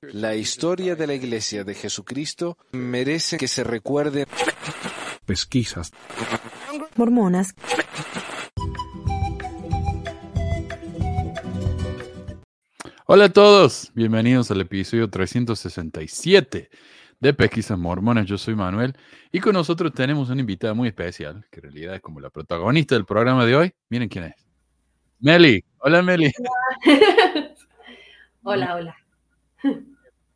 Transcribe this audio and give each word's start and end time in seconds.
La 0.00 0.34
historia 0.34 0.96
de 0.96 1.06
la 1.06 1.14
Iglesia 1.14 1.64
de 1.64 1.74
Jesucristo 1.74 2.58
merece 2.72 3.36
que 3.36 3.48
se 3.48 3.64
recuerde. 3.64 4.26
Pesquisas. 5.24 5.92
Mormonas. 6.96 7.54
Hola 13.06 13.26
a 13.26 13.32
todos, 13.32 13.92
bienvenidos 13.94 14.50
al 14.50 14.62
episodio 14.62 15.10
367 15.10 16.70
de 17.20 17.34
Pesquisas 17.34 17.78
Mormonas. 17.78 18.26
Yo 18.26 18.38
soy 18.38 18.54
Manuel 18.54 18.96
y 19.30 19.40
con 19.40 19.52
nosotros 19.52 19.92
tenemos 19.92 20.30
una 20.30 20.40
invitada 20.40 20.74
muy 20.74 20.88
especial, 20.88 21.44
que 21.50 21.60
en 21.60 21.64
realidad 21.64 21.94
es 21.96 22.00
como 22.00 22.20
la 22.20 22.30
protagonista 22.30 22.94
del 22.94 23.04
programa 23.04 23.44
de 23.44 23.56
hoy. 23.56 23.72
Miren 23.90 24.08
quién 24.08 24.24
es. 24.24 24.34
Meli. 25.20 25.64
Hola, 25.78 26.02
Meli. 26.02 26.32
Hola, 28.42 28.74
hola. 28.74 29.03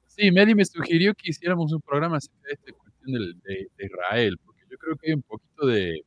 Sí, 0.06 0.30
Meli 0.32 0.54
me 0.54 0.64
sugirió 0.64 1.14
que 1.14 1.30
hiciéramos 1.30 1.72
un 1.72 1.80
programa 1.80 2.16
acerca 2.16 2.40
de 2.48 2.52
esta 2.54 2.72
cuestión 2.72 3.12
del- 3.12 3.40
de, 3.42 3.68
de 3.76 3.86
Israel, 3.86 4.38
porque 4.44 4.62
yo 4.70 4.76
creo 4.78 4.96
que 4.96 5.08
hay 5.10 5.14
un 5.14 5.22
poquito 5.22 5.66
de, 5.66 6.02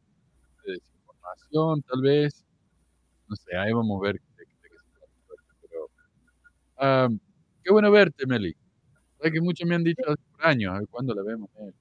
de 0.65 0.73
desinformación, 0.73 1.81
tal 1.83 2.01
vez. 2.01 2.45
No 3.27 3.35
sé, 3.37 3.55
ahí 3.57 3.71
vamos 3.73 3.99
a 4.01 4.03
ver 4.07 4.15
de, 4.15 4.43
de 4.43 4.45
qué 4.45 4.77
se 4.77 4.91
trata. 4.91 5.55
Pero, 5.61 5.89
ah, 6.77 7.07
qué 7.63 7.71
bueno 7.71 7.91
verte, 7.91 8.25
Meli. 8.27 8.55
Sabes 9.17 9.33
que 9.33 9.41
muchos 9.41 9.67
me 9.67 9.75
han 9.75 9.83
dicho 9.83 10.03
hace 10.07 10.21
años, 10.39 10.75
a 10.75 10.79
ver 10.79 10.87
cuándo 10.89 11.13
la 11.15 11.23
vemos. 11.23 11.49
Meli. 11.59 11.73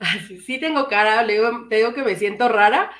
Sí, 0.28 0.38
sí 0.40 0.60
tengo 0.60 0.86
cara, 0.88 1.26
te 1.26 1.76
digo 1.76 1.92
que 1.94 2.02
me 2.04 2.14
siento 2.16 2.48
rara, 2.48 2.90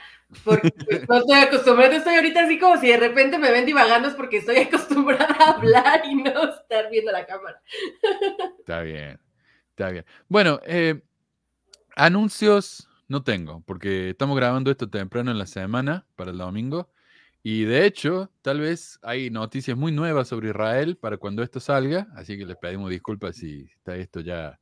porque 0.44 0.70
no 1.08 1.16
estoy 1.18 1.38
acostumbrada, 1.38 1.96
estoy 1.96 2.14
ahorita 2.16 2.44
así 2.44 2.58
como 2.58 2.76
si 2.78 2.88
de 2.88 2.96
repente 2.98 3.38
me 3.38 3.50
ven 3.50 3.66
divagando, 3.66 4.08
es 4.08 4.14
porque 4.14 4.38
estoy 4.38 4.56
acostumbrada 4.58 5.26
a 5.38 5.50
hablar 5.52 6.02
y 6.04 6.14
no 6.16 6.44
estar 6.50 6.90
viendo 6.90 7.12
la 7.12 7.26
cámara. 7.26 7.60
Está 8.58 8.82
bien, 8.82 9.18
está 9.70 9.90
bien. 9.90 10.04
Bueno, 10.28 10.60
eh, 10.66 11.00
anuncios 11.96 12.88
no 13.08 13.22
tengo, 13.22 13.62
porque 13.66 14.10
estamos 14.10 14.36
grabando 14.36 14.70
esto 14.70 14.88
temprano 14.90 15.30
en 15.30 15.38
la 15.38 15.46
semana 15.46 16.06
para 16.16 16.30
el 16.30 16.38
domingo. 16.38 16.90
Y 17.42 17.64
de 17.64 17.86
hecho, 17.86 18.30
tal 18.42 18.60
vez 18.60 18.98
hay 19.02 19.30
noticias 19.30 19.76
muy 19.76 19.92
nuevas 19.92 20.28
sobre 20.28 20.48
Israel 20.50 20.96
para 20.96 21.16
cuando 21.16 21.42
esto 21.42 21.60
salga, 21.60 22.08
así 22.14 22.36
que 22.36 22.44
les 22.44 22.56
pedimos 22.56 22.90
disculpas 22.90 23.36
si 23.36 23.62
está 23.76 23.96
esto 23.96 24.20
ya 24.20 24.58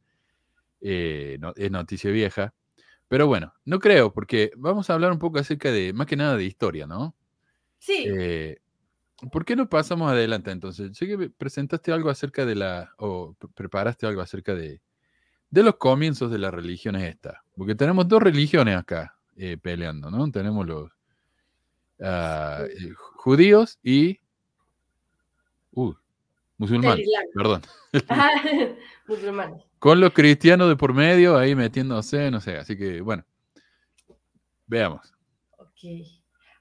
eh, 0.81 1.39
no- 1.41 1.55
es 1.57 1.71
noticia 1.71 2.11
vieja. 2.11 2.53
Pero 3.09 3.27
bueno, 3.27 3.53
no 3.65 3.79
creo, 3.79 4.13
porque 4.13 4.51
vamos 4.57 4.91
a 4.91 4.95
hablar 4.95 5.13
un 5.13 5.19
poco 5.19 5.39
acerca 5.39 5.71
de, 5.71 5.93
más 5.93 6.07
que 6.07 6.17
nada 6.17 6.37
de 6.37 6.45
historia, 6.45 6.87
¿no? 6.87 7.15
Sí, 7.79 8.05
Eh, 8.07 8.59
¿por 9.33 9.45
qué 9.45 9.57
no 9.57 9.69
pasamos 9.69 10.11
adelante 10.11 10.51
entonces? 10.51 10.97
Sé 10.97 11.07
que 11.07 11.31
presentaste 11.31 11.93
algo 11.93 12.11
acerca 12.11 12.45
de 12.45 12.55
la, 12.57 12.93
o 12.99 13.35
pre- 13.35 13.49
preparaste 13.55 14.07
algo 14.07 14.21
acerca 14.23 14.55
de, 14.55 14.81
de 15.51 15.63
los 15.63 15.77
comienzos 15.77 16.31
de 16.31 16.39
las 16.39 16.53
religiones 16.53 17.05
esta, 17.05 17.45
porque 17.57 17.75
tenemos 17.75 18.09
dos 18.09 18.23
religiones 18.23 18.77
acá 18.77 19.17
eh, 19.37 19.57
peleando, 19.57 20.11
¿no? 20.11 20.31
Tenemos 20.31 20.67
los 20.67 20.91
eh, 21.99 22.69
judíos 23.17 23.79
y 23.83 24.21
uh, 25.73 25.95
musulmanes, 26.59 27.07
perdón. 27.35 27.63
Musulmanes. 29.07 29.63
Con 29.79 30.01
los 30.01 30.13
cristianos 30.13 30.69
de 30.69 30.77
por 30.77 30.95
medio 30.95 31.37
ahí 31.37 31.55
metiéndose, 31.55 32.31
no 32.31 32.41
sé, 32.41 32.57
así 32.57 32.77
que 32.77 33.01
bueno, 33.01 33.25
veamos. 34.67 35.15
Ok. 35.59 36.07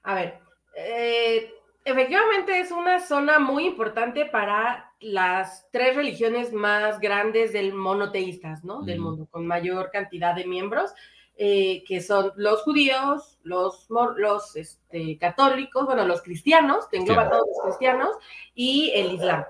A 0.02 0.14
ver, 0.14 0.38
eh, 0.76 1.50
efectivamente 1.84 2.60
es 2.60 2.70
una 2.70 3.00
zona 3.00 3.38
muy 3.38 3.66
importante 3.66 4.26
para 4.26 4.92
las 5.00 5.66
tres 5.70 5.96
religiones 5.96 6.52
más 6.52 7.00
grandes 7.00 7.52
del 7.52 7.72
monoteístas, 7.72 8.64
¿no? 8.64 8.82
Del 8.82 9.00
mundo, 9.00 9.26
con 9.30 9.46
mayor 9.46 9.90
cantidad 9.90 10.34
de 10.34 10.46
miembros, 10.46 10.92
eh, 11.36 11.84
que 11.86 12.00
son 12.00 12.32
los 12.36 12.62
judíos, 12.62 13.38
los, 13.42 13.86
los 14.16 14.56
este, 14.56 15.18
católicos, 15.18 15.84
bueno, 15.84 16.06
los 16.06 16.22
cristianos, 16.22 16.86
que 16.88 16.96
engloba 16.96 17.22
a 17.22 17.30
todos 17.30 17.46
los 17.46 17.64
cristianos, 17.64 18.10
y 18.54 18.92
el 18.94 19.12
Islam. 19.12 19.44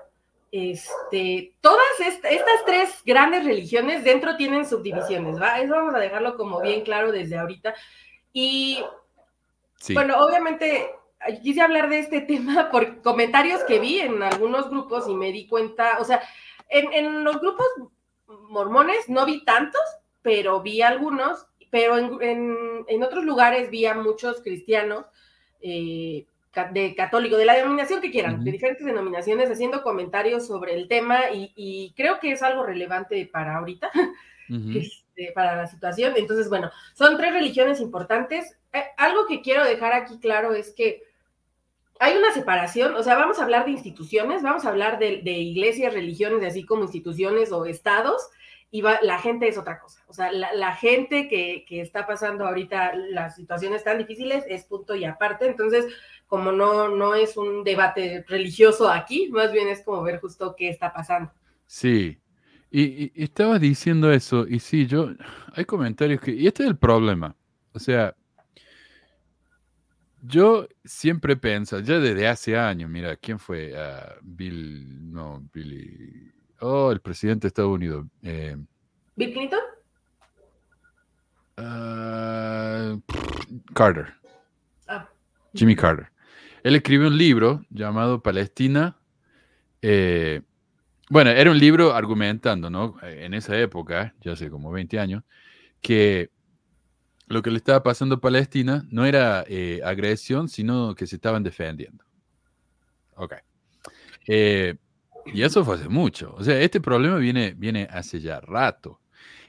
Este, 0.59 1.53
todas 1.61 1.85
est- 1.99 2.25
estas 2.25 2.65
tres 2.65 3.01
grandes 3.05 3.45
religiones 3.45 4.03
dentro 4.03 4.35
tienen 4.37 4.65
subdivisiones, 4.65 5.39
¿va? 5.39 5.59
Eso 5.59 5.73
vamos 5.75 5.93
a 5.93 5.99
dejarlo 5.99 6.35
como 6.35 6.61
bien 6.61 6.81
claro 6.81 7.11
desde 7.11 7.37
ahorita. 7.37 7.75
Y 8.33 8.83
Sí, 9.79 9.93
bueno, 9.93 10.17
obviamente 10.19 10.89
quise 11.43 11.61
hablar 11.61 11.89
de 11.89 11.99
este 11.99 12.21
tema 12.31 12.71
por 12.71 13.01
comentarios 13.03 13.63
que 13.65 13.77
vi 13.79 13.99
en 13.99 14.23
algunos 14.23 14.69
grupos 14.71 15.07
y 15.07 15.13
me 15.13 15.31
di 15.31 15.47
cuenta, 15.47 15.97
o 15.99 16.03
sea, 16.05 16.21
en, 16.69 16.91
en 16.93 17.23
los 17.23 17.39
grupos 17.39 17.67
mormones 18.49 19.07
no 19.09 19.25
vi 19.25 19.43
tantos, 19.45 19.81
pero 20.23 20.61
vi 20.61 20.81
algunos, 20.81 21.45
pero 21.69 21.97
en, 21.97 22.17
en- 22.21 22.85
en 22.87 23.03
otros 23.03 23.23
lugares 23.23 23.69
vi 23.69 23.85
a 23.85 23.93
muchos 23.93 24.41
cristianos 24.41 25.05
eh, 25.61 26.25
de 26.65 26.95
católico, 26.95 27.37
de 27.37 27.45
la 27.45 27.55
denominación 27.55 28.01
que 28.01 28.11
quieran, 28.11 28.35
Ujú. 28.35 28.43
de 28.43 28.51
diferentes 28.51 28.85
denominaciones, 28.85 29.49
haciendo 29.49 29.81
comentarios 29.83 30.45
sobre 30.47 30.73
el 30.73 30.87
tema 30.87 31.29
y, 31.31 31.51
y 31.55 31.93
creo 31.95 32.19
que 32.19 32.31
es 32.31 32.43
algo 32.43 32.63
relevante 32.63 33.25
para 33.31 33.57
ahorita 33.57 33.89
este, 34.75 35.31
para 35.33 35.55
la 35.55 35.67
situación. 35.67 36.13
Entonces, 36.15 36.49
bueno, 36.49 36.71
son 36.93 37.17
tres 37.17 37.33
religiones 37.33 37.79
importantes. 37.79 38.57
Eh, 38.73 38.83
algo 38.97 39.25
que 39.27 39.41
quiero 39.41 39.63
dejar 39.65 39.93
aquí 39.93 40.19
claro 40.19 40.53
es 40.53 40.73
que 40.73 41.03
hay 41.99 42.15
una 42.15 42.31
separación, 42.31 42.95
o 42.95 43.01
sea, 43.03 43.15
vamos 43.15 43.39
a 43.39 43.43
hablar 43.43 43.65
de 43.65 43.71
instituciones, 43.71 44.43
vamos 44.43 44.65
a 44.65 44.69
hablar 44.69 44.99
de, 44.99 45.21
de 45.23 45.31
iglesias, 45.31 45.93
religiones, 45.93 46.45
así 46.45 46.63
como 46.63 46.83
instituciones 46.83 47.51
o 47.51 47.65
estados, 47.65 48.29
y 48.69 48.81
va- 48.81 48.99
la 49.01 49.17
gente 49.17 49.47
es 49.47 49.57
otra 49.57 49.79
cosa. 49.79 50.03
O 50.07 50.13
sea, 50.13 50.31
la, 50.31 50.53
la 50.53 50.75
gente 50.75 51.27
que, 51.27 51.65
que 51.67 51.81
está 51.81 52.05
pasando 52.05 52.45
ahorita 52.45 52.93
las 52.95 53.35
situaciones 53.35 53.83
tan 53.83 53.97
difíciles 53.97 54.43
es 54.47 54.65
punto 54.65 54.93
y 54.93 55.05
aparte. 55.05 55.47
Entonces, 55.47 55.85
como 56.27 56.51
no, 56.51 56.89
no 56.89 57.15
es 57.15 57.37
un 57.37 57.63
debate 57.63 58.23
religioso 58.27 58.89
aquí, 58.89 59.29
más 59.31 59.51
bien 59.51 59.67
es 59.69 59.81
como 59.83 60.03
ver 60.03 60.19
justo 60.19 60.55
qué 60.57 60.69
está 60.69 60.93
pasando. 60.93 61.31
Sí, 61.65 62.19
y, 62.69 62.81
y- 62.83 63.11
y 63.15 63.23
estabas 63.23 63.61
diciendo 63.61 64.11
eso, 64.11 64.45
y 64.47 64.59
sí, 64.59 64.85
yo, 64.87 65.09
hay 65.53 65.65
comentarios 65.65 66.21
que, 66.21 66.31
y 66.31 66.47
este 66.47 66.63
es 66.63 66.69
el 66.69 66.77
problema, 66.77 67.35
o 67.73 67.79
sea, 67.79 68.13
yo 70.21 70.67
siempre 70.83 71.37
pienso, 71.37 71.79
ya 71.79 71.99
desde 71.99 72.27
hace 72.27 72.57
años, 72.57 72.89
mira, 72.89 73.15
¿quién 73.15 73.39
fue? 73.39 73.73
Ah, 73.77 74.15
Bill, 74.21 75.11
no, 75.11 75.47
Billy, 75.53 76.31
oh, 76.59 76.91
el 76.91 76.99
presidente 76.99 77.43
de 77.43 77.47
Estados 77.49 77.71
Unidos, 77.71 78.05
eh, 78.23 78.57
¿Bill 79.15 79.33
Clinton? 79.33 79.59
ah, 81.57 82.97
Carter, 83.73 84.13
Ah. 84.87 85.07
Jimmy 85.53 85.75
Carter. 85.75 86.09
Él 86.67 86.75
escribió 86.75 87.07
un 87.07 87.17
libro 87.17 87.65
llamado 87.69 88.21
Palestina. 88.21 88.97
eh, 89.81 90.41
bueno, 91.09 91.29
era 91.29 91.49
un 91.49 91.57
libro 91.57 91.93
argumentando, 91.93 92.69
¿no? 92.69 92.97
Eh, 93.03 93.23
En 93.23 93.33
esa 93.33 93.57
época, 93.57 94.13
ya 94.19 94.33
hace 94.33 94.49
como 94.49 94.69
20 94.69 94.99
años, 94.99 95.23
que 95.81 96.29
lo 97.27 97.41
que 97.41 97.51
le 97.51 97.57
estaba 97.57 97.83
pasando 97.83 98.15
a 98.15 98.19
Palestina 98.19 98.85
no 98.89 99.05
era 99.05 99.45
eh, 99.47 99.79
agresión, 99.81 100.49
sino 100.49 100.93
que 100.93 101.07
se 101.07 101.15
estaban 101.15 101.41
defendiendo. 101.41 102.03
Ok. 103.15 103.35
Y 105.33 105.41
eso 105.41 105.63
fue 105.63 105.75
hace 105.75 105.87
mucho. 105.87 106.33
O 106.37 106.43
sea, 106.43 106.59
este 106.59 106.81
problema 106.81 107.15
viene, 107.17 107.53
viene 107.55 107.87
hace 107.89 108.19
ya 108.19 108.41
rato. 108.41 108.99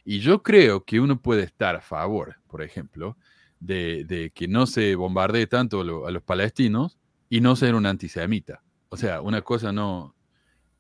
Y 0.05 0.21
yo 0.21 0.43
creo 0.43 0.85
que 0.85 1.01
uno 1.01 1.21
puede 1.21 1.43
estar 1.43 1.75
a 1.77 1.81
favor, 1.81 2.37
por 2.47 2.63
ejemplo, 2.63 3.17
de, 3.61 4.05
de 4.05 4.31
que 4.31 4.47
no 4.49 4.67
se 4.67 4.95
bombardee 4.95 5.49
tanto 5.49 5.81
a 6.07 6.11
los 6.13 6.23
palestinos 6.23 6.98
y 7.29 7.41
no 7.41 7.57
ser 7.57 7.75
un 7.75 7.87
antisemita. 7.87 8.63
O 8.89 8.97
sea, 8.97 9.21
una 9.21 9.43
cosa 9.43 9.73
no, 9.73 10.15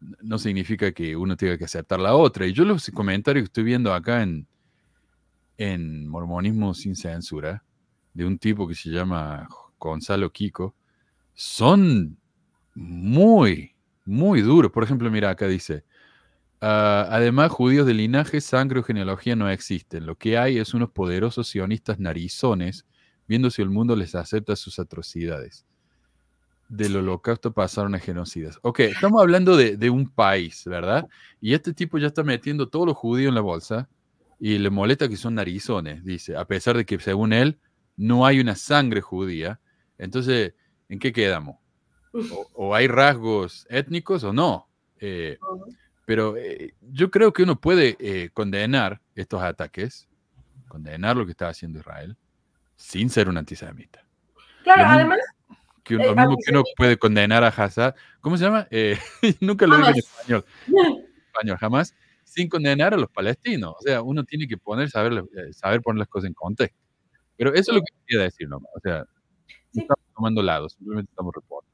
no 0.01 0.39
significa 0.39 0.93
que 0.93 1.17
uno 1.17 1.37
tenga 1.37 1.59
que 1.59 1.65
aceptar 1.65 2.01
la 2.01 2.15
otra. 2.15 2.47
Y 2.47 2.53
yo 2.53 2.65
los 2.65 2.91
comentarios 2.91 3.43
que 3.45 3.47
estoy 3.49 3.65
viendo 3.65 3.93
acá 3.93 4.23
en, 4.23 4.47
en 5.57 6.07
Mormonismo 6.09 6.75
sin 6.75 6.97
censura, 6.97 7.65
de 8.15 8.25
un 8.25 8.39
tipo 8.39 8.67
que 8.67 8.75
se 8.75 8.91
llama 8.91 9.49
Gonzalo 9.79 10.31
Kiko, 10.33 10.75
son 11.35 12.19
muy, 12.75 13.77
muy 14.05 14.41
duros. 14.43 14.73
Por 14.73 14.85
ejemplo, 14.85 15.11
mira, 15.11 15.31
acá 15.31 15.47
dice, 15.47 15.85
"Ah, 16.61 17.07
además, 17.11 17.51
judíos 17.53 17.87
de 17.87 17.95
linaje, 17.95 18.41
sangre 18.41 18.81
o 18.81 18.85
genealogía 18.85 19.37
no 19.37 19.51
existen. 19.51 20.07
Lo 20.07 20.17
que 20.17 20.39
hay 20.39 20.59
es 20.59 20.75
unos 20.75 20.91
poderosos 20.91 21.49
sionistas 21.49 21.99
narizones 22.01 22.87
viendo 23.29 23.51
si 23.51 23.63
el 23.63 23.71
mundo 23.71 23.97
les 23.97 24.15
acepta 24.15 24.57
sus 24.57 24.79
atrocidades. 24.79 25.67
Del 26.69 26.97
holocausto 26.97 27.53
pasaron 27.53 27.95
a 27.95 27.99
genocidas. 27.99 28.59
Ok, 28.63 28.81
estamos 28.81 29.21
hablando 29.23 29.57
de, 29.57 29.77
de 29.77 29.91
un 29.91 30.09
país, 30.09 30.65
¿verdad? 30.67 31.09
Y 31.41 31.55
este 31.55 31.73
tipo 31.73 31.99
ya 31.99 32.09
está 32.09 32.23
metiendo 32.23 32.69
todos 32.69 32.87
los 32.87 32.97
judíos 32.97 33.31
en 33.31 33.35
la 33.35 33.41
bolsa 33.41 33.89
y 34.39 34.59
le 34.59 34.71
molesta 34.71 35.09
que 35.09 35.17
son 35.17 35.35
narizones, 35.35 36.05
dice, 36.05 36.37
a 36.37 36.45
pesar 36.45 36.77
de 36.77 36.85
que 36.85 36.99
según 37.01 37.33
él 37.33 37.59
no 37.97 38.27
hay 38.27 38.39
una 38.41 38.55
sangre 38.55 39.01
judía. 39.01 39.61
Entonces, 39.97 40.55
¿en 40.89 40.99
qué 40.99 41.13
quedamos? 41.13 41.57
O, 42.13 42.49
o 42.55 42.75
hay 42.75 42.87
rasgos 42.87 43.67
étnicos 43.71 44.23
o 44.25 44.33
no. 44.33 44.69
Eh, 45.01 45.39
Pero 46.05 46.37
eh, 46.37 46.75
yo 46.81 47.11
creo 47.11 47.33
que 47.33 47.43
uno 47.43 47.61
puede 47.61 47.97
eh, 47.99 48.31
condenar 48.33 49.01
estos 49.15 49.43
ataques, 49.43 50.09
condenar 50.67 51.17
lo 51.17 51.25
que 51.27 51.33
está 51.33 51.49
haciendo 51.49 51.81
Israel, 51.81 52.17
sin 52.77 53.11
ser 53.11 53.29
un 53.29 53.37
antisemita. 53.37 54.03
Claro, 54.63 54.85
además, 54.87 55.19
Que 55.89 55.97
uno, 55.97 56.05
Eh, 56.05 56.09
lo 56.09 56.15
mismo 56.17 56.37
que 56.45 56.51
uno 56.53 56.63
puede 56.77 56.97
condenar 56.99 57.43
a 57.43 57.49
Hassad, 57.49 57.95
¿cómo 58.21 58.37
se 58.37 58.45
llama? 58.45 58.69
Eh, 58.71 58.97
nunca 59.41 59.67
lo 59.67 59.77
digo 59.77 59.89
en 59.89 59.97
español, 59.97 60.45
español, 61.27 61.57
jamás, 61.59 61.95
sin 62.25 62.49
condenar 62.49 62.93
a 62.95 62.99
los 62.99 63.11
palestinos. 63.11 63.75
O 63.79 63.83
sea, 63.83 64.03
uno 64.03 64.23
tiene 64.25 64.47
que 64.47 64.57
poner, 64.59 64.91
saber, 64.91 65.15
eh, 65.15 65.53
saber 65.53 65.81
poner 65.81 65.99
las 66.01 66.09
cosas 66.09 66.29
en 66.29 66.35
contexto. 66.35 66.79
Pero 67.37 67.51
eso 67.55 67.73
es 67.73 67.77
lo 67.77 67.81
que 67.81 67.95
quería 68.07 68.25
decir 68.25 68.49
nomás. 68.49 68.71
O 68.77 68.81
sea, 68.81 69.05
no 69.73 69.83
estamos 69.83 70.05
tomando 70.15 70.43
lados, 70.43 70.73
simplemente 70.75 71.11
estamos 71.11 71.33
reportando. 71.35 71.69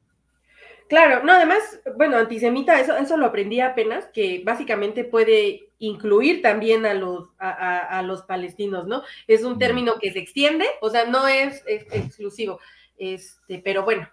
Claro, 0.86 1.24
no, 1.24 1.32
además, 1.32 1.80
bueno, 1.96 2.18
antisemita, 2.18 2.78
eso, 2.78 2.94
eso 2.98 3.16
lo 3.16 3.24
aprendí 3.26 3.58
apenas, 3.60 4.06
que 4.12 4.42
básicamente 4.44 5.02
puede 5.04 5.70
incluir 5.78 6.42
también 6.42 6.84
a 6.84 6.92
los, 6.92 7.30
a, 7.38 7.48
a- 7.50 7.98
a 7.98 8.02
los 8.02 8.22
palestinos, 8.22 8.86
¿no? 8.86 9.02
Es 9.26 9.44
un 9.44 9.58
término 9.58 9.94
que 9.98 10.12
se 10.12 10.18
extiende, 10.18 10.66
o 10.82 10.90
sea, 10.90 11.06
no 11.06 11.26
es, 11.26 11.64
es 11.66 11.86
exclusivo, 11.90 12.60
este, 12.98 13.58
pero 13.58 13.84
bueno, 13.84 14.08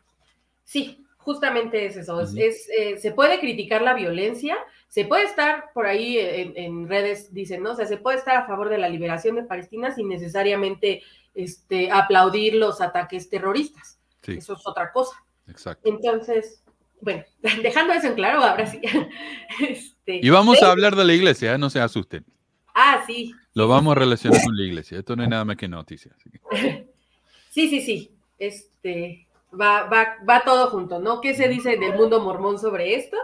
sí, 0.63 1.05
justamente 1.17 1.85
es 1.85 1.97
eso, 1.97 2.19
es, 2.21 2.67
eh, 2.69 2.97
se 2.97 3.11
puede 3.11 3.39
criticar 3.39 3.81
la 3.81 3.93
violencia, 3.93 4.57
se 4.87 5.05
puede 5.05 5.25
estar 5.25 5.65
por 5.73 5.85
ahí 5.85 6.17
en, 6.17 6.53
en 6.57 6.87
redes, 6.89 7.33
dicen, 7.33 7.61
¿no? 7.63 7.71
O 7.71 7.75
sea, 7.75 7.85
se 7.85 7.97
puede 7.97 8.17
estar 8.17 8.35
a 8.35 8.45
favor 8.47 8.69
de 8.69 8.77
la 8.79 8.89
liberación 8.89 9.35
de 9.35 9.43
Palestina 9.43 9.93
sin 9.93 10.07
necesariamente 10.09 11.03
este, 11.35 11.91
aplaudir 11.91 12.55
los 12.55 12.81
ataques 12.81 13.29
terroristas, 13.29 13.99
Sí, 14.23 14.33
eso 14.33 14.53
es 14.53 14.67
otra 14.67 14.91
cosa. 14.91 15.15
exacto. 15.47 15.87
Entonces, 15.89 16.63
bueno, 17.01 17.23
dejando 17.63 17.93
eso 17.93 18.07
en 18.07 18.15
claro, 18.15 18.43
ahora 18.43 18.65
sí. 18.67 18.81
Este, 19.61 20.19
Y 20.23 20.29
vamos 20.29 20.61
a 20.61 20.71
hablar 20.71 20.95
de 20.95 21.05
la 21.05 21.13
iglesia, 21.13 21.53
¿eh? 21.53 21.57
no 21.57 21.69
se 21.69 21.79
asusten. 21.79 22.25
Ah, 22.73 23.03
sí, 23.05 23.33
Lo 23.53 23.67
vamos 23.67 23.91
a 23.95 23.99
relacionar 23.99 24.41
con 24.43 24.55
la 24.55 24.63
iglesia. 24.63 24.97
Esto 24.99 25.15
no 25.15 25.23
es 25.23 25.29
nada 25.29 25.43
más 25.45 25.57
que 25.57 25.67
noticias. 25.67 26.15
así 26.15 26.29
que- 26.31 26.87
sí, 27.49 27.69
sí, 27.69 27.81
sí. 27.81 28.11
Este, 28.45 29.27
va, 29.53 29.83
va, 29.83 30.17
va 30.27 30.41
todo 30.43 30.67
junto, 30.71 30.99
¿no? 30.99 31.21
¿Qué 31.21 31.33
se 31.35 31.47
dice 31.47 31.77
del 31.77 31.93
mundo 31.95 32.19
mormón 32.19 32.57
sobre 32.57 32.95
esto? 32.95 33.17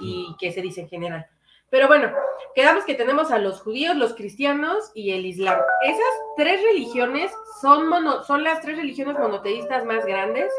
Y 0.00 0.34
qué 0.38 0.52
se 0.52 0.62
dice 0.62 0.82
en 0.82 0.88
general. 0.88 1.26
Pero 1.70 1.88
bueno, 1.88 2.12
quedamos 2.54 2.84
que 2.84 2.94
tenemos 2.94 3.30
a 3.30 3.38
los 3.38 3.60
judíos, 3.60 3.96
los 3.96 4.14
cristianos 4.14 4.90
y 4.94 5.10
el 5.12 5.26
islam. 5.26 5.58
Esas 5.84 6.14
tres 6.36 6.62
religiones 6.62 7.32
son, 7.60 7.88
mono- 7.88 8.22
son 8.22 8.44
las 8.44 8.60
tres 8.60 8.76
religiones 8.76 9.18
monoteístas 9.18 9.84
más 9.84 10.04
grandes. 10.06 10.52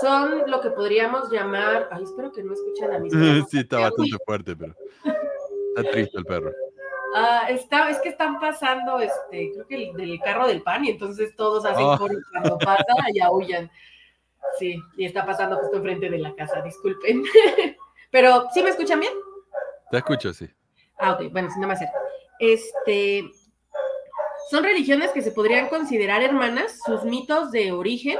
Son 0.00 0.50
lo 0.50 0.60
que 0.60 0.70
podríamos 0.70 1.30
llamar. 1.30 1.88
Ay, 1.92 2.02
espero 2.04 2.32
que 2.32 2.42
no 2.42 2.52
escuchen 2.54 2.92
a 2.92 2.98
mis. 2.98 3.12
Sí, 3.50 3.58
está 3.60 3.78
bastante 3.80 4.16
fuerte, 4.26 4.56
pero 4.56 4.74
está 5.76 5.90
triste 5.90 6.18
el 6.18 6.24
perro. 6.24 6.50
Ah, 7.14 7.46
está, 7.48 7.88
es 7.90 7.98
que 8.00 8.08
están 8.08 8.40
pasando, 8.40 8.98
este, 8.98 9.52
creo 9.52 9.66
que 9.68 9.74
el, 9.76 9.92
del 9.94 10.20
carro 10.20 10.46
del 10.48 10.62
pan, 10.62 10.84
y 10.84 10.90
entonces 10.90 11.34
todos 11.36 11.64
hacen 11.64 11.86
Ah. 11.86 11.96
coro 11.98 12.16
cuando 12.32 12.58
pasa 12.58 12.84
y 13.12 13.20
aullan. 13.20 13.70
Sí, 14.58 14.76
y 14.96 15.04
está 15.04 15.24
pasando 15.24 15.56
justo 15.58 15.76
enfrente 15.76 16.10
de 16.10 16.18
la 16.18 16.34
casa, 16.34 16.60
disculpen. 16.62 17.22
Pero, 18.10 18.46
¿sí 18.52 18.62
me 18.62 18.70
escuchan 18.70 19.00
bien? 19.00 19.12
Te 19.90 19.98
escucho, 19.98 20.32
sí. 20.32 20.48
Ah, 20.98 21.12
ok, 21.12 21.32
bueno, 21.32 21.50
si 21.50 21.60
no 21.60 21.66
me 21.66 21.74
acerco. 21.74 21.98
Este, 22.38 23.24
son 24.50 24.64
religiones 24.64 25.10
que 25.12 25.22
se 25.22 25.32
podrían 25.32 25.68
considerar 25.68 26.22
hermanas, 26.22 26.78
sus 26.84 27.04
mitos 27.04 27.50
de 27.50 27.72
origen 27.72 28.18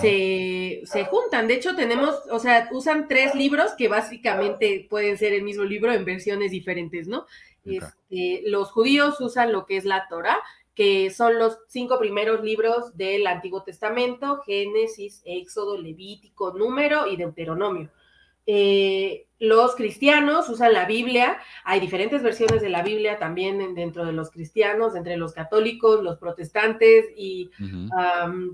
se, 0.00 0.80
se 0.84 1.04
juntan. 1.04 1.46
De 1.46 1.54
hecho, 1.54 1.76
tenemos, 1.76 2.22
o 2.30 2.38
sea, 2.38 2.68
usan 2.72 3.06
tres 3.06 3.34
libros 3.34 3.72
que 3.76 3.88
básicamente 3.88 4.86
pueden 4.88 5.18
ser 5.18 5.34
el 5.34 5.42
mismo 5.42 5.64
libro 5.64 5.92
en 5.92 6.04
versiones 6.04 6.50
diferentes, 6.50 7.06
¿no? 7.06 7.26
Este, 7.66 8.42
los 8.50 8.70
judíos 8.70 9.20
usan 9.20 9.52
lo 9.52 9.66
que 9.66 9.76
es 9.76 9.84
la 9.84 10.06
Torah, 10.08 10.38
que 10.74 11.10
son 11.10 11.38
los 11.38 11.58
cinco 11.68 11.98
primeros 11.98 12.42
libros 12.42 12.96
del 12.96 13.26
Antiguo 13.26 13.62
Testamento, 13.62 14.42
Génesis, 14.44 15.22
Éxodo, 15.24 15.78
Levítico, 15.78 16.52
Número 16.52 17.06
y 17.06 17.16
Deuteronomio. 17.16 17.90
Eh, 18.46 19.26
los 19.38 19.74
cristianos 19.74 20.50
usan 20.50 20.74
la 20.74 20.84
Biblia, 20.84 21.38
hay 21.64 21.80
diferentes 21.80 22.22
versiones 22.22 22.60
de 22.60 22.68
la 22.68 22.82
Biblia 22.82 23.18
también 23.18 23.62
en- 23.62 23.74
dentro 23.74 24.04
de 24.04 24.12
los 24.12 24.30
cristianos, 24.30 24.94
entre 24.96 25.16
los 25.16 25.32
católicos, 25.32 26.02
los 26.02 26.18
protestantes 26.18 27.06
y 27.16 27.50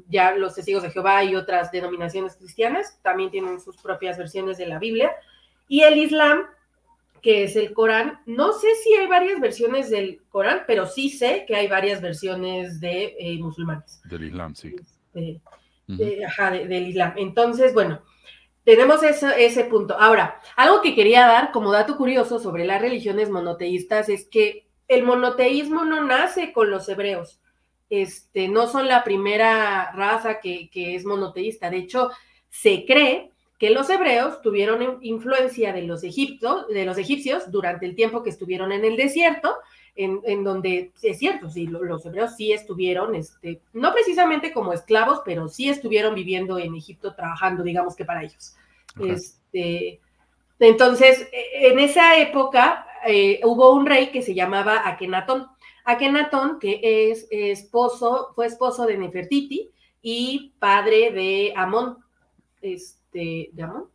ya 0.09 0.33
los 0.37 0.55
testigos 0.55 0.83
de 0.85 0.91
Jehová 0.91 1.25
y 1.25 1.35
otras 1.35 1.73
denominaciones 1.73 2.37
cristianas 2.37 3.01
también 3.03 3.31
tienen 3.33 3.61
sus 3.61 3.77
propias 3.79 4.17
versiones 4.17 4.59
de 4.59 4.67
la 4.67 4.79
Biblia. 4.79 5.11
Y 5.69 5.83
el 5.83 5.99
Islam, 5.99 6.47
que 7.23 7.45
es 7.45 7.57
el 7.57 7.73
Corán, 7.73 8.21
no 8.27 8.53
sé 8.53 8.69
si 8.83 8.95
hay 8.95 9.07
varias 9.07 9.41
versiones 9.41 9.91
del 9.91 10.23
Corán, 10.29 10.63
pero 10.67 10.87
sí 10.87 11.11
sé 11.11 11.45
que 11.47 11.57
hay 11.57 11.67
varias 11.69 12.01
versiones 12.01 12.81
de 12.81 13.17
eh, 13.19 13.39
musulmanes, 13.39 14.01
Del 14.05 14.25
Islam, 14.25 14.55
sí. 14.55 14.75
de- 15.13 15.41
de- 15.87 16.25
ajá, 16.25 16.51
de- 16.53 16.67
del 16.67 16.87
Islam. 16.89 17.15
Entonces, 17.17 17.75
bueno, 17.75 18.03
tenemos 18.65 19.03
eso- 19.03 19.31
ese 19.31 19.65
punto. 19.65 19.99
Ahora, 19.99 20.41
algo 20.57 20.81
que 20.83 20.95
quería 20.95 21.27
dar 21.27 21.51
como 21.53 21.73
dato 21.73 21.97
curioso 21.97 22.39
sobre 22.39 22.65
las 22.65 22.81
religiones 22.81 23.29
monoteístas 23.31 24.09
es 24.09 24.29
que 24.29 24.67
el 24.89 25.03
monoteísmo 25.05 25.85
no 25.85 26.05
nace 26.05 26.53
con 26.53 26.71
los 26.71 26.89
hebreos. 26.89 27.41
Este, 27.89 28.47
no 28.49 28.69
son 28.69 28.87
la 28.87 29.03
primera 29.03 29.91
raza 29.93 30.39
que, 30.41 30.71
que 30.71 30.95
es 30.95 31.05
monoteísta. 31.05 31.71
De 31.71 31.79
hecho, 31.79 32.11
se 32.49 32.85
cree 32.87 33.33
que 33.61 33.71
los 33.71 33.89
hebreos 33.91 34.41
tuvieron 34.43 34.83
in- 34.83 34.99
influencia 35.03 35.73
de 35.73 35.83
los, 35.83 36.03
egiptos, 36.03 36.67
de 36.69 36.87
los 36.87 36.97
egipcios 36.99 37.51
durante 37.53 37.85
el 37.87 37.95
tiempo 37.95 38.23
que 38.25 38.31
estuvieron 38.31 38.73
en 38.73 38.85
el 38.87 38.97
desierto, 38.97 39.55
en, 39.95 40.21
en 40.25 40.43
donde 40.43 40.93
es 41.03 41.19
cierto, 41.19 41.51
sí, 41.51 41.67
lo- 41.67 41.85
los 41.85 42.05
hebreos 42.07 42.35
sí 42.37 42.53
estuvieron, 42.53 43.15
este, 43.15 43.61
no 43.75 43.93
precisamente 43.93 44.53
como 44.53 44.73
esclavos, 44.73 45.21
pero 45.27 45.47
sí 45.49 45.69
estuvieron 45.69 46.15
viviendo 46.15 46.59
en 46.59 46.75
Egipto 46.75 47.15
trabajando, 47.15 47.63
digamos 47.63 47.95
que 47.95 48.07
para 48.07 48.23
ellos. 48.25 48.57
Este, 48.99 50.01
entonces, 50.59 51.29
e- 51.33 51.69
en 51.69 51.79
esa 51.79 52.17
época 52.19 52.87
eh, 53.07 53.41
hubo 53.45 53.75
un 53.75 53.85
rey 53.87 54.11
que 54.11 54.23
se 54.23 54.35
llamaba 54.35 54.89
Akenatón. 54.89 55.49
Akenatón, 55.85 56.59
que 56.59 56.81
es 57.11 57.27
esposo, 57.31 58.33
fue 58.35 58.47
esposo 58.47 58.87
de 58.87 58.97
Nefertiti 58.97 59.69
y 60.03 60.53
padre 60.59 61.11
de 61.11 61.53
Amón. 61.57 61.99
Este, 62.63 63.00
¿de 63.13 63.63
Amón? 63.63 63.91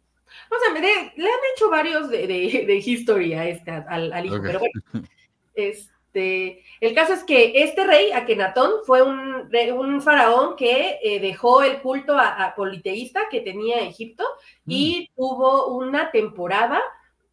O 0.52 0.56
sea, 0.60 0.74
me 0.74 0.82
de- 0.82 1.14
le 1.16 1.28
han 1.28 1.40
hecho 1.54 1.70
varios 1.70 2.10
de, 2.10 2.28
de, 2.28 2.66
de 2.66 2.76
history 2.78 3.34
a 3.34 3.48
este, 3.48 3.72
al, 3.72 4.12
al 4.12 4.26
hijo, 4.26 4.40
pero 4.42 4.60
bueno. 4.60 4.72
Este, 5.58 6.64
el 6.82 6.94
caso 6.94 7.14
es 7.14 7.24
que 7.24 7.64
este 7.64 7.86
rey, 7.86 8.12
Akenatón, 8.12 8.72
fue 8.86 9.02
un, 9.02 9.50
un 9.78 10.02
faraón 10.02 10.56
que 10.58 11.00
eh, 11.02 11.20
dejó 11.22 11.62
el 11.64 11.82
culto 11.82 12.18
a, 12.18 12.44
a 12.44 12.56
politeísta 12.56 13.24
que 13.32 13.40
tenía 13.42 13.80
Egipto 13.80 14.26
y 14.68 15.10
tuvo 15.16 15.68
una 15.78 16.12
temporada 16.12 16.82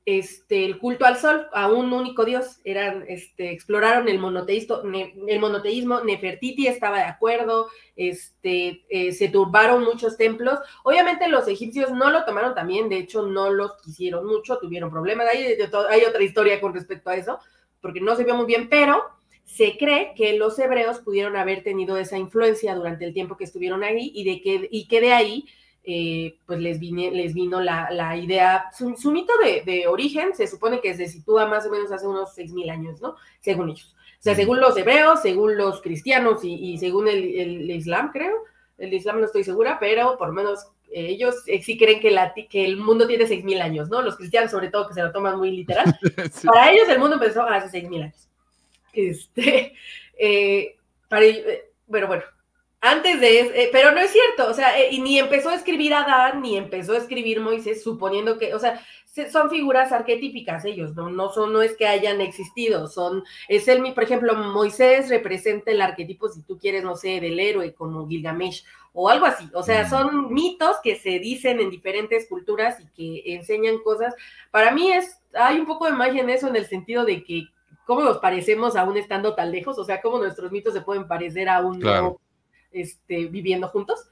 este, 0.04 0.64
el 0.64 0.78
culto 0.78 1.04
al 1.04 1.16
sol, 1.16 1.46
a 1.52 1.70
un 1.70 1.92
único 1.92 2.24
dios. 2.24 2.60
Eran, 2.64 3.04
este, 3.08 3.52
exploraron 3.52 4.08
el, 4.08 4.18
monoteísmo, 4.18 6.00
Nefertiti 6.00 6.66
estaba 6.66 6.98
de 6.98 7.04
acuerdo, 7.04 7.68
este, 7.94 8.84
eh, 8.88 9.12
se 9.12 9.28
turbaron 9.28 9.84
muchos 9.84 10.16
templos. 10.16 10.58
Obviamente 10.84 11.28
los 11.28 11.46
egipcios 11.48 11.92
no 11.92 12.10
lo 12.10 12.24
tomaron 12.24 12.54
también, 12.54 12.88
de 12.88 12.98
hecho 12.98 13.22
no 13.22 13.50
los 13.50 13.80
quisieron 13.82 14.26
mucho, 14.26 14.58
tuvieron 14.58 14.90
problemas. 14.90 15.28
Hay, 15.32 15.56
hay 15.90 16.04
otra 16.04 16.22
historia 16.22 16.60
con 16.60 16.74
respecto 16.74 17.10
a 17.10 17.16
eso, 17.16 17.38
porque 17.80 18.00
no 18.00 18.16
se 18.16 18.24
vio 18.24 18.34
muy 18.34 18.46
bien, 18.46 18.68
pero 18.68 19.02
se 19.44 19.76
cree 19.76 20.14
que 20.16 20.36
los 20.36 20.58
hebreos 20.58 21.00
pudieron 21.00 21.36
haber 21.36 21.62
tenido 21.62 21.96
esa 21.96 22.16
influencia 22.16 22.74
durante 22.74 23.04
el 23.04 23.12
tiempo 23.12 23.36
que 23.36 23.44
estuvieron 23.44 23.82
ahí 23.84 24.10
y 24.14 24.86
que 24.86 25.00
de 25.00 25.12
ahí 25.12 25.44
eh, 25.84 26.36
pues 26.46 26.60
les, 26.60 26.78
vine- 26.78 27.10
les 27.10 27.34
vino 27.34 27.60
la, 27.60 27.90
la 27.90 28.16
idea, 28.16 28.70
su, 28.76 28.94
su 28.96 29.10
mito 29.10 29.32
de, 29.44 29.62
de 29.62 29.86
origen 29.88 30.34
se 30.34 30.46
supone 30.46 30.80
que 30.80 30.94
se 30.94 31.08
sitúa 31.08 31.46
más 31.46 31.66
o 31.66 31.70
menos 31.70 31.90
hace 31.90 32.06
unos 32.06 32.36
6.000 32.36 32.70
años, 32.70 33.00
¿no? 33.00 33.16
Según 33.40 33.70
ellos. 33.70 33.94
O 34.18 34.22
sea, 34.22 34.36
según 34.36 34.60
los 34.60 34.76
hebreos, 34.76 35.20
según 35.22 35.56
los 35.56 35.82
cristianos 35.82 36.44
y, 36.44 36.54
y 36.54 36.78
según 36.78 37.08
el, 37.08 37.34
el 37.38 37.70
Islam, 37.70 38.10
creo. 38.12 38.36
El 38.78 38.94
Islam 38.94 39.18
no 39.20 39.26
estoy 39.26 39.42
segura, 39.44 39.78
pero 39.80 40.16
por 40.16 40.28
lo 40.28 40.34
menos 40.34 40.66
eh, 40.92 41.06
ellos 41.08 41.36
eh, 41.46 41.60
sí 41.62 41.76
creen 41.76 41.98
que, 42.00 42.10
la, 42.12 42.32
que 42.32 42.64
el 42.64 42.76
mundo 42.76 43.06
tiene 43.08 43.26
6.000 43.26 43.60
años, 43.60 43.88
¿no? 43.88 44.00
Los 44.02 44.16
cristianos 44.16 44.50
sobre 44.52 44.68
todo 44.68 44.86
que 44.86 44.94
se 44.94 45.02
lo 45.02 45.10
toman 45.10 45.38
muy 45.38 45.50
literal. 45.50 45.98
Sí. 46.32 46.46
Para 46.46 46.70
ellos 46.70 46.88
el 46.88 47.00
mundo 47.00 47.14
empezó 47.16 47.42
hace 47.42 47.82
6.000 47.82 48.02
años. 48.04 48.28
Este, 48.92 49.74
eh, 50.18 50.76
para, 51.08 51.24
eh, 51.24 51.70
pero 51.90 52.06
bueno, 52.06 52.22
Antes 52.84 53.20
de, 53.20 53.38
eh, 53.38 53.68
pero 53.70 53.92
no 53.92 54.00
es 54.00 54.10
cierto, 54.10 54.50
o 54.50 54.54
sea, 54.54 54.76
eh, 54.76 54.88
y 54.90 55.00
ni 55.00 55.16
empezó 55.16 55.50
a 55.50 55.54
escribir 55.54 55.94
Adán, 55.94 56.42
ni 56.42 56.56
empezó 56.56 56.94
a 56.94 56.98
escribir 56.98 57.38
Moisés, 57.38 57.80
suponiendo 57.80 58.38
que, 58.38 58.54
o 58.54 58.58
sea, 58.58 58.82
son 59.30 59.50
figuras 59.50 59.92
arquetípicas 59.92 60.64
ellos, 60.64 60.96
no, 60.96 61.08
no 61.08 61.28
son, 61.32 61.52
no 61.52 61.62
es 61.62 61.76
que 61.76 61.86
hayan 61.86 62.20
existido, 62.20 62.88
son, 62.88 63.22
es 63.46 63.68
el, 63.68 63.94
por 63.94 64.02
ejemplo, 64.02 64.34
Moisés 64.34 65.10
representa 65.10 65.70
el 65.70 65.80
arquetipo, 65.80 66.28
si 66.28 66.42
tú 66.42 66.58
quieres, 66.58 66.82
no 66.82 66.96
sé, 66.96 67.20
del 67.20 67.38
héroe 67.38 67.72
como 67.72 68.08
Gilgamesh 68.08 68.64
o 68.92 69.08
algo 69.08 69.26
así, 69.26 69.48
o 69.54 69.62
sea, 69.62 69.88
son 69.88 70.34
mitos 70.34 70.78
que 70.82 70.96
se 70.96 71.20
dicen 71.20 71.60
en 71.60 71.70
diferentes 71.70 72.28
culturas 72.28 72.80
y 72.80 72.86
que 72.88 73.34
enseñan 73.34 73.78
cosas. 73.78 74.12
Para 74.50 74.72
mí 74.72 74.90
es, 74.90 75.20
hay 75.34 75.60
un 75.60 75.66
poco 75.66 75.86
de 75.86 75.92
magia 75.92 76.22
en 76.22 76.30
eso 76.30 76.48
en 76.48 76.56
el 76.56 76.66
sentido 76.66 77.04
de 77.04 77.22
que 77.22 77.44
cómo 77.86 78.00
nos 78.00 78.18
parecemos 78.18 78.74
aún 78.74 78.96
estando 78.96 79.36
tan 79.36 79.52
lejos, 79.52 79.78
o 79.78 79.84
sea, 79.84 80.02
cómo 80.02 80.18
nuestros 80.18 80.50
mitos 80.50 80.74
se 80.74 80.80
pueden 80.80 81.06
parecer 81.06 81.48
a 81.48 81.60
un 81.60 81.80
este, 82.72 83.26
viviendo 83.26 83.68
juntos, 83.68 84.08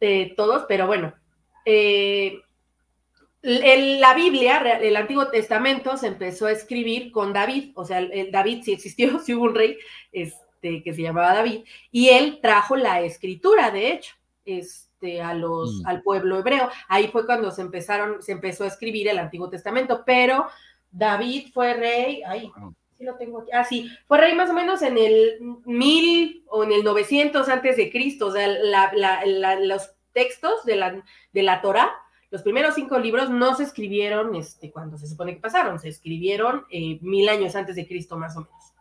eh, 0.00 0.34
todos, 0.36 0.64
pero 0.68 0.86
bueno. 0.86 1.14
Eh, 1.64 2.40
la 3.42 4.14
Biblia, 4.14 4.58
el 4.80 4.96
Antiguo 4.96 5.28
Testamento, 5.28 5.98
se 5.98 6.06
empezó 6.06 6.46
a 6.46 6.52
escribir 6.52 7.12
con 7.12 7.34
David, 7.34 7.72
o 7.74 7.84
sea, 7.84 7.98
el, 7.98 8.30
David 8.30 8.62
sí 8.64 8.72
existió, 8.72 9.18
sí 9.24 9.34
hubo 9.34 9.44
un 9.44 9.54
rey 9.54 9.76
este, 10.12 10.82
que 10.82 10.94
se 10.94 11.02
llamaba 11.02 11.34
David, 11.34 11.60
y 11.90 12.08
él 12.08 12.38
trajo 12.40 12.74
la 12.74 13.02
escritura, 13.02 13.70
de 13.70 13.92
hecho, 13.92 14.14
este, 14.46 15.20
a 15.20 15.34
los, 15.34 15.82
mm. 15.82 15.86
al 15.86 16.02
pueblo 16.02 16.38
hebreo. 16.38 16.70
Ahí 16.88 17.08
fue 17.08 17.26
cuando 17.26 17.50
se 17.50 17.60
empezaron, 17.60 18.22
se 18.22 18.32
empezó 18.32 18.64
a 18.64 18.68
escribir 18.68 19.08
el 19.08 19.18
Antiguo 19.18 19.50
Testamento, 19.50 20.02
pero 20.06 20.46
David 20.90 21.48
fue 21.52 21.74
rey, 21.74 22.22
ay, 22.26 22.50
sí 22.98 23.04
lo 23.04 23.16
tengo 23.16 23.40
aquí, 23.40 23.50
ah, 23.52 23.64
sí, 23.64 23.90
fue 24.06 24.18
rey 24.18 24.34
más 24.34 24.50
o 24.50 24.54
menos 24.54 24.82
en 24.82 24.98
el 24.98 25.38
mil 25.64 26.44
o 26.48 26.64
en 26.64 26.72
el 26.72 26.84
900 26.84 27.48
antes 27.48 27.76
de 27.76 27.90
Cristo, 27.90 28.26
o 28.26 28.32
sea, 28.32 28.48
los 29.60 29.94
textos 30.12 30.64
de 30.64 30.76
la, 30.76 31.02
de 31.32 31.42
la 31.42 31.60
Torah, 31.60 31.92
los 32.30 32.42
primeros 32.42 32.74
cinco 32.74 32.98
libros 32.98 33.30
no 33.30 33.54
se 33.54 33.62
escribieron 33.62 34.34
este, 34.34 34.72
cuando 34.72 34.98
se 34.98 35.06
supone 35.06 35.34
que 35.34 35.40
pasaron, 35.40 35.78
se 35.78 35.88
escribieron 35.88 36.64
eh, 36.70 36.98
mil 37.00 37.28
años 37.28 37.54
antes 37.54 37.76
de 37.76 37.86
Cristo 37.86 38.16
más 38.16 38.36
o 38.36 38.40
menos. 38.40 38.74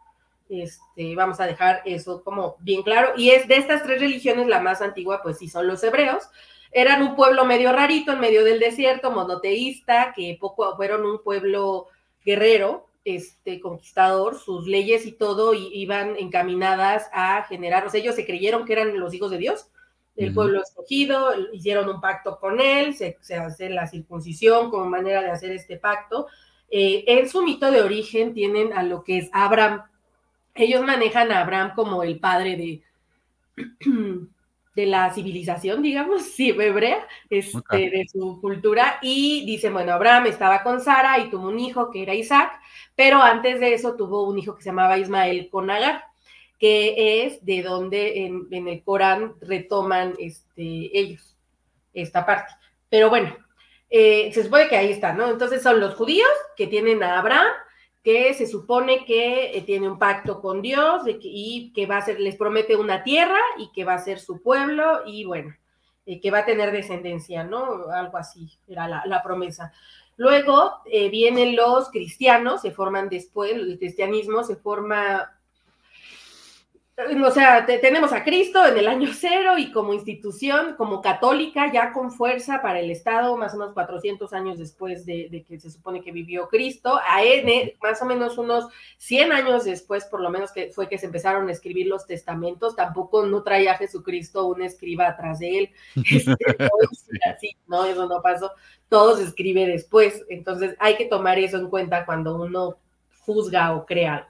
Este, 0.50 1.16
vamos 1.16 1.40
a 1.40 1.46
dejar 1.46 1.82
eso 1.86 2.24
como 2.24 2.56
bien 2.60 2.82
claro. 2.82 3.14
Y 3.16 3.30
es 3.30 3.48
de 3.48 3.58
estas 3.58 3.84
tres 3.84 4.02
religiones 4.02 4.48
la 4.48 4.60
más 4.60 4.82
antigua, 4.82 5.22
pues 5.22 5.38
sí, 5.38 5.50
son 5.50 5.68
los 5.68 5.84
hebreos. 5.84 6.30
Eran 6.72 7.04
un 7.04 7.16
pueblo 7.16 7.46
medio 7.46 7.72
rarito 7.72 8.12
en 8.14 8.20
medio 8.20 8.44
del 8.44 8.60
desierto, 8.60 9.12
monoteísta, 9.12 10.14
que 10.16 10.36
poco 10.40 10.76
fueron 10.76 11.06
un 11.06 11.22
pueblo 11.22 11.88
guerrero, 12.26 12.88
este, 13.06 13.60
conquistador, 13.60 14.40
sus 14.40 14.68
leyes 14.68 15.06
y 15.06 15.12
todo 15.12 15.54
iban 15.54 16.16
encaminadas 16.18 17.10
a 17.14 17.44
generar, 17.44 17.86
o 17.86 17.90
sea, 17.90 18.00
ellos 18.00 18.16
se 18.16 18.26
creyeron 18.26 18.66
que 18.66 18.74
eran 18.74 19.00
los 19.00 19.14
hijos 19.14 19.32
de 19.32 19.38
Dios, 19.38 19.68
el 20.16 20.34
pueblo 20.34 20.62
escogido, 20.62 21.34
hicieron 21.52 21.90
un 21.90 22.00
pacto 22.00 22.40
con 22.40 22.62
él, 22.62 22.94
se, 22.94 23.18
hace 23.36 23.70
la 23.70 23.88
circuncisión 23.88 24.70
como 24.70 24.86
manera 24.86 25.22
de 25.22 25.32
hacer 25.32 25.52
este 25.52 25.78
pacto. 25.78 26.28
Eh, 26.70 27.04
en 27.08 27.28
su 27.28 27.42
mito 27.42 27.72
de 27.72 27.82
origen 27.82 28.34
tienen 28.34 28.74
a 28.74 28.84
lo 28.84 29.04
que 29.04 29.18
es 29.18 29.30
Abraham. 29.34 29.84
Ellos 30.54 30.84
manejan 30.86 31.32
a 31.32 31.42
Abraham 31.42 31.72
como 31.76 32.04
el 32.04 32.20
padre 32.20 32.56
de, 32.58 32.84
de 34.76 34.86
la 34.86 35.14
civilización, 35.14 35.82
digamos, 35.82 36.24
hebrea, 36.40 37.08
este, 37.30 37.90
de 37.90 38.06
su 38.12 38.40
cultura, 38.42 39.00
y 39.02 39.46
dice, 39.46 39.70
bueno, 39.70 39.94
Abraham 39.94 40.28
estaba 40.28 40.64
con 40.64 40.82
Sara 40.82 41.20
y 41.20 41.30
tuvo 41.30 41.48
un 41.48 41.60
hijo 41.60 41.92
que 41.92 42.04
era 42.04 42.14
Isaac, 42.14 42.52
pero 42.96 43.22
antes 43.22 43.60
de 43.60 43.74
eso 43.74 43.96
tuvo 43.96 44.24
un 44.24 44.38
hijo 44.40 44.56
que 44.56 44.64
se 44.64 44.70
llamaba 44.70 44.98
Ismael 44.98 45.50
con 45.50 45.70
Agar, 45.70 46.04
que 46.60 47.26
es 47.26 47.44
de 47.46 47.62
donde 47.62 48.26
en, 48.26 48.68
el 48.68 48.84
Corán 48.84 49.34
retoman 49.42 50.14
este, 50.18 50.98
ellos 50.98 51.36
esta 51.94 52.26
parte. 52.26 52.54
Pero 52.90 53.10
bueno, 53.10 53.36
eh, 53.90 54.32
se 54.34 54.44
supone 54.44 54.68
que 54.68 54.78
ahí 54.78 54.92
está, 54.92 55.14
¿no? 55.14 55.30
Entonces 55.30 55.62
son 55.62 55.80
los 55.80 55.96
judíos 55.96 56.30
que 56.56 56.68
tienen 56.68 57.04
a 57.04 57.20
Abraham, 57.20 57.48
que 58.04 58.34
se 58.34 58.48
supone 58.48 59.06
que 59.06 59.58
eh, 59.58 59.62
tiene 59.62 59.90
un 59.90 59.98
pacto 59.98 60.42
con 60.42 60.62
Dios 60.62 61.04
y 61.22 61.72
que 61.74 61.86
va 61.86 61.98
a 61.98 62.02
ser, 62.02 62.20
les 62.20 62.36
promete 62.36 62.76
una 62.76 63.02
tierra 63.02 63.40
y 63.58 63.72
que 63.72 63.86
va 63.86 63.94
a 63.94 64.00
ser 64.00 64.20
su 64.20 64.42
pueblo 64.42 65.04
y 65.06 65.24
bueno, 65.24 65.56
eh, 66.06 66.20
que 66.20 66.30
va 66.30 66.40
a 66.40 66.46
tener 66.46 66.74
descendencia, 66.74 67.46
¿no? 67.46 67.90
Algo 67.90 68.18
así 68.18 68.52
era 68.68 68.88
la, 68.88 69.24
promesa. 69.24 69.72
Luego 70.18 70.82
eh, 70.86 71.10
vienen 71.10 71.56
los 71.56 71.90
cristianos, 71.90 72.62
se 72.62 72.72
forman 72.72 73.08
después, 73.08 73.54
el 73.54 73.80
cristianismo 73.80 74.44
se 74.44 74.58
forma 74.58 75.32
o 76.96 77.32
sea, 77.32 77.66
tenemos 77.66 78.14
a 78.14 78.24
Cristo 78.24 78.64
en 78.68 78.78
el 78.78 78.88
año 78.88 79.10
cero 79.14 79.58
y 79.58 79.72
como 79.72 79.96
institución, 79.96 80.76
como 80.78 81.02
católica, 81.02 81.72
ya 81.74 81.92
con 81.92 82.12
fuerza 82.12 82.62
para 82.62 82.80
el 82.80 82.92
Estado, 82.92 83.36
más 83.36 83.56
o 83.56 83.58
menos 83.58 83.74
400 83.74 84.32
años 84.34 84.60
después 84.60 85.04
de, 85.04 85.44
que 85.48 85.60
se 85.60 85.72
supone 85.72 86.02
que 86.02 86.12
vivió 86.12 86.48
Cristo, 86.50 87.00
a 87.04 87.24
N, 87.24 87.76
más 87.82 88.00
o 88.04 88.06
menos 88.06 88.38
unos 88.38 88.68
100 88.98 89.32
años 89.32 89.66
después, 89.66 90.06
por 90.06 90.22
lo 90.22 90.30
menos 90.30 90.52
que 90.52 90.70
fue 90.70 90.88
que 90.88 91.00
se 91.00 91.08
empezaron 91.08 91.48
a 91.50 91.52
escribir 91.52 91.88
los 91.88 92.06
testamentos, 92.06 92.76
tampoco 92.76 93.26
no 93.26 93.42
traía 93.42 93.72
a 93.72 93.78
Jesucristo 93.78 94.46
un 94.46 94.62
escriba 94.62 95.08
atrás 95.08 95.40
de 95.40 95.58
él, 95.58 95.70
este, 95.96 96.36
así, 97.28 97.58
no, 97.66 97.86
eso 97.86 98.08
no 98.08 98.22
pasó, 98.22 98.52
todo 98.88 99.18
se 99.18 99.24
escribe 99.24 99.66
después, 99.66 100.24
entonces 100.30 100.76
hay 100.80 100.96
que 100.96 101.06
tomar 101.06 101.40
eso 101.40 101.58
en 101.58 101.70
cuenta 101.70 102.06
cuando 102.06 102.36
uno 102.36 102.78
juzga 103.26 103.74
o 103.74 103.86
crea 103.88 104.30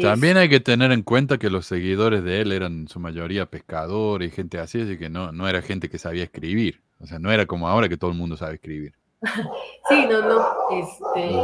también 0.00 0.36
hay 0.36 0.48
que 0.48 0.60
tener 0.60 0.92
en 0.92 1.02
cuenta 1.02 1.38
que 1.38 1.50
los 1.50 1.66
seguidores 1.66 2.24
de 2.24 2.40
él 2.40 2.52
eran 2.52 2.72
en 2.72 2.88
su 2.88 2.98
mayoría 2.98 3.46
pescadores 3.46 4.32
y 4.32 4.34
gente 4.34 4.58
así, 4.58 4.80
así 4.80 4.96
que 4.96 5.10
no, 5.10 5.32
no 5.32 5.48
era 5.48 5.60
gente 5.60 5.90
que 5.90 5.98
sabía 5.98 6.24
escribir. 6.24 6.80
O 7.00 7.06
sea, 7.06 7.18
no 7.18 7.30
era 7.32 7.46
como 7.46 7.68
ahora 7.68 7.88
que 7.88 7.96
todo 7.96 8.10
el 8.10 8.16
mundo 8.16 8.36
sabe 8.36 8.54
escribir. 8.54 8.94
Sí, 9.88 10.06
no, 10.08 10.22
no. 10.22 10.46
Este, 10.70 11.34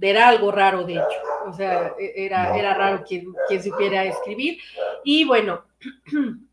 era 0.00 0.28
algo 0.28 0.52
raro, 0.52 0.84
de 0.84 0.94
hecho. 0.94 1.18
O 1.46 1.52
sea, 1.52 1.92
e, 1.98 2.24
era, 2.24 2.56
era 2.56 2.74
raro 2.74 3.04
quien, 3.06 3.26
quien 3.48 3.62
supiera 3.62 4.04
escribir. 4.04 4.58
Y 5.04 5.24
bueno, 5.24 5.64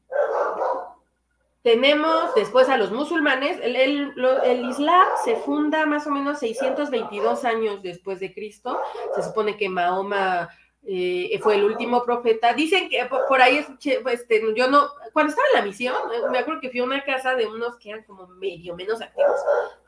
tenemos 1.62 2.34
después 2.36 2.70
a 2.70 2.78
los 2.78 2.92
musulmanes. 2.92 3.60
El, 3.62 3.76
el, 3.76 4.14
el, 4.44 4.70
Islam 4.70 5.08
se 5.24 5.36
funda 5.38 5.86
más 5.86 6.08
o 6.08 6.12
menos 6.12 6.40
622 6.40 7.46
años 7.46 7.82
después 7.84 8.20
de 8.20 8.34
Cristo. 8.34 8.80
Se 9.16 9.24
supone 9.24 9.58
que 9.58 9.70
Mahoma 9.70 10.50
eh, 10.88 11.40
fue 11.42 11.56
el 11.56 11.64
último 11.64 12.04
profeta. 12.04 12.54
Dicen 12.54 12.90
que 12.90 13.06
por, 13.06 13.42
ahí, 13.42 13.58
este, 13.58 14.42
yo 14.56 14.70
no, 14.70 14.88
cuando 15.14 15.32
estaba 15.32 15.48
en 15.54 15.60
la 15.60 15.66
misión, 15.66 15.96
eh, 16.14 16.30
me 16.32 16.40
acuerdo 16.40 16.62
que 16.62 16.70
fui 16.70 16.80
a 16.80 16.84
una 16.84 17.04
casa 17.04 17.36
de 17.36 17.48
unos 17.48 17.78
que 17.78 17.90
eran 17.90 18.04
como 18.04 18.28
medio 18.28 18.76
menos 18.76 19.02
activos 19.02 19.40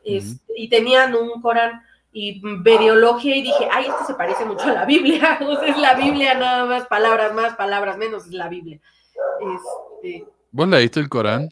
y 0.04 0.70
tenían 0.70 1.14
un 1.16 1.42
Corán 1.42 1.84
y 2.12 2.42
mediología 2.42 3.36
y 3.36 3.44
dije, 3.44 3.68
ay, 3.72 3.86
esto 3.86 4.06
se 4.08 4.16
parece 4.16 4.44
mucho 4.46 4.64
a 4.64 4.74
la 4.74 4.86
Biblia, 4.86 5.38
o 5.48 5.56
sea, 5.60 5.68
es 5.68 5.78
la 5.78 5.94
Biblia, 5.94 6.34
nada 6.34 6.66
más 6.66 6.88
palabras 6.88 7.34
más, 7.34 7.56
palabras 7.56 7.98
menos, 7.98 8.26
es 8.26 8.34
la 8.34 8.50
Biblia. 8.50 8.80
Este, 10.02 10.26
¿Vos 10.52 10.68
leíste 10.68 11.00
el 11.00 11.10
Corán? 11.10 11.50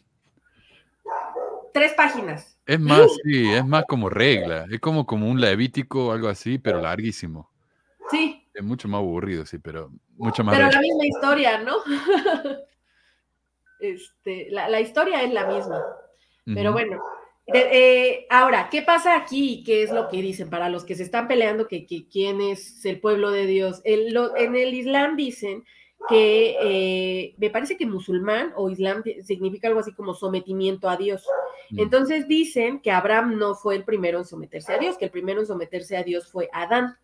Tres 1.72 1.92
páginas. 1.92 2.58
Es 2.66 2.80
más, 2.80 3.06
sí, 3.22 3.52
es 3.52 3.64
más 3.64 3.84
como 3.86 4.08
regla, 4.08 4.66
es 4.68 4.80
como, 4.80 5.06
como 5.06 5.28
un 5.28 5.40
levítico 5.40 6.08
o 6.08 6.12
algo 6.12 6.28
así, 6.28 6.58
pero 6.58 6.80
larguísimo. 6.80 7.48
Sí, 8.10 8.45
es 8.56 8.64
mucho 8.64 8.88
más 8.88 8.98
aburrido, 8.98 9.44
sí, 9.44 9.58
pero 9.58 9.90
mucho 10.16 10.42
más. 10.42 10.56
Pero 10.56 10.70
la 10.70 10.80
misma 10.80 11.06
historia, 11.06 11.58
¿no? 11.58 11.76
este, 13.80 14.48
la, 14.50 14.80
historia 14.80 15.22
es 15.22 15.32
la 15.32 15.46
misma. 15.46 15.82
Pero 16.44 16.72
bueno. 16.72 16.98
Eh, 17.52 18.26
ahora, 18.28 18.68
¿qué 18.70 18.82
pasa 18.82 19.14
aquí? 19.14 19.62
¿Qué 19.64 19.84
es 19.84 19.92
lo 19.92 20.08
que 20.08 20.20
dicen 20.20 20.50
para 20.50 20.68
los 20.68 20.84
que 20.84 20.96
se 20.96 21.04
están 21.04 21.28
peleando 21.28 21.68
que, 21.68 21.86
quién 22.10 22.40
es 22.40 22.84
el 22.84 22.98
pueblo 22.98 23.30
de 23.30 23.46
Dios? 23.46 23.82
en 23.84 24.56
el 24.56 24.74
Islam 24.74 25.16
dicen 25.16 25.64
que 26.08 26.56
eh, 26.60 27.34
me 27.38 27.50
parece 27.50 27.76
que 27.76 27.86
musulmán 27.86 28.52
o 28.56 28.70
islam 28.70 29.02
significa 29.24 29.68
algo 29.68 29.80
así 29.80 29.92
como 29.92 30.14
sometimiento 30.14 30.88
a 30.88 30.96
Dios. 30.96 31.26
Mm. 31.70 31.80
Entonces 31.80 32.28
dicen 32.28 32.80
que 32.80 32.90
Abraham 32.90 33.38
no 33.38 33.54
fue 33.54 33.76
el 33.76 33.84
primero 33.84 34.18
en 34.18 34.24
someterse 34.24 34.72
a 34.72 34.78
Dios, 34.78 34.96
que 34.98 35.06
el 35.06 35.10
primero 35.10 35.40
en 35.40 35.46
someterse 35.46 35.96
a 35.96 36.02
Dios 36.02 36.30
fue 36.30 36.48
Adán. 36.52 36.96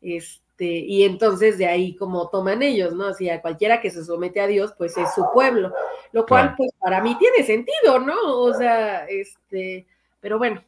Este, 0.00 0.49
este, 0.60 0.86
y 0.86 1.04
entonces 1.04 1.56
de 1.56 1.66
ahí 1.66 1.96
como 1.96 2.28
toman 2.28 2.62
ellos, 2.62 2.92
¿no? 2.94 3.08
O 3.08 3.14
sea, 3.14 3.40
cualquiera 3.40 3.80
que 3.80 3.90
se 3.90 4.04
somete 4.04 4.40
a 4.40 4.46
Dios, 4.46 4.74
pues 4.76 4.96
es 4.98 5.14
su 5.14 5.24
pueblo, 5.32 5.72
lo 6.12 6.26
cual 6.26 6.54
pues 6.56 6.70
para 6.78 7.00
mí 7.00 7.16
tiene 7.18 7.44
sentido, 7.44 7.98
¿no? 7.98 8.14
O 8.40 8.52
sea, 8.52 9.06
este, 9.06 9.86
pero 10.20 10.36
bueno, 10.36 10.62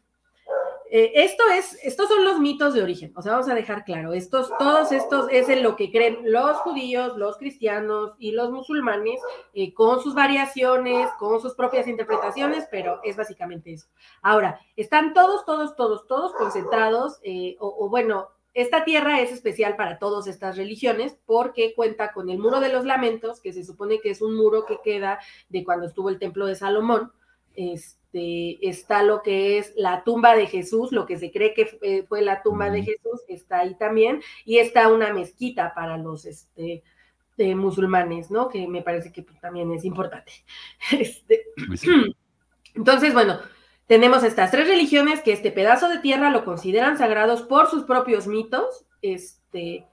eh, 0.90 1.12
esto 1.14 1.42
es, 1.54 1.78
estos 1.82 2.08
son 2.08 2.24
los 2.24 2.40
mitos 2.40 2.72
de 2.72 2.82
origen, 2.82 3.12
o 3.16 3.22
sea, 3.22 3.32
vamos 3.32 3.50
a 3.50 3.54
dejar 3.54 3.84
claro, 3.84 4.14
estos, 4.14 4.50
todos 4.58 4.92
estos 4.92 5.26
es 5.30 5.50
en 5.50 5.62
lo 5.62 5.76
que 5.76 5.90
creen 5.90 6.20
los 6.24 6.56
judíos, 6.58 7.16
los 7.18 7.36
cristianos 7.36 8.12
y 8.18 8.32
los 8.32 8.50
musulmanes, 8.50 9.20
eh, 9.52 9.74
con 9.74 10.02
sus 10.02 10.14
variaciones, 10.14 11.10
con 11.18 11.40
sus 11.42 11.54
propias 11.54 11.86
interpretaciones, 11.86 12.66
pero 12.70 13.00
es 13.04 13.16
básicamente 13.16 13.74
eso. 13.74 13.88
Ahora, 14.22 14.58
están 14.76 15.12
todos, 15.12 15.44
todos, 15.44 15.76
todos, 15.76 16.06
todos 16.06 16.32
concentrados, 16.32 17.20
eh, 17.24 17.56
o 17.58 17.88
bueno, 17.90 18.28
esta 18.54 18.84
tierra 18.84 19.20
es 19.20 19.32
especial 19.32 19.76
para 19.76 19.98
todas 19.98 20.26
estas 20.26 20.56
religiones 20.56 21.16
porque 21.26 21.74
cuenta 21.74 22.12
con 22.12 22.28
el 22.28 22.38
muro 22.38 22.60
de 22.60 22.68
los 22.68 22.84
lamentos, 22.84 23.40
que 23.40 23.52
se 23.52 23.64
supone 23.64 24.00
que 24.00 24.10
es 24.10 24.20
un 24.20 24.36
muro 24.36 24.66
que 24.66 24.78
queda 24.84 25.18
de 25.48 25.64
cuando 25.64 25.86
estuvo 25.86 26.10
el 26.10 26.18
templo 26.18 26.46
de 26.46 26.54
Salomón. 26.54 27.12
Este, 27.54 28.68
está 28.68 29.02
lo 29.02 29.22
que 29.22 29.58
es 29.58 29.72
la 29.76 30.04
tumba 30.04 30.34
de 30.34 30.46
Jesús, 30.46 30.92
lo 30.92 31.06
que 31.06 31.18
se 31.18 31.30
cree 31.30 31.54
que 31.54 32.04
fue, 32.08 32.22
la 32.22 32.42
tumba 32.42 32.70
de 32.70 32.82
Jesús, 32.82 33.22
está 33.28 33.60
ahí 33.60 33.74
también, 33.76 34.22
y 34.44 34.58
está 34.58 34.88
una 34.88 35.12
mezquita 35.12 35.74
para 35.74 35.96
los 35.96 36.26
este, 36.26 36.82
musulmanes, 37.38 38.30
¿no? 38.30 38.48
Que 38.48 38.68
me 38.68 38.82
parece 38.82 39.12
que 39.12 39.22
también 39.40 39.72
es 39.72 39.84
importante. 39.84 40.32
Este, 40.92 41.46
entonces, 42.74 43.14
bueno, 43.14 43.40
tenemos 43.86 44.24
estas 44.24 44.50
tres 44.50 44.68
religiones 44.68 45.20
que 45.20 45.32
este 45.32 45.50
pedazo 45.50 45.88
de 45.88 45.98
tierra 45.98 46.30
lo 46.30 46.44
consideran 46.44 46.98
sagrados 46.98 47.42
por 47.42 47.68
sus 47.68 47.84
propios 47.84 48.26
mitos, 48.26 48.84
este, 49.02 49.86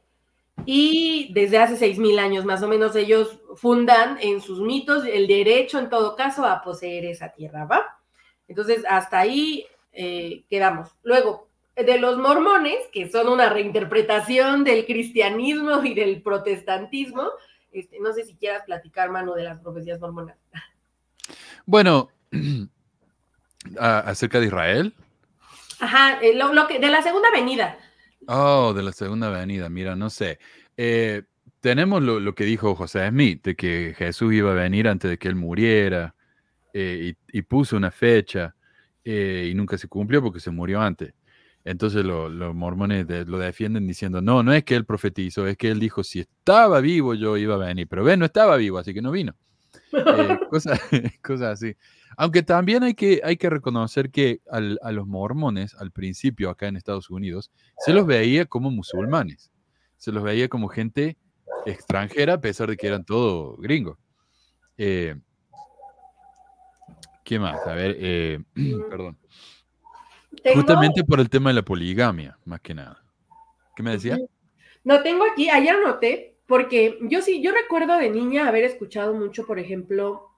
y 0.65 1.31
desde 1.33 1.57
hace 1.57 1.77
seis 1.77 1.97
mil 1.97 2.19
años 2.19 2.45
más 2.45 2.61
o 2.63 2.67
menos 2.67 2.95
ellos 2.95 3.39
fundan 3.55 4.17
en 4.21 4.41
sus 4.41 4.59
mitos 4.59 5.05
el 5.05 5.27
derecho 5.27 5.79
en 5.79 5.89
todo 5.89 6.15
caso 6.15 6.45
a 6.45 6.61
poseer 6.61 7.05
esa 7.05 7.29
tierra, 7.29 7.65
¿va? 7.65 7.99
Entonces, 8.47 8.83
hasta 8.89 9.19
ahí 9.19 9.65
eh, 9.91 10.43
quedamos. 10.49 10.89
Luego, 11.03 11.47
de 11.75 11.97
los 11.97 12.17
mormones, 12.17 12.77
que 12.91 13.09
son 13.09 13.29
una 13.29 13.49
reinterpretación 13.49 14.63
del 14.63 14.85
cristianismo 14.85 15.83
y 15.83 15.93
del 15.93 16.21
protestantismo, 16.21 17.29
este, 17.71 17.99
no 17.99 18.11
sé 18.13 18.25
si 18.25 18.35
quieras 18.35 18.63
platicar, 18.65 19.11
mano, 19.11 19.33
de 19.33 19.43
las 19.43 19.59
profecías 19.61 19.99
mormonas. 19.99 20.37
Bueno, 21.65 22.09
acerca 23.77 24.39
de 24.39 24.47
Israel. 24.47 24.93
Ajá, 25.79 26.19
eh, 26.21 26.35
lo, 26.35 26.67
que, 26.67 26.79
de 26.79 26.89
la 26.89 27.01
segunda 27.01 27.31
venida. 27.31 27.77
Oh, 28.27 28.73
de 28.73 28.83
la 28.83 28.91
segunda 28.91 29.29
venida, 29.29 29.69
mira, 29.69 29.95
no 29.95 30.09
sé. 30.09 30.39
Eh, 30.77 31.23
tenemos 31.61 32.01
lo, 32.01 32.35
que 32.35 32.43
dijo 32.45 32.75
José 32.75 33.07
Smith, 33.09 33.43
de 33.43 33.55
que 33.55 33.93
Jesús 33.97 34.33
iba 34.33 34.51
a 34.51 34.55
venir 34.55 34.87
antes 34.87 35.09
de 35.09 35.17
que 35.17 35.27
él 35.27 35.35
muriera, 35.35 36.15
eh, 36.73 37.15
y, 37.31 37.41
puso 37.41 37.75
una 37.77 37.91
fecha, 37.91 38.55
y 39.03 39.53
nunca 39.55 39.77
se 39.77 39.87
cumplió 39.87 40.21
porque 40.21 40.39
se 40.39 40.51
murió 40.51 40.81
antes. 40.81 41.13
Entonces 41.65 42.05
los 42.05 42.55
mormones 42.55 43.05
lo 43.27 43.37
defienden 43.37 43.87
diciendo, 43.87 44.21
no, 44.21 44.43
no 44.43 44.53
es 44.53 44.63
que 44.63 44.75
él 44.75 44.85
profetizó, 44.85 45.47
es 45.47 45.57
que 45.57 45.69
él 45.69 45.79
dijo, 45.79 46.03
si 46.03 46.19
estaba 46.19 46.79
vivo 46.79 47.15
yo 47.15 47.35
iba 47.37 47.55
a 47.55 47.57
venir, 47.57 47.87
pero 47.87 48.03
ven, 48.03 48.19
no 48.19 48.25
estaba 48.25 48.55
vivo, 48.55 48.77
así 48.77 48.93
que 48.93 49.01
no 49.01 49.11
vino. 49.11 49.35
cosas, 50.49 50.79
cosas 51.23 51.53
así. 51.53 51.75
Aunque 52.17 52.43
también 52.43 52.83
hay 52.83 52.93
que, 52.93 53.21
hay 53.23 53.37
que 53.37 53.49
reconocer 53.49 54.11
que 54.11 54.41
a 54.49 54.91
los 54.91 55.07
mormones, 55.07 55.75
al 55.75 55.91
principio 55.91 56.49
acá 56.49 56.67
en 56.67 56.75
Estados 56.75 57.09
Unidos, 57.09 57.51
se 57.77 57.93
los 57.93 58.05
veía 58.05 58.45
como 58.45 58.71
musulmanes. 58.71 59.51
Se 59.97 60.11
los 60.11 60.23
veía 60.23 60.47
como 60.47 60.67
gente 60.67 61.17
extranjera, 61.65 62.35
a 62.35 62.41
pesar 62.41 62.69
de 62.69 62.77
que 62.77 62.87
eran 62.87 63.05
todos 63.05 63.59
gringos. 63.59 63.97
Eh, 64.77 65.15
¿Qué 67.23 67.37
más? 67.37 67.59
A 67.67 67.73
ver, 67.73 67.95
eh, 67.99 68.39
perdón. 68.89 69.17
Justamente 70.53 71.03
por 71.03 71.19
el 71.19 71.29
tema 71.29 71.49
de 71.49 71.55
la 71.55 71.63
poligamia, 71.63 72.37
más 72.45 72.61
que 72.61 72.73
nada. 72.73 73.03
¿Qué 73.75 73.83
me 73.83 73.91
decía? 73.91 74.17
No, 74.83 75.01
tengo 75.01 75.25
aquí, 75.29 75.49
ayer 75.49 75.75
noté, 75.83 76.37
porque 76.47 76.97
yo 77.03 77.21
sí, 77.21 77.41
yo 77.41 77.51
recuerdo 77.51 77.97
de 77.97 78.09
niña 78.09 78.47
haber 78.47 78.63
escuchado 78.63 79.13
mucho, 79.13 79.45
por 79.45 79.59
ejemplo, 79.59 80.28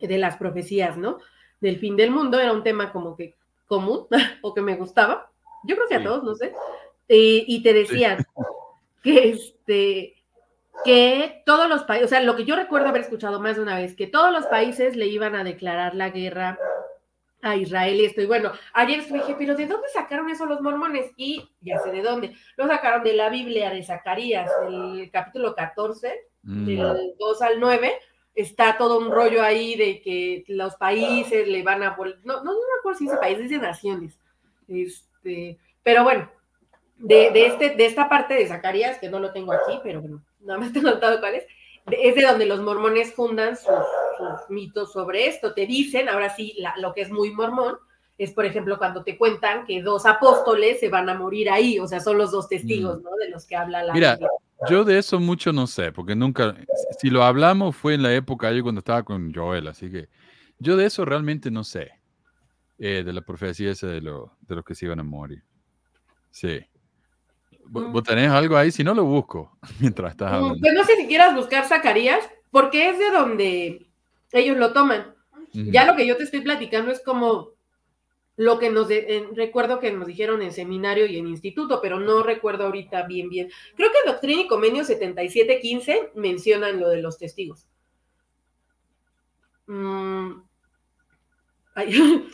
de 0.00 0.18
las 0.18 0.36
profecías, 0.36 0.96
¿no? 0.96 1.18
Del 1.60 1.78
fin 1.78 1.96
del 1.96 2.10
mundo, 2.10 2.38
era 2.38 2.52
un 2.52 2.62
tema 2.62 2.92
como 2.92 3.16
que 3.16 3.36
común 3.66 4.06
o 4.42 4.54
que 4.54 4.62
me 4.62 4.76
gustaba. 4.76 5.30
Yo 5.64 5.76
creo 5.76 5.88
que 5.88 5.96
a 5.96 6.02
todos, 6.02 6.24
no 6.24 6.34
sé. 6.34 6.54
y 7.08 7.62
te 7.62 7.72
decían 7.72 8.24
que 9.02 9.30
este 9.30 10.20
que 10.84 11.42
todos 11.44 11.68
los 11.68 11.84
países, 11.84 12.06
o 12.06 12.08
sea, 12.08 12.22
lo 12.22 12.36
que 12.36 12.44
yo 12.44 12.56
recuerdo 12.56 12.88
haber 12.88 13.02
escuchado 13.02 13.40
más 13.40 13.56
de 13.56 13.62
una 13.62 13.76
vez, 13.76 13.94
que 13.94 14.06
todos 14.06 14.32
los 14.32 14.46
países 14.46 14.96
le 14.96 15.06
iban 15.06 15.34
a 15.34 15.44
declarar 15.44 15.94
la 15.94 16.10
guerra 16.10 16.58
a 17.42 17.56
Israel 17.56 18.00
y 18.00 18.04
esto. 18.04 18.20
Y 18.22 18.26
bueno, 18.26 18.52
ayer 18.72 19.02
dije, 19.04 19.34
pero 19.38 19.54
¿de 19.54 19.66
dónde 19.66 19.88
sacaron 19.88 20.28
eso 20.30 20.46
los 20.46 20.60
mormones? 20.60 21.10
Y 21.16 21.48
ya 21.60 21.78
sé 21.78 21.90
de 21.90 22.02
dónde. 22.02 22.34
Lo 22.56 22.66
sacaron 22.66 23.02
de 23.02 23.14
la 23.14 23.28
Biblia 23.28 23.70
de 23.70 23.82
Zacarías, 23.82 24.50
el 24.68 25.10
capítulo 25.10 25.54
14, 25.54 26.28
del 26.42 27.14
2 27.18 27.40
mm. 27.40 27.44
al 27.44 27.60
9, 27.60 27.92
está 28.40 28.76
todo 28.76 28.98
un 28.98 29.10
rollo 29.10 29.42
ahí 29.42 29.76
de 29.76 30.00
que 30.00 30.44
los 30.48 30.76
países 30.76 31.48
le 31.48 31.62
van 31.62 31.82
a 31.82 31.96
no, 31.96 32.04
no, 32.24 32.42
no 32.44 32.52
me 32.52 32.78
acuerdo 32.78 32.98
si 32.98 33.04
dice 33.04 33.16
países, 33.16 33.48
dice 33.48 33.58
naciones. 33.58 34.18
Este, 34.68 35.58
pero 35.82 36.04
bueno, 36.04 36.30
de, 36.96 37.30
de, 37.30 37.46
este, 37.46 37.70
de 37.70 37.86
esta 37.86 38.08
parte 38.08 38.34
de 38.34 38.46
Zacarías, 38.46 38.98
que 38.98 39.08
no 39.08 39.18
lo 39.18 39.32
tengo 39.32 39.52
aquí, 39.52 39.80
pero 39.82 40.00
bueno, 40.00 40.22
nada 40.40 40.58
más 40.58 40.72
tengo 40.72 40.90
notado 40.90 41.20
cuál 41.20 41.34
es, 41.36 41.46
es 41.90 42.14
de 42.14 42.22
donde 42.22 42.46
los 42.46 42.60
mormones 42.60 43.14
fundan 43.14 43.56
sus, 43.56 43.68
mitos 44.48 44.92
sobre 44.92 45.26
esto. 45.26 45.54
Te 45.54 45.66
dicen, 45.66 46.08
ahora 46.08 46.34
sí, 46.34 46.56
lo 46.76 46.92
que 46.92 47.00
es 47.00 47.10
muy 47.10 47.30
mormón, 47.30 47.78
es 48.20 48.32
por 48.32 48.44
ejemplo 48.44 48.76
cuando 48.76 49.02
te 49.02 49.16
cuentan 49.16 49.64
que 49.64 49.80
dos 49.80 50.04
apóstoles 50.04 50.78
se 50.78 50.90
van 50.90 51.08
a 51.08 51.14
morir 51.14 51.48
ahí, 51.48 51.78
o 51.78 51.88
sea, 51.88 52.00
son 52.00 52.18
los 52.18 52.30
dos 52.30 52.50
testigos, 52.50 52.98
mm. 52.98 53.02
¿no? 53.02 53.10
De 53.16 53.30
los 53.30 53.46
que 53.46 53.56
habla 53.56 53.82
la 53.82 53.94
Mira, 53.94 54.18
yo 54.68 54.84
de 54.84 54.98
eso 54.98 55.18
mucho 55.18 55.54
no 55.54 55.66
sé, 55.66 55.90
porque 55.90 56.14
nunca, 56.14 56.54
si 56.98 57.08
lo 57.08 57.24
hablamos 57.24 57.74
fue 57.74 57.94
en 57.94 58.02
la 58.02 58.14
época 58.14 58.52
yo 58.52 58.62
cuando 58.62 58.80
estaba 58.80 59.04
con 59.04 59.32
Joel, 59.32 59.68
así 59.68 59.90
que 59.90 60.10
yo 60.58 60.76
de 60.76 60.84
eso 60.84 61.06
realmente 61.06 61.50
no 61.50 61.64
sé, 61.64 61.92
eh, 62.78 63.02
de 63.02 63.12
la 63.14 63.22
profecía 63.22 63.70
esa 63.70 63.86
de, 63.86 64.02
lo, 64.02 64.36
de 64.42 64.54
los 64.54 64.66
que 64.66 64.74
se 64.74 64.84
iban 64.84 65.00
a 65.00 65.02
morir. 65.02 65.42
Sí. 66.30 66.60
Mm. 67.70 67.90
¿Vos 67.90 68.02
tenés 68.02 68.30
algo 68.30 68.54
ahí? 68.54 68.70
Si 68.70 68.84
no, 68.84 68.92
lo 68.92 69.04
busco 69.04 69.56
mientras 69.80 70.10
estás 70.10 70.30
mm, 70.30 70.34
hablando. 70.34 70.58
Pues 70.60 70.74
no 70.74 70.84
sé 70.84 70.96
si 70.96 71.06
quieras 71.06 71.34
buscar 71.34 71.66
Zacarías, 71.66 72.22
porque 72.50 72.90
es 72.90 72.98
de 72.98 73.10
donde 73.12 73.90
ellos 74.32 74.58
lo 74.58 74.74
toman. 74.74 75.14
Ya 75.52 75.84
lo 75.84 75.96
que 75.96 76.06
yo 76.06 76.16
te 76.16 76.22
estoy 76.22 76.42
platicando 76.42 76.92
es 76.92 77.02
como 77.02 77.54
lo 78.40 78.58
que 78.58 78.70
nos 78.70 78.88
recuerdo 79.34 79.80
que 79.80 79.92
nos 79.92 80.06
dijeron 80.06 80.40
en 80.40 80.50
seminario 80.50 81.04
y 81.04 81.18
en 81.18 81.26
instituto, 81.26 81.78
pero 81.82 82.00
no 82.00 82.22
recuerdo 82.22 82.64
ahorita 82.64 83.02
bien 83.02 83.28
bien. 83.28 83.50
Creo 83.76 83.90
que 83.90 84.10
Doctrina 84.10 84.40
y 84.40 84.48
Convenio 84.48 84.82
7715 84.82 86.12
mencionan 86.14 86.80
lo 86.80 86.88
de 86.88 87.02
los 87.02 87.18
testigos. 87.18 87.68
Mm, 89.66 90.40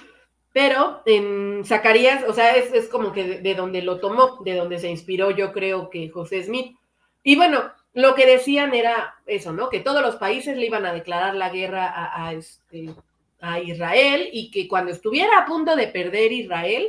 pero 0.53 1.03
en 1.07 1.65
Zacarías, 1.65 2.23
o 2.29 2.33
sea, 2.33 2.55
es, 2.55 2.89
como 2.89 3.13
que 3.13 3.41
de, 3.41 3.55
donde 3.57 3.83
lo 3.83 3.99
tomó, 3.99 4.41
de 4.45 4.55
donde 4.55 4.79
se 4.79 4.89
inspiró, 4.89 5.33
yo 5.33 5.53
creo 5.53 5.91
que 5.91 6.09
José 6.09 6.45
Smith. 6.45 6.77
Y 7.25 7.35
bueno, 7.35 7.73
lo 7.95 8.15
que 8.15 8.27
decían 8.27 8.75
era 8.75 9.17
eso, 9.27 9.53
¿no? 9.53 9.71
Que 9.71 9.81
todos 9.81 10.03
los 10.03 10.15
países 10.15 10.57
le 10.57 10.67
iban 10.67 10.87
a 10.87 10.93
declarar 10.93 11.35
la 11.35 11.51
guerra 11.51 11.89
a, 11.89 12.29
a 12.29 12.33
este, 12.33 12.95
a 13.41 13.61
Israel 13.61 14.29
y 14.33 14.51
que 14.51 14.67
cuando 14.69 14.91
estuviera 14.91 15.39
a 15.39 15.47
punto 15.47 15.77
de 15.77 15.89
perder 15.89 16.33
Israel, 16.33 16.89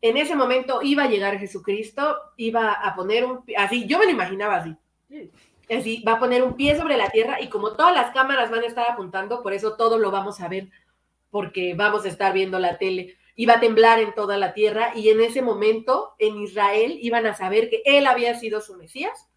en 0.00 0.16
ese 0.16 0.34
momento 0.34 0.80
iba 0.82 1.04
a 1.04 1.08
llegar 1.08 1.38
Jesucristo, 1.38 2.16
iba 2.36 2.72
a 2.72 2.94
poner 2.94 3.24
un, 3.24 3.44
así, 3.56 3.86
yo 3.86 3.98
me 3.98 4.06
lo 4.06 4.10
imaginaba 4.10 4.56
así, 4.56 4.76
así, 5.70 6.02
va 6.06 6.14
a 6.14 6.18
poner 6.18 6.42
un 6.42 6.54
pie 6.54 6.76
sobre 6.76 6.96
la 6.96 7.10
tierra 7.10 7.40
y 7.40 7.48
como 7.48 7.72
todas 7.74 7.94
las 7.94 8.12
cámaras 8.12 8.50
van 8.50 8.64
a 8.64 8.66
estar 8.66 8.90
apuntando, 8.90 9.42
por 9.42 9.52
eso 9.52 9.76
todo 9.76 9.98
lo 9.98 10.10
vamos 10.10 10.40
a 10.40 10.48
ver, 10.48 10.68
porque 11.30 11.74
vamos 11.74 12.04
a 12.04 12.08
estar 12.08 12.32
viendo 12.32 12.58
la 12.58 12.78
tele, 12.78 13.16
iba 13.36 13.54
a 13.54 13.60
temblar 13.60 14.00
en 14.00 14.14
toda 14.14 14.36
la 14.36 14.54
tierra 14.54 14.92
y 14.94 15.08
en 15.08 15.20
ese 15.20 15.40
momento 15.40 16.14
en 16.18 16.38
Israel 16.38 16.98
iban 17.00 17.26
a 17.26 17.34
saber 17.34 17.70
que 17.70 17.82
él 17.84 18.06
había 18.06 18.38
sido 18.38 18.60
su 18.60 18.76
Mesías 18.76 19.28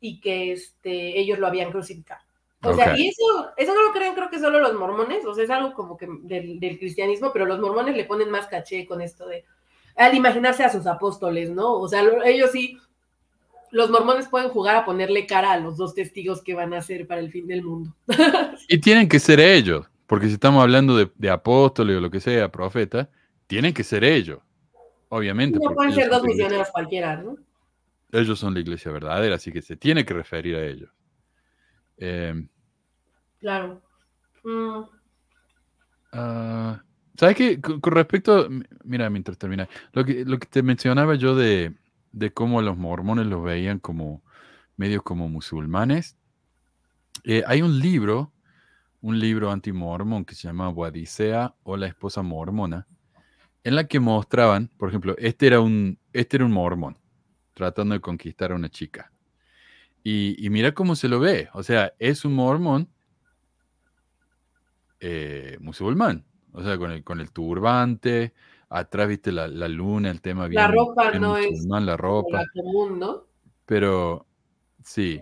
y 0.00 0.20
que 0.20 0.52
este, 0.52 1.18
ellos 1.18 1.38
lo 1.38 1.46
habían 1.46 1.70
crucificado. 1.70 2.22
O 2.64 2.74
sea, 2.74 2.96
y 2.96 3.08
eso, 3.08 3.50
eso 3.56 3.74
no 3.74 3.82
lo 3.82 3.92
creen, 3.92 4.14
creo 4.14 4.30
que 4.30 4.38
solo 4.38 4.60
los 4.60 4.74
mormones, 4.74 5.24
o 5.24 5.34
sea, 5.34 5.44
es 5.44 5.50
algo 5.50 5.72
como 5.72 5.96
que 5.96 6.06
del, 6.22 6.78
cristianismo, 6.78 7.32
pero 7.32 7.44
los 7.44 7.58
mormones 7.58 7.96
le 7.96 8.04
ponen 8.04 8.30
más 8.30 8.46
caché 8.46 8.86
con 8.86 9.00
esto 9.00 9.26
de, 9.26 9.44
al 9.96 10.14
imaginarse 10.14 10.62
a 10.62 10.70
sus 10.70 10.86
apóstoles, 10.86 11.50
¿no? 11.50 11.72
O 11.72 11.88
sea, 11.88 12.04
ellos 12.24 12.52
sí, 12.52 12.78
los 13.72 13.90
mormones 13.90 14.28
pueden 14.28 14.50
jugar 14.50 14.76
a 14.76 14.84
ponerle 14.84 15.26
cara 15.26 15.52
a 15.52 15.58
los 15.58 15.76
dos 15.76 15.94
testigos 15.94 16.40
que 16.40 16.54
van 16.54 16.72
a 16.72 16.82
ser 16.82 17.06
para 17.08 17.20
el 17.20 17.32
fin 17.32 17.48
del 17.48 17.64
mundo. 17.64 17.94
y 18.68 18.78
tienen 18.78 19.08
que 19.08 19.18
ser 19.18 19.40
ellos, 19.40 19.86
porque 20.06 20.28
si 20.28 20.34
estamos 20.34 20.62
hablando 20.62 20.96
de, 20.96 21.30
apóstoles 21.30 21.96
o 21.96 22.00
lo 22.00 22.10
que 22.10 22.20
sea, 22.20 22.52
profeta, 22.52 23.10
tienen 23.48 23.74
que 23.74 23.82
ser 23.82 24.04
ellos, 24.04 24.38
obviamente. 25.08 25.58
No 25.60 25.74
pueden 25.74 25.92
ser 25.92 26.08
dos 26.08 26.22
misioneros 26.22 26.68
cualquiera, 26.70 27.16
¿no? 27.16 27.36
Ellos 28.12 28.38
son 28.38 28.54
la 28.54 28.60
iglesia 28.60 28.92
verdadera, 28.92 29.34
así 29.34 29.50
que 29.50 29.62
se 29.62 29.74
tiene 29.74 30.04
que 30.04 30.14
referir 30.14 30.54
a 30.54 30.64
ellos. 30.64 30.90
Eh, 31.96 32.34
Claro. 33.42 33.82
Mm. 34.44 34.82
Ah, 36.12 36.80
¿Sabes 37.18 37.36
qué? 37.36 37.60
Con, 37.60 37.82
respecto, 37.82 38.48
mira, 38.84 39.10
mientras 39.10 39.36
termina, 39.36 39.68
lo 39.92 40.04
que, 40.04 40.24
te 40.48 40.62
mencionaba 40.62 41.16
yo 41.16 41.34
de, 41.34 41.74
cómo 42.34 42.62
los 42.62 42.78
mormones 42.78 43.26
los 43.26 43.42
veían 43.42 43.80
como 43.80 44.22
medios 44.76 45.02
como 45.02 45.28
musulmanes, 45.28 46.16
eh, 47.24 47.42
hay 47.46 47.62
un 47.62 47.80
libro, 47.80 48.32
un 49.00 49.18
libro 49.18 49.50
anti-mormón 49.50 50.24
que 50.24 50.36
se 50.36 50.46
llama 50.46 50.68
Wadisea 50.68 51.54
o 51.64 51.76
la 51.76 51.88
esposa 51.88 52.22
mormona, 52.22 52.86
en 53.64 53.74
la 53.74 53.88
que 53.88 53.98
mostraban, 53.98 54.70
por 54.78 54.88
ejemplo, 54.88 55.16
este 55.18 55.48
era 55.48 55.60
un, 55.60 55.98
este 56.12 56.36
era 56.36 56.46
un 56.46 56.52
mormón, 56.52 56.96
tratando 57.54 57.94
de 57.94 58.00
conquistar 58.00 58.52
a 58.52 58.54
una 58.54 58.68
chica. 58.68 59.12
Y, 60.04 60.48
mira 60.50 60.72
cómo 60.72 60.96
se 60.96 61.08
lo 61.08 61.20
ve. 61.20 61.48
O 61.52 61.62
sea, 61.62 61.94
es 61.98 62.24
un 62.24 62.34
mormón 62.34 62.88
eh, 65.02 65.58
musulmán. 65.60 66.24
O 66.52 66.62
sea, 66.62 66.78
con 66.78 66.90
el, 66.90 67.04
con 67.04 67.20
el 67.20 67.30
turbante, 67.32 68.32
atrás 68.68 69.08
viste 69.08 69.32
la, 69.32 69.48
luna, 69.48 70.10
el 70.10 70.20
tema 70.20 70.48
bien. 70.48 70.62
La 70.62 70.68
ropa 70.68 71.10
no 71.18 71.36
es 71.36 71.64
la 71.66 71.96
ropa. 71.96 72.44
común, 72.54 72.98
¿no? 72.98 73.26
Pero 73.66 74.26
sí. 74.84 75.20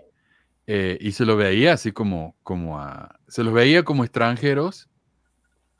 Eh, 0.66 0.98
y 1.00 1.12
se 1.12 1.24
lo 1.24 1.36
veía 1.36 1.72
así 1.72 1.92
como, 1.92 2.36
como 2.42 2.78
a. 2.78 3.18
Se 3.26 3.42
los 3.42 3.52
veía 3.52 3.84
como 3.84 4.04
extranjeros 4.04 4.88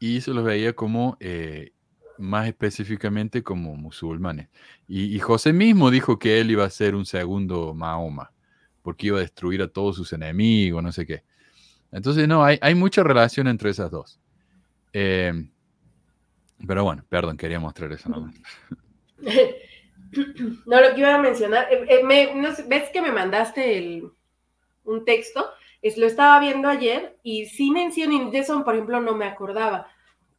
y 0.00 0.22
se 0.22 0.32
los 0.32 0.42
veía 0.42 0.72
como 0.72 1.16
eh, 1.20 1.72
más 2.18 2.48
específicamente 2.48 3.42
como 3.42 3.76
musulmanes. 3.76 4.48
Y, 4.88 5.18
José 5.20 5.52
mismo 5.52 5.90
dijo 5.90 6.18
que 6.18 6.40
él 6.40 6.50
iba 6.50 6.64
a 6.64 6.70
ser 6.70 6.94
un 6.94 7.06
segundo 7.06 7.74
Mahoma, 7.74 8.32
porque 8.82 9.08
iba 9.08 9.18
a 9.18 9.22
destruir 9.22 9.62
a 9.62 9.68
todos 9.68 9.96
sus 9.96 10.12
enemigos, 10.12 10.82
no 10.82 10.90
sé 10.90 11.06
qué. 11.06 11.22
Entonces, 11.92 12.28
no, 12.28 12.44
hay, 12.44 12.58
hay 12.60 12.74
mucha 12.74 13.02
relación 13.02 13.48
entre 13.48 13.70
esas 13.70 13.90
dos. 13.90 14.20
Eh, 14.92 15.32
pero 16.66 16.84
bueno, 16.84 17.04
perdón, 17.08 17.36
quería 17.36 17.60
mostrar 17.60 17.92
eso 17.92 18.08
nomás. 18.08 18.34
No, 20.66 20.80
lo 20.80 20.92
que 20.92 21.02
iba 21.02 21.14
a 21.14 21.22
mencionar, 21.22 21.68
eh, 21.70 21.86
eh, 21.88 22.64
ves 22.66 22.88
que 22.92 23.00
me 23.00 23.12
mandaste 23.12 24.02
un 24.82 25.04
texto, 25.04 25.46
es, 25.82 25.96
lo 25.96 26.06
estaba 26.06 26.40
viendo 26.40 26.68
ayer 26.68 27.16
y 27.22 27.46
sí 27.46 27.70
menciona, 27.70 28.30
de 28.30 28.38
eso, 28.38 28.64
por 28.64 28.74
ejemplo, 28.74 29.00
no 29.00 29.14
me 29.14 29.26
acordaba 29.26 29.86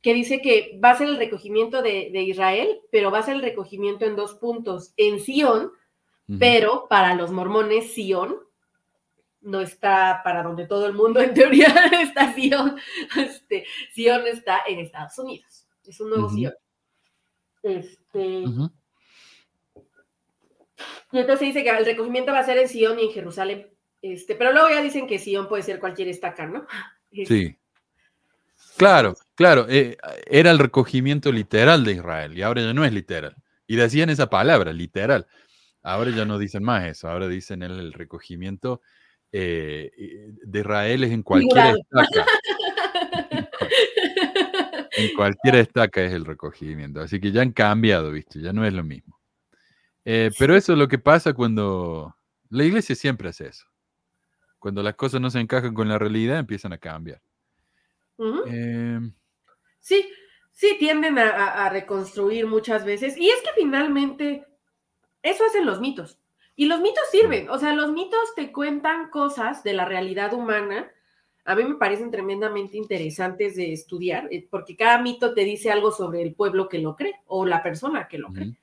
que 0.02 0.14
dice 0.14 0.42
que 0.42 0.80
va 0.84 0.92
a 0.92 0.98
ser 0.98 1.08
el 1.08 1.18
recogimiento 1.18 1.82
de, 1.82 2.10
Israel, 2.22 2.82
pero 2.92 3.12
va 3.12 3.20
a 3.20 3.24
ser 3.24 3.36
el 3.36 3.42
recogimiento 3.42 4.04
en 4.04 4.16
dos 4.16 4.34
puntos, 4.34 4.94
en 4.98 5.20
Sion, 5.20 5.72
pero 6.40 6.88
para 6.90 7.14
los 7.16 7.32
mormones 7.32 7.94
Sion 7.94 8.36
no 9.42 9.62
está 9.62 10.22
para 10.24 10.44
donde 10.44 10.68
todo 10.68 10.86
el 10.86 10.94
mundo 10.94 11.20
en 11.22 11.34
teoría 11.34 11.74
está 12.02 12.34
Sion, 12.34 12.78
este, 13.18 13.66
Sion 13.94 14.28
está 14.28 14.62
en 14.68 14.80
Estados 14.80 15.18
Unidos, 15.20 15.68
es 15.86 16.00
un 16.00 16.10
nuevo 16.10 16.30
Sion. 16.30 16.54
Este, 17.64 18.44
Y 21.12 21.20
entonces 21.20 21.48
dice 21.48 21.64
que 21.64 21.70
el 21.70 21.86
recogimiento 21.86 22.32
va 22.32 22.40
a 22.40 22.46
ser 22.46 22.58
en 22.58 22.70
Sion 22.70 23.00
y 23.00 23.04
en 23.04 23.12
Jerusalén, 23.12 23.70
este, 24.02 24.36
pero 24.36 24.52
luego 24.52 24.70
ya 24.70 24.82
dicen 24.82 25.08
que 25.08 25.20
Sion 25.20 25.48
puede 25.48 25.64
ser 25.64 25.80
cualquier 25.80 26.08
estaca, 26.08 26.46
¿no? 26.48 26.66
sí. 27.26 27.56
Claro, 28.78 29.16
claro, 29.36 29.68
eh, 29.70 29.98
era 30.26 30.50
el 30.50 30.58
recogimiento 30.58 31.32
literal 31.32 31.84
de 31.84 31.94
Israel 31.94 32.36
y 32.38 32.42
ahora 32.42 32.62
ya 32.62 32.74
no 32.74 32.84
es 32.84 32.92
literal. 32.92 33.36
Y 33.68 33.76
decían 33.76 34.10
esa 34.10 34.30
palabra, 34.30 34.74
literal. 34.74 35.28
Ahora 35.84 36.12
ya 36.12 36.26
no 36.26 36.38
dicen 36.38 36.64
más 36.64 36.86
eso, 36.86 37.10
ahora 37.10 37.28
dicen 37.28 37.64
el, 37.64 37.94
recogimiento 37.94 38.82
eh, 39.32 39.92
de 40.44 40.60
Israel 40.60 41.04
es 41.04 41.12
en 41.12 41.24
cualquier 41.24 41.78
estaca. 41.78 42.26
en 44.92 45.16
cualquier 45.16 45.56
estaca 45.56 46.04
es 46.04 46.14
el 46.14 46.26
recogimiento. 46.26 47.02
Así 47.02 47.20
que 47.20 47.32
ya 47.32 47.42
han 47.42 47.52
cambiado, 47.52 48.12
¿viste? 48.12 48.42
Ya 48.42 48.54
no 48.54 48.66
es 48.66 48.74
lo 48.74 48.84
mismo. 48.84 49.20
Eh, 50.06 50.32
pero 50.38 50.56
eso 50.56 50.74
es 50.74 50.80
lo 50.80 50.88
que 50.88 50.98
pasa 50.98 51.34
cuando 51.34 52.16
la 52.50 52.64
iglesia 52.64 52.96
siempre 52.96 53.30
hace 53.30 53.48
eso. 53.48 53.66
Cuando 54.60 54.84
las 54.84 54.96
cosas 54.96 55.22
no 55.22 55.30
se 55.30 55.40
encajan 55.40 55.74
con 55.74 55.88
la 55.88 55.98
realidad, 55.98 56.38
empiezan 56.38 56.74
a 56.74 56.78
cambiar. 56.78 57.22
Em, 58.46 59.12
sí, 59.80 60.08
sí, 60.52 60.76
tienden 60.78 61.18
a, 61.18 61.68
reconstruir 61.70 62.46
muchas 62.46 62.86
veces. 62.86 63.18
Y 63.18 63.30
es 63.30 63.42
que 63.42 63.50
finalmente 63.56 64.46
eso 65.24 65.46
hacen 65.46 65.66
los 65.66 65.80
mitos. 65.80 66.21
Y 66.56 66.66
los 66.66 66.82
mitos 66.82 67.04
sirven, 67.12 67.50
o 67.50 67.58
sea, 67.58 67.74
los 67.74 67.92
mitos 67.92 68.36
te 68.36 68.52
cuentan 68.52 69.10
cosas 69.10 69.64
de 69.64 69.74
la 69.74 69.86
realidad 69.86 70.34
humana. 70.34 70.92
A 71.46 71.56
mí 71.56 71.64
me 71.64 71.76
parecen 71.76 72.12
tremendamente 72.12 72.78
interesantes 72.78 73.56
de 73.56 73.74
estudiar, 73.74 74.28
eh, 74.32 74.48
porque 74.50 74.76
cada 74.76 75.02
mito 75.02 75.34
te 75.34 75.44
dice 75.44 75.72
algo 75.72 75.92
sobre 75.92 76.22
el 76.22 76.36
pueblo 76.36 76.70
que 76.70 76.80
lo 76.80 76.96
cree 76.96 77.16
o 77.26 77.46
la 77.46 77.64
persona 77.64 78.08
que 78.08 78.18
lo 78.18 78.32
cree. 78.32 78.54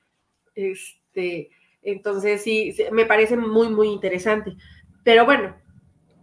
Este, 0.55 1.51
entonces, 1.83 2.43
sí, 2.43 2.75
me 2.93 3.07
parece 3.07 3.37
muy, 3.37 3.69
muy 3.69 3.89
interesante. 3.89 4.57
Pero 5.03 5.25
bueno, 5.25 5.57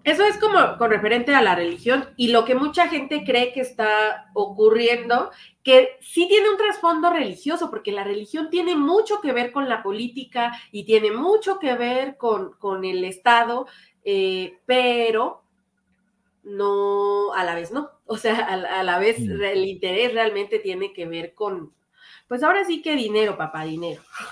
eso 0.05 0.23
es 0.23 0.37
como 0.37 0.77
con 0.77 0.91
referente 0.91 1.33
a 1.33 1.41
la 1.41 1.55
religión 1.55 2.07
y 2.15 2.27
lo 2.27 2.45
que 2.45 2.53
mucha 2.53 2.87
gente 2.87 3.23
cree 3.25 3.51
que 3.53 3.61
está 3.61 4.29
ocurriendo, 4.35 5.31
que 5.63 5.97
sí 5.99 6.27
tiene 6.27 6.47
un 6.47 6.57
trasfondo 6.57 7.09
religioso, 7.09 7.71
porque 7.71 7.91
la 7.91 8.03
religión 8.03 8.51
tiene 8.51 8.75
mucho 8.75 9.19
que 9.19 9.33
ver 9.33 9.51
con 9.51 9.67
la 9.67 9.81
política 9.81 10.53
y 10.71 10.83
tiene 10.83 11.11
mucho 11.11 11.57
que 11.57 11.73
ver 11.73 12.17
con, 12.17 12.53
con 12.59 12.85
el 12.85 13.03
Estado, 13.03 13.65
eh, 14.03 14.59
pero 14.67 15.41
no, 16.43 17.33
a 17.33 17.43
la 17.43 17.55
vez 17.55 17.71
no. 17.71 17.89
O 18.05 18.17
sea, 18.17 18.37
a, 18.37 18.83
la 18.83 18.99
vez 18.99 19.19
mm. 19.19 19.41
el 19.41 19.65
interés 19.65 20.13
realmente 20.13 20.59
tiene 20.59 20.93
que 20.93 21.07
ver 21.07 21.33
con, 21.33 21.73
pues 22.27 22.43
ahora 22.43 22.63
sí 22.63 22.83
que 22.83 22.95
dinero, 22.95 23.35
papá, 23.35 23.65
dinero. 23.65 24.03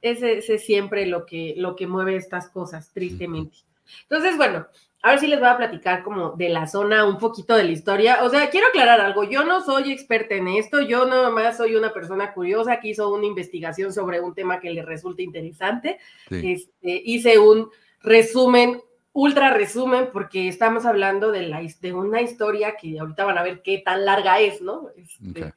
Este, 0.00 0.38
ese, 0.38 0.54
es 0.54 0.64
siempre 0.64 1.06
lo 1.06 1.26
que, 1.26 1.54
lo 1.56 1.74
que 1.74 1.88
mueve 1.88 2.14
estas 2.14 2.48
cosas, 2.50 2.92
tristemente. 2.92 3.56
Entonces, 4.02 4.36
bueno, 4.36 4.66
ahora 5.04 5.18
sí 5.18 5.26
les 5.26 5.38
voy 5.38 5.48
a 5.48 5.56
platicar 5.56 6.02
como 6.02 6.30
de 6.30 6.48
la 6.48 6.66
zona, 6.66 7.04
un 7.06 7.18
poquito 7.18 7.54
de 7.54 7.64
la 7.64 7.70
historia. 7.70 8.24
O 8.24 8.30
sea, 8.30 8.48
quiero 8.48 8.68
aclarar 8.68 9.00
algo, 9.00 9.24
yo 9.24 9.44
no 9.44 9.62
soy 9.62 9.92
experta 9.92 10.34
en 10.34 10.48
esto, 10.48 10.80
yo 10.80 11.06
nada 11.06 11.30
más 11.30 11.58
soy 11.58 11.76
una 11.76 11.92
persona 11.92 12.32
curiosa 12.32 12.80
que 12.80 12.88
hizo 12.88 13.12
una 13.12 13.26
investigación 13.26 13.92
sobre 13.92 14.20
un 14.20 14.34
tema 14.34 14.60
que 14.60 14.70
le 14.70 14.82
resulta 14.82 15.22
interesante. 15.22 15.98
Este, 16.30 17.02
hice 17.04 17.38
un 17.38 17.70
resumen, 18.00 18.80
ultra 19.12 19.52
resumen, 19.52 20.08
porque 20.10 20.48
estamos 20.48 20.86
hablando 20.86 21.30
de, 21.30 21.48
la, 21.48 21.60
de 21.80 21.92
una 21.92 22.22
historia 22.22 22.76
que 22.80 22.98
ahorita 22.98 23.24
van 23.24 23.36
a 23.36 23.42
ver 23.42 23.60
qué 23.62 23.82
tan 23.84 24.06
larga 24.06 24.40
es, 24.40 24.62
¿no? 24.62 24.88
Este, 24.96 25.52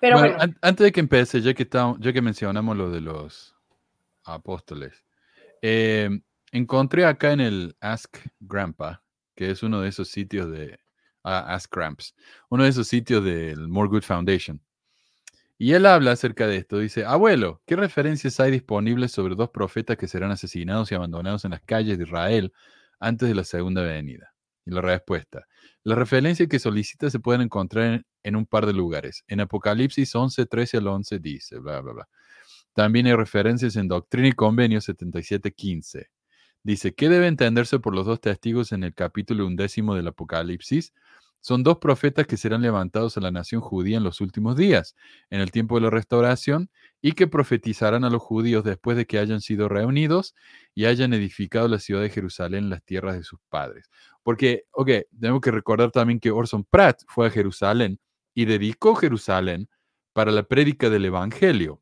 pero 0.00 0.18
bueno, 0.18 0.38
antes 0.62 0.84
de 0.84 0.92
que 0.92 1.00
empiece, 1.00 1.42
ya 1.42 1.52
que, 1.52 1.68
ya 1.98 2.12
que 2.12 2.22
mencionamos 2.22 2.74
lo 2.74 2.90
de 2.90 3.02
los 3.02 3.54
apóstoles, 4.24 5.04
eh, 5.60 6.08
Encontré 6.52 7.04
acá 7.04 7.32
en 7.32 7.40
el 7.40 7.76
Ask 7.80 8.18
Grandpa, 8.40 9.02
que 9.36 9.50
es 9.50 9.62
uno 9.62 9.80
de 9.80 9.88
esos 9.88 10.08
sitios 10.08 10.50
de 10.50 10.80
ah, 11.22 11.54
Ask 11.54 11.74
Gramps, 11.74 12.14
uno 12.48 12.64
de 12.64 12.70
esos 12.70 12.88
sitios 12.88 13.24
del 13.24 13.68
More 13.68 13.88
Good 13.88 14.02
Foundation. 14.02 14.60
Y 15.58 15.74
él 15.74 15.86
habla 15.86 16.12
acerca 16.12 16.46
de 16.46 16.56
esto. 16.56 16.78
Dice, 16.78 17.04
abuelo, 17.04 17.62
¿qué 17.66 17.76
referencias 17.76 18.40
hay 18.40 18.50
disponibles 18.50 19.12
sobre 19.12 19.34
dos 19.36 19.50
profetas 19.50 19.96
que 19.96 20.08
serán 20.08 20.30
asesinados 20.30 20.90
y 20.90 20.94
abandonados 20.94 21.44
en 21.44 21.52
las 21.52 21.60
calles 21.60 21.98
de 21.98 22.04
Israel 22.04 22.52
antes 22.98 23.28
de 23.28 23.34
la 23.34 23.44
segunda 23.44 23.82
venida? 23.82 24.34
Y 24.66 24.72
la 24.72 24.80
respuesta, 24.80 25.46
las 25.84 25.98
referencias 25.98 26.48
que 26.48 26.58
solicita 26.58 27.10
se 27.10 27.20
pueden 27.20 27.42
encontrar 27.42 28.04
en, 28.22 28.36
un 28.36 28.46
par 28.46 28.66
de 28.66 28.72
lugares. 28.72 29.22
En 29.28 29.40
Apocalipsis 29.40 30.14
11, 30.14 30.46
13 30.46 30.78
al 30.78 30.86
11 30.88 31.18
dice, 31.20 31.58
bla, 31.58 31.80
bla, 31.80 31.92
bla. 31.92 32.08
También 32.72 33.06
hay 33.06 33.14
referencias 33.14 33.76
en 33.76 33.86
Doctrina 33.86 34.28
y 34.28 34.32
Convenio 34.32 34.80
77, 34.80 35.52
15. 35.52 36.10
Dice, 36.62 36.94
¿qué 36.94 37.08
debe 37.08 37.26
entenderse 37.26 37.78
por 37.78 37.94
los 37.94 38.06
dos 38.06 38.20
testigos 38.20 38.72
en 38.72 38.84
el 38.84 38.94
capítulo 38.94 39.46
undécimo 39.46 39.94
del 39.94 40.08
Apocalipsis? 40.08 40.92
Son 41.42 41.62
dos 41.62 41.78
profetas 41.78 42.26
que 42.26 42.36
serán 42.36 42.60
levantados 42.60 43.16
a 43.16 43.20
la 43.20 43.30
nación 43.30 43.62
judía 43.62 43.96
en 43.96 44.04
los 44.04 44.20
últimos 44.20 44.56
días, 44.56 44.94
en 45.30 45.40
el 45.40 45.50
tiempo 45.50 45.76
de 45.76 45.82
la 45.82 45.90
restauración, 45.90 46.70
y 47.00 47.12
que 47.12 47.26
profetizarán 47.26 48.04
a 48.04 48.10
los 48.10 48.20
judíos 48.20 48.62
después 48.62 48.96
de 48.98 49.06
que 49.06 49.18
hayan 49.18 49.40
sido 49.40 49.68
reunidos 49.68 50.34
y 50.74 50.84
hayan 50.84 51.14
edificado 51.14 51.66
la 51.66 51.78
ciudad 51.78 52.02
de 52.02 52.10
Jerusalén 52.10 52.64
en 52.64 52.70
las 52.70 52.82
tierras 52.84 53.16
de 53.16 53.24
sus 53.24 53.40
padres. 53.48 53.88
Porque, 54.22 54.64
ok, 54.72 54.90
tengo 55.18 55.40
que 55.40 55.50
recordar 55.50 55.90
también 55.92 56.20
que 56.20 56.30
Orson 56.30 56.64
Pratt 56.64 57.00
fue 57.08 57.28
a 57.28 57.30
Jerusalén 57.30 57.98
y 58.34 58.44
dedicó 58.44 58.94
Jerusalén 58.94 59.70
para 60.12 60.32
la 60.32 60.42
prédica 60.42 60.90
del 60.90 61.06
Evangelio. 61.06 61.80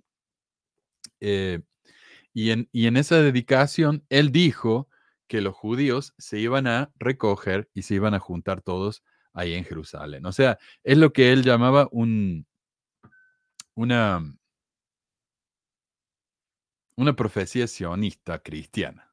Eh, 1.21 1.61
y 2.33 2.51
en, 2.51 2.97
esa 2.97 3.21
dedicación, 3.21 4.05
él 4.09 4.31
dijo 4.33 4.89
que 5.27 5.41
los 5.41 5.55
judíos 5.55 6.15
se 6.19 6.39
iban 6.39 6.67
a 6.67 6.91
recoger 6.99 7.69
y 7.75 7.83
se 7.83 7.95
iban 7.95 8.15
a 8.15 8.21
juntar 8.21 8.63
todos 8.63 9.03
ahí 9.33 9.55
en 9.55 9.65
Jerusalén. 9.65 10.25
O 10.27 10.33
sea, 10.33 10.59
es 10.85 10.99
lo 10.99 11.13
que 11.13 11.33
él 11.33 11.43
llamaba 11.43 11.89
un, 11.91 12.47
una, 13.75 14.23
una 16.97 17.17
profecía 17.17 17.67
sionista 17.67 18.39
cristiana. 18.39 19.09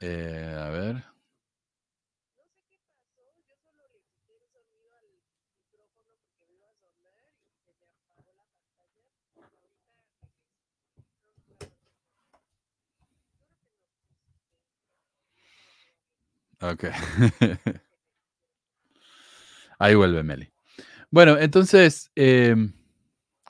Eh, 0.00 0.56
a 0.56 0.70
ver. 0.70 1.17
Ahí 19.78 19.94
vuelve 19.94 20.22
Meli. 20.22 20.50
Bueno, 21.10 21.38
entonces, 21.38 22.10
em, 22.16 22.72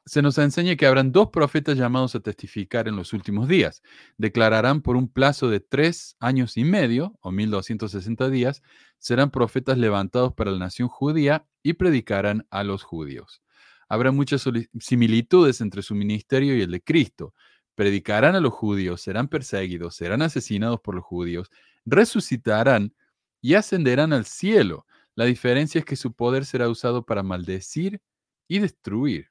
se 0.09 0.23
nos 0.23 0.39
enseña 0.39 0.77
que 0.77 0.87
habrán 0.87 1.13
dos 1.13 1.29
profetas 1.31 1.77
llamados 1.77 2.15
a 2.15 2.21
testificar 2.21 2.89
en 2.89 2.97
los 2.97 3.13
últimos 3.13 3.49
días. 3.49 3.83
Declararán 4.17 4.81
por 4.83 4.97
un 4.97 5.09
plazo 5.09 5.51
de 5.51 5.61
tres 5.61 6.17
años 6.19 6.57
y 6.57 6.65
medio, 6.65 7.19
o 7.21 7.31
1260 7.31 8.31
días, 8.31 8.63
serán 8.99 9.31
profetas 9.31 9.77
levantados 9.79 10.33
para 10.35 10.51
la 10.51 10.59
nación 10.59 10.89
judía 10.89 11.47
y 11.63 11.75
predicarán 11.75 12.47
a 12.51 12.65
los 12.65 12.83
judíos. 12.85 13.43
Habrá 13.89 14.13
muchas 14.13 14.45
similitudes 14.81 15.61
entre 15.61 15.83
su 15.83 15.95
ministerio 15.95 16.57
y 16.57 16.63
el 16.63 16.71
de 16.71 16.83
Cristo. 16.83 17.35
Predicarán 17.79 18.35
a 18.35 18.41
los 18.41 18.53
judíos, 18.55 19.01
serán 19.01 19.29
perseguidos, 19.29 19.95
serán 19.95 20.21
asesinados 20.23 20.81
por 20.81 20.97
los 20.97 21.05
judíos, 21.05 21.49
resucitarán 21.87 22.93
y 23.41 23.55
ascenderán 23.55 24.13
al 24.13 24.25
cielo. 24.25 24.85
La 25.15 25.27
diferencia 25.27 25.79
es 25.79 25.85
que 25.85 25.95
su 25.95 26.13
poder 26.13 26.45
será 26.45 26.69
usado 26.69 27.07
para 27.07 27.23
maldecir 27.23 28.01
y 28.49 28.59
destruir. 28.59 29.31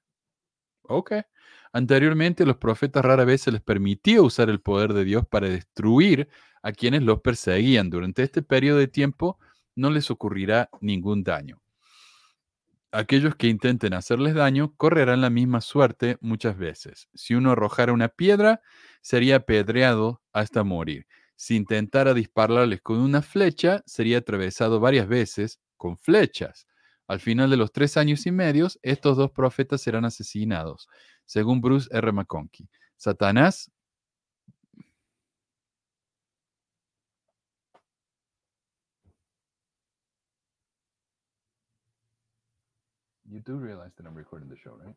Ok. 0.83 1.12
Anteriormente, 1.73 2.45
los 2.45 2.55
profetas 2.55 3.03
rara 3.03 3.25
vez 3.25 3.41
se 3.41 3.51
les 3.51 3.60
permitía 3.60 4.21
usar 4.21 4.49
el 4.49 4.62
poder 4.62 4.93
de 4.93 5.03
Dios 5.03 5.27
para 5.27 5.49
destruir 5.49 6.29
a 6.62 6.71
quienes 6.71 7.03
los 7.03 7.19
perseguían. 7.19 7.89
Durante 7.89 8.23
este 8.23 8.43
periodo 8.43 8.77
de 8.77 8.88
tiempo 8.88 9.38
no 9.75 9.89
les 9.89 10.10
ocurrirá 10.10 10.69
ningún 10.79 11.21
daño. 11.21 11.62
Aquellos 12.97 13.36
que 13.36 13.45
intenten 13.45 13.93
hacerles 13.93 14.33
daño 14.33 14.73
correrán 14.75 15.21
la 15.21 15.29
misma 15.29 15.62
suerte 15.62 16.17
muchas 16.19 16.57
veces. 16.57 17.10
Si 17.13 17.36
uno 17.36 17.51
arrojara 17.51 17.93
una 17.93 18.07
piedra, 18.07 18.60
sería 19.01 19.36
apedreado 19.36 20.23
hasta 20.33 20.63
morir. 20.63 21.05
Si 21.36 21.55
intentara 21.55 22.15
dispararles 22.15 22.81
con 22.81 22.97
una 22.97 23.21
flecha, 23.21 23.83
sería 23.86 24.17
atravesado 24.17 24.79
varias 24.79 25.07
veces 25.07 25.60
con 25.77 25.99
flechas. 25.99 26.65
Al 27.05 27.19
final 27.19 27.51
de 27.51 27.57
los 27.57 27.71
tres 27.71 27.97
años 27.97 28.25
y 28.25 28.31
medios, 28.31 28.79
estos 28.81 29.15
dos 29.15 29.29
profetas 29.29 29.79
serán 29.79 30.03
asesinados, 30.03 30.88
según 31.23 31.62
Bruce 31.62 31.88
R. 31.91 32.12
McConkie. 32.12 32.67
Satanás 32.95 33.71
You 43.29 43.41
do 43.41 43.57
realize 43.57 43.91
that 43.97 44.05
I'm 44.05 44.15
recording 44.15 44.47
the 44.47 44.55
show, 44.55 44.77
right? 44.81 44.95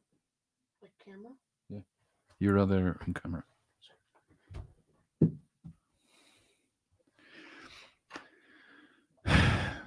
Camera? 1.05 1.35
Yeah. 1.69 1.83
Other 2.63 2.97
camera. 3.13 3.45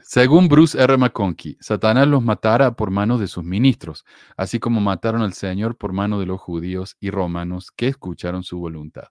Según 0.02 0.50
Bruce 0.50 0.76
R. 0.76 0.98
McConkie, 0.98 1.58
Satanás 1.62 2.08
los 2.08 2.22
matará 2.22 2.76
por 2.76 2.92
mano 2.92 3.18
de 3.18 3.28
sus 3.28 3.46
ministros, 3.46 4.06
así 4.36 4.60
como 4.60 4.82
mataron 4.82 5.22
al 5.22 5.34
Señor 5.34 5.78
por 5.78 5.94
mano 5.94 6.20
de 6.20 6.26
los 6.26 6.42
judíos 6.42 6.98
y 7.00 7.10
romanos 7.12 7.72
que 7.72 7.88
escucharon 7.88 8.44
su 8.44 8.60
voluntad. 8.60 9.08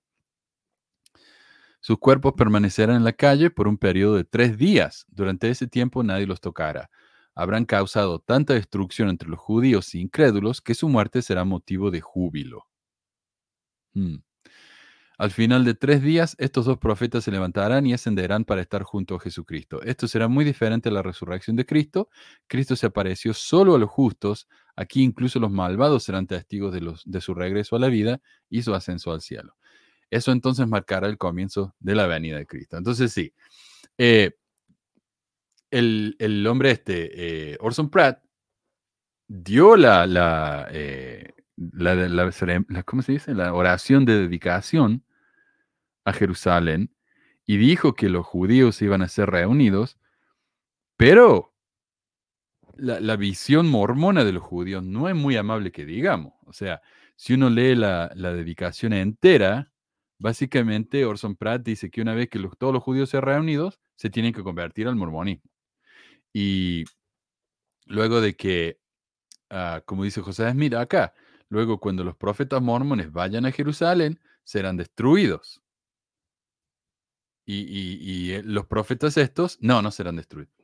Sus 1.80 1.98
cuerpos 1.98 2.34
permanecerán 2.36 2.96
en 2.96 3.04
la 3.04 3.14
calle 3.14 3.50
por 3.50 3.66
un 3.66 3.78
periodo 3.78 4.14
de 4.14 4.24
tres 4.24 4.58
días. 4.58 5.06
Durante 5.08 5.48
ese 5.48 5.66
tiempo 5.66 6.04
nadie 6.04 6.26
los 6.26 6.40
tocará. 6.40 6.90
Habrán 7.34 7.64
causado 7.64 8.18
tanta 8.18 8.54
destrucción 8.54 9.08
entre 9.08 9.28
los 9.28 9.38
judíos 9.38 9.94
e 9.94 9.98
incrédulos 9.98 10.60
que 10.60 10.74
su 10.74 10.88
muerte 10.88 11.22
será 11.22 11.44
motivo 11.44 11.90
de 11.90 12.00
júbilo. 12.00 12.66
Hmm. 13.94 14.16
Al 15.18 15.30
final 15.30 15.64
de 15.64 15.74
tres 15.74 16.02
días, 16.02 16.34
estos 16.38 16.64
dos 16.64 16.78
profetas 16.78 17.22
se 17.22 17.30
levantarán 17.30 17.86
y 17.86 17.92
ascenderán 17.92 18.44
para 18.44 18.60
estar 18.60 18.82
junto 18.82 19.14
a 19.14 19.20
Jesucristo. 19.20 19.80
Esto 19.82 20.08
será 20.08 20.26
muy 20.26 20.44
diferente 20.44 20.88
a 20.88 20.92
la 20.92 21.00
resurrección 21.00 21.54
de 21.54 21.64
Cristo. 21.64 22.08
Cristo 22.48 22.74
se 22.74 22.86
apareció 22.86 23.32
solo 23.32 23.76
a 23.76 23.78
los 23.78 23.88
justos. 23.88 24.48
Aquí 24.74 25.02
incluso 25.02 25.38
los 25.38 25.52
malvados 25.52 26.02
serán 26.02 26.26
testigos 26.26 26.74
de, 27.04 27.20
su 27.20 27.34
regreso 27.34 27.76
a 27.76 27.78
la 27.78 27.88
vida 27.88 28.20
y 28.48 28.62
su 28.62 28.74
ascenso 28.74 29.12
al 29.12 29.20
cielo. 29.20 29.54
Eso 30.10 30.32
entonces 30.32 30.66
marcará 30.66 31.06
el 31.06 31.18
comienzo 31.18 31.74
de 31.78 31.94
la 31.94 32.08
venida 32.08 32.38
de 32.38 32.46
Cristo. 32.46 32.76
Entonces 32.76 33.12
sí, 33.12 33.32
eh, 33.98 34.32
el, 35.72 36.46
hombre 36.46 36.70
este, 36.70 37.52
eh, 37.52 37.56
Orson 37.60 37.90
Pratt, 37.90 38.22
dio 39.26 39.76
la, 39.76 40.06
la, 40.06 40.68
eh, 40.70 41.32
la, 41.56 42.82
¿cómo 42.84 43.02
se 43.02 43.12
dice? 43.12 43.34
La 43.34 43.54
oración 43.54 44.04
de 44.04 44.18
dedicación 44.18 45.04
a 46.04 46.12
Jerusalén 46.12 46.94
y 47.46 47.56
dijo 47.56 47.94
que 47.94 48.08
los 48.08 48.26
judíos 48.26 48.80
iban 48.82 49.02
a 49.02 49.08
ser 49.08 49.30
reunidos, 49.30 49.98
pero 50.96 51.54
la, 52.76 53.16
visión 53.16 53.68
mormona 53.68 54.24
de 54.24 54.32
los 54.32 54.42
judíos 54.42 54.82
no 54.82 55.08
es 55.08 55.14
muy 55.14 55.36
amable 55.36 55.72
que 55.72 55.84
digamos. 55.84 56.34
O 56.46 56.52
sea, 56.52 56.80
si 57.16 57.34
uno 57.34 57.50
lee 57.50 57.74
la, 57.74 58.08
dedicación 58.14 58.92
entera, 58.92 59.72
básicamente 60.18 61.04
Orson 61.04 61.36
Pratt 61.36 61.62
dice 61.62 61.90
que 61.90 62.02
una 62.02 62.14
vez 62.14 62.28
que 62.28 62.40
todos 62.58 62.72
los 62.72 62.82
judíos 62.82 63.10
sean 63.10 63.22
reunidos, 63.22 63.80
se 63.96 64.10
tienen 64.10 64.32
que 64.32 64.42
convertir 64.42 64.88
al 64.88 64.96
mormonismo. 64.96 65.51
Y 66.32 66.84
luego 67.86 68.20
de 68.20 68.34
que, 68.34 68.80
ah, 69.50 69.82
como 69.84 70.04
dice 70.04 70.20
José 70.20 70.50
Smith 70.50 70.74
acá, 70.74 71.14
luego 71.48 71.78
cuando 71.78 72.04
los 72.04 72.16
profetas 72.16 72.62
mormones 72.62 73.12
vayan 73.12 73.46
a 73.46 73.52
Jerusalén, 73.52 74.20
serán 74.44 74.76
destruidos. 74.76 75.62
Y, 77.44 78.32
eh, 78.32 78.42
los 78.44 78.66
profetas 78.66 79.16
estos, 79.16 79.58
no, 79.60 79.82
no 79.82 79.90
serán 79.90 80.16
destruidos. 80.16 80.54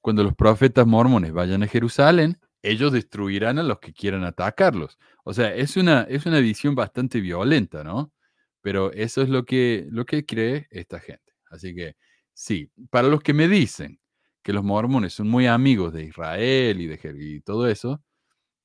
Cuando 0.00 0.22
los 0.22 0.34
profetas 0.36 0.86
mormones 0.86 1.32
vayan 1.32 1.62
a 1.62 1.66
Jerusalén, 1.66 2.38
ellos 2.62 2.92
destruirán 2.92 3.58
a 3.58 3.62
los 3.62 3.80
que 3.80 3.92
quieran 3.92 4.24
atacarlos. 4.24 4.98
O 5.24 5.34
sea, 5.34 5.54
es 5.54 5.76
una, 5.76 6.02
es 6.02 6.26
una 6.26 6.38
visión 6.40 6.74
bastante 6.74 7.20
violenta, 7.20 7.82
¿no? 7.82 8.12
Pero 8.60 8.92
eso 8.92 9.22
es 9.22 9.28
lo 9.28 9.44
que, 9.44 9.86
lo 9.90 10.04
que 10.06 10.24
cree 10.24 10.66
esta 10.70 11.00
gente. 11.00 11.32
Así 11.50 11.74
que, 11.74 11.96
sí, 12.36 12.70
para 12.90 13.08
los 13.08 13.22
que 13.22 13.32
me 13.32 13.48
dicen 13.48 13.98
que 14.42 14.52
los 14.52 14.62
mormones 14.62 15.14
son 15.14 15.28
muy 15.28 15.46
amigos 15.46 15.92
de 15.92 16.04
Israel 16.04 16.80
y 16.80 16.86
de 16.86 17.16
y 17.18 17.40
todo 17.40 17.66
eso, 17.66 18.02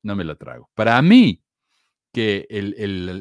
no 0.03 0.15
me 0.15 0.25
lo 0.25 0.36
trago. 0.36 0.69
Para 0.75 1.01
mí, 1.01 1.41
que 2.12 2.45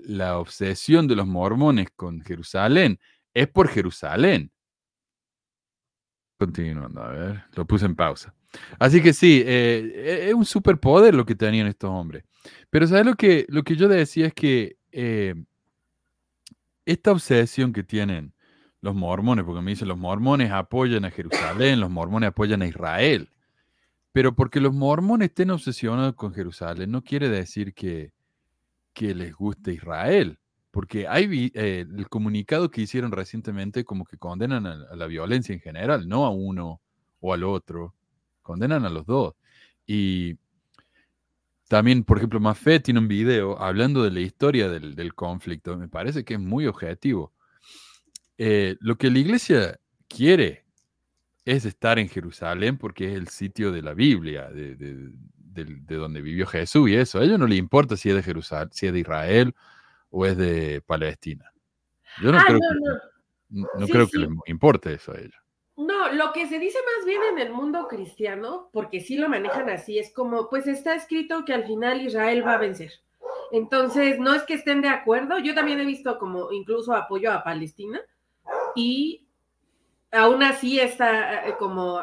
la 0.06 0.38
obsesión 0.38 1.06
de 1.06 1.14
los 1.14 1.26
mormones 1.26 1.88
con 1.94 2.20
Jerusalén 2.22 2.98
es 3.32 3.46
por 3.46 3.68
Jerusalén. 3.68 4.50
Continuando, 6.36 7.02
a 7.02 7.10
ver, 7.10 7.44
lo 7.54 7.66
puse 7.66 7.86
en 7.86 7.94
pausa. 7.94 8.34
Así 8.78 9.00
que 9.00 9.12
sí, 9.12 9.42
eh, 9.46 10.26
es 10.28 10.34
un 10.34 10.44
superpoder 10.44 11.14
lo 11.14 11.24
que 11.24 11.36
tenían 11.36 11.68
estos 11.68 11.90
hombres. 11.90 12.24
Pero 12.68 12.86
¿sabes 12.88 13.06
lo 13.06 13.14
que, 13.14 13.46
lo 13.48 13.62
que 13.62 13.76
yo 13.76 13.86
decía? 13.86 14.26
Es 14.26 14.34
que 14.34 14.76
eh, 14.90 15.34
esta 16.84 17.12
obsesión 17.12 17.72
que 17.72 17.84
tienen 17.84 18.34
los 18.82 18.94
mormones, 18.94 19.44
porque 19.44 19.62
me 19.62 19.72
dicen 19.72 19.88
los 19.88 19.98
mormones 19.98 20.50
apoyan 20.50 21.04
a 21.04 21.10
Jerusalén, 21.10 21.80
los 21.80 21.90
mormones 21.90 22.28
apoyan 22.28 22.62
a 22.62 22.66
Israel. 22.66 23.28
Pero 24.12 24.34
porque 24.34 24.60
los 24.60 24.74
mormones 24.74 25.28
estén 25.28 25.50
obsesionados 25.50 26.14
con 26.14 26.34
Jerusalén 26.34 26.90
no 26.90 27.02
quiere 27.02 27.28
decir 27.28 27.74
que, 27.74 28.12
que 28.92 29.14
les 29.14 29.34
guste 29.34 29.72
Israel, 29.72 30.38
porque 30.70 31.06
hay 31.08 31.50
eh, 31.54 31.86
el 31.88 32.08
comunicado 32.08 32.70
que 32.70 32.82
hicieron 32.82 33.12
recientemente 33.12 33.84
como 33.84 34.04
que 34.04 34.18
condenan 34.18 34.66
a, 34.66 34.94
la 34.96 35.06
violencia 35.06 35.52
en 35.52 35.60
general, 35.60 36.08
no 36.08 36.24
a 36.26 36.30
uno 36.30 36.80
o 37.20 37.32
al 37.32 37.44
otro, 37.44 37.94
condenan 38.42 38.84
a 38.84 38.90
los 38.90 39.06
dos. 39.06 39.34
Y 39.86 40.38
también, 41.68 42.04
por 42.04 42.18
ejemplo, 42.18 42.40
Mafé 42.40 42.80
tiene 42.80 43.00
un 43.00 43.08
video 43.08 43.60
hablando 43.60 44.02
de 44.02 44.10
la 44.10 44.20
historia 44.20 44.68
del, 44.68 45.14
conflicto, 45.14 45.76
me 45.76 45.88
parece 45.88 46.24
que 46.24 46.34
es 46.34 46.40
muy 46.40 46.66
objetivo. 46.66 47.32
Eh, 48.42 48.78
lo 48.80 48.96
que 48.96 49.10
la 49.10 49.18
iglesia 49.18 49.78
quiere 50.08 50.64
es 51.44 51.66
estar 51.66 51.98
en 51.98 52.08
Jerusalén 52.08 52.78
porque 52.78 53.12
es 53.12 53.14
el 53.14 53.28
sitio 53.28 53.70
de 53.70 53.82
la 53.82 53.92
Biblia, 53.92 54.48
de, 54.48 54.76
de, 54.76 55.94
donde 55.94 56.22
vivió 56.22 56.46
Jesús 56.46 56.88
y 56.88 56.94
eso. 56.96 57.18
A 57.18 57.24
ellos 57.24 57.38
no 57.38 57.46
les 57.46 57.58
importa 57.58 57.98
si 57.98 58.08
es 58.08 58.14
de 58.16 58.22
Jerusalén, 58.22 58.70
si 58.72 58.86
es 58.86 58.94
de 58.94 59.00
Israel 59.00 59.54
o 60.08 60.24
es 60.24 60.38
de 60.38 60.80
Palestina. 60.86 61.52
Yo 62.22 62.32
no 62.32 62.38
ah, 62.38 62.44
creo, 62.46 62.58
que, 62.60 62.98
no. 63.50 63.86
creo 63.86 64.08
que 64.08 64.18
les 64.18 64.30
importe 64.46 64.94
eso 64.94 65.12
a 65.12 65.18
ellos. 65.18 65.36
No, 65.76 66.10
lo 66.14 66.32
que 66.32 66.48
se 66.48 66.58
dice 66.58 66.78
más 66.96 67.04
bien 67.04 67.20
en 67.32 67.40
el 67.40 67.52
mundo 67.52 67.88
cristiano, 67.88 68.70
porque 68.72 69.02
sí 69.02 69.18
lo 69.18 69.28
manejan 69.28 69.68
así, 69.68 69.98
es 69.98 70.14
como, 70.14 70.48
pues 70.48 70.66
está 70.66 70.94
escrito 70.94 71.44
que 71.44 71.52
al 71.52 71.66
final 71.66 72.00
Israel 72.00 72.42
va 72.46 72.54
a 72.54 72.58
vencer. 72.58 72.90
Entonces, 73.52 74.18
no 74.18 74.34
es 74.34 74.44
que 74.44 74.54
estén 74.54 74.80
de 74.80 74.88
acuerdo, 74.88 75.38
yo 75.40 75.54
también 75.54 75.78
he 75.78 75.84
visto 75.84 76.18
como 76.18 76.52
incluso 76.52 76.94
apoyo 76.94 77.30
a 77.32 77.44
Palestina 77.44 78.00
y 78.74 79.26
aún 80.10 80.42
así 80.42 80.80
esta 80.80 81.46
eh, 81.46 81.56
como 81.58 82.00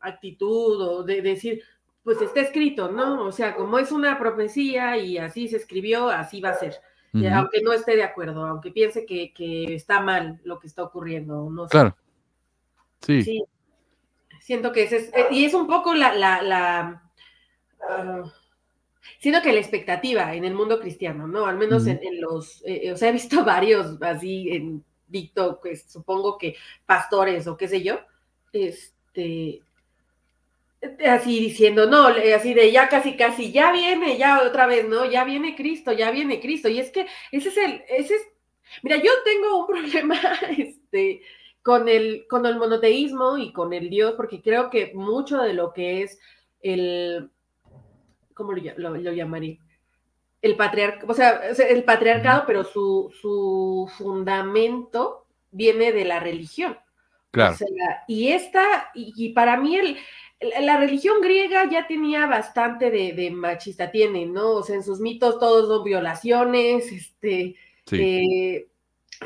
actitud 0.00 0.80
o 0.80 1.02
de 1.02 1.22
decir, 1.22 1.62
pues 2.02 2.20
está 2.20 2.40
escrito, 2.40 2.92
¿no? 2.92 3.24
O 3.24 3.32
sea, 3.32 3.56
como 3.56 3.78
es 3.78 3.90
una 3.90 4.18
profecía 4.18 4.96
y 4.98 5.18
así 5.18 5.48
se 5.48 5.56
escribió, 5.56 6.08
así 6.08 6.40
va 6.40 6.50
a 6.50 6.58
ser. 6.58 6.76
Eh, 7.14 7.30
aunque 7.30 7.62
no 7.62 7.72
esté 7.72 7.94
de 7.94 8.02
acuerdo, 8.02 8.44
aunque 8.44 8.72
piense 8.72 9.06
que, 9.06 9.32
está 9.72 10.00
mal 10.00 10.40
lo 10.44 10.58
que 10.58 10.66
está 10.66 10.82
ocurriendo, 10.82 11.48
no 11.48 11.68
Claro. 11.68 11.96
Sí. 13.00 13.44
Siento 14.40 14.72
que 14.72 14.82
ese 14.82 14.96
es, 14.96 15.14
eh, 15.14 15.28
y 15.30 15.44
es 15.44 15.54
un 15.54 15.66
poco 15.66 15.94
la, 15.94 16.14
la, 16.14 16.42
la, 16.42 17.10
ah, 17.88 18.22
sino 19.20 19.40
que 19.40 19.52
la 19.52 19.60
expectativa 19.60 20.34
en 20.34 20.44
el 20.44 20.54
mundo 20.54 20.80
cristiano, 20.80 21.26
¿no? 21.26 21.46
Al 21.46 21.56
menos 21.56 21.86
en, 21.86 22.00
los, 22.20 22.62
eh, 22.66 22.92
o 22.92 22.96
sea, 22.96 23.08
he 23.08 23.12
visto 23.12 23.44
varios 23.44 24.02
así 24.02 24.50
en 24.50 24.84
TikTok, 25.14 25.60
pues, 25.62 25.84
supongo 25.88 26.36
que 26.36 26.56
pastores 26.86 27.46
o 27.46 27.56
qué 27.56 27.68
sé 27.68 27.84
yo, 27.84 28.00
este, 28.52 29.62
así 31.08 31.38
diciendo, 31.38 31.86
no, 31.86 32.08
así 32.08 32.52
de 32.52 32.72
ya 32.72 32.88
casi, 32.88 33.16
casi, 33.16 33.52
ya 33.52 33.70
viene, 33.70 34.18
ya 34.18 34.42
otra 34.42 34.66
vez, 34.66 34.88
¿no? 34.88 35.08
Ya 35.08 35.22
viene 35.22 35.54
Cristo, 35.54 35.92
ya 35.92 36.10
viene 36.10 36.40
Cristo. 36.40 36.68
Y 36.68 36.80
es 36.80 36.90
que 36.90 37.06
ese 37.30 37.48
es 37.50 37.56
el, 37.56 37.84
ese 37.88 38.16
es, 38.16 38.22
mira, 38.82 38.96
yo 38.96 39.12
tengo 39.24 39.60
un 39.60 39.66
problema, 39.68 40.20
este, 40.58 41.22
con 41.62 41.88
el, 41.88 42.26
con 42.28 42.44
el 42.44 42.58
monoteísmo 42.58 43.38
y 43.38 43.52
con 43.52 43.72
el 43.72 43.88
Dios, 43.88 44.14
porque 44.16 44.42
creo 44.42 44.68
que 44.68 44.92
mucho 44.94 45.38
de 45.38 45.54
lo 45.54 45.72
que 45.72 46.02
es 46.02 46.18
el, 46.60 47.30
¿cómo 48.34 48.52
lo, 48.52 48.90
lo, 48.96 49.12
llamaría? 49.12 49.58
El 50.44 50.56
patriarcado, 50.56 51.10
o 51.10 51.14
sea, 51.14 51.40
el 51.70 51.84
patriarcado, 51.84 52.44
pero 52.46 52.64
su, 52.64 53.10
su 53.18 53.90
fundamento 53.96 55.24
viene 55.50 55.90
de 55.92 56.04
la 56.04 56.20
religión. 56.20 56.76
Claro. 57.30 57.56
y 58.06 58.28
esta, 58.28 58.90
y, 58.94 59.30
para 59.30 59.56
mí 59.56 59.76
el, 59.76 59.96
la 60.60 60.76
religión 60.76 61.20
griega 61.20 61.68
ya 61.68 61.86
tenía 61.86 62.26
bastante 62.26 62.90
de, 62.90 63.30
machista, 63.30 63.90
tiene, 63.90 64.26
¿no? 64.26 64.50
O 64.50 64.62
sea, 64.62 64.76
en 64.76 64.84
sus 64.84 65.00
mitos 65.00 65.40
todos 65.40 65.66
son 65.66 65.82
violaciones, 65.82 66.92
este, 66.92 67.56
eh, 67.90 68.68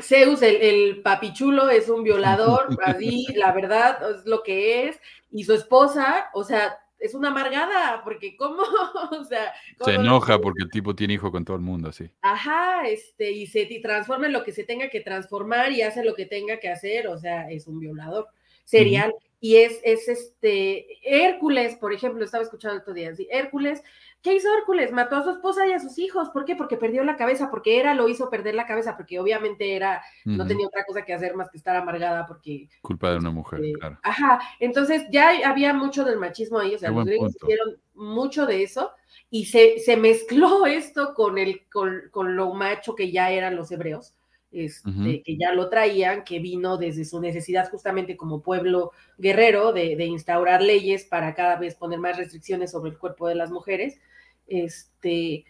Zeus, 0.01 0.41
el, 0.41 0.55
el, 0.55 1.01
papichulo, 1.01 1.69
es 1.69 1.89
un 1.89 2.03
violador, 2.03 2.69
así, 2.85 3.27
la 3.35 3.51
verdad, 3.51 3.99
es 4.15 4.25
lo 4.25 4.41
que 4.41 4.87
es, 4.87 4.99
y 5.31 5.43
su 5.43 5.53
esposa, 5.53 6.29
o 6.33 6.43
sea, 6.43 6.79
es 6.99 7.13
una 7.13 7.29
amargada, 7.29 8.03
porque 8.03 8.35
cómo, 8.35 8.61
o 9.11 9.23
sea... 9.23 9.53
se 9.83 9.95
enoja 9.95 10.39
porque 10.39 10.63
el 10.63 10.69
tipo 10.69 10.95
tiene 10.95 11.13
hijo 11.13 11.31
con 11.31 11.45
todo 11.45 11.55
el 11.55 11.63
mundo, 11.63 11.89
así. 11.89 12.09
Ajá, 12.21 12.87
este, 12.87 13.31
y 13.31 13.47
se 13.47 13.65
transforma 13.81 14.27
en 14.27 14.33
lo 14.33 14.43
que 14.43 14.51
se 14.51 14.63
tenga 14.63 14.89
que 14.89 15.01
transformar 15.01 15.71
y 15.71 15.81
hace 15.81 16.03
lo 16.03 16.15
que 16.15 16.25
tenga 16.25 16.59
que 16.59 16.69
hacer, 16.69 17.07
o 17.07 17.17
sea, 17.17 17.49
es 17.49 17.67
un 17.67 17.79
violador 17.79 18.27
serial. 18.65 19.13
Y 19.41 19.55
es, 19.55 19.79
es 19.83 20.09
este, 20.09 20.85
Hércules, 21.01 21.75
por 21.75 21.93
ejemplo, 21.93 22.25
estaba 22.25 22.43
escuchando 22.43 22.75
el 22.75 22.81
otro 22.81 22.93
día, 22.93 23.15
¿sí? 23.15 23.27
Hércules 23.31 23.81
¿Qué 24.21 24.35
hizo 24.35 24.49
Hércules? 24.57 24.91
Mató 24.91 25.15
a 25.15 25.23
su 25.23 25.29
esposa 25.29 25.65
y 25.65 25.71
a 25.71 25.79
sus 25.79 25.97
hijos. 25.97 26.29
¿Por 26.29 26.43
qué? 26.43 26.55
Porque 26.55 26.75
perdió 26.75 27.03
la 27.03 27.15
cabeza, 27.15 27.49
porque 27.49 27.79
era 27.79 27.93
lo 27.93 28.09
hizo 28.09 28.29
perder 28.29 28.53
la 28.53 28.65
cabeza, 28.65 28.97
porque 28.97 29.19
obviamente 29.19 29.75
era, 29.75 30.03
no 30.25 30.45
tenía 30.45 30.67
otra 30.67 30.83
cosa 30.83 31.03
que 31.03 31.13
hacer 31.13 31.35
más 31.35 31.49
que 31.49 31.57
estar 31.57 31.75
amargada 31.75 32.25
porque... 32.25 32.67
Culpa 32.81 33.11
de 33.11 33.17
una 33.17 33.31
mujer, 33.31 33.63
este, 33.63 33.79
claro. 33.79 33.97
Ajá, 34.03 34.39
entonces 34.59 35.03
ya 35.11 35.31
había 35.45 35.73
mucho 35.73 36.03
del 36.03 36.19
machismo 36.19 36.59
ahí, 36.59 36.75
o 36.75 36.79
sea, 36.79 36.91
los 36.91 37.05
griegos 37.05 37.35
hicieron 37.35 37.77
mucho 37.93 38.45
de 38.45 38.63
eso 38.63 38.91
y 39.29 39.45
se, 39.45 39.79
se 39.79 39.95
mezcló 39.95 40.65
esto 40.65 41.13
con, 41.13 41.37
el, 41.37 41.67
con, 41.69 42.01
con 42.11 42.35
lo 42.35 42.53
macho 42.53 42.95
que 42.95 43.11
ya 43.11 43.31
eran 43.31 43.55
los 43.55 43.71
hebreos. 43.71 44.15
Este, 44.51 45.21
que 45.23 45.37
ya 45.37 45.53
lo 45.53 45.69
traían, 45.69 46.23
que 46.23 46.39
vino 46.39 46.77
desde 46.77 47.05
su 47.05 47.19
necesidad 47.21 47.69
justamente 47.69 48.17
como 48.17 48.41
pueblo 48.41 48.91
guerrero 49.19 49.73
de, 49.73 49.95
de, 49.95 50.05
instaurar 50.05 50.63
leyes 50.63 51.05
para 51.05 51.35
cada 51.35 51.55
vez 51.57 51.75
poner 51.75 51.99
más 51.99 52.17
restricciones 52.17 52.71
sobre 52.71 52.89
el 52.89 52.97
cuerpo 52.97 53.27
de 53.27 53.35
las 53.35 53.51
mujeres. 53.51 53.99
Este, 54.47 55.45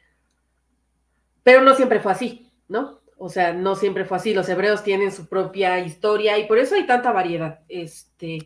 pero 1.43 1.61
no 1.61 1.75
siempre 1.75 2.01
fue 2.01 2.11
así, 2.11 2.51
¿no? 2.67 2.99
O 3.17 3.29
sea, 3.29 3.53
no 3.53 3.75
siempre 3.75 4.05
fue 4.05 4.17
así. 4.17 4.33
Los 4.33 4.49
hebreos 4.49 4.83
tienen 4.83 5.11
su 5.11 5.27
propia 5.27 5.79
historia 5.79 6.37
y 6.37 6.47
por 6.47 6.57
eso 6.57 6.75
hay 6.75 6.85
tanta 6.85 7.11
variedad. 7.11 7.61
Este, 7.67 8.39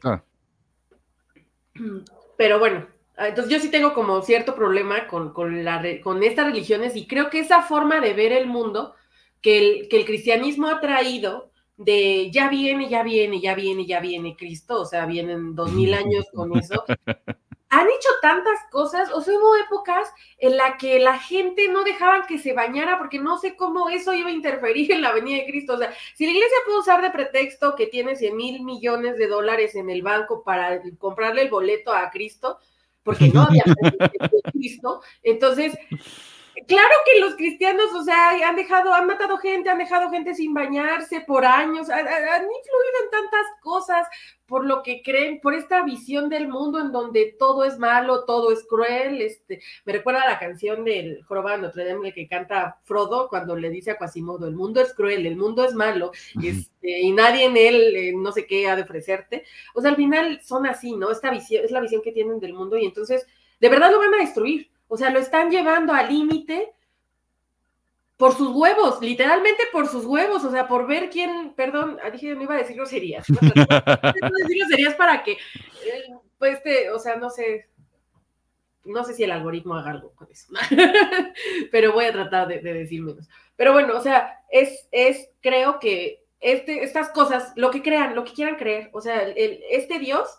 Pero 2.38 2.60
bueno, 2.60 2.88
ah, 3.18 3.28
entonces 3.30 3.54
yo 3.54 3.60
sí 3.60 3.70
tengo 3.70 3.94
como 3.94 4.22
cierto 4.22 4.56
problema 4.56 5.08
con, 5.08 5.34
con, 5.34 5.64
la, 5.64 5.82
con 6.04 6.24
estas 6.24 6.48
religiones 6.48 6.96
y 6.96 7.08
creo 7.08 7.30
que 7.30 7.40
esa 7.40 7.62
forma 7.62 8.00
de 8.00 8.14
ver 8.14 8.32
el 8.32 8.48
mundo 8.48 8.96
que 9.44 9.60
el, 9.60 9.90
que 9.90 9.98
el 9.98 10.06
cristianismo 10.06 10.68
ha 10.68 10.80
traído 10.82 11.52
de 11.78 12.32
ya 12.32 12.50
viene, 12.50 12.90
ya 12.90 13.04
viene, 13.04 13.42
ya 13.42 13.54
viene, 13.54 13.86
ya 13.86 14.00
viene 14.00 14.36
Cristo, 14.36 14.82
o 14.82 14.86
sea, 14.86 15.06
vienen 15.06 15.54
dos 15.54 15.72
mil 15.72 15.94
años 15.94 16.26
con 16.34 16.58
eso. 16.58 16.84
Han 17.70 17.88
hecho 17.88 18.10
tantas 18.22 18.60
cosas, 18.70 19.12
o 19.12 19.20
sea, 19.20 19.34
hubo 19.34 19.56
épocas 19.56 20.08
en 20.38 20.58
la 20.58 20.78
que 20.78 21.00
la 21.00 21.18
gente 21.18 21.68
no 21.70 21.84
dejaban 21.84 22.28
que 22.28 22.38
se 22.38 22.54
bañara 22.54 23.00
porque 23.00 23.18
no 23.18 23.40
sé 23.40 23.56
cómo 23.56 23.90
eso 23.90 24.14
iba 24.14 24.30
a 24.30 24.34
interferir 24.34 24.92
en 24.92 25.02
la 25.02 25.12
venida 25.12 25.38
de 25.38 25.48
Cristo. 25.48 25.74
O 25.74 25.78
sea, 25.80 25.92
si 26.14 26.28
la 26.28 26.34
iglesia 26.34 26.58
puede 26.68 26.80
usar 26.80 27.02
de 27.02 27.10
pretexto 27.10 27.76
que 27.76 27.88
tiene 27.88 28.16
100 28.16 28.38
mil 28.38 28.64
millones 28.64 29.18
de 29.18 29.26
dólares 29.26 29.74
en 29.74 29.90
el 29.90 30.04
banco 30.04 30.44
para 30.44 30.82
comprarle 31.00 31.42
el 31.42 31.50
boleto 31.50 31.92
a 31.92 32.12
Cristo, 32.12 32.60
porque 33.02 33.30
no 33.30 33.42
había 33.42 33.64
Cristo, 34.54 35.02
entonces 35.24 35.76
Claro 36.68 36.96
que 37.06 37.20
los 37.20 37.36
cristianos, 37.36 37.92
o 37.94 38.04
sea, 38.04 38.30
han 38.48 38.56
dejado, 38.56 38.94
han 38.94 39.08
matado 39.08 39.38
gente, 39.38 39.72
han 39.72 39.80
dejado 39.80 40.12
gente 40.12 40.36
sin 40.36 40.54
bañarse 40.54 41.22
por 41.22 41.46
años, 41.46 41.90
han, 41.90 42.06
influido 42.06 42.98
en 43.04 43.10
tantas 43.10 43.46
cosas 43.62 44.08
por 44.46 44.64
lo 44.64 44.84
que 44.84 45.02
creen, 45.02 45.42
por 45.42 45.56
esta 45.56 45.84
visión 45.84 46.30
del 46.30 46.48
mundo 46.48 46.80
en 46.80 46.92
donde 46.92 47.36
todo 47.40 47.66
es 47.66 47.80
malo, 47.80 48.26
todo 48.26 48.52
es 48.52 48.64
cruel. 48.68 49.20
Este, 49.22 49.62
me 49.86 49.94
recuerda 49.94 50.22
a 50.22 50.30
la 50.30 50.40
canción 50.40 50.84
del 50.86 51.24
Jorobado 51.24 51.58
Notre 51.58 51.86
Dame 51.86 52.14
que 52.14 52.28
canta 52.28 52.80
Frodo 52.84 53.30
cuando 53.30 53.56
le 53.56 53.72
dice 53.72 53.90
a 53.90 53.98
Quasimodo, 53.98 54.48
el 54.48 54.56
mundo 54.56 54.80
es 54.80 54.94
cruel, 54.94 55.26
el 55.26 55.38
mundo 55.38 55.66
es 55.66 55.74
malo, 55.74 56.12
este, 56.44 57.00
y 57.02 57.12
nadie 57.14 57.46
en 57.46 57.58
él 57.58 57.96
eh, 57.96 58.14
no 58.16 58.32
sé 58.32 58.46
qué 58.46 58.70
ha 58.70 58.76
de 58.76 58.84
ofrecerte. 58.84 59.44
O 59.74 59.82
sea, 59.82 59.90
al 59.90 59.98
final 59.98 60.40
son 60.44 60.68
así, 60.68 60.96
¿no? 60.96 61.10
Esta 61.10 61.32
visión, 61.32 61.66
es 61.66 61.72
la 61.72 61.82
visión 61.82 62.04
que 62.04 62.12
tienen 62.12 62.40
del 62.40 62.54
mundo 62.54 62.78
y 62.78 62.86
entonces 62.86 63.26
de 63.60 63.70
verdad 63.70 63.92
lo 63.92 64.00
van 64.00 64.14
a 64.14 64.18
destruir 64.18 64.73
o 64.94 64.98
sea, 64.98 65.10
lo 65.10 65.18
están 65.18 65.50
llevando 65.50 65.92
al 65.92 66.08
límite 66.08 66.72
por 68.16 68.36
sus 68.36 68.56
huevos, 68.56 69.02
literalmente 69.02 69.64
por 69.72 69.88
sus 69.88 70.06
huevos, 70.06 70.44
o 70.44 70.52
sea, 70.52 70.68
por 70.68 70.86
ver 70.86 71.10
quién, 71.10 71.56
perdón, 71.56 71.98
ah, 72.04 72.12
dije, 72.12 72.36
no 72.36 72.44
iba 72.44 72.54
a 72.54 72.60
decir 72.60 72.76
groserías, 72.76 73.28
no 73.28 73.40
a 73.40 74.30
decir 74.38 74.58
groserías 74.60 74.94
para 74.94 75.24
que, 75.24 75.32
eh, 75.32 76.14
pues, 76.38 76.58
este, 76.58 76.92
o 76.92 77.00
sea, 77.00 77.16
no 77.16 77.32
sé, 77.32 77.70
no 78.86 79.04
sé 79.04 79.16
si 79.16 79.24
el 79.24 79.32
algoritmo 79.32 79.74
haga 79.74 79.90
algo 79.90 80.14
con 80.14 80.30
eso, 80.32 80.54
pero 81.72 81.94
voy 81.94 82.06
a 82.06 82.14
tratar 82.14 82.48
de, 82.48 82.60
decir 82.60 83.02
menos. 83.02 83.28
Pero 83.56 83.74
bueno, 83.74 83.98
o 83.98 84.02
sea, 84.02 84.44
es, 84.52 84.88
es, 84.92 85.28
creo 85.42 85.80
que 85.80 86.24
este, 86.40 86.84
estas 86.84 87.10
cosas, 87.10 87.52
lo 87.56 87.72
que 87.72 87.82
crean, 87.82 88.14
lo 88.14 88.26
que 88.26 88.34
quieran 88.34 88.58
creer, 88.58 88.92
o 88.94 89.02
sea, 89.02 89.24
el, 89.24 89.64
este 89.72 89.98
Dios 89.98 90.30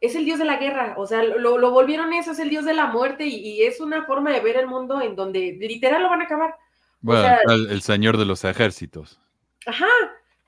es 0.00 0.14
el 0.14 0.24
dios 0.24 0.38
de 0.38 0.44
la 0.44 0.56
guerra, 0.56 0.94
o 0.98 1.06
sea, 1.06 1.22
lo, 1.22 1.70
volvieron 1.70 2.12
eso, 2.12 2.32
es 2.32 2.38
el 2.38 2.50
dios 2.50 2.64
de 2.64 2.74
la 2.74 2.86
muerte 2.86 3.26
y, 3.26 3.62
es 3.62 3.80
una 3.80 4.04
forma 4.04 4.30
de 4.30 4.40
ver 4.40 4.56
el 4.56 4.66
mundo 4.66 5.00
en 5.00 5.16
donde 5.16 5.56
literal 5.58 6.02
lo 6.02 6.10
van 6.10 6.20
a 6.20 6.24
acabar. 6.24 6.56
Bueno, 7.00 7.36
el, 7.48 7.82
señor 7.82 8.16
de 8.16 8.24
los 8.24 8.44
ejércitos. 8.44 9.20
Ajá, 9.64 9.86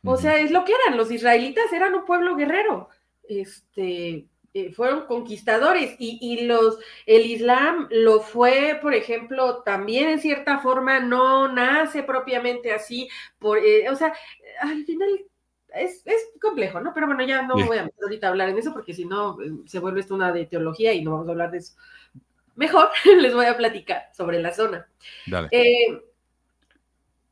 o 0.04 0.16
sea, 0.16 0.38
es 0.38 0.50
lo 0.50 0.64
que 0.64 0.72
eran, 0.84 0.98
los 0.98 1.10
israelitas 1.10 1.72
eran 1.72 1.94
un 1.94 2.04
pueblo 2.04 2.36
guerrero, 2.36 2.88
este, 3.28 4.26
eh, 4.54 4.72
fueron 4.72 5.06
conquistadores 5.06 5.96
y, 5.98 6.44
los, 6.46 6.78
el 7.06 7.26
Islam 7.26 7.88
lo 7.90 8.20
fue, 8.20 8.78
por 8.80 8.94
ejemplo, 8.94 9.62
también 9.62 10.08
en 10.08 10.20
cierta 10.20 10.58
forma 10.58 11.00
no 11.00 11.52
nace 11.52 12.02
propiamente 12.02 12.72
así, 12.72 13.08
por, 13.38 13.58
eh, 13.58 13.88
o 13.90 13.94
sea, 13.94 14.14
al 14.60 14.84
final 14.84 15.08
es, 15.74 16.04
complejo, 16.40 16.80
¿no? 16.80 16.92
Pero 16.94 17.06
bueno, 17.06 17.24
ya 17.24 17.42
no 17.42 17.54
voy 17.54 17.78
a 17.78 17.90
ahorita 18.02 18.28
hablar 18.28 18.48
en 18.48 18.58
eso 18.58 18.72
porque 18.72 18.94
si 18.94 19.04
no 19.04 19.40
eh, 19.42 19.50
se 19.66 19.78
vuelve 19.78 20.00
esto 20.00 20.14
una 20.14 20.32
de 20.32 20.46
teología 20.46 20.92
y 20.92 21.02
no 21.02 21.12
vamos 21.12 21.28
a 21.28 21.32
hablar 21.32 21.50
de 21.50 21.58
eso. 21.58 21.74
Mejor 22.56 22.88
les 23.18 23.34
voy 23.34 23.46
a 23.46 23.56
platicar 23.56 24.10
sobre 24.16 24.40
la 24.40 24.52
zona. 24.52 24.88
Eh, 25.50 26.02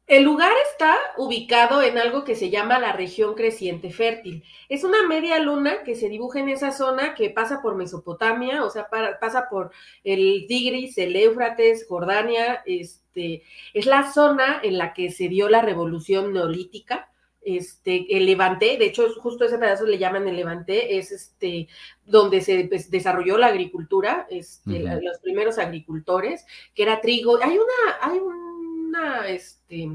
el 0.07 0.22
lugar 0.22 0.53
está 0.70 0.96
ubicado 1.16 1.83
en 1.83 1.99
algo 1.99 2.22
que 2.22 2.37
se 2.37 2.49
llama 2.49 2.79
la 2.79 2.92
región 2.92 3.35
creciente 3.35 3.90
fértil. 3.90 4.44
Es 4.68 4.85
una 4.85 5.05
media 5.09 5.40
luna 5.40 5.83
que 5.85 5.96
se 5.96 6.09
dibuja 6.09 6.38
en 6.38 6.49
esa 6.49 6.70
zona 6.70 7.14
que 7.14 7.31
pasa 7.31 7.61
por 7.61 7.75
Mesopotamia, 7.75 8.62
o 8.62 8.70
sea, 8.70 8.88
pasa 8.88 9.49
por 9.51 9.72
el 10.05 10.44
Tigris, 10.46 10.96
el 10.99 11.16
Éufrates, 11.16 11.87
Jordania. 11.88 12.62
Este, 12.66 13.42
es 13.75 13.87
la 13.87 14.12
zona 14.12 14.61
en 14.62 14.79
la 14.79 14.94
que 14.94 15.11
se 15.11 15.29
dio 15.29 15.49
la 15.49 15.61
revolución 15.61 16.33
neolítica 16.33 17.11
este, 17.46 18.16
el 18.16 18.26
Levante, 18.26 18.76
de 18.76 18.87
hecho, 18.87 19.09
justo 19.20 19.44
ese 19.44 19.56
pedazo 19.56 19.87
le 19.87 19.98
llaman 19.98 20.26
el 20.26 20.35
Levante, 20.35 20.98
es 20.98 21.12
este, 21.12 21.68
donde 22.04 22.40
se 22.40 22.64
pues, 22.64 22.90
desarrolló 22.90 23.38
la 23.38 23.46
agricultura, 23.46 24.26
este, 24.28 24.80
los 24.80 25.18
primeros 25.22 25.59
agricultores, 25.59 26.44
que 26.74 26.82
era 26.82 27.00
trigo. 27.00 27.38
Hay 27.40 27.56
una, 27.56 27.96
hay 28.02 28.18
una, 28.18 29.28
este, 29.28 29.88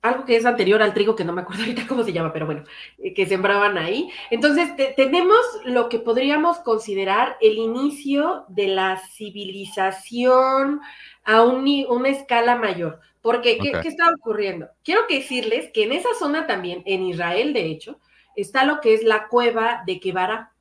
algo 0.00 0.24
que 0.24 0.36
es 0.36 0.46
anterior 0.46 0.82
al 0.82 0.94
trigo, 0.94 1.14
que 1.14 1.24
no 1.24 1.34
me 1.34 1.42
acuerdo 1.42 1.62
ahorita 1.64 1.86
cómo 1.86 2.04
se 2.04 2.14
llama, 2.14 2.32
pero 2.32 2.46
bueno, 2.46 2.64
eh, 2.98 3.12
que 3.12 3.26
sembraban 3.26 3.76
ahí. 3.76 4.10
Entonces, 4.30 4.70
tenemos 4.96 5.40
lo 5.64 5.90
que 5.90 5.98
podríamos 5.98 6.58
considerar 6.60 7.36
el 7.42 7.58
inicio 7.58 8.46
de 8.48 8.68
la 8.68 8.98
civilización 9.14 10.80
a 11.24 11.42
una 11.42 12.08
escala 12.08 12.56
mayor. 12.56 13.00
Porque, 13.22 13.56
¿qué, 13.58 13.72
¿qué, 13.80 13.88
está 13.88 14.10
ocurriendo? 14.10 14.68
Quiero 14.84 15.02
decirles 15.08 15.70
que 15.72 15.84
en 15.84 15.92
esa 15.92 16.10
zona 16.18 16.46
también, 16.46 16.82
en 16.86 17.04
Israel, 17.04 17.54
de 17.54 17.66
hecho, 17.66 17.98
está 18.36 18.64
lo 18.64 18.80
que 18.80 18.94
es 18.94 19.04
la 19.04 19.28
cueva 19.28 19.82
de 19.86 20.00
Kebara, 20.00 20.52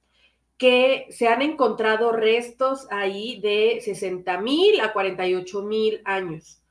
que 0.57 1.07
se 1.09 1.27
han 1.27 1.41
encontrado 1.41 2.11
restos 2.11 2.87
ahí 2.91 3.41
de 3.41 3.81
60 3.81 4.39
mil 4.41 4.79
a 4.79 4.93
48 4.93 5.63
mil 5.63 6.01
años 6.05 6.61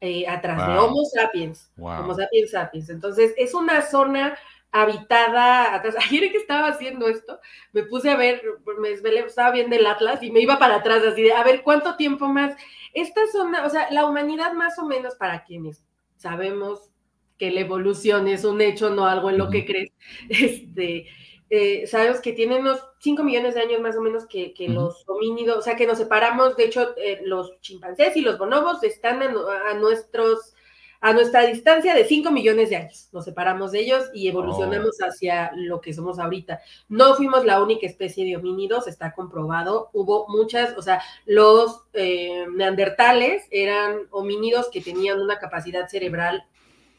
eh, 0.00 0.26
atrás 0.28 0.68
de. 0.68 0.78
Homo 0.78 1.04
sapiens. 1.04 1.70
Wow. 1.76 2.00
Homo 2.00 2.14
sapiens 2.14 2.52
sapiens. 2.52 2.88
Entonces, 2.90 3.34
es 3.36 3.52
una 3.52 3.82
zona 3.82 4.38
habitada 4.72 5.74
atrás. 5.74 5.96
Ayer 6.10 6.30
que 6.30 6.38
estaba 6.38 6.68
haciendo 6.68 7.08
esto, 7.08 7.38
me 7.72 7.82
puse 7.84 8.10
a 8.10 8.16
ver, 8.16 8.42
me 8.78 8.90
desvelé, 8.90 9.20
estaba 9.20 9.50
viendo 9.50 9.76
el 9.76 9.86
Atlas 9.86 10.22
y 10.22 10.30
me 10.30 10.40
iba 10.40 10.58
para 10.58 10.76
atrás 10.76 11.02
así 11.04 11.22
de, 11.22 11.32
a 11.32 11.44
ver, 11.44 11.62
¿cuánto 11.62 11.96
tiempo 11.96 12.28
más? 12.28 12.54
Esta 12.92 13.26
zona, 13.30 13.64
o 13.64 13.70
sea, 13.70 13.90
la 13.90 14.06
humanidad 14.06 14.52
más 14.52 14.78
o 14.78 14.86
menos 14.86 15.14
para 15.14 15.44
quienes 15.44 15.84
sabemos 16.16 16.90
que 17.38 17.50
la 17.50 17.60
evolución 17.60 18.28
es 18.28 18.44
un 18.44 18.60
hecho, 18.60 18.90
no 18.90 19.06
algo 19.06 19.30
en 19.30 19.38
lo 19.38 19.48
que 19.48 19.64
crees, 19.64 19.92
este, 20.28 21.06
eh, 21.48 21.86
sabemos 21.86 22.20
que 22.20 22.32
tiene 22.32 22.58
unos 22.58 22.80
5 23.00 23.24
millones 23.24 23.54
de 23.54 23.62
años 23.62 23.80
más 23.80 23.96
o 23.96 24.00
menos 24.00 24.26
que, 24.26 24.54
los 24.68 25.02
homínidos, 25.08 25.58
o 25.58 25.62
sea, 25.62 25.74
que 25.74 25.86
nos 25.86 25.98
separamos, 25.98 26.56
de 26.56 26.64
hecho, 26.64 26.94
eh, 26.96 27.20
los 27.24 27.60
chimpancés 27.60 28.16
y 28.16 28.20
los 28.20 28.38
bonobos 28.38 28.84
están 28.84 29.22
a 29.22 29.74
nuestros 29.74 30.54
a 31.02 31.12
nuestra 31.14 31.42
distancia 31.46 31.94
de 31.94 32.04
5 32.04 32.30
millones 32.30 32.68
de 32.70 32.76
años. 32.76 33.08
Nos 33.12 33.24
separamos 33.24 33.72
de 33.72 33.80
ellos 33.80 34.04
y 34.12 34.28
evolucionamos 34.28 34.98
hacia 35.00 35.50
lo 35.56 35.80
que 35.80 35.94
somos 35.94 36.18
ahorita. 36.18 36.60
No 36.88 37.14
fuimos 37.14 37.44
la 37.46 37.62
única 37.62 37.86
especie 37.86 38.24
de 38.26 38.36
homínidos, 38.36 38.86
está 38.86 39.12
comprobado. 39.14 39.88
Hubo 39.94 40.26
muchas, 40.28 40.76
o 40.76 40.82
sea, 40.82 41.00
los 41.24 41.84
eh, 41.94 42.44
neandertales 42.54 43.44
eran 43.50 44.00
homínidos 44.10 44.68
que 44.70 44.82
tenían 44.82 45.20
una 45.20 45.38
capacidad 45.38 45.88
cerebral 45.88 46.44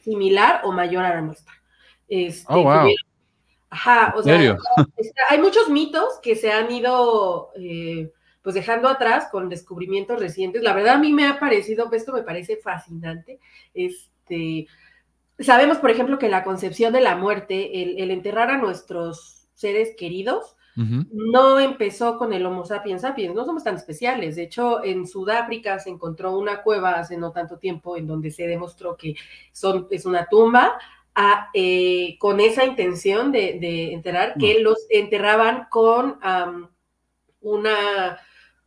similar 0.03 0.61
o 0.63 0.71
mayor 0.71 1.03
a 1.05 1.09
la 1.15 1.21
nuestra. 1.21 1.53
Este, 2.07 2.45
Oh, 2.51 2.63
wow. 2.63 2.81
tuvieron- 2.81 2.95
Ajá, 3.73 4.13
o 4.17 4.19
¿En 4.19 4.23
sea, 4.25 4.35
hay 5.29 5.37
muchos 5.39 5.69
mitos 5.69 6.19
que 6.21 6.35
se 6.35 6.51
han 6.51 6.69
ido 6.71 7.51
eh, 7.55 8.11
pues 8.41 8.55
dejando 8.55 8.87
atrás 8.87 9.27
con 9.31 9.49
descubrimientos 9.49 10.19
recientes. 10.19 10.63
La 10.63 10.73
verdad 10.73 10.95
a 10.95 10.99
mí 10.99 11.13
me 11.13 11.27
ha 11.27 11.39
parecido, 11.39 11.91
esto 11.91 12.13
me 12.13 12.23
parece 12.23 12.57
fascinante. 12.57 13.39
Este, 13.73 14.67
sabemos, 15.39 15.77
por 15.77 15.91
ejemplo, 15.91 16.17
que 16.17 16.29
la 16.29 16.43
concepción 16.43 16.93
de 16.93 17.01
la 17.01 17.15
muerte, 17.15 17.83
el, 17.83 17.99
el 17.99 18.11
enterrar 18.11 18.49
a 18.49 18.57
nuestros 18.57 19.47
seres 19.53 19.95
queridos, 19.97 20.55
no 20.73 21.59
empezó 21.59 22.17
con 22.17 22.31
el 22.31 22.45
Homo 22.45 22.65
sapiens 22.65 23.01
sapiens, 23.01 23.35
no 23.35 23.45
somos 23.45 23.63
tan 23.63 23.75
especiales. 23.75 24.37
De 24.37 24.43
hecho, 24.43 24.83
en 24.83 25.05
Sudáfrica 25.05 25.77
se 25.79 25.89
encontró 25.89 26.37
una 26.37 26.63
cueva 26.63 26.91
hace 26.91 27.17
no 27.17 27.31
tanto 27.31 27.57
tiempo 27.57 27.97
en 27.97 28.07
donde 28.07 28.31
se 28.31 28.47
demostró 28.47 28.95
que 28.95 29.15
son, 29.51 29.87
es 29.91 30.05
una 30.05 30.27
tumba 30.27 30.79
a, 31.13 31.49
eh, 31.53 32.17
con 32.19 32.39
esa 32.39 32.63
intención 32.63 33.33
de, 33.33 33.57
de 33.59 33.93
enterrar, 33.93 34.35
que 34.39 34.61
los 34.61 34.77
enterraban 34.89 35.67
con 35.69 36.17
una, 37.41 38.19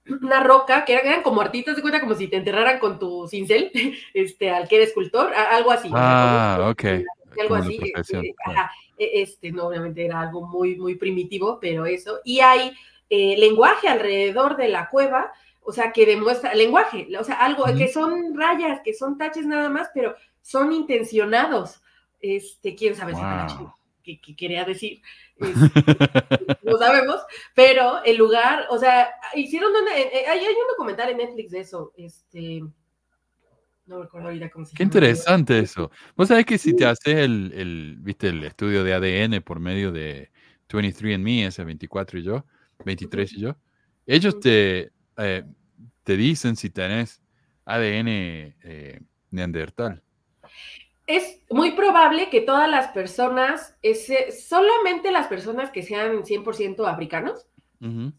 una 0.06 0.42
roca, 0.42 0.84
que 0.84 0.94
eran, 0.94 1.06
eran 1.06 1.22
como 1.22 1.40
artistas 1.40 1.76
de 1.76 1.82
cuenta, 1.82 2.00
como 2.00 2.14
si 2.14 2.28
te 2.28 2.36
enterraran 2.36 2.78
con 2.78 2.98
tu 2.98 3.26
cincel, 3.28 3.70
este, 4.14 4.50
al 4.50 4.68
que 4.68 4.76
era 4.76 4.84
escultor, 4.84 5.32
algo 5.34 5.70
así. 5.70 5.88
Ah, 5.92 6.68
ok. 6.70 6.84
algo 6.84 7.48
Como 7.48 7.54
así. 7.54 7.78
este, 7.94 8.34
ajá, 8.44 8.70
e- 8.98 9.22
este, 9.22 9.50
no, 9.50 9.66
obviamente 9.68 10.04
era 10.04 10.20
algo 10.20 10.46
muy, 10.46 10.76
muy 10.76 10.94
primitivo, 10.96 11.58
pero 11.60 11.86
eso. 11.86 12.20
Y 12.24 12.40
hay 12.40 12.72
eh, 13.10 13.36
lenguaje 13.38 13.88
alrededor 13.88 14.56
de 14.56 14.68
la 14.68 14.88
cueva, 14.88 15.32
o 15.62 15.72
sea, 15.72 15.92
que 15.92 16.06
demuestra, 16.06 16.54
lenguaje, 16.54 17.08
o 17.18 17.24
sea, 17.24 17.36
algo 17.36 17.64
que 17.76 17.88
son 17.88 18.36
rayas, 18.36 18.80
que 18.84 18.92
son 18.92 19.16
taches 19.16 19.46
nada 19.46 19.70
más, 19.70 19.90
pero 19.94 20.14
son 20.42 20.72
intencionados. 20.72 21.80
Este, 22.20 22.74
quién 22.74 22.94
sabe 22.94 23.12
Wow. 23.12 23.74
Qué, 24.04 24.20
qué 24.20 24.36
quería 24.36 24.64
decir. 24.64 25.00
Este, 25.36 26.58
no 26.62 26.78
sabemos, 26.78 27.20
pero 27.56 28.04
el 28.04 28.16
lugar, 28.16 28.66
o 28.70 28.78
sea, 28.78 29.10
hicieron 29.34 29.72
una, 29.74 29.98
eh, 29.98 30.10
eh, 30.12 30.26
hay, 30.28 30.38
hay 30.38 30.54
un 30.54 30.68
documental 30.70 31.10
en 31.10 31.16
Netflix 31.16 31.50
de 31.50 31.60
eso, 31.60 31.92
este, 31.96 32.62
no 33.86 34.02
recuerdo 34.02 34.28
ahorita 34.28 34.50
cómo 34.50 34.64
se 34.64 34.76
Qué 34.76 34.84
llama. 34.84 34.88
interesante 34.88 35.58
eso. 35.58 35.90
Vos 36.16 36.28
sabés 36.28 36.46
que 36.46 36.56
si 36.56 36.74
te 36.76 36.86
haces 36.86 37.16
el, 37.16 37.52
el, 37.54 37.96
viste, 37.98 38.28
el 38.28 38.44
estudio 38.44 38.84
de 38.84 38.94
ADN 38.94 39.42
por 39.42 39.58
medio 39.60 39.90
de 39.90 40.30
23andMe, 40.68 41.46
ese 41.48 41.64
24 41.64 42.18
y 42.20 42.22
yo, 42.22 42.46
23 42.84 43.32
y 43.32 43.40
yo, 43.40 43.56
ellos 44.06 44.38
te, 44.40 44.92
eh, 45.18 45.44
te 46.02 46.16
dicen 46.16 46.56
si 46.56 46.70
tenés 46.70 47.20
ADN 47.64 48.08
eh, 48.08 49.00
neandertal. 49.30 50.02
Es 51.06 51.40
muy 51.50 51.72
probable 51.72 52.30
que 52.30 52.40
todas 52.40 52.68
las 52.68 52.88
personas, 52.88 53.76
ese, 53.82 54.32
solamente 54.32 55.10
las 55.12 55.26
personas 55.26 55.70
que 55.70 55.82
sean 55.82 56.24
100% 56.24 56.86
africanos, 56.86 57.46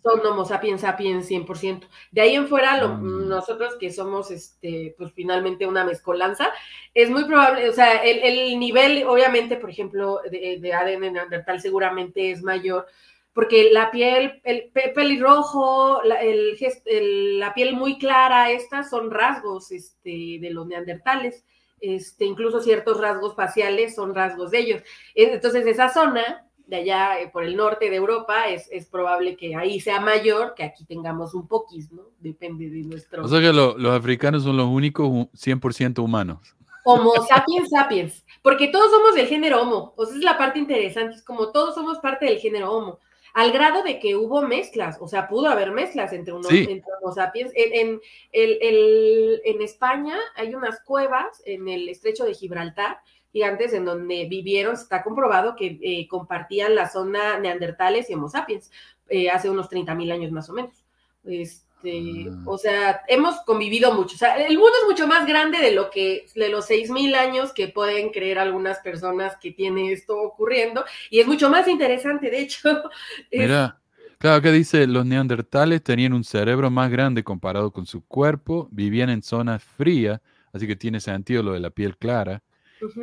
son 0.04 0.24
Homo 0.28 0.46
sapiens 0.46 0.82
sapiens 0.82 1.26
100%. 1.28 1.88
De 2.12 2.22
ahí 2.22 2.36
en 2.36 2.48
fuera, 2.48 2.78
lo- 2.80 2.90
Mm. 3.00 3.28
nosotros 3.30 3.76
que 3.80 3.90
somos, 3.92 4.30
este, 4.30 4.94
pues 4.96 5.12
finalmente 5.14 5.66
una 5.66 5.84
mezcolanza, 5.84 6.50
es 6.94 7.10
muy 7.10 7.26
probable, 7.26 7.68
o 7.68 7.74
sea, 7.74 8.04
el, 8.04 8.20
el 8.20 8.60
nivel, 8.60 9.04
obviamente, 9.08 9.56
por 9.58 9.72
ejemplo, 9.72 10.20
de, 10.30 10.60
de 10.62 10.74
ADN 10.74 11.10
neandertal 11.14 11.60
seguramente 11.62 12.30
es 12.30 12.44
mayor, 12.44 12.86
porque 13.34 13.72
la 13.72 13.90
piel, 13.90 14.40
el 14.44 14.70
pe- 14.72 14.90
pelirrojo, 14.94 16.02
la, 16.04 16.22
el 16.22 16.56
el- 16.86 17.40
la 17.40 17.54
piel 17.56 17.74
muy 17.76 17.98
clara, 17.98 18.52
estas 18.52 18.92
son 18.92 19.10
rasgos 19.10 19.72
este, 19.72 20.38
de 20.40 20.50
los 20.52 20.68
neandertales. 20.68 21.44
Este, 21.82 22.26
incluso 22.26 22.62
ciertos 22.62 23.00
rasgos 23.00 23.36
faciales 23.36 23.96
son 23.96 24.16
rasgos 24.16 24.52
de 24.52 24.60
ellos. 24.60 24.82
Entonces, 25.14 25.66
esa 25.68 25.90
zona 25.90 26.48
de 26.68 26.78
allá 26.78 27.20
eh, 27.20 27.30
por 27.32 27.44
el 27.44 27.56
norte 27.56 27.90
de 27.92 27.96
Europa, 27.98 28.48
es, 28.48 28.68
es 28.72 28.88
probable 28.88 29.38
que 29.38 29.56
ahí 29.56 29.80
sea 29.80 30.00
mayor, 30.02 30.56
que 30.56 30.64
aquí 30.64 30.84
tengamos 30.86 31.36
un 31.36 31.48
poquis, 31.48 31.92
¿no? 31.92 32.04
Depende 32.20 32.70
de 32.70 32.82
nuestro... 32.82 33.24
O 33.24 33.28
sea 33.28 33.40
que 33.40 33.54
lo- 33.54 33.78
los 33.78 33.94
africanos 33.94 34.42
son 34.44 34.58
los 34.58 34.66
únicos 34.68 35.08
hu- 35.08 35.30
100% 35.34 36.00
humanos. 36.04 36.56
Homo 36.84 37.14
sapiens 37.28 37.70
sapiens, 37.70 38.26
porque 38.44 38.68
todos 38.68 38.92
somos 38.92 39.16
del 39.16 39.28
género 39.28 39.62
Homo, 39.62 39.94
o 39.96 40.06
sea, 40.06 40.16
es 40.18 40.24
la 40.24 40.38
parte 40.38 40.60
interesante, 40.60 41.16
es 41.16 41.24
como 41.24 41.52
todos 41.52 41.74
somos 41.76 41.98
parte 42.00 42.26
del 42.26 42.38
género 42.40 42.72
Homo, 42.72 43.00
al 43.36 43.52
grado 43.52 43.84
de 43.84 44.00
que 44.00 44.16
hubo 44.16 44.42
mezclas, 44.42 44.98
o 45.02 45.08
sea, 45.10 45.28
pudo 45.28 45.50
haber 45.50 45.72
mezclas 45.72 46.14
entre, 46.14 46.34
uno, 46.34 46.48
Sí. 46.50 46.66
entre 46.70 46.92
Homo 47.02 47.14
sapiens. 47.14 47.52
En, 47.54 47.74
en, 47.74 48.02
el- 48.32 48.58
el- 48.62 49.42
en 49.44 49.62
España 49.62 50.18
hay 50.36 50.56
unas 50.56 50.80
cuevas 50.82 51.44
en 51.46 51.68
el 51.68 51.90
estrecho 51.90 52.24
de 52.24 52.34
Gibraltar, 52.34 52.98
gigantes, 53.34 53.74
en 53.74 53.84
donde 53.84 54.26
vivieron, 54.30 54.74
está 54.76 55.04
comprobado 55.04 55.58
que 55.58 55.78
eh, 55.82 56.08
compartían 56.08 56.76
la 56.76 56.90
zona 56.90 57.38
neandertales 57.38 58.10
y 58.10 58.14
Homo 58.14 58.30
sapiens, 58.30 58.72
eh, 59.10 59.30
hace 59.30 59.50
unos 59.50 59.68
30 59.68 59.94
mil 59.96 60.12
años 60.12 60.32
más 60.32 60.50
o 60.50 60.54
menos. 60.54 60.86
Este, 61.26 61.65
Ah. 61.86 62.44
o 62.46 62.58
sea, 62.58 63.02
hemos 63.08 63.36
convivido 63.42 63.94
mucho. 63.94 64.16
O 64.16 64.18
sea, 64.18 64.36
el 64.36 64.58
mundo 64.58 64.74
es 64.82 64.88
mucho 64.88 65.08
más 65.08 65.28
grande 65.28 65.60
de 65.60 65.72
lo 65.72 65.90
que, 65.90 66.26
de 66.36 66.50
los 66.50 66.70
6.000 66.70 67.16
años 67.16 67.54
que 67.54 67.68
pueden 67.68 68.10
creer 68.10 68.40
algunas 68.40 68.80
personas 68.80 69.38
que 69.38 69.52
tiene 69.52 69.92
esto 69.92 70.20
ocurriendo, 70.20 70.86
y 71.10 71.20
es 71.20 71.28
mucho 71.28 71.50
más 71.50 71.68
interesante, 71.68 72.30
de 72.30 72.40
hecho. 72.40 72.84
Mira, 73.32 73.80
claro 74.18 74.42
que 74.42 74.52
dice, 74.52 74.88
los 74.88 75.06
neandertales 75.06 75.84
tenían 75.84 76.14
un 76.14 76.24
cerebro 76.24 76.70
más 76.70 76.92
grande 76.92 77.24
comparado 77.24 77.72
con 77.72 77.86
su 77.86 78.06
cuerpo, 78.06 78.68
vivían 78.72 79.10
en 79.10 79.22
zonas 79.22 79.64
frías, 79.64 80.22
así 80.54 80.68
que 80.68 80.76
tiene 80.76 81.00
sentido 81.00 81.44
lo 81.44 81.54
de 81.54 81.60
la 81.60 81.70
piel 81.70 81.98
clara, 81.98 82.44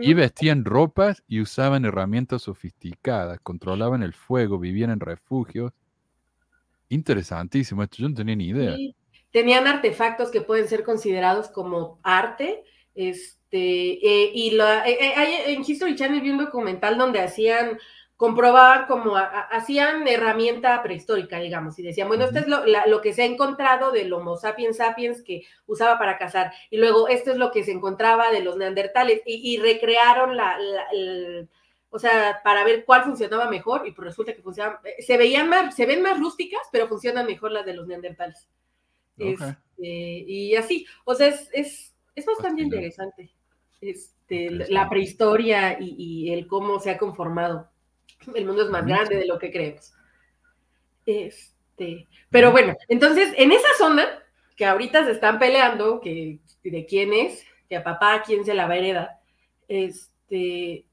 y 0.01 0.14
vestían 0.14 0.64
ropas 0.64 1.22
y 1.26 1.41
usaban 1.41 1.85
herramientas 1.85 2.43
sofisticadas, 2.43 3.41
controlaban 3.41 4.03
el 4.03 4.12
fuego, 4.12 4.59
vivían 4.59 4.91
en 4.91 5.01
refugios. 5.01 5.72
Interesantísimo, 6.93 7.82
esto 7.82 7.97
yo 8.01 8.09
no 8.09 8.14
tenía 8.14 8.36
ni 8.36 8.49
idea. 8.49 8.76
Sí, 8.76 8.95
Tenían 9.30 9.66
artefactos 9.66 10.30
que 10.30 10.43
pueden 10.43 10.68
ser 10.68 10.84
considerados 10.84 11.49
como 11.49 11.99
arte. 12.03 12.64
Este, 12.95 13.93
eh, 14.07 14.30
y 14.34 14.51
la, 14.51 14.86
eh, 14.86 14.99
eh, 15.01 15.53
en 15.55 15.62
History 15.66 15.97
Channel 15.97 16.20
vi 16.20 16.28
un 16.30 16.36
documental 16.45 16.99
donde 16.99 17.20
hacían, 17.20 17.78
comprobaban 18.16 18.84
como 18.86 19.16
a- 19.16 19.22
a- 19.24 19.40
hacían 19.57 20.07
herramienta 20.07 20.82
prehistórica, 20.82 21.38
digamos, 21.40 21.78
y 21.78 21.82
decían, 21.82 22.09
bueno, 22.09 22.24
esto 22.26 22.40
es 22.40 22.47
lo, 22.47 22.66
la- 22.66 22.86
lo 22.86 23.01
que 23.01 23.14
se 23.14 23.22
ha 23.22 23.24
encontrado 23.24 23.90
del 23.90 24.12
Homo 24.12 24.36
sapiens 24.36 24.76
sapiens 24.76 25.22
que 25.22 25.43
usaba 25.66 25.99
para 25.99 26.18
cazar, 26.18 26.53
y 26.70 26.76
luego 26.76 27.09
esto 27.09 27.30
es 27.32 27.38
lo 27.38 27.51
que 27.51 27.64
se 27.64 27.72
encontraba 27.72 28.30
de 28.30 28.40
los 28.45 28.57
neandertales, 28.59 29.22
y, 29.24 29.55
y 29.55 29.57
recrearon 29.59 30.36
la, 30.36 30.59
la- 30.59 30.86
el- 30.93 31.49
o 31.93 31.99
sea, 31.99 32.40
para 32.43 32.64
ver 32.64 32.84
cuál 32.84 33.05
funcionaba 33.05 33.49
mejor, 33.49 33.86
y 33.86 33.93
pues 33.93 34.07
resulta 34.07 34.34
que 34.34 34.43
funcionaban, 34.43 34.78
eh, 34.84 35.03
se 35.03 35.16
veían 35.16 35.49
más, 35.49 35.76
se 35.76 35.86
ven 35.86 36.03
más 36.03 36.18
rústicas, 36.18 36.62
pero 36.72 36.88
funcionan 36.88 37.26
mejor 37.26 37.53
las 37.53 37.64
de 37.64 37.74
los 37.74 37.86
neandertales. 37.86 38.49
Este, 39.18 39.55
y 39.80 40.57
así, 40.57 40.86
o 41.05 41.14
sea, 41.14 41.28
es, 41.28 41.49
es, 41.53 41.95
es 42.16 42.26
bastante 42.26 42.62
Fascinante. 42.62 42.76
interesante 42.76 43.32
este, 43.82 44.51
la 44.51 44.88
prehistoria 44.88 45.76
y, 45.78 45.95
y 45.99 46.32
el 46.32 46.47
cómo 46.47 46.80
se 46.80 46.90
ha 46.90 46.99
conformado. 46.99 47.68
El 48.34 48.47
mundo 48.47 48.62
es 48.62 48.70
más 48.70 48.86
grande 48.86 49.16
de 49.16 49.26
lo 49.26 49.38
que 49.38 49.51
creemos. 49.51 49.93
Este, 51.05 52.09
pero 52.30 52.53
bueno, 52.53 52.74
entonces, 52.88 53.34
en 53.36 53.53
esa 53.53 53.68
zona, 53.76 54.07
que 54.57 54.64
ahorita 54.64 55.05
se 55.05 55.11
están 55.11 55.38
peleando, 55.38 56.01
que 56.01 56.38
de 56.62 56.86
quién 56.86 57.12
es, 57.12 57.45
que 57.68 57.76
a 57.76 57.84
papá 57.84 58.22
quién 58.24 58.45
se 58.45 58.55
la 58.55 58.66
va 58.66 58.74
a 58.74 58.78
heredar, 58.78 59.11
este, 59.68 60.86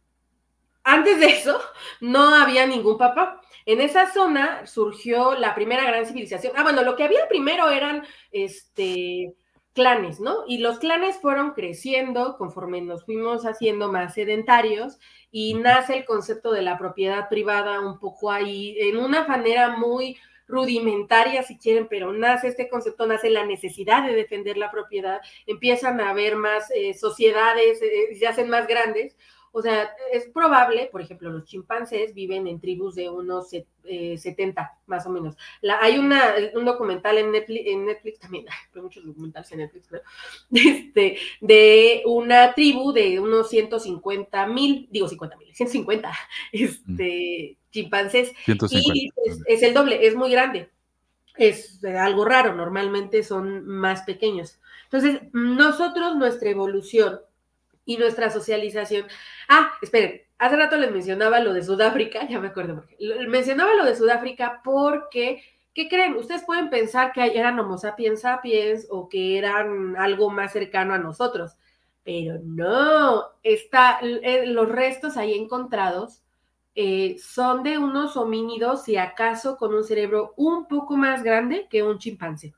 antes 0.84 1.20
de 1.20 1.28
eso 1.28 1.60
no 2.02 2.34
había 2.34 2.66
ningún 2.66 2.98
papá. 2.98 3.42
En 3.66 3.82
esa 3.82 4.12
zona 4.12 4.66
surgió 4.66 5.36
la 5.36 5.54
primera 5.54 5.86
gran 5.86 6.06
civilización. 6.06 6.54
Ah, 6.56 6.64
bueno, 6.64 6.84
lo 6.84 6.96
que 6.96 7.04
había 7.04 7.28
primero 7.28 7.70
eran 7.70 8.04
este, 8.32 9.36
clanes, 9.74 10.20
¿no? 10.20 10.44
Y 10.48 10.58
los 10.58 10.80
clanes 10.80 11.18
fueron 11.18 11.52
creciendo 11.52 12.38
conforme 12.38 12.82
nos 12.82 13.06
fuimos 13.06 13.46
haciendo 13.46 13.92
más 13.92 14.14
sedentarios 14.16 15.00
y 15.32 15.54
nace 15.54 15.98
el 15.98 16.06
concepto 16.06 16.52
de 16.52 16.64
la 16.64 16.78
propiedad 16.78 17.30
privada 17.30 17.80
un 17.80 18.00
poco 18.00 18.32
ahí, 18.32 18.76
en 18.80 18.98
una 18.98 19.28
manera 19.28 19.78
muy 19.78 20.18
rudimentaria, 20.48 21.44
si 21.44 21.58
quieren, 21.58 21.88
pero 21.88 22.12
nace 22.12 22.48
este 22.48 22.68
concepto, 22.68 23.06
nace 23.06 23.30
la 23.30 23.46
necesidad 23.46 24.04
de 24.04 24.16
defender 24.16 24.58
la 24.58 24.72
propiedad, 24.72 25.22
empiezan 25.46 26.02
a 26.02 26.10
haber 26.10 26.36
más 26.36 26.72
eh, 26.72 26.96
sociedades, 26.96 27.80
eh, 27.84 28.16
se 28.16 28.28
hacen 28.28 28.50
más 28.50 28.68
grandes, 28.68 29.16
o 29.52 29.62
sea, 29.62 29.90
es 30.12 30.28
probable, 30.28 30.90
por 30.92 31.02
ejemplo, 31.02 31.30
los 31.30 31.46
chimpancés 31.46 32.14
viven 32.14 32.48
en 32.48 32.60
tribus 32.60 32.96
de 32.96 33.10
unos 33.10 33.50
70, 33.50 34.62
eh, 34.62 34.66
más 34.86 35.06
o 35.06 35.10
menos. 35.10 35.36
La, 35.62 35.80
hay 35.82 35.98
una, 35.98 36.36
un 36.54 36.66
documental 36.66 37.18
en 37.18 37.32
Netflix, 37.32 37.62
en 37.66 37.86
Netflix 37.86 38.20
también, 38.20 38.46
hay 38.76 38.82
muchos 38.82 39.06
documentales 39.06 39.52
en 39.52 39.60
Netflix, 39.60 39.88
creo, 39.88 40.02
este, 40.52 41.18
de 41.42 42.04
una 42.06 42.54
tribu 42.54 42.92
de 42.92 43.20
unos 43.20 43.50
150 43.50 44.46
mil, 44.48 44.88
digo 44.92 45.08
50 45.08 45.38
mil, 45.38 45.56
150 45.56 46.12
este, 46.52 47.58
chimpancés. 47.72 48.34
150. 48.46 48.92
Y 48.94 49.10
es, 49.26 49.42
es 49.46 49.64
el 49.64 49.74
doble, 49.74 50.06
es 50.06 50.16
muy 50.16 50.32
grande. 50.32 50.70
Es 51.38 51.82
algo 51.86 52.26
raro, 52.26 52.54
normalmente 52.54 53.24
son 53.24 53.66
más 53.66 54.02
pequeños. 54.02 54.60
Entonces, 54.92 55.22
nosotros, 55.32 56.18
nuestra 56.18 56.50
evolución 56.50 57.22
y 57.90 57.98
nuestra 57.98 58.30
socialización. 58.30 59.08
Ah, 59.48 59.72
esperen, 59.82 60.22
hace 60.38 60.56
rato 60.56 60.78
les 60.78 60.92
mencionaba 60.92 61.40
lo 61.40 61.54
de 61.54 61.64
Sudáfrica, 61.64 62.28
ya 62.30 62.40
me 62.40 62.50
acuerdo 62.50 62.76
porque 62.76 62.96
mencionaba 63.28 63.74
lo 63.74 63.84
de 63.84 63.96
Sudáfrica 63.96 64.62
porque 64.64 65.42
¿qué 65.74 65.90
creen? 65.90 66.16
Ustedes 66.16 66.44
pueden 66.44 66.70
pensar 66.70 67.14
que 67.14 67.36
eran 67.36 67.60
Homo 67.60 67.80
sapiens 67.80 68.22
sapiens 68.22 68.86
o 68.92 69.10
que 69.10 69.40
eran 69.40 69.96
algo 69.98 70.30
más 70.30 70.54
cercano 70.54 70.94
a 70.94 71.00
nosotros, 71.00 71.58
pero 72.04 72.38
no, 72.44 73.24
está, 73.42 74.00
eh, 74.02 74.46
los 74.46 74.70
restos 74.70 75.18
ahí 75.18 75.34
encontrados 75.34 76.22
eh, 76.76 77.18
son 77.18 77.64
de 77.64 77.80
unos 77.80 78.16
homínidos, 78.18 78.84
si 78.84 78.98
acaso 78.98 79.58
con 79.58 79.74
un 79.74 79.84
cerebro 79.84 80.36
un 80.38 80.68
poco 80.68 80.96
más 80.96 81.24
grande 81.24 81.66
que 81.72 81.82
un 81.82 81.98
chimpancé. 81.98 82.54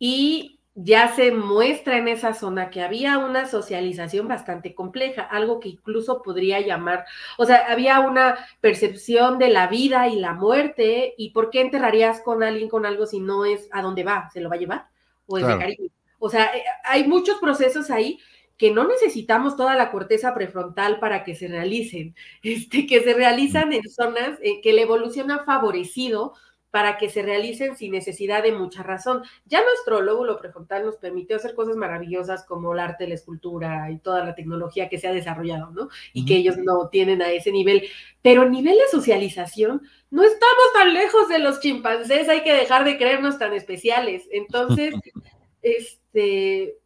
Y 0.00 0.59
ya 0.82 1.14
se 1.14 1.30
muestra 1.32 1.98
en 1.98 2.08
esa 2.08 2.32
zona 2.32 2.70
que 2.70 2.82
había 2.82 3.18
una 3.18 3.46
socialización 3.46 4.28
bastante 4.28 4.74
compleja, 4.74 5.22
algo 5.22 5.60
que 5.60 5.70
incluso 5.70 6.22
podría 6.22 6.60
llamar, 6.60 7.04
o 7.36 7.44
sea, 7.44 7.66
había 7.70 8.00
una 8.00 8.38
percepción 8.60 9.38
de 9.38 9.48
la 9.48 9.66
vida 9.66 10.08
y 10.08 10.16
la 10.16 10.32
muerte, 10.32 11.14
y 11.18 11.30
por 11.30 11.50
qué 11.50 11.60
enterrarías 11.60 12.20
con 12.20 12.42
alguien 12.42 12.68
con 12.68 12.86
algo 12.86 13.06
si 13.06 13.20
no 13.20 13.44
es 13.44 13.68
a 13.72 13.82
dónde 13.82 14.04
va, 14.04 14.30
se 14.32 14.40
lo 14.40 14.48
va 14.48 14.56
a 14.56 14.58
llevar, 14.58 14.86
o 15.26 15.38
es 15.38 15.46
de 15.46 15.58
cariño. 15.58 15.90
O 16.18 16.28
sea, 16.28 16.46
eh, 16.56 16.62
hay 16.84 17.06
muchos 17.06 17.38
procesos 17.38 17.90
ahí 17.90 18.18
que 18.56 18.70
no 18.70 18.86
necesitamos 18.86 19.56
toda 19.56 19.74
la 19.74 19.90
corteza 19.90 20.34
prefrontal 20.34 21.00
para 21.00 21.24
que 21.24 21.34
se 21.34 21.48
realicen, 21.48 22.14
este, 22.42 22.86
que 22.86 23.02
se 23.02 23.14
realizan 23.14 23.72
en 23.72 23.88
zonas 23.88 24.38
eh, 24.42 24.60
que 24.60 24.72
la 24.72 24.82
evolución 24.82 25.30
ha 25.30 25.44
favorecido 25.44 26.34
para 26.70 26.98
que 26.98 27.08
se 27.08 27.22
realicen 27.22 27.76
sin 27.76 27.92
necesidad 27.92 28.42
de 28.42 28.52
mucha 28.52 28.82
razón. 28.82 29.22
Ya 29.46 29.62
nuestro 29.62 30.00
lóbulo 30.00 30.38
prefrontal 30.38 30.84
nos 30.84 30.96
permitió 30.96 31.36
hacer 31.36 31.54
cosas 31.54 31.76
maravillosas 31.76 32.44
como 32.44 32.72
el 32.72 32.80
arte, 32.80 33.08
la 33.08 33.14
escultura 33.14 33.90
y 33.90 33.98
toda 33.98 34.24
la 34.24 34.34
tecnología 34.34 34.88
que 34.88 34.98
se 34.98 35.08
ha 35.08 35.12
desarrollado, 35.12 35.70
¿no? 35.70 35.88
Y 36.12 36.24
que 36.24 36.36
ellos 36.36 36.56
no 36.58 36.88
tienen 36.88 37.22
a 37.22 37.30
ese 37.30 37.52
nivel. 37.52 37.88
Pero 38.22 38.42
a 38.42 38.48
nivel 38.48 38.76
de 38.76 38.88
socialización, 38.90 39.82
no 40.10 40.22
estamos 40.22 40.72
tan 40.74 40.94
lejos 40.94 41.28
de 41.28 41.38
los 41.38 41.60
chimpancés, 41.60 42.28
hay 42.28 42.42
que 42.42 42.52
dejar 42.52 42.84
de 42.84 42.98
creernos 42.98 43.38
tan 43.38 43.52
especiales. 43.52 44.28
Entonces, 44.30 44.94
este, 45.62 46.79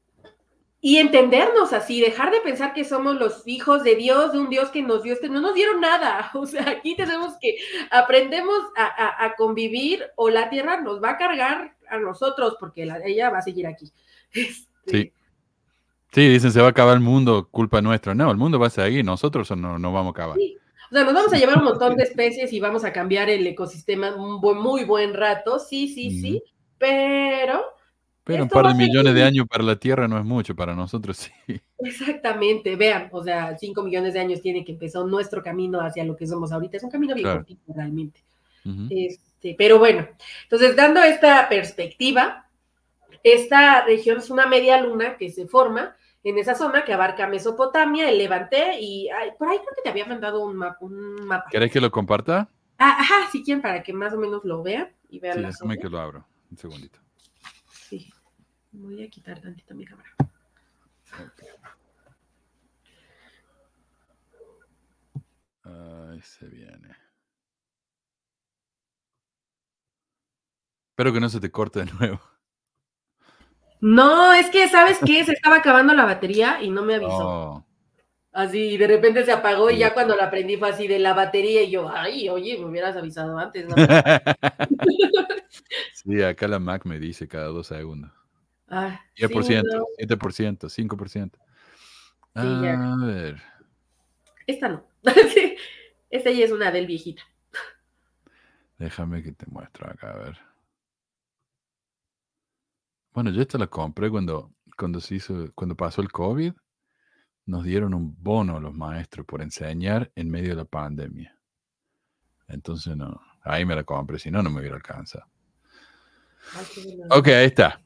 y 0.87 0.99
entendernos 0.99 1.73
así, 1.73 1.99
dejar 1.99 2.31
de 2.31 2.43
pensar 2.43 2.75
que 2.75 2.85
somos 2.85 3.17
los 3.17 3.49
hijos 3.49 3.83
de 3.85 3.95
Dios, 3.95 4.33
de 4.33 4.39
un 4.39 4.51
Dios 4.51 4.69
que 4.69 4.83
nos 4.83 5.03
dio 5.03 5.15
este, 5.15 5.31
no 5.31 5.41
nos 5.41 5.55
dieron 5.55 5.81
nada, 5.81 6.31
o 6.35 6.45
sea, 6.45 6.69
aquí 6.69 6.95
tenemos 6.95 7.39
que 7.41 7.57
aprendemos 7.91 8.59
a, 8.77 9.33
convivir 9.39 10.05
o 10.17 10.29
la 10.29 10.51
tierra 10.51 10.83
nos 10.83 11.03
va 11.03 11.13
a 11.13 11.17
cargar 11.17 11.75
a 11.89 11.97
nosotros 11.97 12.59
porque 12.61 12.85
la, 12.85 12.99
ella 12.99 13.31
va 13.31 13.39
a 13.39 13.43
seguir 13.43 13.67
aquí. 13.67 13.91
Este, 14.87 14.99
sí. 14.99 15.13
Sí, 16.13 16.29
dicen 16.29 16.53
se 16.53 16.61
va 16.61 16.67
a 16.67 16.71
acabar 16.71 16.95
el 16.95 17.01
mundo, 17.01 17.49
culpa 17.51 17.81
nuestra. 17.81 18.15
No, 18.15 18.31
el 18.31 18.37
mundo 18.37 18.59
va 18.59 18.67
a 18.67 18.71
seguir, 18.71 19.07
nosotros 19.07 19.51
no, 19.53 19.79
no 19.79 19.91
vamos 19.91 20.11
a 20.11 20.21
acabar. 20.21 20.37
O 20.37 20.95
sea, 20.95 21.05
nos 21.05 21.15
vamos 21.15 21.33
a 21.33 21.39
llevar 21.39 21.57
un 21.57 21.65
montón 21.65 21.97
de 21.97 22.03
especies 22.03 22.53
y 22.53 22.61
vamos 22.61 22.85
a 22.85 22.93
cambiar 22.93 23.31
el 23.31 23.47
ecosistema 23.47 24.15
un 24.15 24.39
muy 24.59 24.85
buen 24.85 25.15
rato, 25.15 25.59
sí, 25.59 25.89
sí, 25.89 26.21
sí, 26.21 26.43
pero 26.77 27.74
pero 28.25 28.45
un 28.45 28.49
par 28.49 28.69
de 28.69 28.75
millones 28.75 29.15
de 29.15 29.23
años 29.23 29.47
para 29.47 29.63
la 29.63 29.77
Tierra 29.77 30.09
no 30.09 30.19
es 30.19 30.25
mucho, 30.25 30.57
para 30.57 30.75
nosotros 30.75 31.31
sí. 31.47 31.61
Exactamente, 31.79 32.75
vean, 32.75 33.09
o 33.13 33.23
sea, 33.23 33.57
cinco 33.59 33.83
millones 33.83 34.15
de 34.15 34.21
años 34.21 34.41
tiene 34.41 34.65
que 34.65 34.73
empezar 34.73 35.05
nuestro 35.05 35.43
camino 35.43 35.81
hacia 35.81 36.05
lo 36.05 36.17
que 36.17 36.27
somos 36.27 36.51
ahorita. 36.51 36.79
Es 36.79 36.83
un 36.83 36.91
camino 36.91 37.15
bien 37.15 37.29
cortito 37.29 37.73
realmente. 37.75 38.25
este, 38.89 39.55
pero 39.59 39.79
bueno, 39.79 40.09
entonces 40.45 40.75
dando 40.75 41.03
esta 41.03 41.47
perspectiva, 41.51 42.49
esta 43.23 43.85
región 43.85 44.19
es 44.19 44.31
una 44.31 44.47
media 44.47 44.81
luna 44.81 45.17
que 45.19 45.31
se 45.31 45.47
forma 45.47 45.95
en 46.23 46.39
esa 46.39 46.55
zona 46.55 46.85
que 46.85 46.95
abarca 46.95 47.27
Mesopotamia, 47.27 48.09
el 48.09 48.17
Levante 48.17 48.79
y 48.81 49.09
por 49.39 49.49
ahí 49.49 49.59
creo 49.59 49.75
que 49.77 49.83
te 49.83 49.91
había 49.91 50.07
mandado 50.07 50.43
un, 50.43 50.57
mapa. 50.57 50.79
Un 50.81 51.29
¿Querés 51.51 51.71
que 51.71 51.81
lo 51.83 51.91
comparta? 51.91 52.49
Ah, 52.79 52.97
ajá, 52.99 53.31
si 53.31 53.45
quieren, 53.45 53.61
para 53.61 53.83
que 53.83 53.93
más 53.93 54.15
o 54.15 54.19
menos 54.19 54.43
lo 54.45 54.63
vean 54.63 54.89
y 55.11 55.21
vean. 55.21 55.37
Sí, 55.37 55.45
déjame 55.45 55.77
que 55.77 55.89
lo 55.91 56.01
abro, 56.01 56.27
un 56.51 56.57
segundito. 56.57 57.04
Voy 58.77 59.05
a 59.05 59.09
quitar 59.09 59.41
tantito 59.41 59.75
mi 59.75 59.85
cámara. 59.85 60.11
Ahí 65.63 66.21
se 66.21 66.47
viene. 66.49 66.97
Espero 70.91 71.13
que 71.13 71.21
no 71.21 71.29
se 71.29 71.41
te 71.41 71.51
corte 71.51 71.85
de 71.85 71.93
nuevo. 71.93 72.21
No, 73.81 74.33
es 74.33 74.51
que, 74.51 74.69
¿sabes 74.69 74.99
qué? 75.05 75.25
Se 75.25 75.33
estaba 75.33 75.57
acabando 75.57 75.95
la 75.95 76.05
batería 76.05 76.61
y 76.61 76.71
no 76.71 76.83
me 76.83 76.97
avisó. 76.97 77.65
Así, 78.33 78.77
de 78.77 78.89
repente 78.89 79.25
se 79.25 79.31
apagó 79.31 79.71
y 79.71 79.79
ya 79.79 79.95
cuando 79.95 80.17
la 80.17 80.31
prendí 80.31 80.57
fue 80.57 80.71
así 80.71 80.89
de 80.89 80.99
la 80.99 81.15
batería 81.15 81.63
y 81.63 81.71
yo, 81.71 81.89
ay, 81.89 82.29
oye, 82.29 82.59
me 82.59 82.65
hubieras 82.65 82.97
avisado 82.97 83.39
antes. 83.39 83.67
sí, 85.95 86.23
acá 86.23 86.49
la 86.49 86.59
Mac 86.59 86.85
me 86.85 86.99
dice 86.99 87.29
cada 87.29 87.47
dos 87.47 87.69
segundos. 87.69 88.24
Ah, 88.69 89.01
10%, 89.17 89.63
7%, 89.99 90.69
5%. 90.69 91.39
a 92.35 93.07
ver. 93.07 93.43
Esta 94.47 94.69
no. 94.69 94.87
Esta 96.11 96.31
ya 96.31 96.45
es 96.45 96.53
una 96.53 96.71
del 96.71 96.87
viejita. 96.87 97.23
Déjame 98.79 99.23
que 99.23 99.33
te 99.33 99.47
muestro 99.47 99.89
acá, 99.89 100.11
a 100.11 100.19
ver. 100.19 100.39
Bueno, 103.13 103.31
yo 103.31 103.43
esta 103.43 103.59
la 103.59 103.69
compré 103.69 104.11
cuando, 104.11 104.53
cuando 104.77 105.01
se 105.01 105.17
hizo, 105.17 105.53
cuando 105.55 105.77
pasó 105.77 106.03
el 106.03 106.11
COVID. 106.11 106.53
Nos 107.47 107.65
dieron 107.65 107.93
un 107.93 108.17
bono 108.23 108.57
a 108.57 108.61
los 108.61 108.75
maestros 108.75 109.27
por 109.27 109.43
enseñar 109.43 110.11
en 110.15 110.31
medio 110.31 110.51
de 110.51 110.57
la 110.57 110.65
pandemia. 110.65 111.37
Entonces, 112.49 112.97
no, 112.97 113.21
ahí 113.43 113.67
me 113.67 113.75
la 113.75 113.85
compré, 113.85 114.19
si 114.19 114.31
no, 114.31 114.43
no 114.43 114.49
me 114.49 114.61
hubiera 114.61 114.77
alcanzado. 114.77 115.27
Ok, 117.11 117.29
ahí 117.29 117.47
está. 117.47 117.84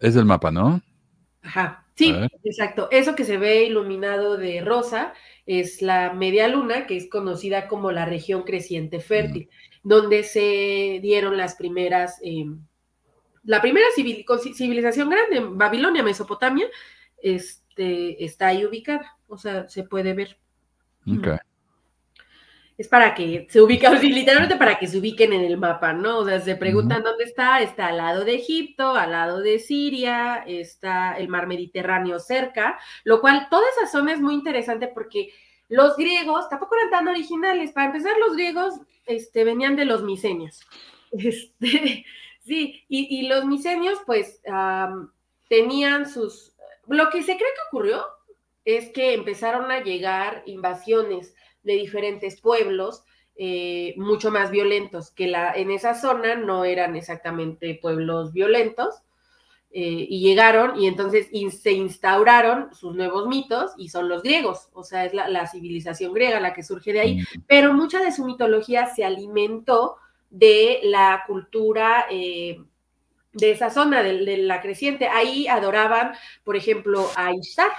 Es 0.00 0.16
el 0.16 0.24
mapa, 0.24 0.50
¿no? 0.50 0.80
Ajá, 1.42 1.86
sí, 1.94 2.14
exacto. 2.44 2.88
Eso 2.90 3.14
que 3.14 3.24
se 3.24 3.38
ve 3.38 3.64
iluminado 3.64 4.36
de 4.36 4.60
rosa 4.60 5.14
es 5.46 5.82
la 5.82 6.12
media 6.12 6.48
luna, 6.48 6.86
que 6.86 6.96
es 6.96 7.08
conocida 7.08 7.68
como 7.68 7.90
la 7.90 8.04
región 8.04 8.42
creciente 8.42 9.00
fértil, 9.00 9.48
donde 9.82 10.22
se 10.24 10.98
dieron 11.00 11.36
las 11.36 11.54
primeras, 11.54 12.18
em, 12.22 12.60
la 13.44 13.62
primera 13.62 13.86
civilización 13.94 15.08
grande, 15.08 15.40
Babilonia, 15.40 16.02
Mesopotamia, 16.02 16.66
este, 17.22 18.22
está 18.24 18.48
ahí 18.48 18.66
ubicada, 18.66 19.16
o 19.26 19.38
sea, 19.38 19.68
se 19.68 19.84
puede 19.84 20.12
ver. 20.12 20.38
Okay 21.06 21.38
es 22.78 22.86
para 22.86 23.12
que 23.16 23.48
se 23.50 23.60
ubiquen, 23.60 24.00
literalmente 24.00 24.54
para 24.54 24.78
que 24.78 24.86
se 24.86 24.98
ubiquen 24.98 25.32
en 25.32 25.44
el 25.44 25.58
mapa, 25.58 25.92
¿no? 25.92 26.18
O 26.18 26.24
sea, 26.24 26.40
se 26.40 26.54
preguntan 26.54 27.02
dónde 27.02 27.24
está, 27.24 27.60
está 27.60 27.88
al 27.88 27.96
lado 27.96 28.24
de 28.24 28.36
Egipto, 28.36 28.94
al 28.94 29.10
lado 29.10 29.40
de 29.40 29.58
Siria, 29.58 30.44
está 30.46 31.18
el 31.18 31.26
mar 31.26 31.48
Mediterráneo 31.48 32.20
cerca, 32.20 32.78
lo 33.02 33.20
cual 33.20 33.48
toda 33.50 33.64
esa 33.76 33.90
zona 33.90 34.12
es 34.12 34.20
muy 34.20 34.34
interesante 34.34 34.86
porque 34.86 35.32
los 35.68 35.96
griegos 35.96 36.48
tampoco 36.48 36.76
eran 36.76 36.90
tan 36.90 37.08
originales. 37.08 37.72
Para 37.72 37.88
empezar, 37.88 38.12
los 38.24 38.34
griegos 38.34 38.74
este, 39.06 39.42
venían 39.42 39.74
de 39.74 39.84
los 39.84 40.02
misenios. 40.02 40.60
Este, 41.10 42.04
sí, 42.44 42.84
y, 42.86 43.26
los 43.28 43.46
misenios, 43.46 43.98
pues, 44.04 44.42
tenían 45.48 46.06
sus. 46.06 46.52
Lo 46.86 47.08
que 47.08 47.22
se 47.22 47.34
cree 47.36 47.38
que 47.38 47.68
ocurrió 47.68 48.04
es 48.66 48.90
que 48.90 49.14
empezaron 49.14 49.70
a 49.70 49.80
llegar 49.80 50.42
invasiones 50.44 51.34
de 51.68 51.74
diferentes 51.74 52.40
pueblos 52.40 53.04
eh, 53.36 53.94
mucho 53.96 54.32
más 54.32 54.50
violentos, 54.50 55.12
que 55.12 55.28
la, 55.28 55.52
en 55.52 55.70
esa 55.70 55.94
zona 55.94 56.34
no 56.34 56.64
eran 56.64 56.96
exactamente 56.96 57.78
pueblos 57.80 58.32
violentos, 58.32 59.02
eh, 59.70 60.06
y 60.08 60.20
llegaron 60.20 60.80
y 60.80 60.86
entonces 60.86 61.28
se 61.60 61.72
instauraron 61.72 62.74
sus 62.74 62.96
nuevos 62.96 63.28
mitos 63.28 63.72
y 63.76 63.90
son 63.90 64.08
los 64.08 64.22
griegos, 64.22 64.70
o 64.72 64.82
sea, 64.82 65.04
es 65.04 65.12
la, 65.12 65.46
civilización 65.46 66.14
griega 66.14 66.40
la 66.40 66.54
que 66.54 66.62
surge 66.62 66.94
de 66.94 67.00
ahí, 67.00 67.24
pero 67.46 67.74
mucha 67.74 68.02
de 68.02 68.10
su 68.10 68.24
mitología 68.24 68.86
se 68.86 69.04
alimentó 69.04 69.96
de 70.30 70.80
la 70.84 71.22
cultura 71.26 72.06
eh, 72.10 72.62
de 73.32 73.50
esa 73.50 73.68
zona, 73.68 74.02
de, 74.02 74.38
la 74.38 74.60
creciente. 74.62 75.06
Ahí 75.06 75.46
adoraban, 75.46 76.14
por 76.44 76.56
ejemplo, 76.56 77.06
a 77.14 77.32
Ishtar, 77.32 77.70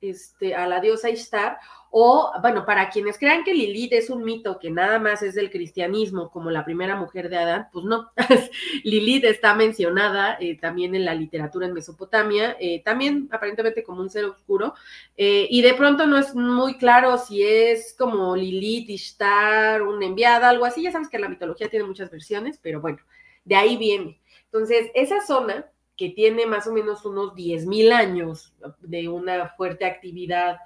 este, 0.00 0.54
a 0.54 0.66
la 0.66 0.80
diosa 0.80 1.10
Ishtar, 1.10 1.58
o, 1.96 2.32
bueno, 2.42 2.66
para 2.66 2.90
quienes 2.90 3.18
crean 3.18 3.44
que 3.44 3.54
Lilith 3.54 3.92
es 3.92 4.10
un 4.10 4.24
mito 4.24 4.58
que 4.58 4.68
nada 4.68 4.98
más 4.98 5.22
es 5.22 5.36
del 5.36 5.48
cristianismo, 5.48 6.28
como 6.28 6.50
la 6.50 6.64
primera 6.64 6.96
mujer 6.96 7.28
de 7.28 7.36
Adán, 7.36 7.68
pues 7.72 7.84
no. 7.84 8.10
Lilith 8.82 9.22
está 9.22 9.54
mencionada 9.54 10.36
eh, 10.40 10.58
también 10.58 10.96
en 10.96 11.04
la 11.04 11.14
literatura 11.14 11.68
en 11.68 11.72
Mesopotamia, 11.72 12.56
eh, 12.58 12.82
también 12.82 13.28
aparentemente 13.30 13.84
como 13.84 14.00
un 14.00 14.10
ser 14.10 14.24
oscuro, 14.24 14.74
eh, 15.16 15.46
y 15.48 15.62
de 15.62 15.72
pronto 15.74 16.04
no 16.08 16.18
es 16.18 16.34
muy 16.34 16.78
claro 16.78 17.16
si 17.16 17.44
es 17.44 17.94
como 17.96 18.34
Lilith, 18.34 18.90
Ishtar, 18.90 19.82
una 19.82 20.06
enviada, 20.06 20.48
algo 20.48 20.64
así. 20.64 20.82
Ya 20.82 20.90
sabes 20.90 21.08
que 21.08 21.20
la 21.20 21.28
mitología 21.28 21.68
tiene 21.68 21.86
muchas 21.86 22.10
versiones, 22.10 22.58
pero 22.60 22.80
bueno, 22.80 22.98
de 23.44 23.54
ahí 23.54 23.76
viene. 23.76 24.20
Entonces, 24.46 24.90
esa 24.96 25.24
zona 25.24 25.66
que 25.96 26.10
tiene 26.10 26.44
más 26.44 26.66
o 26.66 26.72
menos 26.72 27.04
unos 27.04 27.34
10.000 27.36 27.92
años 27.92 28.52
de 28.80 29.08
una 29.08 29.50
fuerte 29.50 29.84
actividad 29.84 30.56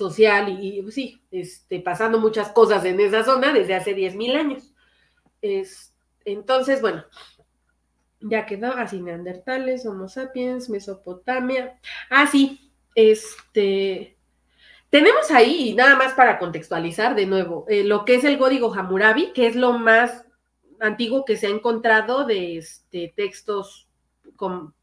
social 0.00 0.58
y, 0.60 0.80
pues 0.82 0.94
sí, 0.94 1.22
este, 1.30 1.80
pasando 1.80 2.18
muchas 2.18 2.50
cosas 2.52 2.84
en 2.86 2.98
esa 2.98 3.22
zona 3.22 3.52
desde 3.52 3.74
hace 3.74 3.94
10.000 3.94 4.36
años. 4.36 4.74
Es, 5.42 5.94
entonces, 6.24 6.80
bueno, 6.80 7.04
ya 8.20 8.46
quedó 8.46 8.72
así 8.72 9.00
Neandertales, 9.00 9.86
Homo 9.86 10.08
sapiens, 10.08 10.70
Mesopotamia. 10.70 11.78
Ah, 12.08 12.26
sí, 12.26 12.72
este. 12.94 14.16
Tenemos 14.88 15.30
ahí, 15.30 15.74
nada 15.74 15.96
más 15.96 16.14
para 16.14 16.38
contextualizar 16.38 17.14
de 17.14 17.26
nuevo, 17.26 17.64
eh, 17.68 17.84
lo 17.84 18.04
que 18.04 18.16
es 18.16 18.24
el 18.24 18.38
código 18.38 18.74
Hammurabi, 18.74 19.32
que 19.32 19.46
es 19.46 19.54
lo 19.54 19.74
más 19.74 20.24
antiguo 20.80 21.24
que 21.24 21.36
se 21.36 21.46
ha 21.46 21.50
encontrado 21.50 22.24
de 22.24 22.56
este, 22.56 23.12
textos 23.14 23.89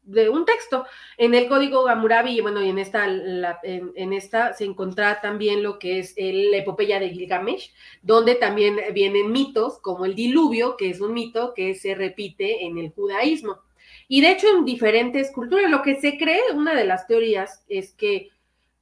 de 0.02 0.28
un 0.28 0.44
texto. 0.44 0.84
En 1.16 1.34
el 1.34 1.48
código 1.48 1.84
Gamurabi, 1.84 2.40
bueno, 2.40 2.62
y 2.62 2.68
en 2.68 2.78
esta, 2.78 3.06
en, 3.06 4.12
esta 4.12 4.52
se 4.52 4.64
encontrará 4.64 5.20
también 5.20 5.62
lo 5.62 5.78
que 5.78 5.98
es 5.98 6.14
la 6.16 6.58
epopeya 6.58 7.00
de 7.00 7.10
Gilgamesh, 7.10 7.72
donde 8.02 8.34
también 8.34 8.78
vienen 8.94 9.32
mitos 9.32 9.78
como 9.80 10.04
el 10.04 10.14
diluvio, 10.14 10.76
que 10.76 10.90
es 10.90 11.00
un 11.00 11.14
mito 11.14 11.54
que 11.54 11.74
se 11.74 11.94
repite 11.94 12.64
en 12.64 12.78
el 12.78 12.90
judaísmo. 12.90 13.58
Y 14.06 14.20
de 14.20 14.32
hecho 14.32 14.48
en 14.48 14.64
diferentes 14.64 15.30
culturas, 15.32 15.70
lo 15.70 15.82
que 15.82 16.00
se 16.00 16.16
cree, 16.16 16.52
una 16.54 16.74
de 16.74 16.84
las 16.84 17.06
teorías 17.06 17.64
es 17.68 17.92
que, 17.92 18.30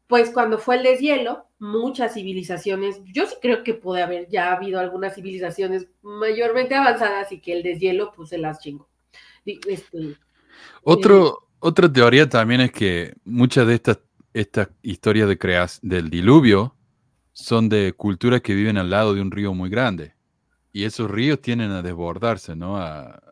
pues 0.06 0.30
cuando 0.30 0.58
fue 0.58 0.76
el 0.76 0.84
deshielo, 0.84 1.46
muchas 1.58 2.14
civilizaciones, 2.14 3.00
yo 3.12 3.26
sí 3.26 3.34
creo 3.40 3.64
que 3.64 3.74
puede 3.74 4.02
haber 4.02 4.28
ya 4.28 4.52
habido 4.52 4.78
algunas 4.78 5.14
civilizaciones 5.14 5.88
mayormente 6.02 6.74
avanzadas 6.74 7.32
y 7.32 7.40
que 7.40 7.54
el 7.54 7.62
deshielo 7.62 8.12
pues 8.14 8.28
se 8.28 8.38
las 8.38 8.60
chingó. 8.60 8.88
Este, 9.44 10.16
otro, 10.82 11.48
otra 11.58 11.92
teoría 11.92 12.28
también 12.28 12.60
es 12.60 12.72
que 12.72 13.14
muchas 13.24 13.66
de 13.66 13.74
estas, 13.74 13.98
estas 14.32 14.68
historias 14.82 15.28
de 15.28 15.38
creas 15.38 15.80
del 15.82 16.10
diluvio 16.10 16.76
son 17.32 17.68
de 17.68 17.92
culturas 17.92 18.40
que 18.40 18.54
viven 18.54 18.78
al 18.78 18.90
lado 18.90 19.14
de 19.14 19.20
un 19.20 19.30
río 19.30 19.52
muy 19.52 19.68
grande. 19.68 20.14
Y 20.72 20.84
esos 20.84 21.10
ríos 21.10 21.40
tienden 21.40 21.70
a 21.70 21.82
desbordarse, 21.82 22.54
¿no? 22.56 22.78
A, 22.78 23.22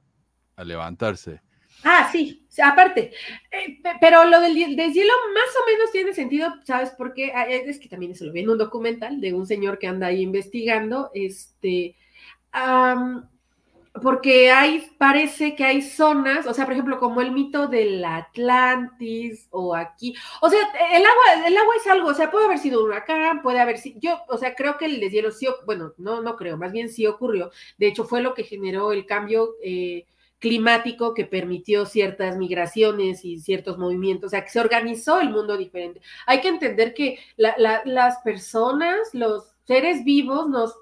levantarse. 0.65 1.41
Ah, 1.83 2.09
sí, 2.13 2.47
aparte. 2.63 3.13
Eh, 3.51 3.81
pero 4.01 4.25
lo 4.25 4.41
del 4.41 4.55
deshielo 4.55 5.13
más 5.35 5.55
o 5.61 5.71
menos 5.71 5.91
tiene 5.91 6.15
sentido, 6.15 6.55
¿sabes 6.65 6.91
por 6.91 7.13
qué? 7.13 7.33
Ah, 7.35 7.45
es 7.45 7.79
que 7.79 7.89
también 7.89 8.15
se 8.15 8.25
lo 8.25 8.33
vi 8.33 8.41
en 8.41 8.51
un 8.51 8.59
documental 8.59 9.21
de 9.21 9.35
un 9.35 9.47
señor 9.47 9.79
que 9.79 9.89
anda 9.89 10.07
ahí 10.07 10.23
investigando. 10.23 11.11
Este 11.13 11.97
porque 14.03 14.51
hay, 14.51 14.91
parece 14.99 15.55
que 15.55 15.65
hay 15.65 15.81
zonas, 15.81 16.47
o 16.47 16.55
sea, 16.55 16.65
por 16.65 16.73
ejemplo, 16.73 16.99
como 16.99 17.21
el 17.21 17.31
mito 17.31 17.69
del 17.69 18.05
Atlantis 18.05 19.47
o 19.51 19.75
aquí, 19.75 20.15
o 20.41 20.51
sea, 20.51 20.59
el 20.93 21.05
agua, 21.05 21.47
el 21.47 21.57
agua 21.57 21.75
es 21.77 21.87
algo, 21.87 22.09
o 22.09 22.15
sea, 22.15 22.31
puede 22.31 22.47
haber 22.47 22.59
sido 22.59 22.81
un 22.81 22.89
huracán, 22.89 23.41
puede 23.41 23.61
haber 23.61 23.79
sido, 23.79 24.01
yo, 24.01 24.19
o 24.29 24.37
sea, 24.37 24.55
creo 24.57 24.79
que 24.79 24.87
el 24.87 24.99
deshielo 24.99 25.31
sí, 25.31 25.47
bueno, 25.65 25.95
no, 25.97 26.21
no 26.23 26.37
creo, 26.37 26.57
más 26.57 26.73
bien 26.73 26.89
sí 26.89 27.07
ocurrió, 27.07 27.53
de 27.79 27.87
hecho 27.87 28.05
fue 28.05 28.21
lo 28.21 28.35
que 28.35 28.43
generó 28.43 28.91
el 28.93 29.07
cambio 29.07 29.55
eh, 29.63 30.07
climático 30.41 31.15
que 31.15 31.25
permitió 31.25 31.87
ciertas 31.87 32.37
migraciones 32.37 33.25
y 33.25 33.39
ciertos 33.39 33.79
movimientos, 33.79 34.27
o 34.27 34.31
sea, 34.31 34.45
que 34.45 34.51
se 34.51 34.61
organizó 34.61 35.21
el 35.21 35.31
mundo 35.31 35.57
diferente. 35.57 36.03
Hay 36.27 36.41
que 36.41 36.49
entender 36.49 36.95
que 36.95 37.19
las 37.37 38.19
personas, 38.19 38.99
los 39.15 39.45
seres 39.67 40.05
vivos, 40.05 40.49
nos 40.49 40.75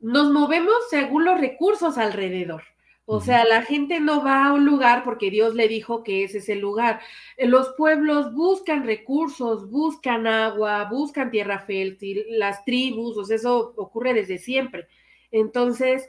nos 0.00 0.32
movemos 0.32 0.76
según 0.90 1.24
los 1.24 1.40
recursos 1.40 1.98
alrededor. 1.98 2.62
O 3.08 3.20
sea, 3.20 3.44
la 3.44 3.62
gente 3.62 4.00
no 4.00 4.24
va 4.24 4.46
a 4.46 4.52
un 4.52 4.64
lugar 4.64 5.04
porque 5.04 5.30
Dios 5.30 5.54
le 5.54 5.68
dijo 5.68 6.02
que 6.02 6.24
ese 6.24 6.38
es 6.38 6.48
el 6.48 6.58
lugar. 6.58 7.00
Los 7.38 7.68
pueblos 7.76 8.34
buscan 8.34 8.84
recursos, 8.84 9.70
buscan 9.70 10.26
agua, 10.26 10.88
buscan 10.90 11.30
tierra 11.30 11.60
fértil, 11.60 12.24
las 12.30 12.64
tribus, 12.64 13.16
o 13.16 13.24
sea, 13.24 13.36
eso 13.36 13.74
ocurre 13.76 14.12
desde 14.12 14.38
siempre. 14.38 14.88
Entonces, 15.30 16.08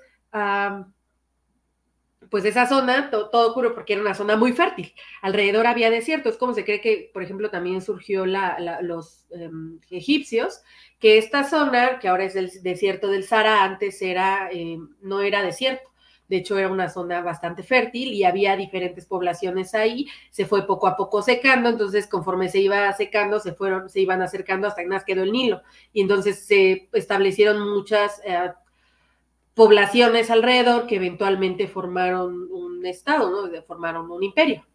pues 2.32 2.46
esa 2.46 2.66
zona, 2.66 3.12
todo 3.12 3.52
ocurre 3.52 3.72
porque 3.72 3.94
era 3.94 4.02
una 4.02 4.16
zona 4.16 4.36
muy 4.36 4.54
fértil. 4.54 4.92
Alrededor 5.22 5.68
había 5.68 5.92
desierto. 5.92 6.30
Es 6.30 6.38
como 6.38 6.56
se 6.56 6.66
cree 6.66 6.82
que, 6.82 7.12
por 7.14 7.22
ejemplo, 7.22 7.52
también 7.52 7.82
surgió 7.82 8.26
los 8.26 9.28
em, 9.32 9.80
egipcios 9.92 10.62
que 11.00 11.18
esta 11.18 11.44
zona, 11.44 12.00
que 12.00 12.08
ahora 12.08 12.24
es 12.24 12.36
el 12.36 12.52
desierto 12.64 13.08
del 13.08 13.24
Sahara, 13.24 13.64
antes 13.64 14.02
era, 14.02 14.50
eh, 14.52 14.78
no 15.02 15.22
era 15.22 15.44
desierto. 15.44 15.90
De 16.28 16.38
hecho, 16.38 16.58
era 16.58 16.70
una 16.70 16.90
zona 16.90 17.22
bastante 17.22 17.64
fértil 17.64 18.12
y 18.12 18.26
había 18.26 18.58
diferentes 18.58 19.06
poblaciones 19.06 19.74
ahí. 19.74 20.08
Se 20.30 20.46
fue 20.46 20.68
poco 20.68 20.88
a 20.88 20.98
poco 20.98 21.22
secando, 21.22 21.70
entonces 21.70 22.06
conforme 22.08 22.50
se 22.50 22.60
iba 22.60 22.92
secando, 22.94 23.40
se 23.40 23.54
fueron, 23.54 23.90
se 23.90 24.02
iban 24.02 24.22
acercando 24.22 24.68
hasta 24.68 24.84
que 24.84 24.90
quedó 25.06 25.24
el 25.24 25.32
Nilo. 25.32 25.62
Y 25.94 26.02
entonces 26.02 26.46
se 26.46 26.90
establecieron 26.92 27.70
muchas 27.70 28.22
eh, 28.26 28.52
poblaciones 29.54 30.30
alrededor 30.30 30.86
que 30.86 30.98
eventualmente 30.98 31.68
formaron 31.68 32.52
un 32.52 32.86
estado, 32.86 33.30
¿no? 33.32 33.62
Formaron 33.64 34.12
un 34.12 34.22
imperio, 34.22 34.66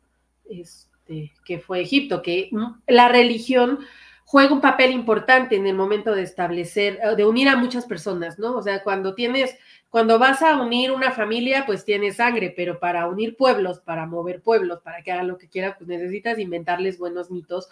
este, 0.49 1.33
que 1.45 1.59
fue 1.59 1.83
Egipto, 1.83 2.23
que 2.23 2.51
la 2.87 3.09
religión 3.09 3.81
juega 4.25 4.55
un 4.55 4.61
papel 4.61 4.93
importante 4.93 5.57
en 5.57 5.67
el 5.67 5.75
momento 5.75 6.15
de 6.15 6.23
establecer, 6.23 6.99
eh, 7.03 7.17
de 7.17 7.25
unir 7.25 7.49
a 7.49 7.57
muchas 7.57 7.87
personas, 7.87 8.39
¿no? 8.39 8.57
O 8.57 8.63
sea, 8.63 8.83
cuando 8.83 9.15
tienes, 9.15 9.57
cuando 9.91 10.19
vas 10.19 10.43
a 10.43 10.61
unir 10.61 10.93
una 10.93 11.11
familia, 11.11 11.65
pues 11.67 11.85
tienes 11.85 12.17
sangre, 12.17 12.53
pero 12.57 12.79
para 12.81 13.09
unir 13.09 13.37
pueblos, 13.37 13.81
para 13.81 14.07
mover 14.07 14.43
pueblos, 14.43 14.81
para 14.81 15.03
que 15.03 15.13
hagan 15.13 15.29
lo 15.29 15.39
que 15.39 15.49
quieran, 15.49 15.75
pues 15.77 15.89
necesitas 15.89 16.39
inventarles 16.39 16.99
buenos 16.99 17.31
mitos 17.31 17.69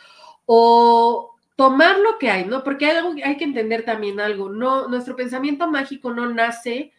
o 0.46 1.36
tomar 1.56 1.98
lo 1.98 2.18
que 2.18 2.30
hay, 2.30 2.44
¿no? 2.44 2.64
Porque 2.64 2.86
hay, 2.86 2.96
algo, 2.96 3.14
hay 3.24 3.36
que 3.36 3.44
entender 3.44 3.84
también 3.84 4.20
algo, 4.20 4.48
no, 4.48 4.88
nuestro 4.88 5.16
pensamiento 5.16 5.70
mágico 5.70 6.12
no 6.12 6.26
nace, 6.32 6.92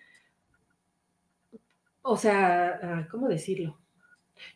o 2.02 2.18
sea, 2.18 2.80
ah, 2.82 3.08
¿cómo 3.10 3.28
decirlo? 3.28 3.78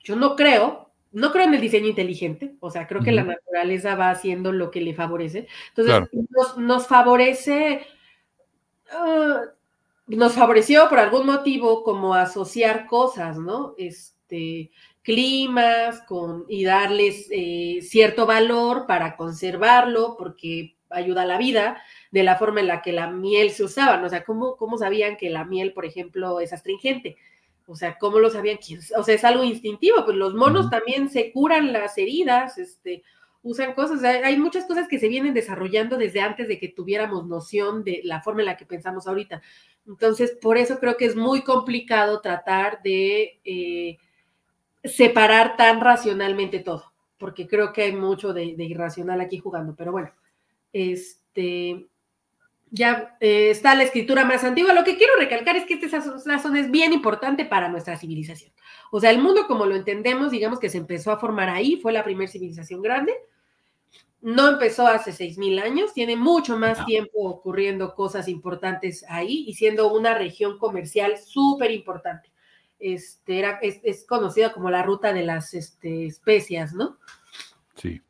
Yo 0.03 0.15
no 0.15 0.35
creo 0.35 0.84
no 1.15 1.31
creo 1.31 1.45
en 1.45 1.53
el 1.53 1.61
diseño 1.61 1.87
inteligente, 1.87 2.55
o 2.59 2.69
sea, 2.69 2.87
creo 2.87 3.01
que 3.01 3.13
la 3.13 3.23
naturaleza 3.23 3.95
va 3.95 4.09
haciendo 4.09 4.51
lo 4.51 4.69
que 4.69 4.81
le 4.81 4.93
favorece. 4.93 5.47
Entonces, 5.69 6.09
nos, 6.57 6.87
favorece, 6.87 7.87
ah, 8.91 9.41
nos 10.07 10.33
favoreció 10.33 10.89
por 10.89 10.99
algún 10.99 11.25
motivo 11.25 11.83
como 11.83 12.15
asociar 12.15 12.85
cosas, 12.85 13.37
¿no? 13.37 13.75
Este, 13.77 14.71
climas 15.03 16.01
con, 16.01 16.43
y 16.49 16.65
darles 16.65 17.29
eh, 17.31 17.79
cierto 17.81 18.25
valor 18.25 18.85
para 18.85 19.15
conservarlo, 19.15 20.17
porque 20.19 20.75
ayuda 20.89 21.21
a 21.21 21.25
la 21.25 21.37
vida, 21.37 21.81
de 22.11 22.23
la 22.23 22.35
forma 22.35 22.59
en 22.59 22.67
la 22.67 22.81
que 22.81 22.91
la 22.91 23.09
miel 23.09 23.51
se 23.51 23.63
usaba, 23.63 23.95
¿no? 23.95 24.07
O 24.07 24.09
sea, 24.09 24.25
¿cómo, 24.25 24.57
cómo 24.57 24.77
sabían 24.77 25.15
que 25.15 25.29
la 25.29 25.45
miel, 25.45 25.71
por 25.71 25.85
ejemplo, 25.85 26.41
es 26.41 26.51
astringente? 26.51 27.15
O 27.67 27.75
sea, 27.75 27.97
¿cómo 27.97 28.19
lo 28.19 28.29
sabían? 28.29 28.59
O 28.97 29.03
sea, 29.03 29.15
es 29.15 29.23
algo 29.23 29.43
instintivo, 29.43 30.05
pues 30.05 30.17
los 30.17 30.33
monos 30.33 30.69
también 30.69 31.09
se 31.09 31.31
curan 31.31 31.73
las 31.73 31.97
heridas, 31.97 32.57
este, 32.57 33.03
usan 33.41 33.73
cosas, 33.73 34.03
hay 34.03 34.37
muchas 34.37 34.65
cosas 34.65 34.87
que 34.87 34.99
se 34.99 35.07
vienen 35.07 35.33
desarrollando 35.33 35.97
desde 35.97 36.19
antes 36.19 36.47
de 36.47 36.59
que 36.59 36.69
tuviéramos 36.69 37.27
noción 37.27 37.83
de 37.83 38.01
la 38.03 38.21
forma 38.21 38.41
en 38.41 38.47
la 38.47 38.57
que 38.57 38.65
pensamos 38.65 39.07
ahorita. 39.07 39.41
Entonces, 39.87 40.37
por 40.41 40.57
eso 40.57 40.79
creo 40.79 40.97
que 40.97 41.05
es 41.05 41.15
muy 41.15 41.43
complicado 41.43 42.21
tratar 42.21 42.81
de 42.83 43.39
eh, 43.45 43.97
separar 44.83 45.57
tan 45.57 45.81
racionalmente 45.81 46.59
todo. 46.59 46.91
porque 47.17 47.47
creo 47.47 47.71
que 47.71 47.83
hay 47.83 47.93
mucho 47.93 48.33
de, 48.33 48.43
irracional 48.43 49.21
aquí 49.21 49.37
jugando, 49.39 49.73
pero 49.75 49.91
bueno, 49.91 50.11
este, 50.73 51.87
ya 52.71 53.15
eh, 53.19 53.49
está 53.51 53.75
la 53.75 53.83
escritura 53.83 54.25
más 54.25 54.43
antigua. 54.43 54.73
Lo 54.73 54.83
que 54.83 54.97
quiero 54.97 55.13
recalcar 55.17 55.55
es 55.55 55.65
que 55.65 55.75
esta 55.75 56.01
zona 56.01 56.59
es 56.59 56.71
bien 56.71 56.93
importante 56.93 57.45
para 57.45 57.69
nuestra 57.69 57.97
civilización. 57.97 58.51
O 58.91 58.99
sea, 58.99 59.11
el 59.11 59.19
mundo 59.19 59.47
como 59.47 59.65
lo 59.65 59.75
entendemos, 59.75 60.31
digamos 60.31 60.59
que 60.59 60.69
se 60.69 60.77
empezó 60.77 61.11
a 61.11 61.19
formar 61.19 61.49
ahí, 61.49 61.77
fue 61.77 61.93
la 61.93 62.03
primera 62.03 62.31
civilización 62.31 62.81
grande. 62.81 63.13
No 64.21 64.49
empezó 64.49 64.87
hace 64.87 65.11
seis 65.11 65.37
mil 65.37 65.59
años, 65.59 65.93
tiene 65.93 66.15
mucho 66.15 66.57
más 66.57 66.85
tiempo 66.85 67.19
ocurriendo 67.19 67.93
cosas 67.93 68.27
importantes 68.27 69.05
ahí 69.07 69.45
y 69.47 69.53
siendo 69.53 69.93
una 69.93 70.15
región 70.15 70.57
comercial 70.57 71.17
súper 71.17 71.71
importante. 71.71 72.31
Este, 72.79 73.39
era, 73.39 73.59
es, 73.61 74.05
conocida 74.05 74.51
como 74.51 74.69
la 74.69 74.83
ruta 74.83 75.13
de 75.13 75.23
las 75.23 75.53
este, 75.53 76.07
especias, 76.07 76.73
¿no? 76.73 76.97
Sí. 77.75 78.01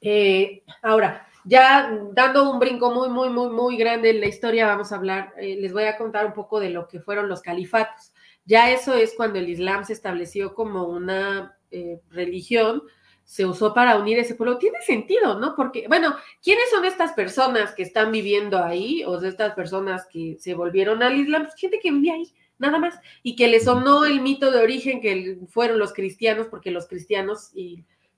Eh, 0.00 0.62
ahora, 0.82 1.27
ya 1.48 1.90
dando 2.12 2.50
un 2.50 2.58
brinco 2.58 2.90
muy, 2.90 3.08
muy, 3.08 3.30
muy, 3.30 3.48
muy 3.48 3.76
grande 3.78 4.10
en 4.10 4.20
la 4.20 4.26
historia, 4.26 4.66
vamos 4.66 4.92
a 4.92 4.96
hablar, 4.96 5.32
eh, 5.38 5.56
les 5.58 5.72
voy 5.72 5.84
a 5.84 5.96
contar 5.96 6.26
un 6.26 6.34
poco 6.34 6.60
de 6.60 6.68
lo 6.68 6.86
que 6.86 7.00
fueron 7.00 7.28
los 7.28 7.40
califatos. 7.40 8.12
Ya 8.44 8.70
eso 8.70 8.94
es 8.94 9.14
cuando 9.16 9.38
el 9.38 9.48
Islam 9.48 9.84
se 9.84 9.94
estableció 9.94 10.54
como 10.54 10.84
una 10.84 11.56
eh, 11.70 12.00
religión, 12.10 12.82
se 13.24 13.46
usó 13.46 13.72
para 13.72 13.98
unir 13.98 14.18
ese 14.18 14.34
pueblo. 14.34 14.58
Tiene 14.58 14.80
sentido, 14.82 15.38
¿no? 15.38 15.54
Porque, 15.56 15.86
bueno, 15.88 16.14
¿quiénes 16.42 16.68
son 16.70 16.84
estas 16.84 17.12
personas 17.12 17.74
que 17.74 17.82
están 17.82 18.12
viviendo 18.12 18.62
ahí 18.62 19.02
o 19.04 19.18
de 19.18 19.28
estas 19.28 19.54
personas 19.54 20.06
que 20.06 20.36
se 20.38 20.54
volvieron 20.54 21.02
al 21.02 21.16
Islam? 21.16 21.44
Pues 21.44 21.54
gente 21.56 21.80
que 21.82 21.90
vivía 21.90 22.14
ahí 22.14 22.30
nada 22.58 22.78
más, 22.78 22.98
y 23.22 23.36
que 23.36 23.46
le 23.46 23.60
sonó 23.60 24.04
el 24.04 24.20
mito 24.20 24.50
de 24.50 24.60
origen 24.60 25.00
que 25.00 25.38
fueron 25.48 25.78
los 25.78 25.92
cristianos, 25.92 26.48
porque 26.48 26.72
los 26.72 26.88
cristianos 26.88 27.52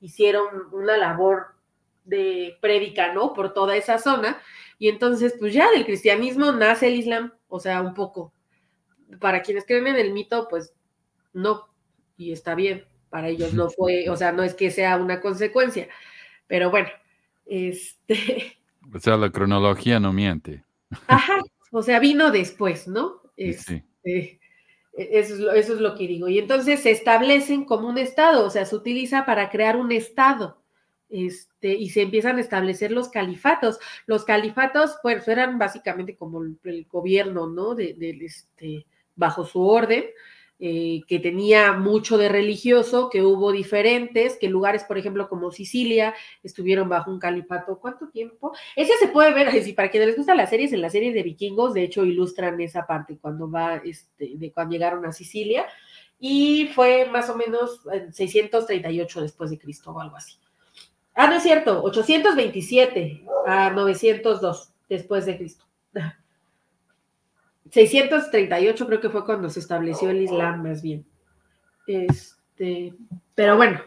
hicieron 0.01 0.47
una 0.73 0.97
labor 0.97 1.60
de 2.05 2.57
prédica, 2.61 3.13
¿no? 3.13 3.33
Por 3.33 3.53
toda 3.53 3.77
esa 3.77 3.99
zona, 3.99 4.41
y 4.79 4.89
entonces, 4.89 5.35
pues 5.39 5.53
ya 5.53 5.71
del 5.71 5.85
cristianismo 5.85 6.53
nace 6.53 6.89
el 6.89 6.95
Islam, 6.95 7.33
o 7.49 7.61
sea, 7.61 7.83
un 7.83 7.95
poco. 7.95 8.33
Para 9.21 9.43
quienes 9.43 9.67
creen 9.67 9.87
en 9.89 9.97
el 9.97 10.13
mito, 10.13 10.49
pues 10.49 10.73
no, 11.33 11.69
y 12.17 12.33
está 12.33 12.55
bien, 12.55 12.87
para 13.11 13.29
ellos 13.29 13.53
no 13.53 13.69
fue, 13.71 14.09
o 14.09 14.17
sea, 14.17 14.33
no 14.33 14.43
es 14.43 14.55
que 14.55 14.71
sea 14.71 14.97
una 14.97 15.21
consecuencia, 15.21 15.89
pero 16.47 16.71
bueno, 16.71 16.89
este... 17.47 18.57
O 18.93 18.99
sea, 18.99 19.17
la 19.17 19.31
cronología 19.31 20.01
no 20.01 20.13
miente. 20.13 20.65
Ajá, 21.07 21.41
o 21.71 21.83
sea, 21.83 22.01
vino 22.01 22.31
después, 22.31 22.89
¿no? 22.89 23.21
sí. 23.37 23.85
Eh, 24.05 24.41
eso, 24.93 25.35
es 25.35 25.41
lo, 25.41 25.53
eso 25.53 25.75
es 25.75 25.81
lo 25.81 25.95
que 25.95 26.07
digo. 26.07 26.29
Y 26.29 26.39
entonces 26.39 26.81
se 26.81 26.91
establecen 26.91 27.65
como 27.65 27.89
un 27.89 27.99
Estado, 27.99 28.47
o 28.47 28.51
sea, 28.51 28.65
se 28.65 28.75
utiliza 28.75 29.25
para 29.25 29.51
crear 29.51 29.77
un 29.77 29.93
Estado. 29.93 30.60
Este, 31.11 31.75
y 31.75 31.91
se 31.91 32.03
empiezan 32.03 32.39
a 32.39 32.41
establecer 32.41 32.93
los 32.93 33.09
califatos. 33.09 33.79
Los 34.07 34.25
califatos, 34.25 34.97
pues, 35.03 35.27
eran 35.29 35.59
básicamente 35.59 36.17
como 36.17 36.43
el, 36.43 36.87
gobierno, 36.91 37.49
¿no? 37.49 37.75
De, 37.75 37.97
este, 38.23 38.87
bajo 39.17 39.45
su 39.45 39.67
orden, 39.67 40.05
eh, 40.61 41.01
que 41.09 41.19
tenía 41.19 41.73
mucho 41.73 42.17
de 42.19 42.29
religioso, 42.29 43.11
que 43.11 43.23
hubo 43.23 43.51
diferentes, 43.51 44.37
que 44.37 44.49
lugares, 44.49 44.85
por 44.85 44.99
ejemplo, 44.99 45.29
como 45.29 45.51
Sicilia, 45.51 46.15
estuvieron 46.43 46.89
bajo 46.89 47.11
un 47.11 47.19
califato. 47.19 47.79
¿Cuánto 47.81 48.09
tiempo? 48.09 48.53
Ese 48.77 48.93
se 48.99 49.09
puede 49.09 49.33
ver, 49.33 49.51
si 49.65 49.73
para 49.73 49.91
quienes 49.91 50.09
les 50.09 50.17
gustan 50.17 50.37
las 50.37 50.51
series, 50.51 50.73
en 50.73 50.83
las 50.83 50.93
series 50.93 51.15
de 51.15 51.23
vikingos, 51.23 51.75
de 51.75 51.85
hecho, 51.85 52.05
ilustran 52.05 52.61
esa 52.61 52.87
parte 52.87 53.19
cuando 53.21 53.51
va, 53.51 53.77
este, 53.77 54.33
de 54.37 54.53
cuando 54.53 54.73
llegaron 54.73 55.05
a 55.07 55.13
Sicilia, 55.13 55.67
y 56.21 56.69
fue 56.75 57.07
más 57.07 57.31
o 57.31 57.37
menos 57.37 57.81
en 57.93 58.13
638 58.13 59.23
después 59.23 59.51
de 59.51 59.59
Cristo 59.59 59.93
o 59.93 60.01
algo 60.01 60.17
así. 60.17 60.39
Ah, 61.15 61.27
no 61.27 61.35
es 61.35 61.43
cierto, 61.43 61.83
827 61.83 63.25
a 63.47 63.71
902 63.71 64.73
después 64.89 65.27
de 65.27 65.37
Cristo. 65.37 65.65
638 67.71 68.87
creo 68.87 69.01
que 69.01 69.11
fue 69.11 69.25
cuando 69.25 69.49
se 69.49 69.61
estableció 69.61 70.11
el 70.11 70.23
Islam, 70.23 70.63
más 70.63 70.83
bien. 70.83 71.07
Este, 71.87 72.95
pero 73.35 73.57
bueno, 73.57 73.81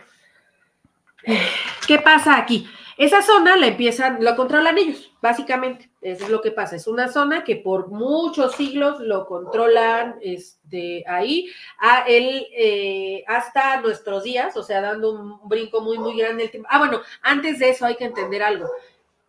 ¿qué 1.88 1.99
pasa 1.99 2.38
aquí? 2.38 2.67
Esa 3.04 3.22
zona 3.22 3.58
la 3.58 3.68
empiezan, 3.68 4.24
lo 4.24 4.34
controlan 4.38 4.78
ellos, 4.78 5.12
básicamente. 5.22 5.89
Eso 6.01 6.24
es 6.24 6.30
lo 6.30 6.41
que 6.41 6.51
pasa. 6.51 6.78
Es 6.78 6.88
una 6.88 7.10
zona 7.10 7.43
que 7.43 7.58
por 7.58 7.89
muchos 7.89 8.56
siglos 8.56 9.01
lo 9.01 9.26
controlan 9.26 10.16
este, 10.22 11.04
ahí, 11.06 11.49
a 11.80 12.06
él, 12.08 12.47
eh, 12.56 13.26
hasta 13.28 13.82
nuestros 13.82 14.24
días, 14.24 14.56
o 14.56 14.64
sea, 14.64 14.80
dando 14.80 15.12
un 15.12 15.49
brinco 15.49 15.82
muy, 15.82 15.97
muy 15.97 16.18
grande 16.18 16.43
el 16.43 16.51
tiempo. 16.51 16.70
Ah, 16.72 16.80
bueno, 16.80 17.01
antes 17.22 17.60
de 17.60 17.72
eso 17.72 17.86
hay 17.86 17.95
que 17.95 18.06
entender 18.06 18.41
algo. 18.41 18.70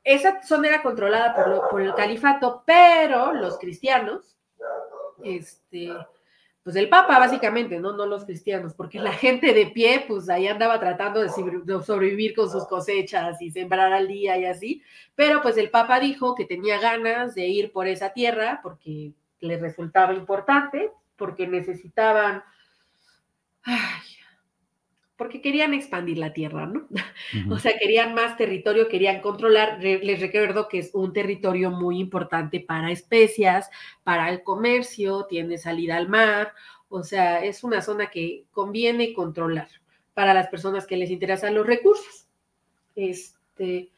Esa 0.04 0.40
zona 0.44 0.68
era 0.68 0.80
controlada 0.80 1.34
por, 1.34 1.68
por 1.68 1.82
el 1.82 1.94
califato, 1.94 2.62
pero 2.64 3.32
los 3.32 3.58
cristianos 3.58 4.36
este, 5.24 5.92
pues 6.64 6.76
el 6.76 6.88
Papa 6.88 7.18
básicamente, 7.18 7.78
¿no? 7.78 7.92
No 7.92 8.06
los 8.06 8.24
cristianos, 8.24 8.72
porque 8.72 8.98
la 8.98 9.12
gente 9.12 9.52
de 9.52 9.66
pie, 9.66 10.06
pues 10.08 10.30
ahí 10.30 10.48
andaba 10.48 10.80
tratando 10.80 11.20
de 11.20 11.28
sobrevivir 11.28 12.34
con 12.34 12.50
sus 12.50 12.66
cosechas 12.66 13.40
y 13.42 13.50
sembrar 13.50 13.92
al 13.92 14.08
día 14.08 14.38
y 14.38 14.46
así, 14.46 14.82
pero 15.14 15.42
pues 15.42 15.58
el 15.58 15.68
Papa 15.68 16.00
dijo 16.00 16.34
que 16.34 16.46
tenía 16.46 16.80
ganas 16.80 17.34
de 17.34 17.46
ir 17.46 17.70
por 17.70 17.86
esa 17.86 18.14
tierra 18.14 18.60
porque 18.62 19.12
le 19.40 19.58
resultaba 19.58 20.14
importante, 20.14 20.90
porque 21.16 21.46
necesitaban, 21.46 22.42
ay, 23.62 24.00
porque 25.16 25.40
querían 25.40 25.74
expandir 25.74 26.18
la 26.18 26.32
tierra, 26.32 26.66
¿no? 26.66 26.88
O 27.50 27.58
sea, 27.58 27.78
querían 27.78 28.14
más 28.14 28.36
territorio, 28.36 28.88
querían 28.88 29.20
controlar. 29.20 29.82
Les 29.82 30.20
recuerdo 30.20 30.68
que 30.68 30.78
es 30.78 30.90
un 30.94 31.12
territorio 31.12 31.70
muy 31.70 31.98
importante 31.98 32.60
para 32.60 32.90
especias, 32.90 33.70
para 34.02 34.28
el 34.30 34.42
comercio, 34.42 35.26
tiene 35.26 35.58
salida 35.58 35.96
al 35.96 36.08
mar, 36.08 36.52
o 36.88 37.02
sea, 37.02 37.44
es 37.44 37.64
una 37.64 37.80
zona 37.80 38.10
que 38.10 38.44
conviene 38.52 39.14
controlar 39.14 39.68
para 40.14 40.32
las 40.32 40.48
personas 40.48 40.86
que 40.86 40.96
les 40.96 41.10
interesan 41.10 41.54
los 41.54 41.66
recursos. 41.66 42.28
Este, 42.94 43.90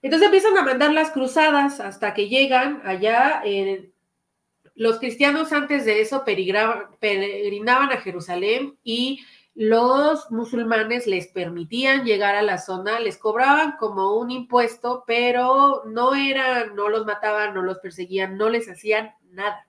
entonces 0.00 0.26
empiezan 0.26 0.56
a 0.56 0.62
mandar 0.62 0.92
las 0.92 1.10
cruzadas 1.10 1.80
hasta 1.80 2.14
que 2.14 2.28
llegan 2.28 2.80
allá. 2.84 3.42
los 4.74 4.98
cristianos 4.98 5.52
antes 5.52 5.84
de 5.84 6.00
eso 6.00 6.24
peregrinaban 6.24 7.92
a 7.92 8.00
Jerusalén 8.00 8.78
y 8.82 9.20
los 9.58 10.30
musulmanes 10.30 11.08
les 11.08 11.26
permitían 11.26 12.04
llegar 12.04 12.36
a 12.36 12.42
la 12.42 12.58
zona, 12.58 13.00
les 13.00 13.18
cobraban 13.18 13.74
como 13.76 14.16
un 14.16 14.30
impuesto, 14.30 15.02
pero 15.04 15.82
no 15.84 16.14
eran, 16.14 16.76
no 16.76 16.88
los 16.88 17.04
mataban, 17.04 17.54
no 17.54 17.62
los 17.62 17.78
perseguían, 17.78 18.36
no 18.36 18.50
les 18.50 18.70
hacían 18.70 19.16
nada. 19.32 19.66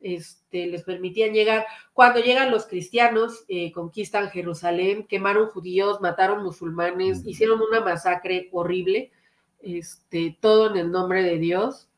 Este, 0.00 0.66
les 0.66 0.82
permitían 0.82 1.34
llegar. 1.34 1.66
Cuando 1.92 2.18
llegan 2.18 2.50
los 2.50 2.66
cristianos, 2.66 3.44
eh, 3.46 3.70
conquistan 3.70 4.28
Jerusalén, 4.30 5.06
quemaron 5.06 5.46
judíos, 5.50 6.00
mataron 6.00 6.42
musulmanes, 6.42 7.24
hicieron 7.24 7.62
una 7.62 7.80
masacre 7.80 8.48
horrible, 8.50 9.12
este, 9.60 10.36
todo 10.40 10.68
en 10.68 10.78
el 10.78 10.90
nombre 10.90 11.22
de 11.22 11.38
Dios. 11.38 11.88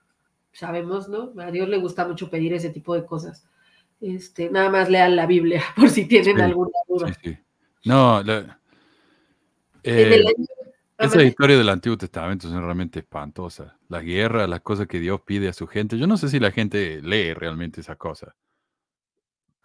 Sabemos, 0.53 1.09
¿no? 1.09 1.33
A 1.41 1.51
Dios 1.51 1.71
le 1.71 1.79
gusta 1.79 2.07
mucho 2.07 2.29
pedir 2.29 2.53
ese 2.53 2.69
tipo 2.69 2.95
de 2.95 3.07
cosas. 3.07 3.47
Este, 4.01 4.49
nada 4.51 4.71
más 4.71 4.89
lean 4.89 5.15
la 5.15 5.27
Biblia 5.27 5.63
por 5.77 5.91
si 5.91 6.07
tienen 6.07 6.41
alguna 6.41 6.73
duda. 6.89 7.13
No, 7.85 8.23
eh, 9.83 10.25
esa 10.99 11.23
historia 11.23 11.57
del 11.57 11.69
Antiguo 11.69 11.97
Testamento 11.97 12.49
son 12.49 12.63
realmente 12.63 13.01
espantosas. 13.01 13.73
Las 13.89 14.03
guerras, 14.03 14.49
las 14.49 14.61
cosas 14.61 14.87
que 14.87 15.01
Dios 15.01 15.21
pide 15.23 15.49
a 15.49 15.53
su 15.53 15.67
gente. 15.67 15.99
Yo 15.99 16.07
no 16.07 16.17
sé 16.17 16.29
si 16.29 16.39
la 16.39 16.51
gente 16.51 17.01
lee 17.03 17.33
realmente 17.33 17.81
esa 17.81 17.97
cosa, 17.97 18.35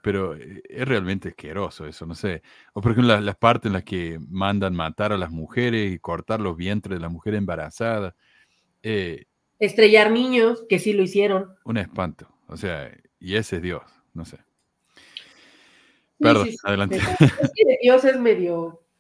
pero 0.02 0.36
eh, 0.36 0.62
es 0.64 0.88
realmente 0.88 1.30
asqueroso 1.30 1.86
eso, 1.86 2.06
no 2.06 2.16
sé. 2.16 2.42
O 2.74 2.82
por 2.82 2.94
ejemplo, 2.94 3.20
las, 3.20 3.38
partes 3.38 3.68
en 3.68 3.74
las 3.74 3.84
que 3.84 4.18
mandan 4.30 4.76
matar 4.76 5.12
a 5.12 5.18
las 5.18 5.32
mujeres 5.32 5.94
y 5.94 6.00
cortar 6.00 6.40
los 6.40 6.56
vientres 6.56 6.98
de 6.98 7.02
la 7.02 7.10
mujer 7.10 7.36
embarazada. 7.36 8.16
Eh, 8.84 9.26
Estrellar 9.60 10.12
niños, 10.12 10.64
que 10.68 10.80
sí 10.80 10.94
lo 10.94 11.04
hicieron. 11.04 11.56
Un 11.64 11.78
espanto. 11.78 12.30
O 12.48 12.58
sea, 12.58 12.92
y 13.20 13.36
ese 13.36 13.58
es 13.58 13.62
Dios 13.62 13.95
no 14.16 14.26
sé. 14.26 14.40
Perdón, 16.18 16.50
adelante. 16.64 17.00
Dios 17.82 18.04
es 18.06 18.20
medio. 18.20 18.82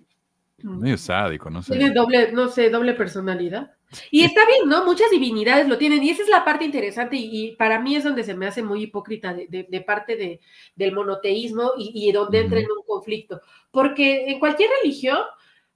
Medio 0.57 0.97
sádico, 0.97 1.49
no 1.49 1.61
sé. 1.61 1.77
Tiene 1.77 1.93
doble, 1.93 2.31
no 2.31 2.47
sé, 2.47 2.69
doble 2.69 2.93
personalidad. 2.93 3.75
Y 4.09 4.23
está 4.23 4.45
bien, 4.47 4.67
¿no? 4.67 4.83
Muchas 4.83 5.11
divinidades 5.11 5.67
lo 5.67 5.77
tienen, 5.77 6.01
y 6.01 6.09
esa 6.09 6.23
es 6.23 6.29
la 6.29 6.43
parte 6.43 6.65
interesante, 6.65 7.17
y, 7.17 7.55
para 7.55 7.79
mí 7.79 7.95
es 7.95 8.03
donde 8.03 8.23
se 8.23 8.33
me 8.33 8.47
hace 8.47 8.63
muy 8.63 8.83
hipócrita 8.83 9.33
de, 9.33 9.83
parte 9.85 10.15
de, 10.15 10.39
del 10.75 10.93
monoteísmo 10.93 11.73
y, 11.77 12.11
donde 12.11 12.39
entra 12.39 12.59
en 12.59 12.65
un 12.65 12.83
conflicto. 12.85 13.41
Porque 13.69 14.31
en 14.31 14.39
cualquier 14.39 14.69
religión, 14.81 15.19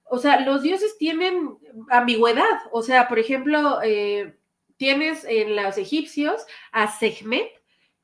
o 0.04 0.18
sea, 0.18 0.40
los 0.40 0.62
dioses 0.62 0.98
tienen 0.98 1.56
ambigüedad. 1.90 2.60
O 2.72 2.82
sea, 2.82 3.06
por 3.06 3.18
ejemplo, 3.18 3.80
eh, 3.84 4.36
tienes 4.76 5.24
en 5.24 5.54
los 5.54 5.78
egipcios 5.78 6.46
a 6.72 6.90
Sehmet, 6.90 7.59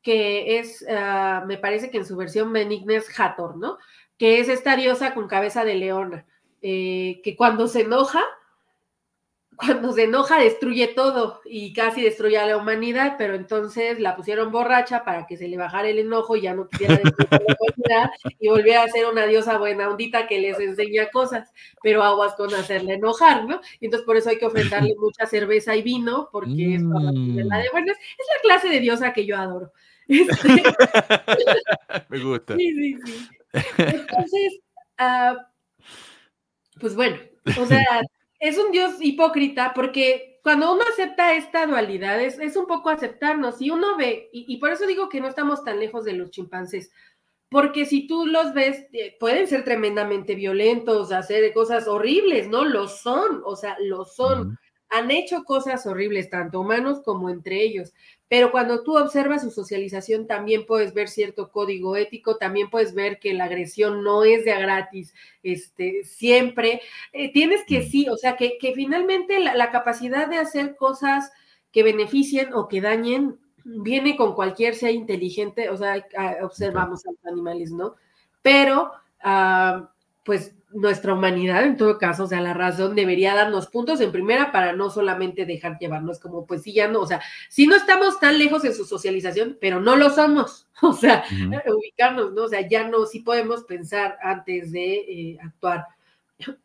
que 0.06 0.60
es, 0.60 0.86
ah, 0.88 1.42
me 1.48 1.58
parece 1.58 1.90
que 1.90 1.98
en 1.98 2.06
su 2.06 2.14
versión 2.14 2.52
benigna 2.52 2.94
es 2.94 3.08
Hathor, 3.18 3.56
¿no? 3.56 3.76
Que 4.16 4.38
es 4.38 4.48
esta 4.48 4.76
diosa 4.76 5.14
con 5.14 5.26
cabeza 5.26 5.64
de 5.64 5.74
leona. 5.74 6.24
eh, 6.62 7.20
que 7.24 7.34
cuando 7.34 7.66
se 7.66 7.80
enoja, 7.80 8.22
cuando 9.56 9.92
se 9.92 10.04
enoja 10.04 10.38
destruye 10.38 10.86
todo 10.88 11.40
y 11.44 11.72
casi 11.72 12.02
destruye 12.02 12.38
a 12.38 12.46
la 12.46 12.56
humanidad, 12.56 13.16
pero 13.18 13.34
entonces 13.34 13.98
la 13.98 14.14
pusieron 14.14 14.52
borracha 14.52 15.04
para 15.04 15.26
que 15.26 15.36
se 15.36 15.48
le 15.48 15.56
bajara 15.56 15.88
el 15.88 15.98
enojo 15.98 16.36
y 16.36 16.42
ya 16.42 16.54
no 16.54 16.68
quisiera 16.68 16.94
destruir 17.02 17.28
la 17.30 17.56
humanidad 17.58 18.10
y 18.38 18.48
volviera 18.48 18.84
a 18.84 18.88
ser 18.88 19.06
una 19.06 19.26
diosa 19.26 19.58
buena 19.58 19.88
ondita 19.90 20.28
que 20.28 20.38
les 20.38 20.60
enseña 20.60 21.10
cosas, 21.10 21.52
pero 21.82 22.04
aguas 22.04 22.34
con 22.36 22.54
hacerle 22.54 22.94
enojar, 22.94 23.44
¿no? 23.44 23.60
Y 23.80 23.86
entonces 23.86 24.06
por 24.06 24.16
eso 24.16 24.30
hay 24.30 24.38
que 24.38 24.46
ofrendarle 24.46 24.94
mucha 25.00 25.26
cerveza 25.26 25.74
y 25.74 25.82
vino, 25.82 26.28
porque 26.30 26.76
es 26.76 26.84
para 26.84 27.10
la 27.10 27.58
de 27.58 27.70
buenas. 27.72 27.96
Es 27.96 28.26
la 28.36 28.40
clase 28.42 28.68
de 28.68 28.78
diosa 28.78 29.12
que 29.12 29.26
yo 29.26 29.36
adoro. 29.36 29.72
Este 30.08 30.48
Me 32.08 32.20
gusta. 32.20 32.56
Sí, 32.56 32.74
sí, 32.74 32.96
sí. 33.04 33.28
Entonces, 33.78 34.60
ah, 34.98 35.36
pues 36.80 36.94
bueno, 36.94 37.16
o 37.58 37.66
sea, 37.66 38.02
es 38.38 38.58
un 38.58 38.70
Dios 38.70 38.96
hipócrita 39.00 39.72
porque 39.74 40.38
cuando 40.42 40.72
uno 40.72 40.82
acepta 40.92 41.34
esta 41.34 41.66
dualidad 41.66 42.20
es, 42.20 42.38
es 42.38 42.56
un 42.56 42.66
poco 42.66 42.90
aceptarnos 42.90 43.60
y 43.60 43.70
uno 43.70 43.96
ve, 43.96 44.28
y, 44.32 44.44
y, 44.46 44.58
por 44.58 44.70
eso 44.70 44.86
digo 44.86 45.08
que 45.08 45.20
no 45.20 45.26
estamos 45.26 45.64
tan 45.64 45.80
lejos 45.80 46.04
de 46.04 46.12
los 46.12 46.30
chimpancés, 46.30 46.92
porque 47.48 47.86
si 47.86 48.06
tú 48.06 48.26
los 48.26 48.52
ves, 48.54 48.86
eh, 48.92 49.16
pueden 49.20 49.46
ser 49.46 49.64
tremendamente 49.64 50.34
violentos, 50.34 51.12
hacer 51.12 51.52
cosas 51.52 51.86
horribles, 51.86 52.48
¿no? 52.48 52.64
Lo 52.64 52.88
son, 52.88 53.42
o 53.44 53.54
sea, 53.56 53.76
lo 53.80 54.04
son. 54.04 54.58
Han 54.88 55.10
hecho 55.10 55.44
cosas 55.44 55.86
horribles, 55.86 56.30
tanto 56.30 56.60
humanos 56.60 57.00
como 57.04 57.30
entre 57.30 57.62
ellos, 57.62 57.92
pero 58.28 58.50
cuando 58.50 58.82
tú 58.82 58.98
observas 58.98 59.42
su 59.42 59.50
socialización 59.50 60.26
también 60.26 60.66
puedes 60.66 60.92
ver 60.92 61.08
cierto 61.08 61.50
código 61.50 61.96
ético, 61.96 62.36
también 62.36 62.70
puedes 62.70 62.94
ver 62.94 63.18
que 63.20 63.34
la 63.34 63.44
agresión 63.44 64.02
no 64.02 64.24
es 64.24 64.44
de 64.44 64.52
a 64.52 64.58
gratis, 64.58 65.14
este, 65.42 66.02
siempre. 66.02 66.80
Eh, 67.12 67.32
tienes 67.32 67.64
que 67.66 67.82
sí, 67.82 68.08
o 68.08 68.16
sea, 68.16 68.36
que, 68.36 68.58
que 68.58 68.72
finalmente 68.72 69.38
la, 69.38 69.54
la, 69.54 69.70
capacidad 69.70 70.28
de 70.28 70.38
hacer 70.38 70.74
cosas 70.74 71.30
que 71.70 71.84
beneficien 71.84 72.52
o 72.54 72.66
que 72.66 72.80
dañen 72.80 73.38
viene 73.64 74.16
con 74.16 74.34
cualquier 74.34 74.74
sea 74.74 74.90
inteligente, 74.90 75.70
o 75.70 75.76
sea, 75.76 76.06
observamos 76.42 77.04
a 77.06 77.10
los 77.12 77.26
animales, 77.26 77.70
¿no? 77.70 77.96
Pero, 78.42 78.92
uh, 79.24 79.86
pues 80.24 80.55
nuestra 80.76 81.14
humanidad, 81.14 81.64
en 81.64 81.76
todo 81.76 81.98
caso, 81.98 82.24
o 82.24 82.26
sea, 82.26 82.40
la 82.40 82.52
razón 82.52 82.94
debería 82.94 83.34
darnos 83.34 83.66
puntos 83.66 84.00
en 84.00 84.12
primera 84.12 84.52
para 84.52 84.74
no 84.74 84.90
solamente 84.90 85.46
dejar 85.46 85.78
llevarnos 85.78 86.18
como, 86.18 86.46
pues 86.46 86.62
sí, 86.62 86.72
ya 86.72 86.86
no, 86.86 87.00
o 87.00 87.06
sea, 87.06 87.22
sí 87.48 87.66
no 87.66 87.74
estamos 87.74 88.20
tan 88.20 88.38
lejos 88.38 88.64
en 88.64 88.74
su 88.74 88.84
socialización, 88.84 89.56
pero 89.60 89.80
no 89.80 89.96
lo 89.96 90.10
somos, 90.10 90.68
o 90.82 90.92
sea, 90.92 91.24
uh 91.30 91.34
-huh. 91.34 91.74
ubicarnos, 91.74 92.32
¿no? 92.32 92.44
O 92.44 92.48
sea, 92.48 92.68
ya 92.68 92.86
no, 92.88 93.06
sí 93.06 93.20
podemos 93.20 93.64
pensar 93.64 94.18
antes 94.22 94.70
de 94.70 94.94
eh, 94.94 95.38
actuar. 95.42 95.86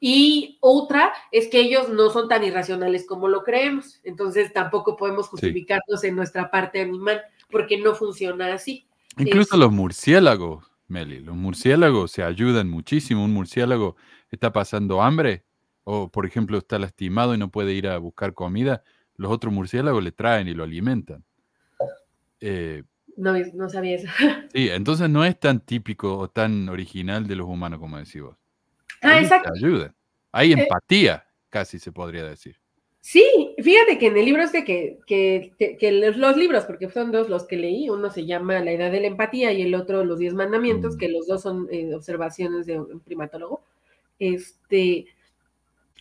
Y 0.01 0.57
otra 0.59 1.13
es 1.31 1.47
que 1.47 1.61
ellos 1.61 1.87
no 1.87 2.09
son 2.09 2.27
tan 2.27 2.43
irracionales 2.43 3.05
como 3.07 3.29
lo 3.29 3.43
creemos, 3.43 4.01
entonces 4.03 4.51
tampoco 4.51 4.97
podemos 4.97 5.29
justificarnos 5.29 6.01
sí. 6.01 6.07
en 6.07 6.17
nuestra 6.17 6.51
parte 6.51 6.81
animal, 6.81 7.21
porque 7.49 7.77
no 7.77 7.95
funciona 7.95 8.53
así. 8.53 8.85
Incluso 9.17 9.55
es, 9.55 9.59
los 9.59 9.71
murciélagos 9.71 10.70
Meli. 10.91 11.21
Los 11.21 11.35
murciélagos 11.35 12.11
se 12.11 12.23
ayudan 12.23 12.69
muchísimo. 12.69 13.23
Un 13.23 13.33
murciélago 13.33 13.95
está 14.29 14.53
pasando 14.53 15.01
hambre 15.01 15.45
o, 15.83 16.11
por 16.11 16.25
ejemplo, 16.25 16.59
está 16.59 16.77
lastimado 16.77 17.33
y 17.33 17.37
no 17.37 17.49
puede 17.49 17.73
ir 17.73 17.87
a 17.87 17.97
buscar 17.97 18.33
comida. 18.33 18.83
Los 19.15 19.31
otros 19.31 19.51
murciélagos 19.51 20.03
le 20.03 20.11
traen 20.11 20.47
y 20.47 20.53
lo 20.53 20.63
alimentan. 20.63 21.23
Eh, 22.39 22.83
no, 23.17 23.33
no 23.53 23.69
sabía 23.69 23.95
eso. 23.95 24.07
Sí, 24.53 24.69
entonces 24.69 25.09
no 25.09 25.25
es 25.25 25.39
tan 25.39 25.59
típico 25.61 26.17
o 26.17 26.29
tan 26.29 26.69
original 26.69 27.27
de 27.27 27.35
los 27.35 27.47
humanos 27.47 27.79
como 27.79 27.97
decís 27.97 28.21
vos. 28.21 28.37
Ah, 29.01 29.19
exacto. 29.19 29.49
Ayuda. 29.55 29.95
Hay 30.31 30.53
empatía, 30.53 31.25
eh, 31.25 31.31
casi 31.49 31.79
se 31.79 31.91
podría 31.91 32.23
decir. 32.23 32.60
Sí, 33.03 33.55
fíjate 33.57 33.97
que 33.97 34.07
en 34.07 34.17
el 34.17 34.25
libro 34.25 34.43
este 34.43 34.63
que, 34.63 34.99
que, 35.07 35.53
que, 35.57 35.75
que 35.75 35.91
los, 35.91 36.17
los, 36.17 36.37
libros, 36.37 36.65
porque 36.65 36.87
son 36.87 37.11
dos 37.11 37.29
los 37.29 37.45
que 37.47 37.57
leí, 37.57 37.89
uno 37.89 38.11
se 38.11 38.27
llama 38.27 38.59
La 38.59 38.71
Edad 38.71 38.91
de 38.91 39.01
la 39.01 39.07
Empatía 39.07 39.51
y 39.51 39.63
el 39.63 39.73
otro 39.73 40.05
Los 40.05 40.19
Diez 40.19 40.35
Mandamientos, 40.35 40.95
mm. 40.95 40.97
que 40.99 41.09
los 41.09 41.25
dos 41.25 41.41
son 41.41 41.67
eh, 41.71 41.95
observaciones 41.95 42.67
de 42.67 42.79
un 42.79 42.99
primatólogo, 42.99 43.63
este, 44.19 45.07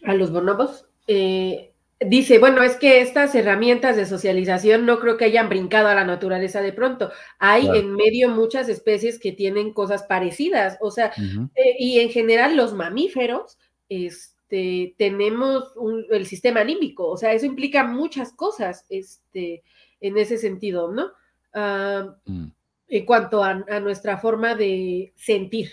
a 0.05 0.13
los 0.13 0.31
bonobos, 0.31 0.85
eh, 1.07 1.73
dice, 2.01 2.39
bueno, 2.39 2.63
es 2.63 2.77
que 2.77 3.01
estas 3.01 3.35
herramientas 3.35 3.97
de 3.97 4.05
socialización 4.05 4.85
no 4.85 5.01
creo 5.01 5.17
que 5.17 5.25
hayan 5.25 5.49
brincado 5.49 5.89
a 5.89 5.95
la 5.95 6.05
naturaleza 6.05 6.61
de 6.61 6.75
pronto. 6.75 7.11
Hay 7.39 7.63
claro. 7.63 7.79
en 7.79 7.95
medio 7.95 8.29
muchas 8.29 8.69
especies 8.69 9.19
que 9.19 9.33
tienen 9.33 9.73
cosas 9.73 10.03
parecidas, 10.03 10.77
o 10.81 10.91
sea, 10.91 11.13
uh 11.17 11.21
-huh. 11.21 11.51
eh, 11.55 11.77
y 11.79 12.01
en 12.01 12.11
general 12.11 12.57
los 12.57 12.75
mamíferos, 12.75 13.59
este, 13.89 14.40
este, 14.51 14.95
tenemos 14.99 15.77
un, 15.77 16.05
el 16.11 16.27
sistema 16.27 16.65
límbico, 16.65 17.09
o 17.09 17.17
sea, 17.17 17.33
eso 17.33 17.47
implica 17.47 17.85
muchas 17.85 18.33
cosas 18.33 18.85
este, 18.89 19.63
en 20.01 20.19
ese 20.19 20.39
sentido, 20.39 20.91
¿no? 20.91 21.13
Uh, 21.55 22.15
mm. 22.27 22.53
En 22.89 23.07
cuanto 23.07 23.45
a, 23.45 23.65
a, 23.69 23.79
nuestra 23.79 24.19
forma 24.19 24.57
de 24.57 25.13
sentir. 25.15 25.71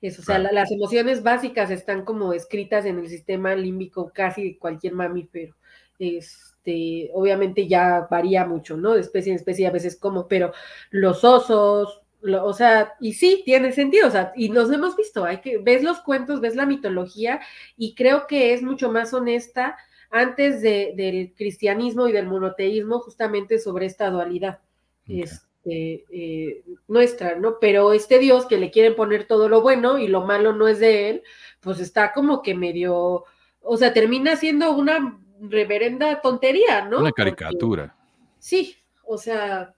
Eso, 0.00 0.22
o 0.22 0.24
sea, 0.24 0.38
la, 0.38 0.52
las 0.52 0.70
emociones 0.70 1.24
básicas 1.24 1.70
están 1.70 2.04
como 2.04 2.32
escritas 2.32 2.86
en 2.86 3.00
el 3.00 3.08
sistema 3.08 3.56
límbico 3.56 4.12
casi 4.14 4.44
de 4.44 4.58
cualquier 4.58 4.94
mamífero. 4.94 5.56
Este, 5.98 7.10
obviamente 7.14 7.66
ya 7.66 8.06
varía 8.08 8.44
mucho, 8.44 8.76
¿no? 8.76 8.94
De 8.94 9.00
especie 9.00 9.32
en 9.32 9.36
especie 9.36 9.66
a 9.66 9.72
veces 9.72 9.96
como, 9.96 10.28
pero 10.28 10.52
los 10.90 11.24
osos, 11.24 12.01
lo, 12.22 12.44
o 12.44 12.52
sea, 12.52 12.94
y 13.00 13.12
sí, 13.14 13.42
tiene 13.44 13.72
sentido, 13.72 14.08
o 14.08 14.10
sea, 14.10 14.32
y 14.36 14.48
los 14.48 14.70
hemos 14.70 14.96
visto, 14.96 15.24
hay 15.24 15.40
que, 15.40 15.58
ves 15.58 15.82
los 15.82 16.00
cuentos, 16.00 16.40
ves 16.40 16.56
la 16.56 16.66
mitología, 16.66 17.40
y 17.76 17.94
creo 17.94 18.26
que 18.26 18.54
es 18.54 18.62
mucho 18.62 18.90
más 18.90 19.12
honesta 19.12 19.76
antes 20.10 20.62
de, 20.62 20.92
del 20.96 21.34
cristianismo 21.34 22.06
y 22.06 22.12
del 22.12 22.26
monoteísmo, 22.26 23.00
justamente 23.00 23.58
sobre 23.58 23.86
esta 23.86 24.10
dualidad 24.10 24.60
okay. 25.02 25.22
este, 25.22 26.04
eh, 26.10 26.64
nuestra, 26.88 27.36
¿no? 27.36 27.58
Pero 27.60 27.92
este 27.92 28.18
Dios 28.18 28.46
que 28.46 28.58
le 28.58 28.70
quieren 28.70 28.94
poner 28.94 29.26
todo 29.26 29.48
lo 29.48 29.62
bueno 29.62 29.98
y 29.98 30.08
lo 30.08 30.22
malo 30.22 30.52
no 30.52 30.68
es 30.68 30.78
de 30.78 31.10
él, 31.10 31.22
pues 31.60 31.80
está 31.80 32.12
como 32.12 32.42
que 32.42 32.54
medio, 32.54 33.24
o 33.62 33.76
sea, 33.76 33.92
termina 33.92 34.36
siendo 34.36 34.72
una 34.72 35.18
reverenda 35.40 36.20
tontería, 36.20 36.84
¿no? 36.84 36.98
Una 36.98 37.12
caricatura. 37.12 37.94
Porque, 37.96 38.36
sí, 38.38 38.76
o 39.04 39.18
sea, 39.18 39.74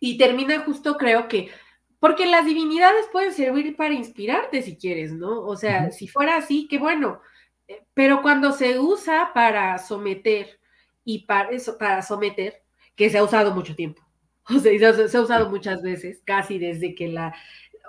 y 0.00 0.18
termina 0.18 0.60
justo 0.60 0.96
creo 0.96 1.28
que 1.28 1.48
porque 2.00 2.26
las 2.26 2.46
divinidades 2.46 3.06
pueden 3.12 3.32
servir 3.32 3.76
para 3.76 3.94
inspirarte 3.94 4.62
si 4.62 4.76
quieres, 4.76 5.12
¿no? 5.12 5.42
O 5.42 5.54
sea, 5.56 5.82
uh 5.82 5.86
-huh. 5.86 5.92
si 5.92 6.08
fuera 6.08 6.36
así, 6.36 6.66
qué 6.66 6.78
bueno. 6.78 7.20
Eh, 7.68 7.84
pero 7.94 8.22
cuando 8.22 8.52
se 8.52 8.78
usa 8.80 9.32
para 9.34 9.78
someter 9.78 10.58
y 11.04 11.26
para 11.26 11.50
eso, 11.50 11.76
para 11.78 12.02
someter, 12.02 12.62
que 12.96 13.10
se 13.10 13.18
ha 13.18 13.24
usado 13.24 13.54
mucho 13.54 13.74
tiempo. 13.76 14.02
O 14.56 14.58
sea, 14.58 14.94
se, 14.94 15.08
se 15.08 15.16
ha 15.16 15.20
usado 15.20 15.48
muchas 15.50 15.82
veces, 15.82 16.22
casi 16.24 16.58
desde 16.58 16.94
que 16.94 17.06
la, 17.08 17.32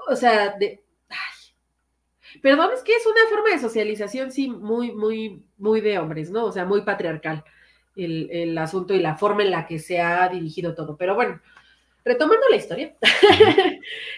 o 0.08 0.16
sea, 0.16 0.56
de, 0.60 0.84
ay, 1.10 2.40
perdón, 2.42 2.72
es 2.74 2.84
que 2.84 2.94
es 2.94 3.06
una 3.08 3.28
forma 3.30 3.50
de 3.50 3.60
socialización, 3.60 4.32
sí, 4.32 4.48
muy, 4.50 4.92
muy, 4.92 5.44
muy 5.58 5.82
de 5.82 5.98
hombres, 5.98 6.30
¿no? 6.30 6.46
O 6.46 6.52
sea, 6.52 6.66
muy 6.66 6.82
patriarcal 6.84 7.44
el, 7.96 8.30
el 8.32 8.58
asunto 8.58 8.94
y 8.94 9.00
la 9.00 9.16
forma 9.16 9.44
en 9.44 9.52
la 9.52 9.66
que 9.66 9.80
se 9.80 10.00
ha 10.02 10.28
dirigido 10.30 10.76
todo. 10.76 10.98
Pero 10.98 11.16
bueno, 11.16 11.42
retomando 12.04 12.48
la 12.50 12.56
historia 12.56 12.96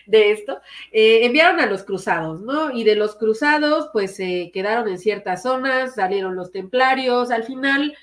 de 0.05 0.31
esto, 0.31 0.59
eh, 0.91 1.25
enviaron 1.25 1.59
a 1.59 1.65
los 1.65 1.83
cruzados, 1.83 2.41
¿no? 2.41 2.71
Y 2.71 2.83
de 2.83 2.95
los 2.95 3.15
cruzados, 3.15 3.89
pues 3.91 4.15
se 4.15 4.43
eh, 4.43 4.51
quedaron 4.51 4.87
en 4.87 4.97
ciertas 4.97 5.43
zonas, 5.43 5.95
salieron 5.95 6.35
los 6.35 6.51
templarios, 6.51 7.31
al 7.31 7.43
final, 7.43 7.95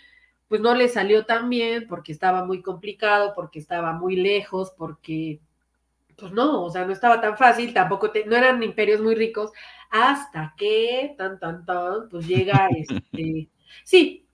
pues 0.49 0.61
no 0.61 0.75
les 0.75 0.95
salió 0.95 1.25
tan 1.25 1.49
bien 1.49 1.87
porque 1.89 2.13
estaba 2.13 2.45
muy 2.45 2.63
complicado, 2.63 3.33
porque 3.35 3.59
estaba 3.59 3.93
muy 3.93 4.17
lejos, 4.17 4.73
porque, 4.77 5.41
pues 6.17 6.33
no, 6.33 6.65
o 6.65 6.71
sea, 6.71 6.85
no 6.85 6.93
estaba 6.93 7.21
tan 7.21 7.37
fácil, 7.37 7.73
tampoco, 7.73 8.11
te, 8.11 8.27
no 8.27 8.37
eran 8.37 8.63
imperios 8.63 9.01
muy 9.01 9.15
ricos, 9.15 9.53
hasta 9.91 10.55
que, 10.57 11.15
tan, 11.17 11.39
tan, 11.39 11.65
tan, 11.65 12.09
pues 12.09 12.27
llega 12.27 12.69
este, 12.77 13.49
sí, 13.85 14.27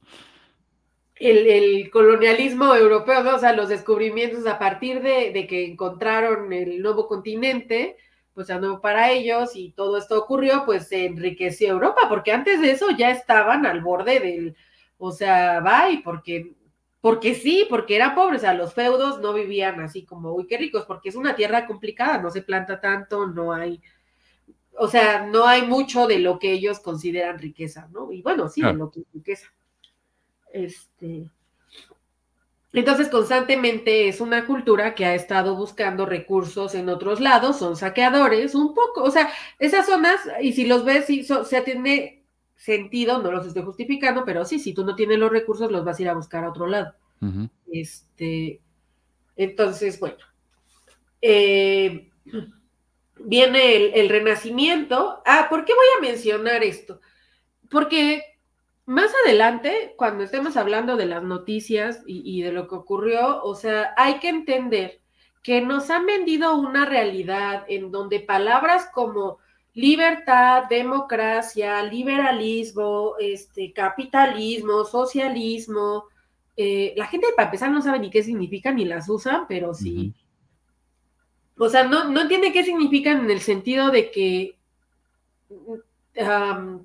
el, 1.17 1.47
el, 1.47 1.91
colonialismo 1.91 2.75
europeo, 2.75 3.23
¿no? 3.23 3.37
o 3.37 3.39
sea, 3.39 3.53
los 3.53 3.69
descubrimientos 3.69 4.47
a 4.47 4.59
partir 4.59 5.03
de, 5.03 5.33
de, 5.33 5.47
que 5.47 5.65
encontraron 5.67 6.53
el 6.53 6.83
nuevo 6.83 7.09
continente, 7.09 7.97
pues 8.35 8.49
ya 8.49 8.59
no 8.59 8.83
para 8.83 9.11
ellos 9.11 9.53
y 9.55 9.73
todo 9.73 9.97
esto 9.97 10.19
ocurrió, 10.19 10.65
pues 10.67 10.89
se 10.89 11.07
enriqueció 11.07 11.69
Europa, 11.69 12.03
porque 12.09 12.33
antes 12.33 12.61
de 12.61 12.73
eso 12.73 12.91
ya 12.91 13.11
estaban 13.11 13.65
al 13.65 13.81
borde 13.81 14.21
del, 14.21 14.57
o 14.99 15.11
sea, 15.11 15.61
bye, 15.61 16.03
porque, 16.05 16.55
porque 17.01 17.35
sí, 17.35 17.67
porque 17.69 17.97
eran 17.97 18.15
pobres, 18.15 18.41
o 18.41 18.43
sea, 18.43 18.55
los 18.55 18.75
feudos 18.75 19.21
no 19.21 19.33
vivían 19.33 19.81
así 19.81 20.05
como, 20.05 20.35
uy, 20.35 20.47
qué 20.47 20.59
ricos, 20.59 20.85
porque 20.87 21.09
es 21.09 21.17
una 21.17 21.35
tierra 21.35 21.67
complicada, 21.67 22.19
no 22.19 22.31
se 22.31 22.43
planta 22.43 22.79
tanto, 22.79 23.27
no 23.27 23.55
hay, 23.55 23.81
o 24.79 24.87
sea, 24.87 25.25
no 25.27 25.47
hay 25.47 25.63
mucho 25.63 26.07
de 26.07 26.19
lo 26.19 26.39
que 26.39 26.53
ellos 26.53 26.81
consideran 26.81 27.39
riqueza, 27.39 27.89
¿no? 27.91 28.13
Y 28.13 28.21
bueno, 28.21 28.51
sí, 28.51 28.61
de 28.61 28.75
lo 28.75 28.91
que 28.91 29.01
es 29.01 29.07
riqueza. 29.15 29.47
Este, 30.57 31.31
entonces, 32.73 33.09
constantemente 33.09 34.09
es 34.09 34.23
una 34.23 34.47
cultura 34.47 34.95
que 34.95 35.05
ha 35.05 35.15
estado 35.15 35.55
buscando 35.55 36.07
recursos 36.07 36.75
en 36.75 36.89
otros 36.89 37.21
lados, 37.21 37.59
son 37.59 37.77
saqueadores, 37.77 38.55
un 38.55 38.75
poco, 38.75 39.03
o 39.03 39.11
sea, 39.11 39.31
esas 39.59 39.87
zonas, 39.87 40.21
y 40.41 40.53
si 40.53 40.67
los 40.67 40.85
ves, 40.85 41.05
sí, 41.07 41.25
so, 41.25 41.45
se 41.45 41.59
atiende, 41.59 42.23
sentido, 42.57 43.23
no 43.23 43.31
los 43.31 43.47
estoy 43.47 43.65
justificando, 43.65 44.25
pero 44.25 44.47
sí, 44.47 44.59
si 44.59 44.73
tú 44.73 44.85
no 44.85 44.97
tienes 44.97 45.19
los 45.19 45.31
recursos, 45.31 45.71
los 45.71 45.85
vas 45.85 45.99
a 45.99 46.03
ir 46.03 46.09
a 46.09 46.15
buscar 46.15 46.45
a 46.45 46.51
otro 46.51 46.67
lado. 46.67 46.95
Este, 47.71 48.61
entonces, 49.37 50.01
bueno, 50.01 50.19
eh, 51.21 52.11
viene 53.21 53.77
el, 53.77 53.95
el, 53.95 54.09
renacimiento. 54.09 55.23
Ah, 55.27 55.49
¿por 55.51 55.65
qué 55.65 55.73
voy 55.75 55.87
a 55.99 56.11
mencionar 56.11 56.63
esto? 56.63 57.01
Porque 57.71 58.36
más 58.87 59.13
adelante, 59.25 59.95
cuando 59.97 60.25
estemos 60.25 60.57
hablando 60.57 60.97
de 60.97 61.07
las 61.07 61.23
noticias 61.23 62.03
y, 62.07 62.23
y 62.25 62.43
de 62.43 62.53
lo 62.53 62.69
que 62.69 62.77
ocurrió, 62.77 63.43
o 63.43 63.55
sea, 63.55 63.93
hay 63.97 64.19
que 64.21 64.29
entender 64.29 65.01
que 65.43 65.61
nos 65.61 65.91
han 65.91 66.07
vendido 66.07 66.57
una 66.57 66.87
realidad 66.87 67.65
en 67.69 67.93
donde 67.93 68.21
palabras 68.21 68.89
como 68.93 69.39
libertad, 69.75 70.65
democracia, 70.71 71.83
liberalismo, 71.83 73.13
este, 73.21 73.73
capitalismo, 73.75 74.85
socialismo, 74.85 76.07
eh, 76.57 76.95
la 76.97 77.07
gente 77.07 77.27
para 77.37 77.49
empezar 77.49 77.71
no 77.71 77.83
sabe 77.83 77.99
ni 77.99 78.11
qué 78.11 78.23
significan 78.23 78.77
ni 78.77 78.87
las 78.87 79.09
usan, 79.09 79.47
pero 79.47 79.75
sí. 79.75 80.15
O 81.59 81.69
sea, 81.69 81.85
no, 81.85 82.11
no 82.11 82.23
entiende 82.23 82.53
qué 82.53 82.65
significan 82.65 83.25
en 83.25 83.31
el 83.31 83.41
sentido 83.41 83.91
de 83.91 84.11
que 84.11 84.57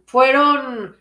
fueron 0.06 0.98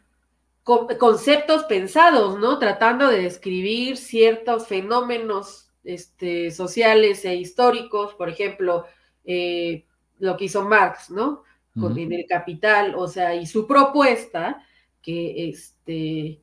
conceptos 0.99 1.65
pensados, 1.65 2.39
¿no? 2.39 2.59
Tratando 2.59 3.09
de 3.09 3.23
describir 3.23 3.97
ciertos 3.97 4.67
fenómenos 4.67 5.71
este, 5.85 6.51
sociales 6.51 7.25
e 7.25 7.37
históricos, 7.37 8.15
por 8.15 8.29
ejemplo, 8.29 8.87
eh, 9.25 9.87
lo 10.19 10.37
que 10.37 10.45
hizo 10.45 10.65
Marx, 10.65 11.11
¿no? 11.11 11.45
Con 11.79 11.97
el 11.97 12.27
capital, 12.29 12.95
o 12.97 13.07
sea, 13.07 13.35
y 13.35 13.47
su 13.47 13.67
propuesta, 13.67 14.63
que 15.01 15.49
este, 15.49 16.41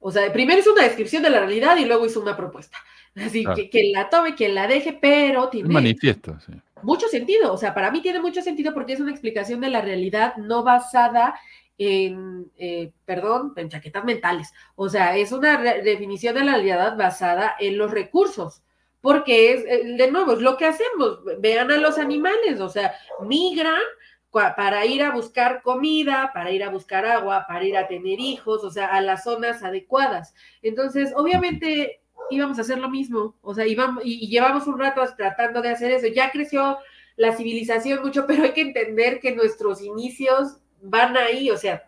o 0.00 0.10
sea, 0.10 0.32
primero 0.32 0.58
hizo 0.58 0.72
una 0.72 0.82
descripción 0.82 1.22
de 1.22 1.30
la 1.30 1.40
realidad 1.40 1.76
y 1.76 1.84
luego 1.84 2.06
hizo 2.06 2.20
una 2.20 2.36
propuesta. 2.36 2.76
Así 3.14 3.44
que, 3.54 3.70
que 3.70 3.90
la 3.92 4.10
tome, 4.10 4.34
que 4.34 4.48
la 4.48 4.66
deje, 4.66 4.98
pero 5.00 5.48
tiene 5.48 5.68
manifiesto, 5.68 6.38
sí. 6.40 6.52
mucho 6.82 7.08
sentido. 7.08 7.52
O 7.52 7.56
sea, 7.56 7.72
para 7.72 7.90
mí 7.90 8.02
tiene 8.02 8.20
mucho 8.20 8.42
sentido 8.42 8.74
porque 8.74 8.94
es 8.94 9.00
una 9.00 9.12
explicación 9.12 9.60
de 9.60 9.70
la 9.70 9.80
realidad 9.80 10.36
no 10.36 10.64
basada 10.64 11.34
en, 11.78 12.50
eh, 12.56 12.92
perdón, 13.04 13.52
en 13.56 13.68
chaquetas 13.68 14.04
mentales. 14.04 14.52
O 14.76 14.88
sea, 14.88 15.16
es 15.16 15.32
una 15.32 15.60
definición 15.60 16.34
de 16.34 16.44
la 16.44 16.52
realidad 16.52 16.96
basada 16.96 17.54
en 17.58 17.78
los 17.78 17.90
recursos, 17.90 18.62
porque 19.00 19.52
es, 19.52 19.64
eh, 19.66 19.96
de 19.96 20.10
nuevo, 20.10 20.32
es 20.32 20.40
lo 20.40 20.56
que 20.56 20.66
hacemos. 20.66 21.20
Vean 21.40 21.70
a 21.70 21.76
los 21.76 21.98
animales, 21.98 22.60
o 22.60 22.68
sea, 22.68 22.94
migran 23.20 23.82
para 24.30 24.84
ir 24.84 25.02
a 25.02 25.12
buscar 25.12 25.62
comida, 25.62 26.32
para 26.34 26.50
ir 26.50 26.64
a 26.64 26.70
buscar 26.70 27.06
agua, 27.06 27.44
para 27.46 27.64
ir 27.64 27.76
a 27.76 27.86
tener 27.86 28.18
hijos, 28.18 28.64
o 28.64 28.70
sea, 28.70 28.86
a 28.88 29.00
las 29.00 29.22
zonas 29.22 29.62
adecuadas. 29.62 30.34
Entonces, 30.60 31.12
obviamente 31.14 32.00
íbamos 32.30 32.58
a 32.58 32.62
hacer 32.62 32.78
lo 32.78 32.88
mismo, 32.88 33.36
o 33.42 33.54
sea, 33.54 33.66
íbamos, 33.66 34.04
y, 34.04 34.28
llevamos 34.28 34.66
un 34.66 34.78
rato 34.78 35.02
tratando 35.16 35.62
de 35.62 35.70
hacer 35.70 35.92
eso. 35.92 36.06
Ya 36.08 36.32
creció 36.32 36.78
la 37.16 37.32
civilización 37.36 38.02
mucho, 38.02 38.26
pero 38.26 38.44
hay 38.44 38.52
que 38.52 38.62
entender 38.62 39.20
que 39.20 39.34
nuestros 39.34 39.82
inicios 39.82 40.58
van 40.84 41.16
ahí, 41.16 41.50
o 41.50 41.56
sea, 41.56 41.84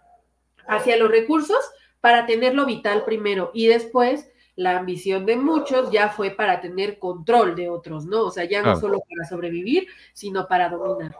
hacia 0.66 0.97
los 0.97 1.11
recursos 1.11 1.59
para 2.01 2.26
tener 2.26 2.55
lo 2.55 2.66
vital 2.66 3.05
primero 3.05 3.51
y 3.55 3.66
después 3.66 4.28
la 4.57 4.78
ambición 4.78 5.26
de 5.26 5.36
muchos 5.36 5.90
ya 5.90 6.09
fue 6.09 6.30
para 6.30 6.61
tener 6.61 6.99
control 6.99 7.55
de 7.55 7.68
otros, 7.68 8.07
¿no? 8.07 8.22
O 8.22 8.30
sea, 8.30 8.44
ya 8.44 8.62
no 8.62 8.74
solo 8.76 9.01
para 9.01 9.28
sobrevivir, 9.28 9.86
sino 10.14 10.49
para 10.49 10.70
dominar. 10.70 11.14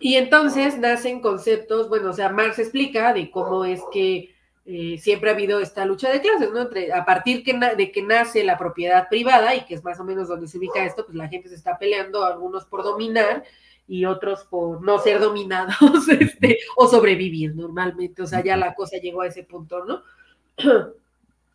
Y 0.00 0.16
entonces 0.16 0.76
nacen 0.78 1.20
conceptos, 1.20 1.88
bueno, 1.88 2.10
o 2.10 2.12
sea, 2.12 2.30
Marx 2.30 2.58
explica 2.58 3.12
de 3.12 3.30
cómo 3.30 3.64
es 3.64 3.80
que 3.92 4.34
eh, 4.64 4.98
siempre 4.98 5.30
ha 5.30 5.34
habido 5.34 5.60
esta 5.60 5.84
lucha 5.84 6.10
de 6.10 6.20
clases, 6.20 6.50
¿no? 6.50 6.62
Entre, 6.62 6.92
a 6.92 7.04
partir 7.04 7.44
de 7.44 7.92
que 7.92 8.02
nace 8.02 8.42
la 8.42 8.58
propiedad 8.58 9.08
privada, 9.08 9.54
y 9.54 9.64
que 9.64 9.74
es 9.74 9.84
más 9.84 10.00
o 10.00 10.04
menos 10.04 10.26
donde 10.26 10.48
se 10.48 10.58
ubica 10.58 10.84
esto, 10.84 11.04
pues 11.04 11.16
la 11.16 11.28
gente 11.28 11.48
se 11.48 11.54
está 11.54 11.78
peleando, 11.78 12.24
algunos 12.24 12.64
por 12.64 12.82
dominar 12.82 13.44
y 13.90 14.04
otros 14.04 14.44
por 14.44 14.82
no 14.84 15.00
ser 15.00 15.18
dominados 15.18 16.08
este, 16.20 16.60
o 16.76 16.86
sobrevivir 16.86 17.56
normalmente. 17.56 18.22
O 18.22 18.26
sea, 18.26 18.40
ya 18.40 18.56
la 18.56 18.72
cosa 18.76 18.98
llegó 18.98 19.22
a 19.22 19.26
ese 19.26 19.42
punto, 19.42 19.84
¿no? 19.84 20.02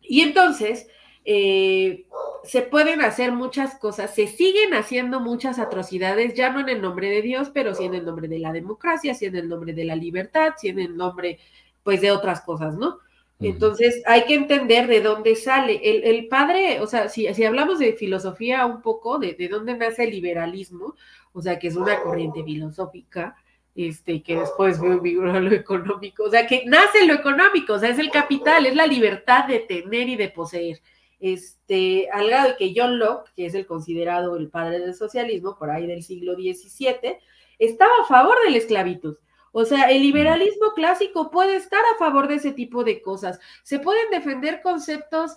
Y 0.08 0.20
entonces, 0.20 0.86
eh, 1.24 2.06
se 2.44 2.62
pueden 2.62 3.00
hacer 3.00 3.32
muchas 3.32 3.74
cosas, 3.74 4.14
se 4.14 4.28
siguen 4.28 4.72
haciendo 4.74 5.18
muchas 5.18 5.58
atrocidades, 5.58 6.34
ya 6.34 6.50
no 6.50 6.60
en 6.60 6.68
el 6.68 6.80
nombre 6.80 7.10
de 7.10 7.22
Dios, 7.22 7.50
pero 7.52 7.74
sí 7.74 7.86
en 7.86 7.94
el 7.94 8.04
nombre 8.04 8.28
de 8.28 8.38
la 8.38 8.52
democracia, 8.52 9.14
sí 9.14 9.24
en 9.24 9.34
el 9.34 9.48
nombre 9.48 9.72
de 9.72 9.84
la 9.84 9.96
libertad, 9.96 10.52
sí 10.56 10.68
en 10.68 10.78
el 10.78 10.96
nombre, 10.96 11.40
pues, 11.82 12.00
de 12.02 12.12
otras 12.12 12.42
cosas, 12.42 12.76
¿no? 12.76 13.00
Entonces 13.40 14.02
hay 14.06 14.24
que 14.24 14.34
entender 14.34 14.86
de 14.86 15.00
dónde 15.00 15.34
sale. 15.36 15.80
El, 15.82 16.28
padre, 16.28 16.80
o 16.80 16.86
sea, 16.86 17.08
si, 17.08 17.32
si, 17.34 17.44
hablamos 17.44 17.78
de 17.80 17.94
filosofía 17.94 18.64
un 18.64 18.80
poco, 18.80 19.18
de, 19.18 19.34
de 19.34 19.48
dónde 19.48 19.76
nace 19.76 20.04
el 20.04 20.10
liberalismo, 20.10 20.94
o 21.36 21.42
sea, 21.42 21.58
que 21.58 21.68
es 21.68 21.76
una 21.76 22.00
corriente 22.00 22.42
filosófica, 22.42 23.36
este, 23.74 24.22
que 24.22 24.36
después 24.36 24.80
vive 25.02 25.40
lo 25.40 25.54
económico, 25.54 26.24
o 26.24 26.30
sea, 26.30 26.46
que 26.46 26.64
nace 26.64 27.04
lo 27.04 27.12
económico, 27.12 27.74
o 27.74 27.78
sea, 27.78 27.90
es 27.90 27.98
el 27.98 28.10
capital, 28.10 28.64
es 28.64 28.74
la 28.74 28.86
libertad 28.86 29.46
de 29.46 29.58
tener 29.58 30.08
y 30.08 30.16
de 30.16 30.30
poseer. 30.30 30.80
Este, 31.20 32.08
al 32.10 32.28
grado 32.28 32.48
de 32.48 32.56
que 32.56 32.72
John 32.74 32.98
Locke, 32.98 33.30
que 33.36 33.44
es 33.44 33.54
el 33.54 33.66
considerado 33.66 34.36
el 34.36 34.48
padre 34.48 34.78
del 34.78 34.94
socialismo, 34.94 35.58
por 35.58 35.68
ahí 35.68 35.86
del 35.86 36.02
siglo 36.02 36.36
XVII, 36.36 37.18
estaba 37.58 37.92
a 38.02 38.06
favor 38.06 38.36
de 38.42 38.52
la 38.52 38.56
esclavitud. 38.56 39.18
O 39.52 39.66
sea, 39.66 39.90
el 39.90 40.00
liberalismo 40.00 40.72
clásico 40.74 41.30
puede 41.30 41.56
estar 41.56 41.82
a 41.94 41.98
favor 41.98 42.28
de 42.28 42.36
ese 42.36 42.52
tipo 42.52 42.82
de 42.82 43.02
cosas. 43.02 43.40
Se 43.62 43.78
pueden 43.78 44.10
defender 44.10 44.62
conceptos, 44.62 45.36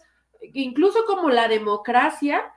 incluso 0.54 1.04
como 1.06 1.30
la 1.30 1.50
democracia, 1.50 2.54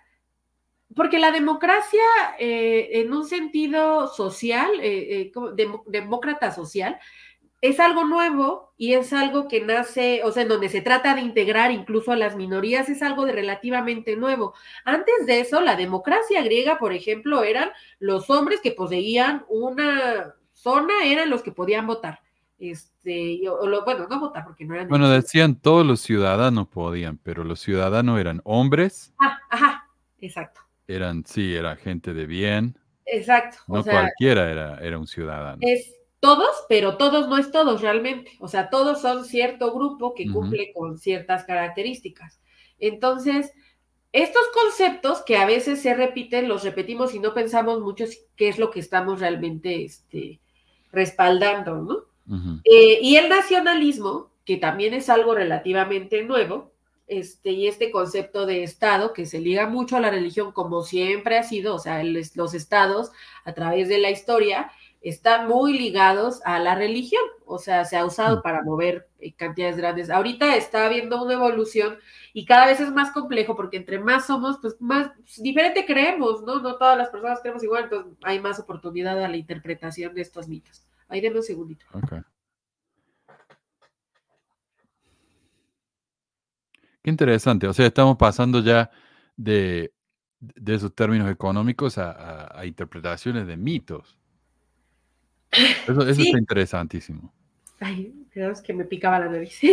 porque 0.94 1.18
la 1.18 1.30
democracia, 1.30 2.02
eh, 2.38 2.90
en 2.94 3.12
un 3.12 3.26
sentido 3.26 4.08
social, 4.08 4.70
eh, 4.80 5.32
eh 5.34 5.68
demócrata 5.86 6.50
social, 6.50 6.98
es 7.62 7.78
algo 7.78 8.04
nuevo 8.04 8.74
y 8.76 8.94
es 8.94 9.12
algo 9.12 9.46
que 9.46 9.60
nace, 9.60 10.22
o 10.24 10.32
sea, 10.32 10.42
en 10.42 10.48
donde 10.48 10.68
se 10.68 10.80
trata 10.80 11.14
de 11.14 11.20
integrar 11.20 11.70
incluso 11.70 12.10
a 12.10 12.16
las 12.16 12.34
minorías, 12.34 12.88
es 12.88 13.02
algo 13.02 13.24
de 13.24 13.32
relativamente 13.32 14.16
nuevo. 14.16 14.54
Antes 14.84 15.26
de 15.26 15.40
eso, 15.40 15.60
la 15.60 15.76
democracia 15.76 16.42
griega, 16.42 16.78
por 16.78 16.92
ejemplo, 16.92 17.44
eran 17.44 17.70
los 18.00 18.28
hombres 18.30 18.60
que 18.60 18.72
poseían 18.72 19.44
una 19.48 20.34
zona, 20.52 21.04
eran 21.04 21.30
los 21.30 21.42
que 21.42 21.52
podían 21.52 21.86
votar. 21.86 22.20
Este, 22.58 23.40
bueno, 23.84 24.06
no 24.08 24.20
votar 24.20 24.44
porque 24.44 24.64
no 24.64 24.74
eran. 24.74 24.88
Bueno, 24.88 25.08
decían 25.08 25.54
todos 25.54 25.86
los 25.86 26.00
ciudadanos 26.00 26.66
podían, 26.66 27.18
pero 27.18 27.44
los 27.44 27.60
ciudadanos 27.60 28.20
eran 28.20 28.40
hombres. 28.44 29.14
Ah, 29.20 29.38
ajá, 29.50 29.88
exacto. 30.20 30.61
Eran, 30.86 31.24
sí, 31.24 31.54
era 31.54 31.76
gente 31.76 32.12
de 32.12 32.26
bien. 32.26 32.78
Exacto. 33.06 33.58
No 33.68 33.82
cualquiera 33.82 34.50
era, 34.50 34.78
era 34.78 34.98
un 34.98 35.06
ciudadano. 35.06 35.58
Es 35.60 35.94
todos, 36.20 36.64
pero 36.68 36.96
todos 36.96 37.28
no 37.28 37.36
es 37.36 37.50
todos 37.50 37.80
realmente. 37.80 38.30
O 38.38 38.48
sea, 38.48 38.70
todos 38.70 39.02
son 39.02 39.24
cierto 39.24 39.74
grupo 39.74 40.14
que 40.14 40.30
cumple 40.30 40.72
con 40.72 40.98
ciertas 40.98 41.44
características. 41.44 42.40
Entonces, 42.78 43.52
estos 44.12 44.42
conceptos 44.52 45.22
que 45.22 45.36
a 45.36 45.46
veces 45.46 45.80
se 45.80 45.94
repiten, 45.94 46.48
los 46.48 46.64
repetimos 46.64 47.14
y 47.14 47.18
no 47.18 47.34
pensamos 47.34 47.80
mucho 47.80 48.04
qué 48.36 48.48
es 48.48 48.58
lo 48.58 48.70
que 48.70 48.80
estamos 48.80 49.20
realmente 49.20 49.84
este, 49.84 50.40
respaldando, 50.92 51.76
¿no? 51.76 52.12
Eh, 52.64 53.00
y 53.02 53.16
el 53.16 53.28
nacionalismo, 53.28 54.30
que 54.44 54.58
también 54.58 54.94
es 54.94 55.08
algo 55.08 55.34
relativamente 55.34 56.22
nuevo, 56.22 56.71
este, 57.06 57.50
y 57.50 57.68
este 57.68 57.90
concepto 57.90 58.46
de 58.46 58.62
Estado 58.62 59.12
que 59.12 59.26
se 59.26 59.40
liga 59.40 59.66
mucho 59.66 59.96
a 59.96 60.00
la 60.00 60.10
religión 60.10 60.52
como 60.52 60.82
siempre 60.82 61.36
ha 61.38 61.42
sido, 61.42 61.74
o 61.74 61.78
sea, 61.78 62.02
los 62.02 62.54
estados 62.54 63.12
a 63.44 63.52
través 63.52 63.88
de 63.88 63.98
la 63.98 64.10
historia 64.10 64.70
están 65.02 65.48
muy 65.48 65.76
ligados 65.76 66.40
a 66.44 66.58
la 66.60 66.74
religión, 66.74 67.22
o 67.44 67.58
sea, 67.58 67.84
se 67.84 67.96
ha 67.96 68.04
usado 68.04 68.38
mm. 68.38 68.42
para 68.42 68.62
mover 68.62 69.08
eh, 69.18 69.34
cantidades 69.34 69.76
grandes. 69.76 70.10
Ahorita 70.10 70.56
está 70.56 70.86
habiendo 70.86 71.22
una 71.22 71.34
evolución 71.34 71.98
y 72.32 72.44
cada 72.46 72.66
vez 72.66 72.80
es 72.80 72.92
más 72.92 73.10
complejo 73.10 73.56
porque 73.56 73.76
entre 73.76 73.98
más 73.98 74.26
somos, 74.26 74.58
pues 74.60 74.80
más 74.80 75.10
diferente 75.38 75.84
creemos, 75.84 76.42
¿no? 76.42 76.60
No 76.60 76.76
todas 76.76 76.96
las 76.96 77.10
personas 77.10 77.40
creemos 77.40 77.64
igual, 77.64 77.84
entonces 77.84 78.12
hay 78.22 78.40
más 78.40 78.60
oportunidad 78.60 79.22
a 79.22 79.28
la 79.28 79.36
interpretación 79.36 80.14
de 80.14 80.22
estos 80.22 80.48
mitos. 80.48 80.86
Ahí 81.08 81.20
denme 81.20 81.38
un 81.38 81.44
segundito. 81.44 81.84
Qué 87.02 87.10
interesante. 87.10 87.66
O 87.66 87.72
sea, 87.72 87.86
estamos 87.86 88.16
pasando 88.16 88.60
ya 88.60 88.90
de, 89.36 89.92
esos 90.66 90.94
términos 90.94 91.30
económicos 91.30 91.98
a, 91.98 92.62
interpretaciones 92.64 93.46
de 93.46 93.56
mitos. 93.56 94.18
Eso, 95.50 96.06
eso 96.08 96.22
está 96.22 96.38
interesantísimo. 96.38 97.32
Ay, 97.80 98.14
es 98.32 98.62
que 98.62 98.72
me 98.72 98.84
picaba 98.84 99.18
la 99.18 99.28
nariz. 99.28 99.58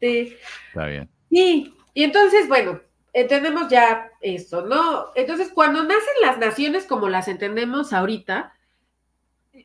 Este, 0.00 0.38
está 0.68 0.86
bien. 0.86 1.10
Sí, 1.28 1.74
y 1.92 2.04
entonces, 2.04 2.46
bueno, 2.46 2.80
entendemos 3.12 3.68
ya 3.68 4.12
esto, 4.20 4.64
¿no? 4.64 5.06
Entonces, 5.16 5.50
cuando 5.52 5.82
nacen 5.82 6.14
las 6.22 6.38
naciones 6.38 6.84
como 6.84 7.08
las 7.08 7.26
entendemos 7.26 7.92
ahorita, 7.92 8.52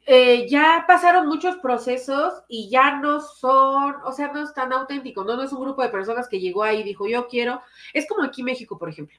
eh, 0.06 0.48
ya 0.50 0.86
pasaron 0.88 1.28
muchos 1.28 1.58
procesos 1.58 2.44
y 2.48 2.70
ya 2.70 3.00
no 3.00 3.22
son, 3.22 3.96
o 4.06 4.12
sea, 4.12 4.32
no 4.32 4.44
es 4.44 4.54
tan 4.54 4.74
auténtico, 4.74 5.24
¿no? 5.24 5.36
No 5.36 5.44
es 5.44 5.52
un 5.52 5.62
grupo 5.62 5.82
de 5.82 5.89
personas 5.89 6.28
que 6.28 6.39
llegó 6.39 6.64
ahí 6.64 6.82
y 6.82 6.84
dijo, 6.84 7.08
yo 7.08 7.28
quiero, 7.28 7.62
es 7.94 8.08
como 8.08 8.24
aquí 8.24 8.44
México, 8.44 8.78
por 8.78 8.89
ejemplo. 8.89 9.18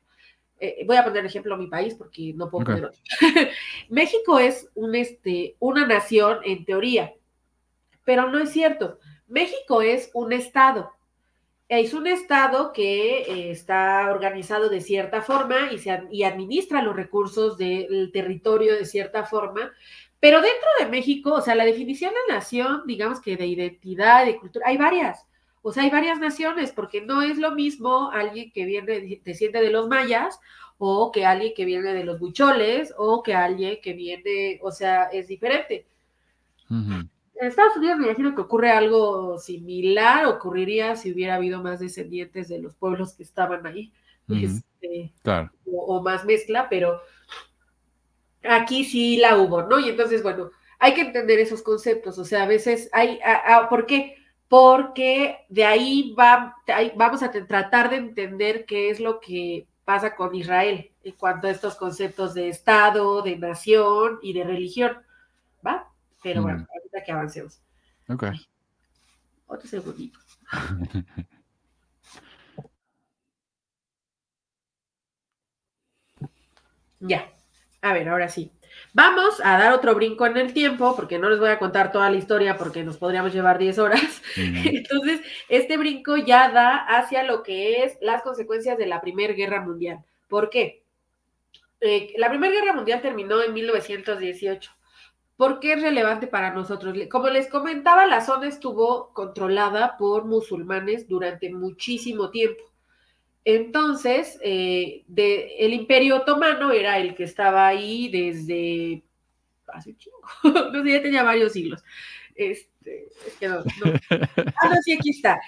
Eh, 0.60 0.84
voy 0.86 0.96
a 0.96 1.04
poner 1.04 1.26
ejemplo 1.26 1.54
a 1.54 1.58
mi 1.58 1.66
país 1.66 1.94
porque 1.94 2.32
no 2.34 2.48
puedo 2.48 2.66
poner 2.66 2.86
otro. 2.86 3.00
México 3.88 4.38
es 4.38 4.70
un, 4.74 4.94
este, 4.94 5.56
una 5.58 5.86
nación 5.86 6.38
en 6.44 6.64
teoría, 6.64 7.12
pero 8.04 8.30
no 8.30 8.38
es 8.38 8.50
cierto. 8.50 8.98
México 9.26 9.82
es 9.82 10.10
un 10.14 10.32
estado. 10.32 10.92
Es 11.68 11.94
un 11.94 12.06
estado 12.06 12.72
que 12.72 13.22
eh, 13.22 13.50
está 13.50 14.10
organizado 14.10 14.68
de 14.68 14.82
cierta 14.82 15.22
forma 15.22 15.72
y, 15.72 15.78
se, 15.78 16.04
y 16.10 16.22
administra 16.24 16.82
los 16.82 16.94
recursos 16.94 17.56
del 17.56 18.10
territorio 18.12 18.74
de 18.74 18.84
cierta 18.84 19.24
forma, 19.24 19.72
pero 20.24 20.40
dentro 20.40 20.68
de 20.80 20.86
México, 20.86 21.34
o 21.34 21.42
sea, 21.42 21.54
la 21.54 21.66
definición 21.66 22.10
de 22.14 22.32
nación, 22.32 22.84
digamos 22.86 23.20
que 23.20 23.36
de 23.36 23.46
identidad, 23.46 24.24
de 24.24 24.38
cultura, 24.38 24.64
hay 24.66 24.78
varias. 24.78 25.26
O 25.60 25.70
sea, 25.70 25.82
hay 25.82 25.90
varias 25.90 26.18
naciones, 26.18 26.72
porque 26.72 27.02
no 27.02 27.20
es 27.20 27.36
lo 27.36 27.50
mismo 27.50 28.10
alguien 28.10 28.50
que 28.50 28.64
viene, 28.64 29.20
desciende 29.22 29.60
de 29.60 29.68
los 29.68 29.86
mayas, 29.86 30.40
o 30.78 31.12
que 31.12 31.26
alguien 31.26 31.52
que 31.54 31.66
viene 31.66 31.92
de 31.92 32.04
los 32.04 32.18
bucholes, 32.18 32.94
o 32.96 33.22
que 33.22 33.34
alguien 33.34 33.80
que 33.82 33.92
viene, 33.92 34.60
o 34.62 34.70
sea, 34.70 35.10
es 35.12 35.28
diferente. 35.28 35.86
En 36.70 37.10
Estados 37.38 37.76
Unidos 37.76 37.98
me 37.98 38.06
imagino 38.06 38.34
que 38.34 38.40
ocurre 38.40 38.70
algo 38.70 39.36
similar, 39.36 40.24
ocurriría 40.24 40.96
si 40.96 41.12
hubiera 41.12 41.34
habido 41.34 41.62
más 41.62 41.80
descendientes 41.80 42.48
de 42.48 42.62
los 42.62 42.74
pueblos 42.76 43.12
que 43.12 43.24
estaban 43.24 43.66
ahí, 43.66 43.92
este, 44.30 45.12
o, 45.66 46.00
más 46.00 46.24
mezcla, 46.24 46.68
pero 46.70 47.02
aquí 48.48 48.84
sí 48.84 49.16
la 49.16 49.38
hubo, 49.38 49.62
¿no? 49.62 49.78
Y 49.80 49.88
entonces, 49.88 50.22
bueno, 50.22 50.50
hay 50.78 50.94
que 50.94 51.00
entender 51.02 51.38
esos 51.38 51.62
conceptos, 51.62 52.18
o 52.18 52.24
sea, 52.24 52.42
a 52.42 52.46
veces 52.46 52.90
hay, 52.92 53.20
¿por 53.70 53.86
qué? 53.86 54.16
Porque 54.48 55.38
de 55.48 55.64
ahí, 55.64 56.14
va, 56.18 56.56
vamos 56.96 57.22
a 57.22 57.30
tratar 57.30 57.90
de 57.90 57.96
entender 57.96 58.66
qué 58.66 58.90
es 58.90 59.00
lo 59.00 59.18
que 59.20 59.66
pasa 59.84 60.14
con 60.16 60.34
Israel 60.34 60.90
en 61.02 61.12
cuanto 61.12 61.46
a 61.46 61.50
estos 61.50 61.76
conceptos 61.76 62.34
de 62.34 62.48
Estado, 62.48 63.22
de 63.22 63.36
nación 63.36 64.18
y 64.22 64.32
de 64.32 64.44
religión, 64.44 64.96
¿va? 65.66 65.90
Pero 66.22 66.42
bueno, 66.42 66.60
mm. 66.60 66.66
ahorita 66.74 67.02
que 67.04 67.12
avancemos. 67.12 67.60
Ok. 68.08 68.24
Otro 69.46 69.68
segundito. 69.68 70.18
ya. 77.00 77.33
A 77.84 77.92
ver, 77.92 78.08
ahora 78.08 78.30
sí. 78.30 78.50
Vamos 78.94 79.42
a 79.44 79.58
dar 79.58 79.74
otro 79.74 79.94
brinco 79.94 80.24
en 80.24 80.38
el 80.38 80.54
tiempo, 80.54 80.96
porque 80.96 81.18
no 81.18 81.28
les 81.28 81.38
voy 81.38 81.50
a 81.50 81.58
contar 81.58 81.92
toda 81.92 82.08
la 82.08 82.16
historia 82.16 82.56
porque 82.56 82.82
nos 82.82 82.96
podríamos 82.96 83.34
llevar 83.34 83.58
10 83.58 83.78
horas. 83.78 84.22
Entonces, 84.36 85.20
este 85.50 85.76
brinco 85.76 86.16
ya 86.16 86.50
da 86.50 86.76
hacia 86.78 87.24
lo 87.24 87.42
que 87.42 87.84
es 87.84 87.98
las 88.00 88.22
consecuencias 88.22 88.78
de 88.78 88.86
la 88.86 89.02
Primera 89.02 89.34
Guerra 89.34 89.60
Mundial. 89.60 90.02
¿Por 90.28 90.48
qué? 90.48 90.82
Eh, 91.82 92.14
la 92.16 92.30
Primera 92.30 92.54
Guerra 92.54 92.72
Mundial 92.72 93.02
terminó 93.02 93.42
en 93.42 93.52
1918. 93.52 94.72
¿Por 95.36 95.60
qué 95.60 95.74
es 95.74 95.82
relevante 95.82 96.26
para 96.26 96.54
nosotros? 96.54 96.96
Como 97.10 97.28
les 97.28 97.48
comentaba, 97.48 98.06
la 98.06 98.22
zona 98.22 98.48
estuvo 98.48 99.12
controlada 99.12 99.98
por 99.98 100.24
musulmanes 100.24 101.06
durante 101.06 101.52
muchísimo 101.52 102.30
tiempo. 102.30 102.64
Entonces, 103.44 104.38
eh, 104.42 105.04
el 105.16 105.74
Imperio 105.74 106.16
Otomano 106.16 106.72
era 106.72 106.98
el 106.98 107.14
que 107.14 107.24
estaba 107.24 107.66
ahí 107.66 108.08
desde 108.08 109.02
hace 109.68 109.90
un 109.90 109.96
chingo, 109.98 110.18
no 110.72 110.82
sé, 110.82 110.92
ya 110.92 111.02
tenía 111.02 111.22
varios 111.22 111.52
siglos. 111.52 111.82
Este, 112.34 113.08
es 113.26 113.34
que 113.38 113.48
no, 113.48 113.62
Ah, 114.10 114.68
no, 114.68 114.76
sí, 114.82 114.92
aquí 114.92 115.10
está. 115.10 115.40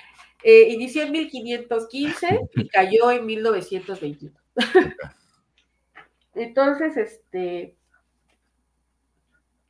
Eh, 0.43 0.69
inició 0.71 1.03
en 1.03 1.13
1515 1.13 2.41
y 2.55 2.69
cayó 2.69 3.11
en 3.11 3.27
1921. 3.27 4.37
Entonces, 6.35 6.97
este, 6.97 7.75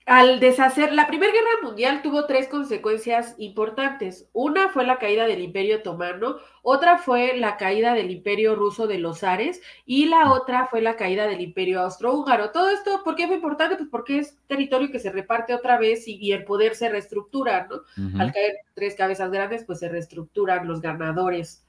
al 0.06 0.38
deshacer, 0.38 0.92
la 0.92 1.08
Primera 1.08 1.32
Guerra 1.32 1.64
Mundial 1.64 2.00
tuvo 2.00 2.26
tres 2.26 2.46
consecuencias 2.46 3.34
importantes. 3.38 4.28
Una 4.32 4.68
fue 4.68 4.86
la 4.86 5.00
caída 5.00 5.26
del 5.26 5.40
Imperio 5.40 5.78
Otomano, 5.78 6.36
otra 6.62 6.98
fue 6.98 7.36
la 7.36 7.56
caída 7.56 7.92
del 7.92 8.12
Imperio 8.12 8.54
Ruso 8.54 8.86
de 8.86 8.98
los 8.98 9.24
Ares 9.24 9.60
y 9.84 10.06
la 10.06 10.32
otra 10.32 10.68
fue 10.68 10.80
la 10.80 10.94
caída 10.94 11.26
del 11.26 11.40
Imperio 11.40 11.80
Austrohúngaro. 11.80 12.52
Todo 12.52 12.70
esto, 12.70 13.02
¿por 13.02 13.16
qué 13.16 13.26
fue 13.26 13.34
importante? 13.34 13.74
Pues 13.74 13.88
porque 13.90 14.18
es 14.20 14.38
territorio 14.46 14.92
que 14.92 15.00
se 15.00 15.10
reparte 15.10 15.52
otra 15.52 15.76
vez 15.76 16.06
y, 16.06 16.30
el 16.30 16.44
poder 16.44 16.76
se 16.76 16.88
reestructura, 16.88 17.66
¿no? 17.68 17.80
Al 18.20 18.32
caer 18.32 18.58
tres 18.74 18.94
cabezas 18.94 19.32
grandes, 19.32 19.64
pues 19.64 19.80
se 19.80 19.88
reestructuran 19.88 20.68
los 20.68 20.80
ganadores, 20.80 21.66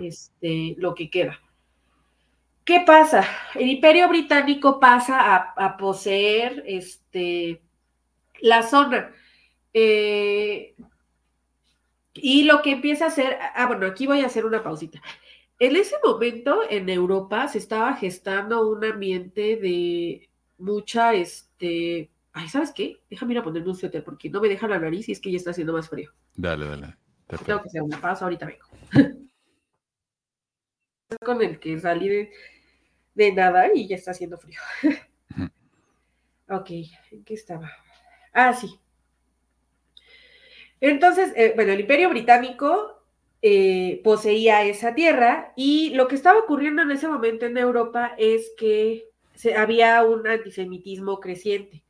este, 0.00 0.76
lo 0.78 0.94
que 0.94 1.10
queda. 1.10 1.40
¿Qué 2.64 2.84
pasa? 2.86 3.24
El 3.56 3.68
Imperio 3.68 4.08
Británico 4.08 4.78
pasa 4.78 5.34
a, 5.34 5.54
a 5.56 5.76
poseer 5.76 6.62
este 6.68 7.62
la 8.40 8.62
zona. 8.62 9.12
Eh, 9.72 10.74
y 12.14 12.44
lo 12.44 12.60
que 12.62 12.72
empieza 12.72 13.04
a 13.04 13.08
hacer, 13.08 13.38
ah, 13.54 13.66
bueno, 13.66 13.86
aquí 13.86 14.06
voy 14.06 14.20
a 14.20 14.26
hacer 14.26 14.44
una 14.44 14.62
pausita. 14.62 15.00
En 15.58 15.76
ese 15.76 15.96
momento 16.04 16.62
en 16.68 16.88
Europa 16.88 17.48
se 17.48 17.58
estaba 17.58 17.94
gestando 17.94 18.68
un 18.68 18.84
ambiente 18.84 19.56
de 19.56 20.28
mucha, 20.58 21.14
este, 21.14 22.10
ay, 22.32 22.48
¿sabes 22.48 22.72
qué? 22.72 23.00
Déjame 23.10 23.34
ir 23.34 23.38
a 23.38 23.42
ponerme 23.42 23.68
un 23.68 23.76
suéter 23.76 24.02
porque 24.02 24.30
no 24.30 24.40
me 24.40 24.48
deja 24.48 24.66
la 24.66 24.78
nariz 24.78 25.08
y 25.08 25.12
es 25.12 25.20
que 25.20 25.30
ya 25.30 25.36
está 25.36 25.50
haciendo 25.50 25.72
más 25.72 25.88
frío. 25.88 26.10
Dale, 26.34 26.66
dale. 26.66 26.96
Tengo 27.26 27.62
que 27.62 27.68
hacer 27.68 27.82
una 27.82 28.00
pausa, 28.00 28.24
ahorita 28.24 28.46
vengo. 28.46 28.66
Con 31.24 31.42
el 31.42 31.58
que 31.58 31.78
salí 31.78 32.08
de, 32.08 32.30
de 33.14 33.32
nadar 33.32 33.70
y 33.74 33.86
ya 33.86 33.96
está 33.96 34.12
haciendo 34.12 34.38
frío. 34.38 34.60
ok, 36.48 36.70
¿en 37.12 37.24
qué 37.24 37.34
estaba? 37.34 37.70
Ah, 38.32 38.52
sí. 38.52 38.78
Entonces, 40.80 41.32
eh, 41.36 41.52
bueno, 41.54 41.72
el 41.72 41.80
imperio 41.80 42.08
británico 42.08 43.02
eh, 43.42 44.00
poseía 44.04 44.64
esa 44.64 44.94
tierra 44.94 45.52
y 45.56 45.90
lo 45.94 46.08
que 46.08 46.14
estaba 46.14 46.38
ocurriendo 46.38 46.82
en 46.82 46.90
ese 46.90 47.08
momento 47.08 47.46
en 47.46 47.58
Europa 47.58 48.12
es 48.18 48.50
que 48.56 49.04
se, 49.34 49.56
había 49.56 50.02
un 50.04 50.26
antisemitismo 50.26 51.20
creciente. 51.20 51.82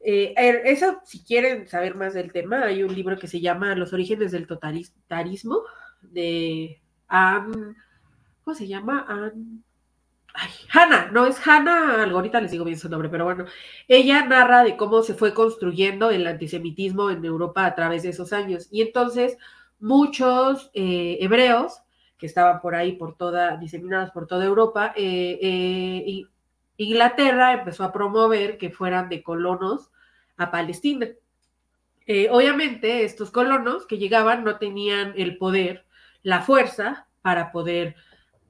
Eh, 0.00 0.34
er, 0.36 0.62
eso, 0.66 1.00
si 1.04 1.24
quieren 1.24 1.66
saber 1.68 1.96
más 1.96 2.14
del 2.14 2.32
tema, 2.32 2.64
hay 2.64 2.82
un 2.82 2.94
libro 2.94 3.18
que 3.18 3.26
se 3.26 3.40
llama 3.40 3.74
Los 3.74 3.92
orígenes 3.92 4.30
del 4.32 4.46
totalitarismo 4.46 5.62
de 6.02 6.80
Anne, 7.08 7.74
¿cómo 8.44 8.54
se 8.54 8.68
llama? 8.68 9.04
Anne 9.08 9.62
Hannah, 10.72 11.10
no 11.12 11.26
es 11.26 11.46
Hannah, 11.46 12.04
ahorita 12.04 12.40
les 12.40 12.50
digo 12.50 12.64
bien 12.64 12.78
su 12.78 12.88
nombre, 12.88 13.08
pero 13.08 13.24
bueno, 13.24 13.44
ella 13.88 14.24
narra 14.24 14.64
de 14.64 14.76
cómo 14.76 15.02
se 15.02 15.14
fue 15.14 15.34
construyendo 15.34 16.10
el 16.10 16.26
antisemitismo 16.26 17.10
en 17.10 17.24
Europa 17.24 17.64
a 17.64 17.74
través 17.74 18.02
de 18.02 18.10
esos 18.10 18.32
años. 18.32 18.68
Y 18.70 18.82
entonces 18.82 19.38
muchos 19.78 20.70
eh, 20.74 21.18
hebreos 21.20 21.82
que 22.18 22.26
estaban 22.26 22.60
por 22.60 22.74
ahí, 22.74 22.92
por 22.92 23.16
toda, 23.16 23.56
diseminados 23.56 24.10
por 24.10 24.26
toda 24.26 24.44
Europa, 24.44 24.92
eh, 24.96 25.38
eh, 25.42 26.22
Inglaterra 26.78 27.52
empezó 27.52 27.84
a 27.84 27.92
promover 27.92 28.58
que 28.58 28.70
fueran 28.70 29.08
de 29.08 29.22
colonos 29.22 29.90
a 30.36 30.50
Palestina. 30.50 31.08
obviamente, 32.30 33.04
estos 33.04 33.30
colonos 33.30 33.86
que 33.86 33.98
llegaban 33.98 34.44
no 34.44 34.58
tenían 34.58 35.14
el 35.16 35.38
poder, 35.38 35.86
la 36.22 36.42
fuerza 36.42 37.06
para 37.22 37.50
poder 37.50 37.96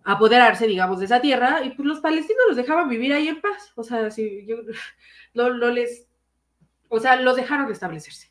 apoderarse, 0.06 0.68
digamos, 0.68 1.00
de 1.00 1.06
esa 1.06 1.20
tierra, 1.20 1.64
y 1.64 1.70
pues 1.70 1.86
los 1.86 1.98
palestinos 1.98 2.44
los 2.48 2.56
dejaban 2.56 2.88
vivir 2.88 3.12
ahí 3.12 3.26
en 3.26 3.40
paz. 3.40 3.72
O 3.74 3.82
sea, 3.82 4.10
si 4.12 4.46
yo 4.46 4.58
no, 5.34 5.50
les, 5.50 6.06
o 6.88 7.00
sea, 7.00 7.20
los 7.20 7.36
dejaron 7.36 7.70
establecerse. 7.70 8.30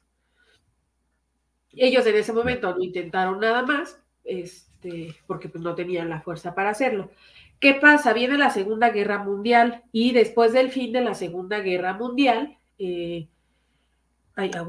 Ellos 1.74 2.06
en 2.06 2.16
ese 2.16 2.32
momento 2.32 2.74
no 2.74 2.82
intentaron 2.82 3.42
nada 3.42 3.64
más, 3.64 4.02
este, 4.24 5.14
porque 5.28 5.50
pues 5.50 5.62
no 5.62 5.76
tenían 5.76 6.10
la 6.10 6.22
fuerza 6.22 6.56
para 6.56 6.70
hacerlo. 6.70 7.12
¿Qué 7.60 7.74
pasa? 7.74 8.14
Viene 8.14 8.38
la 8.38 8.52
Segunda 8.52 8.90
Guerra 8.92 9.22
Mundial 9.22 9.84
y 9.92 10.14
después 10.14 10.54
del 10.54 10.72
fin 10.72 10.94
de 10.94 11.02
la 11.02 11.14
Segunda 11.14 11.60
Guerra 11.60 11.94
Mundial, 11.94 12.58
eh, 12.80 13.28
ay, 14.36 14.52
ah, 14.56 14.66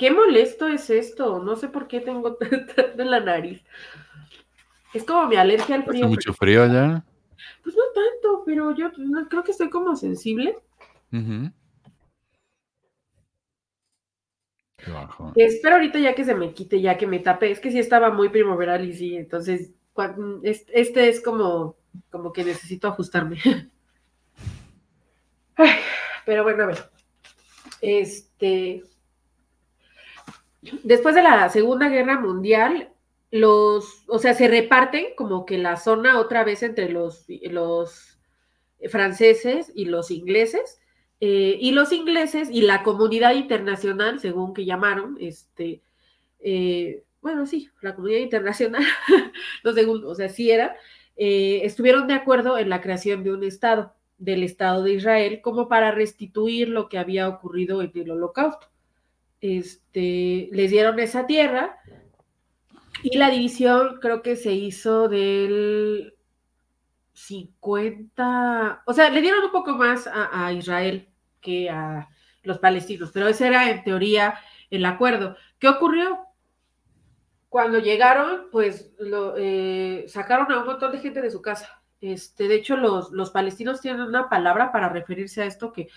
Qué 0.00 0.10
molesto 0.10 0.66
es 0.66 0.88
esto. 0.88 1.40
No 1.40 1.56
sé 1.56 1.68
por 1.68 1.86
qué 1.86 2.00
tengo 2.00 2.34
tanto 2.74 3.02
en 3.02 3.10
la 3.10 3.20
nariz. 3.20 3.62
Es 4.94 5.04
como 5.04 5.28
mi 5.28 5.36
alergia 5.36 5.74
al 5.74 5.84
frío. 5.84 6.06
¿Hace 6.06 6.14
mucho 6.14 6.32
frío 6.32 6.62
allá? 6.62 7.04
Pues 7.62 7.76
no 7.76 7.82
tanto, 7.94 8.42
pero 8.46 8.74
yo 8.74 8.90
creo 9.28 9.44
que 9.44 9.50
estoy 9.50 9.68
como 9.68 9.94
sensible. 9.96 10.58
Espero 15.36 15.74
ahorita 15.74 15.98
ya 15.98 16.14
que 16.14 16.24
se 16.24 16.34
me 16.34 16.54
quite, 16.54 16.80
ya 16.80 16.96
que 16.96 17.06
me 17.06 17.18
tape. 17.18 17.50
Es 17.50 17.60
que 17.60 17.70
sí 17.70 17.78
estaba 17.78 18.10
muy 18.10 18.30
primaveral 18.30 18.82
y 18.86 18.94
sí, 18.94 19.18
entonces 19.18 19.72
este 20.72 21.10
es 21.10 21.20
como 21.20 21.76
como 22.08 22.32
que 22.32 22.42
necesito 22.42 22.88
ajustarme. 22.88 23.38
pero 26.24 26.42
bueno, 26.42 26.62
a 26.62 26.66
ver. 26.68 26.90
Este. 27.82 28.82
Después 30.82 31.14
de 31.14 31.22
la 31.22 31.48
Segunda 31.48 31.88
Guerra 31.88 32.20
Mundial, 32.20 32.92
los, 33.30 34.04
o 34.08 34.18
sea, 34.18 34.34
se 34.34 34.48
reparten 34.48 35.14
como 35.16 35.46
que 35.46 35.58
la 35.58 35.76
zona 35.76 36.18
otra 36.18 36.44
vez 36.44 36.62
entre 36.62 36.90
los, 36.90 37.26
los 37.28 38.18
franceses 38.88 39.72
y 39.74 39.86
los 39.86 40.10
ingleses. 40.10 40.80
Eh, 41.20 41.58
y 41.60 41.72
los 41.72 41.92
ingleses 41.92 42.48
y 42.50 42.62
la 42.62 42.82
comunidad 42.82 43.34
internacional, 43.34 44.20
según 44.20 44.54
que 44.54 44.64
llamaron, 44.64 45.18
este, 45.20 45.82
eh, 46.40 47.04
bueno, 47.20 47.46
sí, 47.46 47.68
la 47.82 47.94
comunidad 47.94 48.20
internacional, 48.20 48.82
no 49.64 49.72
según, 49.74 50.02
o 50.06 50.14
sea, 50.14 50.30
sí 50.30 50.50
era, 50.50 50.76
eh, 51.16 51.60
estuvieron 51.64 52.06
de 52.06 52.14
acuerdo 52.14 52.56
en 52.56 52.70
la 52.70 52.80
creación 52.80 53.22
de 53.22 53.32
un 53.32 53.44
Estado, 53.44 53.94
del 54.16 54.42
Estado 54.42 54.82
de 54.82 54.94
Israel, 54.94 55.40
como 55.42 55.68
para 55.68 55.90
restituir 55.90 56.68
lo 56.70 56.88
que 56.88 56.96
había 56.96 57.28
ocurrido 57.28 57.82
en 57.82 57.92
el 57.94 58.10
holocausto. 58.12 58.68
Este, 59.40 60.48
les 60.52 60.70
dieron 60.70 60.98
esa 61.00 61.26
tierra 61.26 61.78
y 63.02 63.16
la 63.16 63.30
división 63.30 63.98
creo 64.00 64.20
que 64.22 64.36
se 64.36 64.52
hizo 64.52 65.08
del 65.08 66.14
50, 67.14 68.82
o 68.86 68.92
sea, 68.92 69.10
le 69.10 69.20
dieron 69.20 69.44
un 69.44 69.50
poco 69.50 69.72
más 69.76 70.08
a, 70.12 70.52
Israel 70.52 71.08
que 71.40 71.70
a 71.70 72.08
los 72.42 72.58
palestinos, 72.58 73.10
pero 73.12 73.28
ese 73.28 73.46
era 73.46 73.70
en 73.70 73.84
teoría 73.84 74.38
el 74.70 74.84
acuerdo. 74.84 75.36
¿Qué 75.58 75.68
ocurrió? 75.68 76.18
Cuando 77.48 77.78
llegaron, 77.78 78.48
pues 78.52 78.92
lo, 78.98 79.34
eh, 79.36 80.04
sacaron 80.08 80.50
a 80.52 80.60
un 80.60 80.66
montón 80.66 80.92
de 80.92 81.00
gente 81.00 81.20
de 81.20 81.30
su 81.30 81.42
casa. 81.42 81.82
Este, 82.00 82.48
de 82.48 82.54
hecho, 82.54 82.76
los, 82.76 83.10
los 83.10 83.30
palestinos 83.30 83.80
tienen 83.80 84.02
una 84.02 84.28
palabra 84.28 84.72
para 84.72 84.88
referirse 84.88 85.42
a 85.42 85.46
esto 85.46 85.72
que 85.72 85.88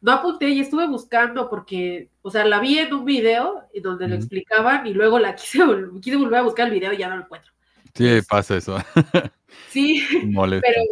no 0.00 0.12
apunté 0.12 0.48
y 0.50 0.60
estuve 0.60 0.86
buscando 0.86 1.48
porque, 1.48 2.10
o 2.22 2.30
sea, 2.30 2.44
la 2.44 2.60
vi 2.60 2.78
en 2.78 2.94
un 2.94 3.04
video 3.04 3.64
en 3.72 3.82
donde 3.82 4.08
lo 4.08 4.14
explicaban 4.14 4.86
y 4.86 4.94
luego 4.94 5.18
la 5.18 5.34
quise, 5.36 5.60
quise 6.00 6.16
volver 6.16 6.38
a 6.38 6.42
buscar 6.42 6.66
el 6.68 6.74
video 6.74 6.92
y 6.92 6.98
ya 6.98 7.08
no 7.08 7.16
lo 7.16 7.24
encuentro. 7.24 7.52
Sí, 7.94 8.20
pasa 8.28 8.56
eso. 8.56 8.76
Sí, 9.70 10.04
pero, 10.36 10.82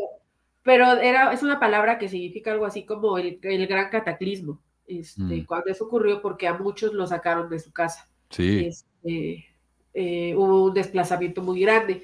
pero 0.63 0.93
era, 0.95 1.33
es 1.33 1.43
una 1.43 1.61
palabra 1.61 1.99
que 1.99 2.09
significa 2.09 2.53
algo 2.53 2.65
así 2.65 2.87
como 2.87 3.19
el, 3.19 3.39
gran 3.41 3.91
cataclismo. 3.91 4.63
Este, 4.87 5.23
mm. 5.23 5.45
Cuando 5.45 5.71
eso 5.71 5.85
ocurrió, 5.85 6.23
porque 6.23 6.49
a 6.49 6.55
muchos 6.55 6.95
lo 6.95 7.07
sacaron 7.07 7.51
de 7.51 7.59
su 7.59 7.71
casa. 7.71 8.09
Sí. 8.31 8.67
Este, 8.67 9.47
eh, 9.93 10.35
hubo 10.35 10.65
un 10.65 10.75
desplazamiento 10.75 11.43
muy 11.43 11.61
grande. 11.61 12.03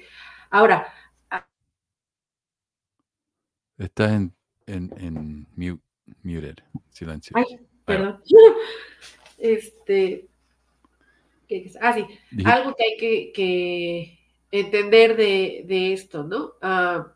Ahora. 0.51 0.87
Estás 3.77 4.11
en, 4.11 4.33
en, 4.67 4.93
en 4.97 5.47
muted, 6.23 6.57
silencio. 6.91 7.35
Ay, 7.35 7.59
perdón. 7.85 8.21
Este. 9.37 10.27
Ah, 11.81 11.93
sí. 11.93 12.05
Algo 12.45 12.75
que 12.75 12.83
hay 12.83 12.97
que, 12.97 13.31
que 13.33 14.19
entender 14.53 15.17
de, 15.17 15.93
esto, 15.93 16.23
¿no? 16.23 16.53
Ah, 16.61 17.07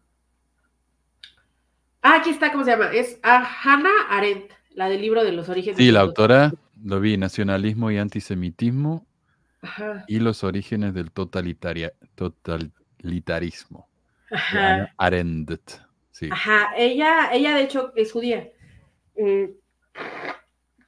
ah, 2.02 2.16
aquí 2.18 2.32
está, 2.32 2.52
¿cómo 2.52 2.64
se 2.64 2.72
llama? 2.72 2.92
Es 2.92 3.20
a 3.24 3.48
Hannah 3.64 4.08
Arendt, 4.10 4.52
la 4.74 4.90
del 4.90 5.02
libro 5.02 5.24
de 5.24 5.32
los 5.32 5.48
orígenes. 5.50 5.78
Sí, 5.78 5.92
la 5.92 6.02
autora, 6.02 6.52
lo 6.84 7.00
vi, 7.00 7.16
Nacionalismo 7.16 7.92
y 7.92 7.98
Antisemitismo 7.98 9.06
y 10.08 10.20
los 10.20 10.44
orígenes 10.44 10.94
del 10.94 11.12
totalitaria, 11.12 11.94
totalitarismo. 12.16 13.88
Ajá. 14.32 14.94
Arendt, 14.98 15.62
sí. 16.12 16.30
Ajá, 16.32 16.72
ella, 16.76 17.30
ella 17.32 17.56
de 17.56 17.64
hecho 17.64 17.94
es 17.96 18.12
judía. 18.12 18.50
Eh, 19.18 19.56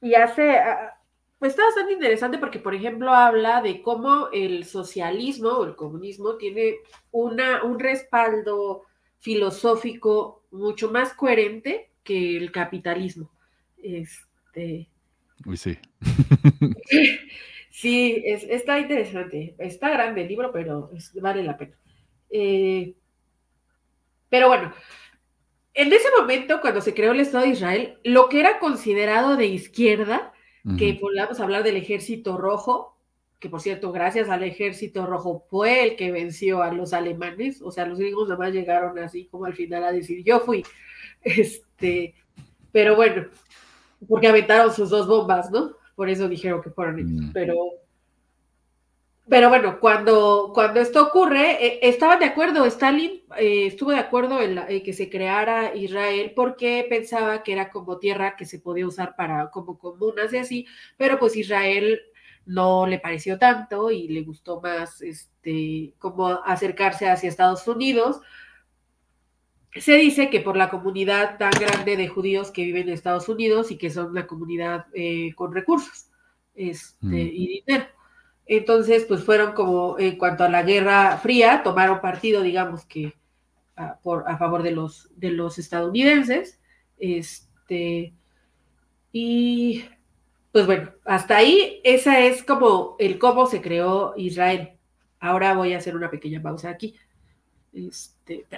y 0.00 0.14
hace, 0.14 0.56
ah, 0.56 0.96
pues 1.38 1.50
está 1.52 1.64
bastante 1.64 1.92
interesante 1.92 2.38
porque, 2.38 2.58
por 2.58 2.74
ejemplo, 2.74 3.12
habla 3.12 3.62
de 3.62 3.82
cómo 3.82 4.28
el 4.32 4.64
socialismo 4.64 5.50
o 5.50 5.64
el 5.64 5.74
comunismo 5.74 6.36
tiene 6.36 6.76
una, 7.10 7.64
un 7.64 7.78
respaldo 7.78 8.84
filosófico 9.18 10.44
mucho 10.50 10.90
más 10.90 11.12
coherente 11.14 11.90
que 12.02 12.36
el 12.36 12.52
capitalismo. 12.52 13.30
Este... 13.78 14.88
Uy, 15.46 15.56
sí. 15.56 15.78
sí, 17.70 18.22
está 18.24 18.78
interesante. 18.78 19.54
Está 19.58 19.90
grande 19.90 20.22
el 20.22 20.28
libro, 20.28 20.52
pero 20.52 20.90
vale 21.20 21.42
la 21.42 21.56
pena. 21.56 21.76
Eh, 22.30 22.94
pero 24.28 24.48
bueno, 24.48 24.72
en 25.74 25.92
ese 25.92 26.08
momento, 26.18 26.60
cuando 26.60 26.80
se 26.80 26.94
creó 26.94 27.12
el 27.12 27.20
Estado 27.20 27.44
de 27.44 27.50
Israel, 27.50 27.98
lo 28.04 28.28
que 28.28 28.40
era 28.40 28.58
considerado 28.58 29.36
de 29.36 29.46
izquierda, 29.46 30.32
que 30.76 30.98
volvamos 31.00 31.40
a 31.40 31.44
hablar 31.44 31.62
del 31.62 31.76
ejército 31.76 32.36
rojo, 32.36 32.98
que 33.38 33.48
por 33.48 33.62
cierto, 33.62 33.92
gracias 33.92 34.28
al 34.28 34.42
ejército 34.42 35.06
rojo 35.06 35.46
fue 35.48 35.82
el 35.82 35.96
que 35.96 36.12
venció 36.12 36.62
a 36.62 36.72
los 36.72 36.92
alemanes, 36.92 37.62
o 37.62 37.70
sea, 37.70 37.86
los 37.86 37.98
gringos 37.98 38.28
más 38.38 38.52
llegaron 38.52 38.98
así 38.98 39.24
como 39.26 39.46
al 39.46 39.54
final 39.54 39.84
a 39.84 39.92
decir, 39.92 40.22
yo 40.22 40.40
fui, 40.40 40.62
este, 41.22 42.14
pero 42.72 42.94
bueno, 42.96 43.26
porque 44.06 44.28
aventaron 44.28 44.72
sus 44.72 44.90
dos 44.90 45.06
bombas, 45.06 45.50
¿no? 45.50 45.72
Por 45.94 46.10
eso 46.10 46.28
dijeron 46.28 46.62
que 46.62 46.70
fueron 46.70 46.98
ellos, 46.98 47.30
pero 47.32 47.56
pero 49.30 49.48
bueno, 49.48 49.78
cuando, 49.78 50.50
cuando 50.52 50.80
esto 50.80 51.06
ocurre, 51.06 51.64
eh, 51.64 51.78
estaban 51.82 52.18
de 52.18 52.24
acuerdo, 52.24 52.66
Stalin 52.66 53.22
eh, 53.38 53.66
estuvo 53.66 53.92
de 53.92 53.98
acuerdo 53.98 54.42
en, 54.42 54.82
que 54.82 54.92
se 54.92 55.08
creara 55.08 55.72
Israel 55.76 56.32
porque 56.34 56.84
pensaba 56.88 57.44
que 57.44 57.52
era 57.52 57.70
como 57.70 57.98
tierra 57.98 58.34
que 58.36 58.44
se 58.44 58.58
podía 58.58 58.88
usar 58.88 59.14
para 59.14 59.50
como 59.50 59.78
comunas 59.78 60.32
y 60.32 60.38
así, 60.38 60.66
pero 60.96 61.20
pues 61.20 61.36
Israel 61.36 62.00
no 62.44 62.88
le 62.88 62.98
pareció 62.98 63.38
tanto 63.38 63.92
y 63.92 64.08
le 64.08 64.22
gustó 64.22 64.60
más 64.60 65.00
este 65.00 65.94
como 66.00 66.26
acercarse 66.26 67.08
hacia 67.08 67.28
Estados 67.28 67.68
Unidos. 67.68 68.20
Se 69.76 69.94
dice 69.94 70.28
que 70.30 70.40
por 70.40 70.56
la 70.56 70.70
comunidad 70.70 71.38
tan 71.38 71.52
grande 71.52 71.96
de 71.96 72.08
judíos 72.08 72.50
que 72.50 72.64
viven 72.64 72.88
en 72.88 72.94
Estados 72.94 73.28
Unidos 73.28 73.70
y 73.70 73.78
que 73.78 73.90
son 73.90 74.06
una 74.10 74.26
comunidad 74.26 74.86
eh, 74.92 75.32
con 75.36 75.54
recursos 75.54 76.10
este, 76.56 77.06
mm. 77.06 77.14
y 77.14 77.62
dinero. 77.64 77.99
Entonces, 78.52 79.04
pues 79.04 79.22
fueron 79.22 79.52
como, 79.52 79.96
en 80.00 80.18
cuanto 80.18 80.42
a 80.42 80.48
la 80.48 80.64
Guerra 80.64 81.16
Fría, 81.18 81.62
tomaron 81.62 82.00
partido, 82.00 82.42
digamos 82.42 82.84
que, 82.84 83.14
a, 83.76 84.00
por, 84.00 84.28
a 84.28 84.38
favor 84.38 84.64
de 84.64 84.72
los, 84.72 85.08
de 85.14 85.30
los 85.30 85.60
estadounidenses. 85.60 86.60
Este, 86.98 88.12
y 89.12 89.84
pues 90.50 90.66
bueno, 90.66 90.90
hasta 91.04 91.36
ahí, 91.36 91.80
esa 91.84 92.18
es 92.18 92.42
como 92.42 92.96
el 92.98 93.20
cómo 93.20 93.46
se 93.46 93.62
creó 93.62 94.14
Israel. 94.16 94.72
Ahora 95.20 95.54
voy 95.54 95.74
a 95.74 95.78
hacer 95.78 95.94
una 95.94 96.10
pequeña 96.10 96.42
pausa 96.42 96.70
aquí. 96.70 96.96
Este, 97.72 98.46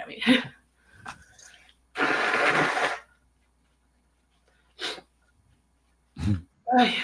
Ay. 6.79 6.95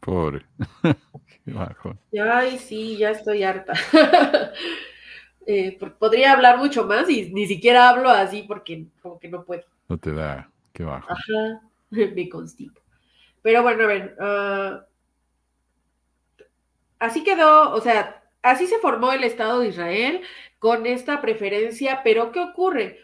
Pobre. 0.00 0.46
Ay, 2.32 2.58
sí, 2.58 2.96
ya 2.96 3.10
estoy 3.10 3.42
harta. 3.42 3.74
Eh, 5.50 5.78
podría 5.98 6.34
hablar 6.34 6.58
mucho 6.58 6.84
más 6.84 7.08
y 7.08 7.32
ni 7.32 7.46
siquiera 7.46 7.88
hablo 7.88 8.10
así 8.10 8.42
porque 8.42 8.84
como 9.00 9.18
que 9.18 9.28
no 9.28 9.44
puedo. 9.46 9.62
No 9.88 9.96
te 9.96 10.12
da, 10.12 10.50
qué 10.74 10.84
bajo. 10.84 11.10
Ajá, 11.10 11.62
me 11.88 12.28
constipo. 12.28 12.78
Pero 13.40 13.62
bueno, 13.62 13.84
a 13.84 13.86
ver. 13.86 14.16
Ah, 14.20 14.84
así 16.98 17.24
quedó, 17.24 17.72
o 17.72 17.80
sea, 17.80 18.22
así 18.42 18.66
se 18.66 18.78
formó 18.78 19.10
el 19.12 19.24
Estado 19.24 19.60
de 19.60 19.68
Israel 19.68 20.20
con 20.58 20.84
esta 20.84 21.22
preferencia, 21.22 22.02
pero 22.04 22.30
¿qué 22.30 22.40
ocurre? 22.40 23.00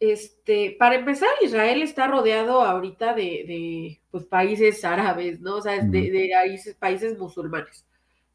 Este, 0.00 0.76
para 0.78 0.94
empezar, 0.94 1.28
Israel 1.42 1.82
está 1.82 2.06
rodeado 2.06 2.62
ahorita 2.62 3.14
de, 3.14 4.00
pues, 4.10 4.24
países 4.24 4.84
árabes, 4.84 5.40
¿no? 5.40 5.56
O 5.56 5.62
sea, 5.62 5.82
de, 5.82 6.10
de 6.10 6.30
países, 6.32 6.76
países 6.76 7.18
musulmanes, 7.18 7.84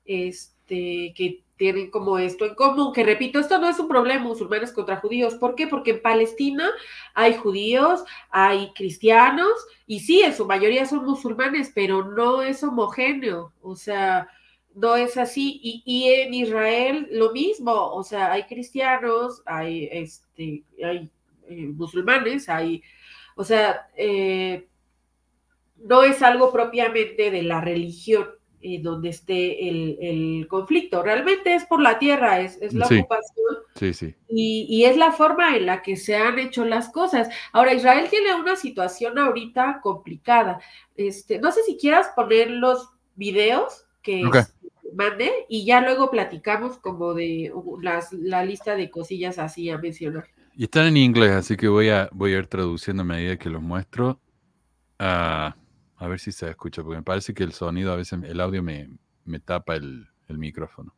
este, 0.06 1.14
que 1.15 1.44
tienen 1.56 1.90
como 1.90 2.18
esto 2.18 2.45
en 2.45 2.56
común, 2.56 2.91
que 2.91 3.03
repito, 3.03 3.40
esto 3.40 3.60
no 3.60 3.69
es 3.69 3.80
un 3.80 3.88
problema 3.88 4.23
musulmanes 4.23 4.73
contra 4.73 4.98
judíos. 4.98 5.35
¿Por 5.35 5.56
qué? 5.56 5.68
Porque 5.68 5.91
en 5.91 6.02
Palestina 6.02 6.69
hay 7.14 7.35
judíos, 7.35 8.03
hay 8.30 8.73
cristianos, 8.73 9.53
y 9.88 10.02
sí, 10.02 10.22
en 10.22 10.34
su 10.35 10.45
mayoría 10.45 10.85
son 10.85 11.06
musulmanes, 11.06 11.72
pero 11.73 12.03
no 12.03 12.41
es 12.41 12.64
homogéneo, 12.64 13.53
o 13.61 13.76
sea, 13.77 14.27
no 14.76 14.98
es 14.98 15.18
así. 15.18 15.60
Y, 15.64 15.84
y 15.85 16.10
en 16.10 16.34
Israel 16.34 17.07
lo 17.11 17.31
mismo, 17.31 17.72
o 17.72 18.03
sea, 18.03 18.34
hay 18.34 18.44
cristianos, 18.44 19.41
hay, 19.45 19.88
este, 19.91 20.64
hay 20.84 21.10
eh, 21.60 21.68
musulmanes, 21.68 22.50
hay, 22.50 22.82
o 23.36 23.44
sea, 23.44 23.88
eh, 23.96 24.68
no 25.78 26.04
es 26.04 26.22
algo 26.22 26.52
propiamente 26.52 27.30
de 27.32 27.44
la 27.44 27.62
religión 27.62 28.28
eh, 28.62 28.80
donde 28.82 29.10
esté 29.10 29.68
el, 29.68 29.98
el, 30.00 30.48
conflicto. 30.48 31.04
Realmente 31.04 31.54
es 31.54 31.66
por 31.66 31.82
la 31.82 32.00
tierra, 32.00 32.40
es, 32.40 32.62
es 32.62 32.74
la 32.74 32.86
Sí. 32.88 33.00
ocupación 33.00 33.56
Sí, 33.76 33.94
sí. 33.94 34.16
y, 34.30 34.66
y 34.70 34.86
es 34.86 34.96
la 34.96 35.12
forma 35.12 35.58
en 35.58 35.66
la 35.66 35.82
que 35.82 35.98
se 35.98 36.16
han 36.16 36.40
hecho 36.40 36.64
las 36.64 36.90
cosas. 36.90 37.28
Ahora, 37.52 37.74
Israel 37.74 38.08
tiene 38.10 38.34
una 38.36 38.56
situación 38.56 39.18
ahorita 39.20 39.82
complicada. 39.84 40.62
Este, 40.96 41.40
no 41.40 41.52
sé 41.52 41.64
si 41.64 41.76
quieras 41.78 42.12
poner 42.16 42.52
los 42.52 42.90
videos 43.16 43.86
que 44.02 44.26
Ok. 44.26 44.36
este, 44.36 44.68
mandé 44.96 45.32
y 45.50 45.66
ya 45.66 45.82
luego 45.82 46.10
platicamos 46.10 46.78
como 46.78 47.14
de 47.14 47.52
uh, 47.54 47.80
las, 47.82 48.14
la 48.14 48.46
lista 48.46 48.76
de 48.78 48.90
cosillas 48.90 49.40
así 49.40 49.70
a 49.72 49.78
mencionar. 49.78 50.28
Y 50.56 50.66
están 50.66 50.86
en 50.86 50.98
inglés, 50.98 51.32
así 51.32 51.58
que 51.58 51.68
voy 51.68 51.90
a, 51.90 52.10
voy 52.12 52.34
a 52.34 52.38
ir 52.38 52.48
traduciendo 52.48 53.02
a 53.02 53.06
medida 53.06 53.38
que 53.38 53.50
los 53.50 53.62
muestro. 53.62 54.20
A 55.00 55.56
ver 56.00 56.20
si 56.20 56.32
se 56.32 56.50
escucha, 56.50 56.84
porque 56.84 56.98
me 56.98 57.04
parece 57.04 57.34
que 57.34 57.44
el 57.44 57.54
sonido, 57.54 57.92
a 57.92 57.96
veces 57.96 58.20
el 58.24 58.40
audio 58.40 58.62
me, 58.62 58.90
me 59.26 59.40
tapa 59.40 59.76
el, 59.76 60.08
el 60.28 60.38
micrófono. 60.38 60.94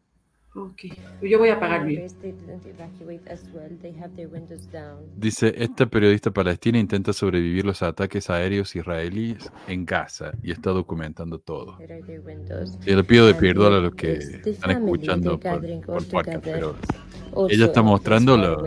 Ok, 0.57 0.83
yo 1.21 1.37
voy 1.37 1.49
a 1.49 1.55
apagar 1.55 1.81
down. 4.71 4.99
Dice, 5.17 5.53
esta 5.57 5.85
periodista 5.85 6.31
palestina 6.31 6.79
intenta 6.79 7.11
sobrevivir 7.11 7.65
los 7.65 7.81
ataques 7.83 8.29
aéreos 8.29 8.73
israelíes 8.75 9.51
en 9.67 9.85
Gaza 9.85 10.31
y 10.41 10.51
está 10.51 10.69
documentando 10.71 11.39
todo. 11.39 11.77
Y 12.85 12.95
le 12.95 13.03
pido 13.03 13.27
de 13.27 13.33
perdón 13.35 13.73
a 13.73 13.79
los 13.79 13.95
que 13.95 14.13
están 14.51 14.71
escuchando 14.71 15.37
por, 15.39 15.61
por 15.85 15.95
podcast, 16.07 16.37
pero 16.53 16.75
Ella 17.51 17.65
está 17.65 17.81
mostrando 17.81 18.37
lo- 18.37 18.65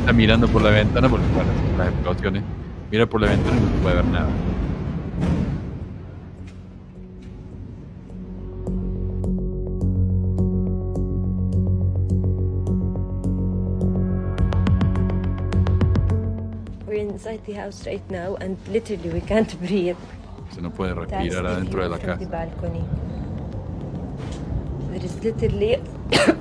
está 0.00 0.12
mirando 0.14 0.48
por 0.48 0.62
la 0.62 0.70
ventana 0.70 1.08
porque 1.10 1.26
bueno, 1.34 1.50
las 1.76 1.88
explosiones. 1.92 2.42
Mira 2.90 3.04
por 3.06 3.20
la 3.20 3.28
ventana 3.28 3.58
y 3.58 3.60
no 3.60 3.68
se 3.68 3.82
puede 3.82 3.96
ver 3.96 4.04
nada. 4.06 4.28
inside 17.17 17.41
the 17.45 17.53
house 17.53 17.85
right 17.85 18.03
now, 18.09 18.35
and 18.41 18.57
literally 18.69 19.09
we 19.09 19.21
can't 19.21 19.53
breathe. 19.59 19.97
Se 20.53 20.61
no 20.61 20.69
puede 20.69 20.93
That's 20.95 21.11
respirar 21.11 21.43
the 21.43 21.49
adentro 21.49 21.81
de 21.81 21.87
view 21.87 21.89
la 21.89 21.97
from 21.97 22.19
the 22.19 22.25
casa. 22.25 22.31
balcony. 22.31 22.83
There 24.91 25.05
is 25.05 25.15
literally 25.23 25.77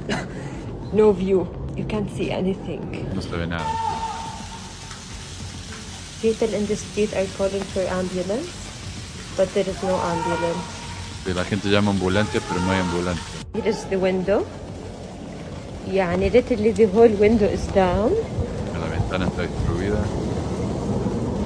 no 0.93 1.13
view. 1.13 1.47
You 1.77 1.85
can't 1.85 2.11
see 2.11 2.31
anything. 2.31 3.09
No 3.15 3.21
se 3.23 3.31
ve 3.37 3.47
nada. 3.47 3.65
People 6.21 6.55
in 6.55 6.67
the 6.67 6.77
street 6.77 7.13
are 7.17 7.27
calling 7.37 7.63
for 7.75 7.81
ambulance, 7.91 8.53
but 9.37 9.49
there 9.55 9.69
is 9.69 9.83
no 9.83 9.97
ambulance. 9.97 10.63
Sí, 11.25 11.33
La 11.35 11.45
gente 11.45 11.69
llama 11.69 11.91
ambulancia, 11.91 12.41
pero 12.49 12.61
no 12.61 12.71
hay 12.73 12.81
ambulancia. 12.81 13.25
Here 13.55 13.69
is 13.69 13.85
the 13.87 13.97
window. 13.97 14.45
يعني 15.89 16.31
literally 16.31 16.71
the 16.73 16.87
whole 16.87 17.11
window 17.19 17.47
is 17.49 17.67
down. 17.75 18.13
La 18.79 18.87
ventana 18.89 19.27
está 19.27 19.43
destruida. 19.43 19.99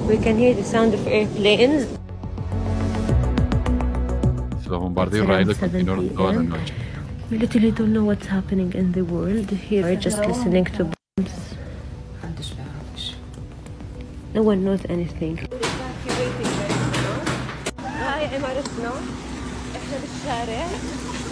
We 0.06 0.18
can 0.18 0.36
hear 0.36 0.52
the 0.54 0.64
sound 0.64 0.94
of 0.94 1.06
airplanes. 1.06 1.86
We 7.30 7.38
literally 7.38 7.70
don't 7.70 7.92
know 7.92 8.04
what's 8.04 8.26
happening 8.26 8.72
in 8.74 8.92
the 8.92 9.02
world 9.02 9.50
here. 9.50 9.84
We're 9.84 9.96
just 9.96 10.18
listening 10.18 10.64
to 10.76 10.84
bombs. 10.84 11.54
No 14.34 14.42
one 14.42 14.64
knows 14.64 14.84
anything. 14.88 15.38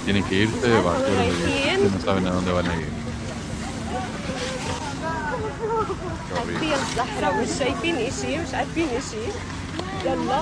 Tienen 0.04 0.24
que 0.24 0.42
irse, 0.44 0.68
no 0.68 1.98
saben 2.04 2.26
a 2.26 2.30
dónde 2.30 2.52
van 2.52 2.66
a 2.66 2.74
ir. 2.74 3.09
Qué 5.39 5.65
horrible. 5.67 6.59
في 6.59 6.73
الصحراء 6.75 7.41
مش 7.41 7.49
شايفين 7.59 7.95
اشي 7.95 8.37
مش 8.37 8.53
عارفين 8.53 8.87
اشي 8.97 9.17
يلا 10.05 10.41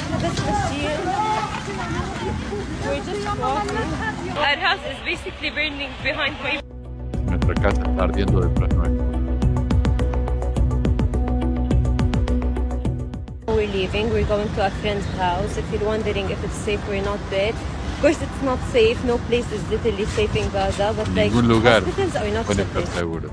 احنا 0.00 0.16
بس 0.16 0.40
ماشيين 0.40 1.00
We're 2.86 3.04
just 3.04 3.26
walking. 3.40 4.36
Our 4.46 4.56
house 4.66 4.84
is 4.92 4.98
basically 5.04 5.50
burning 5.50 5.90
behind 6.02 6.34
my 6.44 6.52
Nuestra 7.28 7.54
casa 7.64 7.82
está 7.82 8.02
ardiendo 8.06 8.40
detrás 8.40 8.70
nuestro. 8.78 9.04
We're 13.56 13.72
leaving. 13.78 14.06
We're 14.14 14.28
going 14.34 14.48
to 14.56 14.60
a 14.66 14.70
friend's 14.80 15.06
house. 15.18 15.56
If 15.56 15.66
you're 15.72 15.84
wondering 15.92 16.30
if 16.30 16.42
it's 16.44 16.58
safe, 16.66 16.80
we're 16.88 17.02
not 17.02 17.18
there. 17.30 17.54
Of 18.01 18.05
course, 18.07 18.21
it's 18.23 18.41
not 18.41 18.57
safe. 18.71 18.97
No 19.03 19.19
place 19.29 19.45
is 19.51 19.61
literally 19.69 20.05
safe 20.05 20.35
in 20.35 20.49
Gaza. 20.49 20.91
But 20.97 21.07
like 21.09 21.31
Ningún 21.31 21.47
lugar 21.47 21.81
hospitals 21.85 22.15
are 22.15 22.31
not 22.33 22.45
puede 22.47 22.63
estar 22.65 22.81
safe. 22.81 22.95
seguros. 22.97 23.31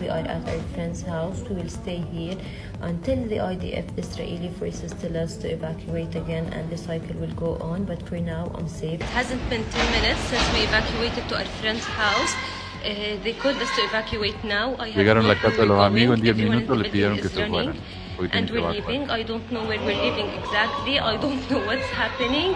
We 0.00 0.08
are 0.08 0.18
at 0.26 0.42
our 0.48 0.58
friend's 0.74 1.02
house. 1.02 1.38
We 1.48 1.54
will 1.62 1.68
stay 1.68 1.98
here 1.98 2.36
until 2.80 3.22
the 3.28 3.36
IDF 3.38 3.86
Israeli 3.96 4.48
forces 4.58 4.90
tell 5.00 5.16
us 5.16 5.36
to 5.36 5.46
evacuate 5.52 6.16
again 6.16 6.46
and 6.52 6.68
the 6.68 6.76
cycle 6.76 7.14
will 7.20 7.34
go 7.38 7.54
on. 7.62 7.84
But 7.84 8.02
for 8.08 8.18
now, 8.18 8.50
I'm 8.56 8.66
safe. 8.66 9.00
It 9.00 9.12
hasn't 9.14 9.48
been 9.48 9.62
10 9.62 9.92
minutes 10.02 10.18
since 10.34 10.42
we 10.54 10.64
evacuated 10.66 11.28
to 11.28 11.36
our 11.38 11.44
friend's 11.62 11.84
house. 11.84 12.34
Uh, 12.82 13.22
they 13.22 13.34
called 13.34 13.62
us 13.62 13.70
to 13.76 13.82
evacuate 13.82 14.42
now. 14.42 14.74
I 14.80 14.88
have 14.90 14.96
Llegaron 14.98 15.20
a 15.20 15.22
no 15.22 15.28
la 15.28 15.34
casa 15.36 15.54
clue 15.54 15.62
de 15.62 15.66
los 15.66 15.78
where 15.78 15.86
amigos 15.86 16.18
en 16.18 16.22
we're 16.24 16.32
10 16.32 16.36
going. 16.36 16.50
minutos, 16.50 16.76
le 16.76 16.86
Everyone 16.86 16.86
in 16.86 16.90
the 16.90 16.90
pidieron 16.90 17.16
que 17.20 17.28
se 17.28 17.46
fueran. 17.46 17.76
Running. 18.22 18.30
Porque 18.30 18.34
And 18.34 18.50
we're 18.50 18.70
leaving. 18.70 19.10
I 19.10 19.22
don't 19.22 19.50
know 19.50 19.64
where 19.64 19.78
we're 19.80 20.00
leaving 20.02 20.28
exactly. 20.38 20.98
I 20.98 21.16
don't 21.16 21.42
know 21.50 21.58
what's 21.66 21.88
happening. 21.90 22.54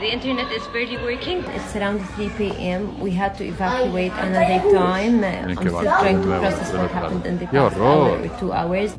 The 0.00 0.12
internet 0.12 0.52
is 0.52 0.66
barely 0.68 0.98
working. 0.98 1.42
It's 1.54 1.74
around 1.74 2.00
3 2.16 2.28
p.m. 2.36 3.00
We 3.00 3.12
had 3.12 3.34
to 3.38 3.44
evacuate 3.44 4.12
another 4.12 4.60
time. 4.70 5.20
Tienen 5.20 5.56
I'm 5.56 5.56
still 5.56 5.80
trying 5.82 6.20
to 6.22 6.28
process 6.38 6.72
what 6.72 6.90
happened 6.90 7.24
in 7.24 7.38
the 7.38 7.46
past 7.46 7.76
hour 7.76 7.82
horror! 7.82 8.20
or 8.20 8.38
two 8.38 8.52
hours. 8.52 8.92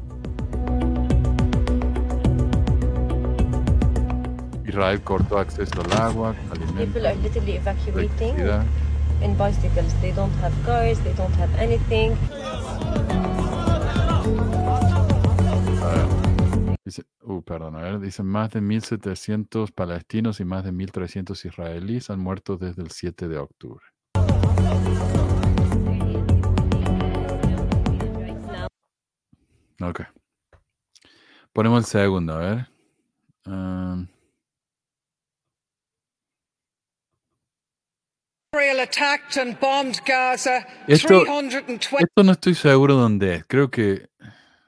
Israel 4.65 4.99
cortó 5.03 5.37
acceso 5.37 5.81
al 5.81 5.93
agua, 6.01 6.35
People 6.77 7.05
are 7.05 7.15
literally 7.15 7.57
evacuating 7.57 8.35
in 9.21 9.35
bicycles. 9.35 9.93
They 10.01 10.11
don't 10.11 10.33
have 10.41 10.53
cars. 10.65 10.99
They 11.01 11.13
don't 11.13 11.33
have 11.35 11.53
anything. 11.55 12.17
Uh, 17.27 17.41
perdón, 17.43 17.75
a 17.75 17.81
ver, 17.81 17.99
dice 17.99 18.23
más 18.23 18.51
de 18.51 18.61
1.700 18.61 19.71
palestinos 19.73 20.39
y 20.39 20.45
más 20.45 20.63
de 20.63 20.71
1.300 20.71 21.45
israelíes 21.45 22.09
han 22.09 22.19
muerto 22.19 22.57
desde 22.57 22.81
el 22.83 22.91
7 22.91 23.27
de 23.27 23.37
octubre. 23.37 23.85
Ok. 29.81 30.01
Ponemos 31.53 31.79
el 31.79 31.85
segundo, 31.85 32.33
a 32.33 32.37
ver. 32.39 32.67
Um. 33.45 34.07
Esto- 40.87 41.07
320 41.23 41.97
esto 41.99 42.23
no 42.23 42.31
estoy 42.31 42.55
seguro 42.55 42.95
dónde 42.95 43.35
es. 43.35 43.45
Creo 43.47 43.69
que 43.69 44.09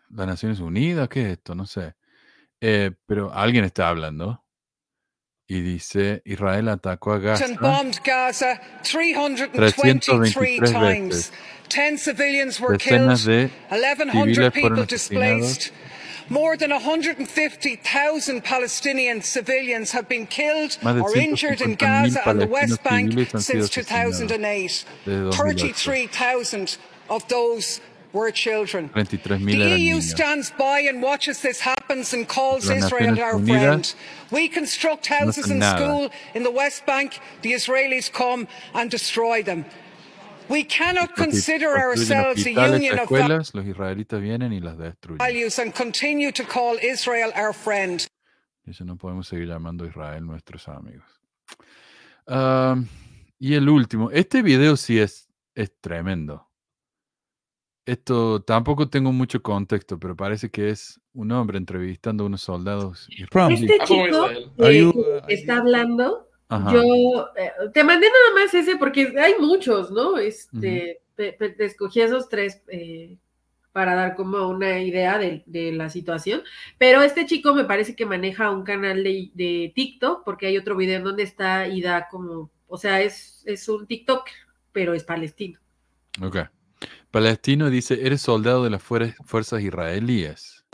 las 0.09 0.27
Naciones 0.27 0.59
Unidas, 0.59 1.07
¿qué 1.09 1.21
es 1.21 1.27
esto? 1.37 1.55
No 1.55 1.65
sé. 1.65 1.95
Eh, 2.61 2.91
pero 3.07 3.31
alguien 3.33 3.63
está 3.63 3.89
hablando 3.89 4.43
y 5.47 5.61
dice, 5.61 6.21
Israel 6.25 6.69
atacó 6.69 7.13
a 7.13 7.19
Gaza. 7.19 7.47
Gaza 8.03 8.59
323 8.83 9.73
323 9.73 10.71
times. 10.71 11.15
veces. 11.15 11.31
10 11.69 12.01
civilians 12.01 12.59
were 12.59 12.77
killed, 12.77 13.09
Decenas 13.09 13.25
de 13.25 13.49
1,100 13.69 14.35
civiles 14.35 14.35
fueron 14.35 14.51
people 14.53 14.83
asesinados. 14.83 14.87
displaced. 14.89 15.71
More 16.31 16.55
than 16.57 16.71
150,000 16.71 18.43
Palestinian 18.43 19.21
civilians 19.23 19.91
have 19.93 20.07
been 20.07 20.27
killed 20.27 20.77
or 20.83 21.15
injured 21.17 21.59
in 21.61 21.75
150.000 21.75 21.77
Gaza 21.77 22.29
and 22.29 22.39
the 22.41 22.45
West 22.47 22.83
Bank 22.83 23.13
since 23.39 23.69
asesinados 23.69 23.71
2008. 23.71 24.85
desde 25.05 25.31
2008. 25.31 25.35
33,000 25.35 26.77
of 27.09 27.27
those 27.29 27.81
were 28.13 28.31
children. 28.31 28.89
33.000 28.89 29.45
The 29.45 29.79
EU 29.79 29.95
niños. 29.97 30.03
stands 30.03 30.51
by 30.57 30.79
and 30.81 31.01
watches 31.01 31.41
this 31.41 31.59
happens 31.61 32.13
and 32.13 32.27
calls 32.27 32.69
Israel 32.69 33.19
our 33.19 33.39
friend. 33.39 33.93
We 34.31 34.47
construct 34.49 35.07
houses 35.07 35.49
and 35.49 35.59
nada. 35.59 35.77
school 35.77 36.09
in 36.33 36.43
the 36.43 36.51
West 36.51 36.85
Bank. 36.85 37.19
The 37.41 37.53
Israelis 37.53 38.11
come 38.11 38.47
and 38.73 38.89
destroy 38.89 39.43
them. 39.43 39.65
We 40.49 40.63
cannot 40.63 41.15
consider 41.15 41.77
ourselves 41.77 42.43
a 42.47 42.51
union 42.51 42.97
of 42.97 43.07
escuelas, 43.07 43.53
los 43.53 43.65
israelitas 43.65 44.19
vienen 44.19 44.51
y 44.51 44.59
las 44.59 44.77
destruyen. 44.77 45.19
values 45.19 45.59
and 45.59 45.75
continue 45.75 46.31
to 46.31 46.43
call 46.43 46.77
Israel 46.81 47.31
our 47.35 47.53
friend. 47.53 48.07
Dice, 48.65 48.83
no 48.83 48.95
podemos 48.97 49.27
seguir 49.27 49.47
llamando 49.47 49.83
a 49.85 49.87
Israel 49.87 50.25
nuestros 50.25 50.67
amigos. 50.67 51.05
Am, 52.27 52.87
y 53.37 53.53
el 53.53 53.69
último, 53.69 54.09
este 54.11 54.41
video 54.41 54.75
sí 54.75 54.99
es, 54.99 55.29
es 55.53 55.71
tremendo. 55.81 56.48
Esto 57.89 58.41
tampoco 58.41 58.87
tengo 58.89 59.11
mucho 59.11 59.41
contexto, 59.41 59.97
pero 59.99 60.15
parece 60.15 60.49
que 60.49 60.69
es 60.69 60.99
un 61.13 61.31
hombre 61.31 61.57
entrevistando 61.57 62.23
a 62.23 62.27
unos 62.27 62.41
soldados. 62.41 63.07
Este 63.65 63.77
chico 63.85 64.27
que 65.27 65.33
está 65.33 65.57
hablando, 65.57 66.29
Ajá. 66.49 66.71
yo 66.73 66.81
eh, 67.35 67.51
te 67.73 67.83
mandé 67.83 68.07
nada 68.07 68.43
más 68.43 68.53
ese 68.53 68.75
porque 68.77 69.13
hay 69.19 69.33
muchos, 69.39 69.89
¿no? 69.91 70.17
Este, 70.17 71.01
te, 71.15 71.31
te- 71.33 71.49
te 71.49 71.65
escogí 71.65 72.01
esos 72.01 72.29
tres 72.29 72.61
eh, 72.67 73.17
para 73.71 73.95
dar 73.95 74.15
como 74.15 74.47
una 74.47 74.79
idea 74.81 75.17
de, 75.17 75.43
de 75.45 75.71
la 75.71 75.89
situación, 75.89 76.41
pero 76.77 77.01
este 77.01 77.25
chico 77.25 77.53
me 77.55 77.65
parece 77.65 77.95
que 77.95 78.05
maneja 78.05 78.51
un 78.51 78.63
canal 78.63 79.03
de, 79.03 79.31
de 79.33 79.71
TikTok 79.73 80.23
porque 80.23 80.45
hay 80.47 80.57
otro 80.57 80.75
video 80.75 80.97
en 80.97 81.03
donde 81.03 81.23
está 81.23 81.67
y 81.67 81.81
da 81.81 82.07
como, 82.09 82.51
o 82.67 82.77
sea, 82.77 83.01
es, 83.01 83.43
es 83.45 83.67
un 83.67 83.87
TikTok, 83.87 84.25
pero 84.71 84.93
es 84.93 85.03
palestino. 85.03 85.59
Ok. 86.21 86.37
Palestino 87.11 87.69
dice, 87.69 88.05
eres 88.05 88.21
soldado 88.21 88.63
de 88.63 88.69
las 88.71 88.83
fuer- 88.83 89.15
fuerzas 89.23 89.61
israelíes. 89.61 90.65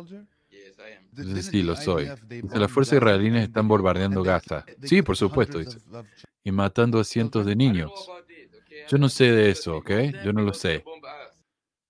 Sí, 1.41 1.63
lo 1.63 1.75
soy. 1.75 2.13
Dice, 2.41 2.59
las 2.59 2.71
fuerzas 2.71 2.97
israelíes 2.97 3.43
están 3.43 3.67
bombardeando 3.67 4.23
Gaza. 4.23 4.67
Sí, 4.83 5.01
por 5.01 5.15
supuesto, 5.17 5.59
dice. 5.59 5.79
Y 6.43 6.51
matando 6.51 6.99
a 6.99 7.03
cientos 7.03 7.45
de 7.45 7.55
niños. 7.55 8.13
Yo 8.87 8.97
no 8.97 9.09
sé 9.09 9.31
de 9.31 9.51
eso, 9.51 9.77
¿ok? 9.77 9.91
Yo 10.19 10.33
no 10.33 10.41
lo 10.41 10.53
sé. 10.53 10.87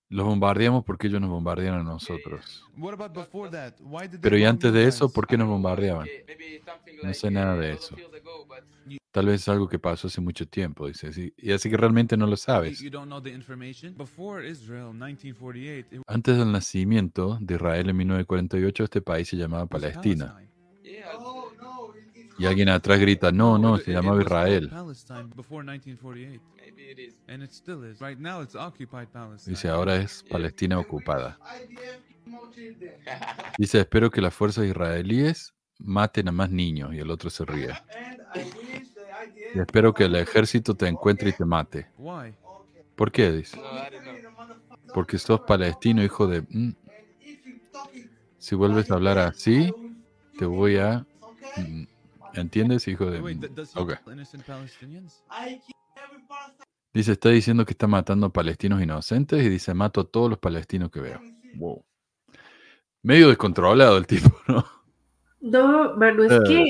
Los 0.08 0.24
bombardeamos 0.24 0.84
porque 0.84 1.08
ellos 1.08 1.20
nos 1.20 1.30
bombardean 1.30 1.80
a 1.80 1.82
nosotros. 1.82 2.64
They 2.76 4.18
Pero 4.20 4.38
y 4.38 4.44
antes 4.44 4.72
de 4.72 4.84
eso, 4.84 5.12
¿por 5.12 5.26
qué 5.26 5.36
nos 5.36 5.48
bombardeaban? 5.48 6.06
No 7.02 7.12
sé 7.12 7.30
nada 7.30 7.56
uh, 7.56 7.58
de 7.58 7.72
eso. 7.72 7.96
Tal 9.10 9.26
vez 9.26 9.40
es 9.40 9.48
algo 9.48 9.68
que 9.68 9.78
pasó 9.78 10.06
hace 10.06 10.20
mucho 10.20 10.46
tiempo, 10.46 10.86
dice. 10.86 11.32
Y 11.36 11.50
así 11.50 11.70
que 11.70 11.76
realmente 11.76 12.16
no 12.16 12.26
lo 12.26 12.36
sabes. 12.36 12.80
you 12.80 12.90
don't 12.90 13.06
know 13.06 13.20
the 13.20 13.30
information? 13.30 13.96
Before 13.96 14.46
Israel, 14.46 14.92
1948, 14.92 15.96
it 15.96 16.02
Antes 16.06 16.36
del 16.36 16.52
nacimiento 16.52 17.38
de 17.40 17.54
Israel 17.54 17.88
en 17.88 17.96
1948, 17.96 18.84
este 18.84 19.00
país 19.00 19.28
se 19.28 19.36
llamaba 19.36 19.66
Palestina. 19.66 20.38
Y 22.38 22.44
alguien 22.46 22.68
atrás 22.68 23.00
grita, 23.00 23.32
no, 23.32 23.56
no, 23.58 23.78
se 23.78 23.92
llamaba 23.92 24.20
Israel. 24.20 24.68
Palestine 24.68 25.30
before 25.34 25.64
1948, 25.64 26.40
maybe 26.56 26.90
it 26.90 26.98
is. 26.98 27.14
and 27.28 27.42
it 27.42 27.50
still 27.50 27.82
is. 27.84 27.98
Right 28.00 28.18
now, 28.18 28.42
it's 28.42 28.54
occupied 28.54 29.08
Palestine. 29.08 29.54
Dice, 29.54 29.68
ahora 29.68 29.96
es 29.96 30.22
Palestina 30.28 30.78
ocupada. 30.78 31.38
Dice, 33.58 33.80
espero 33.80 34.10
que 34.10 34.20
las 34.20 34.34
fuerzas 34.34 34.66
israelíes 34.66 35.54
maten 35.78 36.28
a 36.28 36.32
más 36.32 36.50
niños. 36.50 36.92
Y 36.94 36.98
el 36.98 37.10
otro 37.10 37.30
se 37.30 37.44
ríe. 37.44 37.70
Y 39.54 39.58
espero 39.58 39.94
que 39.94 40.04
el 40.04 40.16
ejército 40.16 40.74
te 40.74 40.88
encuentre 40.88 41.30
y 41.30 41.32
te 41.32 41.44
mate. 41.44 41.86
Why? 41.96 42.34
¿Por 42.96 43.10
qué? 43.12 43.32
Dice. 43.32 43.58
Porque 44.92 45.18
sos 45.18 45.40
palestino, 45.40 46.02
hijo 46.02 46.26
de... 46.26 46.42
mm. 46.42 46.74
Si 48.38 48.54
vuelves 48.54 48.90
a 48.90 48.94
hablar 48.94 49.18
así, 49.18 49.72
te 50.38 50.44
voy 50.46 50.76
a... 50.76 51.06
mm, 51.56 51.84
¿Entiendes, 52.36 52.86
hijo 52.88 53.06
de... 53.10 53.20
Ok. 53.74 53.94
Dice, 56.92 57.12
está 57.12 57.28
diciendo 57.28 57.64
que 57.64 57.72
está 57.72 57.86
matando 57.86 58.32
palestinos 58.32 58.82
inocentes 58.82 59.44
y 59.44 59.48
dice, 59.48 59.74
mato 59.74 60.00
a 60.00 60.04
todos 60.04 60.30
los 60.30 60.38
palestinos 60.38 60.90
que 60.90 61.00
veo. 61.00 61.20
Wow. 61.56 61.84
Medio 63.02 63.28
descontrolado 63.28 63.98
el 63.98 64.06
tipo, 64.06 64.30
¿no? 64.48 64.64
No, 65.40 65.94
mano, 65.96 66.24
es 66.24 66.32
Eh. 66.32 66.38
que 66.46 66.64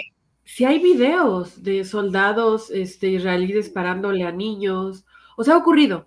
si 0.44 0.64
hay 0.64 0.80
videos 0.80 1.62
de 1.62 1.84
soldados 1.84 2.70
este, 2.70 3.08
israelíes 3.08 3.64
disparándole 3.66 4.24
a 4.24 4.32
niños, 4.32 5.04
o 5.36 5.44
sea, 5.44 5.54
ha 5.54 5.58
ocurrido 5.58 6.06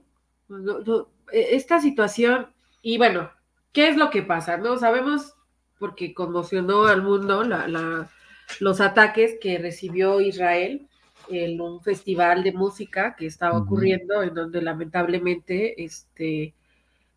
No, 0.49 0.79
no, 0.79 1.09
e- 1.31 1.55
esta 1.55 1.79
situación, 1.79 2.47
y 2.81 2.97
bueno, 2.97 3.29
¿qué 3.71 3.87
es 3.87 3.97
lo 3.97 4.09
que 4.09 4.21
pasa? 4.23 4.57
No 4.57 4.77
sabemos, 4.77 5.33
porque 5.79 6.13
conmocionó 6.13 6.85
al 6.87 7.01
mundo 7.03 7.43
la- 7.43 7.67
la- 7.67 8.09
los 8.59 8.81
ataques 8.81 9.37
que 9.39 9.57
recibió 9.57 10.21
Israel 10.21 10.87
en 11.29 11.61
un 11.61 11.81
festival 11.81 12.43
de 12.43 12.51
música 12.51 13.15
que 13.15 13.27
estaba 13.27 13.57
ocurriendo, 13.57 14.23
en 14.23 14.33
donde 14.33 14.61
lamentablemente 14.61 15.83
este, 15.83 16.55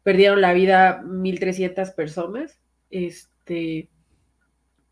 perdieron 0.02 0.40
la 0.40 0.52
vida 0.52 1.02
1.300 1.02 1.94
personas. 1.94 2.60
Este, 2.90 3.88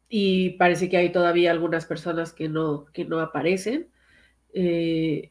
y 0.09 0.51
parece 0.51 0.89
que 0.89 0.97
hay 0.97 1.13
todavía 1.13 1.51
algunas 1.51 1.87
personas 1.87 2.33
que 2.33 2.49
no, 2.49 2.87
que 2.87 3.05
no 3.05 3.21
aparecen. 3.21 3.89
Eh, 4.55 5.29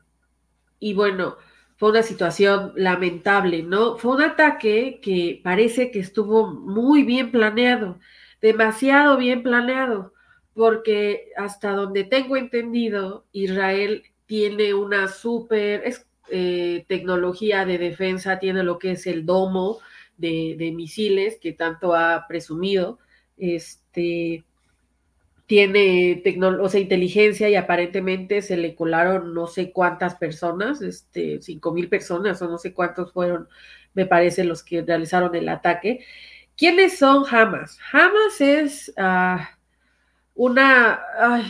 y 0.79 0.93
bueno, 0.93 1.35
fue 1.75 1.91
una 1.91 2.03
situación 2.03 2.73
lamentable, 2.75 3.63
¿no? 3.63 3.97
Fue 3.97 4.15
un 4.15 4.21
ataque 4.21 4.99
que 5.01 5.41
parece 5.43 5.91
que 5.91 5.99
estuvo 5.99 6.47
muy 6.53 7.03
bien 7.03 7.31
planeado, 7.31 7.99
demasiado 8.41 9.17
bien 9.17 9.43
planeado, 9.43 10.13
porque 10.59 11.31
hasta 11.37 11.71
donde 11.71 12.03
tengo 12.03 12.35
entendido, 12.35 13.23
Israel 13.31 14.03
tiene 14.25 14.73
una 14.73 15.07
súper 15.07 15.89
eh, 16.29 16.83
tecnología 16.89 17.63
de 17.63 17.77
defensa, 17.77 18.39
tiene 18.39 18.63
lo 18.63 18.77
que 18.77 18.91
es 18.91 19.07
el 19.07 19.25
domo 19.25 19.79
de, 20.17 20.73
misiles 20.75 21.37
que 21.41 21.53
tanto 21.53 21.95
ha 21.95 22.25
presumido. 22.27 22.99
Este, 23.37 24.43
tiene 25.45 26.21
o 26.61 26.67
sea, 26.67 26.81
inteligencia 26.81 27.47
y 27.47 27.55
aparentemente 27.55 28.41
se 28.41 28.57
le 28.57 28.75
colaron 28.75 29.33
no 29.33 29.47
sé 29.47 29.71
cuántas 29.71 30.15
personas, 30.15 30.81
este, 30.81 31.41
cinco 31.41 31.71
mil 31.71 31.87
personas 31.87 32.41
o 32.41 32.49
no 32.49 32.57
sé 32.57 32.73
cuántos 32.73 33.13
fueron, 33.13 33.47
me 33.93 34.05
parece, 34.05 34.43
los 34.43 34.61
que 34.61 34.81
realizaron 34.81 35.33
el 35.35 35.47
ataque. 35.47 36.03
¿Quiénes 36.57 36.97
son 36.97 37.23
Hamas? 37.33 37.79
Hamas 37.93 38.41
es 38.41 38.93
ah, 38.97 39.51
una, 40.47 41.01
ay, 41.19 41.43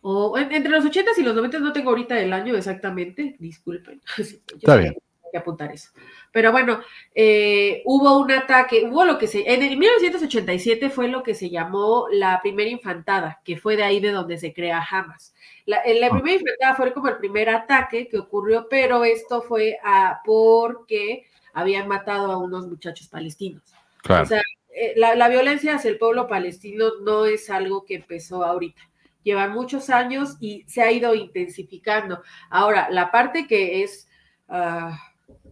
o 0.03 0.37
en- 0.39 0.53
entre 0.53 0.71
los 0.73 0.85
80 0.85 1.13
y 1.19 1.23
los 1.23 1.35
90 1.35 1.59
no 1.61 1.73
tengo 1.73 1.91
ahorita 1.91 2.19
el 2.21 2.33
año 2.33 2.57
exactamente, 2.57 3.37
disculpen. 3.39 4.01
Está 4.19 4.77
bien. 4.77 4.95
Que 5.35 5.39
apuntar 5.39 5.73
eso. 5.73 5.91
Pero 6.31 6.53
bueno, 6.53 6.79
eh, 7.13 7.83
hubo 7.87 8.19
un 8.21 8.31
ataque, 8.31 8.85
hubo 8.89 9.05
lo 9.05 9.19
que 9.19 9.27
se, 9.27 9.53
en 9.53 9.65
el 9.65 9.77
1987 9.77 10.91
fue 10.91 11.09
lo 11.09 11.25
que 11.25 11.35
se 11.35 11.51
llamó 11.51 12.07
la 12.13 12.39
primera 12.41 12.71
infantada, 12.71 13.41
que 13.45 13.57
fue 13.57 13.75
de 13.77 13.83
ahí 13.83 13.99
de 13.99 14.13
donde 14.13 14.39
se 14.39 14.53
crea 14.55 14.81
Hamas. 14.89 15.35
La, 15.67 15.81
en 15.85 16.01
la 16.01 16.07
Ah. 16.07 16.11
primera 16.11 16.37
infantada 16.41 16.77
fue 16.77 16.95
como 16.95 17.09
el 17.09 17.17
primer 17.17 17.51
ataque 17.51 18.07
que 18.07 18.17
ocurrió, 18.17 18.69
pero 18.71 19.03
esto 19.03 19.43
fue 19.43 19.77
ah, 19.83 20.21
porque 20.25 21.27
habían 21.53 21.89
matado 21.89 22.31
a 22.31 22.39
unos 22.39 22.69
muchachos 22.69 23.09
palestinos. 23.09 23.65
Claro. 24.05 24.23
O 24.23 24.27
sea, 24.27 24.43
eh, 24.69 24.93
la, 24.95 25.17
la 25.17 25.29
violencia 25.29 25.75
hacia 25.75 25.91
el 25.91 25.99
pueblo 25.99 26.29
palestino 26.29 26.91
no 27.03 27.25
es 27.27 27.51
algo 27.51 27.85
que 27.85 27.97
empezó 27.97 28.45
ahorita. 28.45 28.83
llevan 29.25 29.53
muchos 29.53 29.91
años 29.91 30.37
y 30.39 30.63
se 30.69 30.83
ha 30.83 30.93
ido 30.93 31.13
intensificando. 31.17 32.23
Ahora, 32.51 32.89
la 32.91 33.11
parte 33.11 33.49
que 33.49 33.83
es 33.83 34.07
ah, 34.49 34.97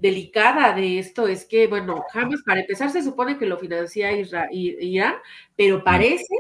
delicada 0.00 0.72
de 0.74 0.98
esto 0.98 1.28
es 1.28 1.44
que, 1.46 1.66
bueno, 1.66 2.04
Hamas, 2.12 2.42
para 2.44 2.60
empezar, 2.60 2.90
se 2.90 3.02
supone 3.02 3.38
que 3.38 3.46
lo 3.46 3.58
financia 3.58 4.10
Irán, 4.50 5.14
pero 5.56 5.84
parece 5.84 6.34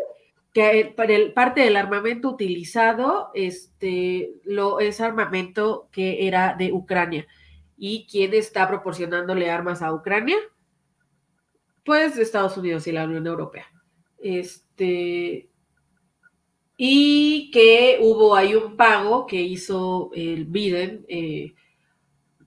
que 0.52 0.92
para 0.96 1.14
el- 1.14 1.32
parte 1.32 1.62
del 1.62 1.76
armamento 1.76 2.28
utilizado 2.30 3.30
este, 3.34 4.32
lo, 4.44 4.80
es 4.80 5.00
armamento 5.00 5.88
que 5.92 6.26
era 6.26 6.54
de 6.58 6.72
Ucrania. 6.72 7.26
¿Y 7.78 8.06
quién 8.10 8.34
está 8.34 8.68
proporcionándole 8.68 9.50
armas 9.50 9.82
a 9.82 9.92
Ucrania? 9.94 10.36
Pues 11.84 12.16
Estados 12.16 12.56
Unidos 12.56 12.86
y 12.86 12.92
la 12.92 13.04
Unión 13.04 13.26
Europea. 13.26 13.66
Este, 14.18 15.48
y 16.76 17.50
que 17.52 17.98
hubo 18.00 18.34
ahí 18.34 18.54
un 18.54 18.76
pago 18.76 19.26
que 19.26 19.40
hizo 19.40 20.10
el 20.14 20.46
Biden 20.46 21.04
eh, 21.08 21.54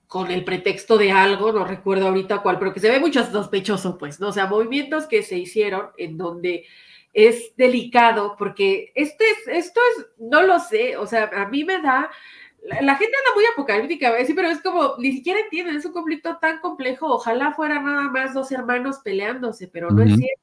con 0.06 0.30
el 0.30 0.44
pretexto 0.44 0.98
de 0.98 1.10
algo, 1.10 1.52
no 1.52 1.64
recuerdo 1.64 2.08
ahorita 2.08 2.42
cuál, 2.42 2.58
pero 2.58 2.72
que 2.72 2.80
se 2.80 2.90
ve 2.90 3.00
mucho 3.00 3.24
sospechoso, 3.24 3.98
pues, 3.98 4.20
¿no? 4.20 4.28
O 4.28 4.32
sea, 4.32 4.46
movimientos 4.46 5.06
que 5.06 5.22
se 5.22 5.36
hicieron 5.36 5.90
en 5.98 6.16
donde 6.16 6.64
es 7.12 7.56
delicado, 7.56 8.36
porque 8.38 8.92
este 8.94 9.24
es, 9.24 9.66
esto 9.66 9.80
es, 9.96 10.06
no 10.18 10.42
lo 10.42 10.60
sé, 10.60 10.96
o 10.96 11.06
sea, 11.06 11.30
a 11.34 11.48
mí 11.48 11.64
me 11.64 11.80
da, 11.80 12.10
la, 12.62 12.82
la 12.82 12.94
gente 12.96 13.16
anda 13.16 13.34
muy 13.34 13.44
apocalíptica, 13.52 14.12
¿ves? 14.12 14.26
Sí, 14.26 14.34
pero 14.34 14.48
es 14.48 14.60
como, 14.60 14.94
ni 14.98 15.12
siquiera 15.12 15.40
entienden, 15.40 15.76
es 15.76 15.84
un 15.84 15.92
conflicto 15.92 16.36
tan 16.38 16.60
complejo, 16.60 17.06
ojalá 17.06 17.54
fuera 17.54 17.80
nada 17.80 18.02
más 18.10 18.34
dos 18.34 18.52
hermanos 18.52 18.98
peleándose, 19.02 19.66
pero 19.68 19.90
no 19.90 20.02
es 20.02 20.14
cierto. 20.14 20.42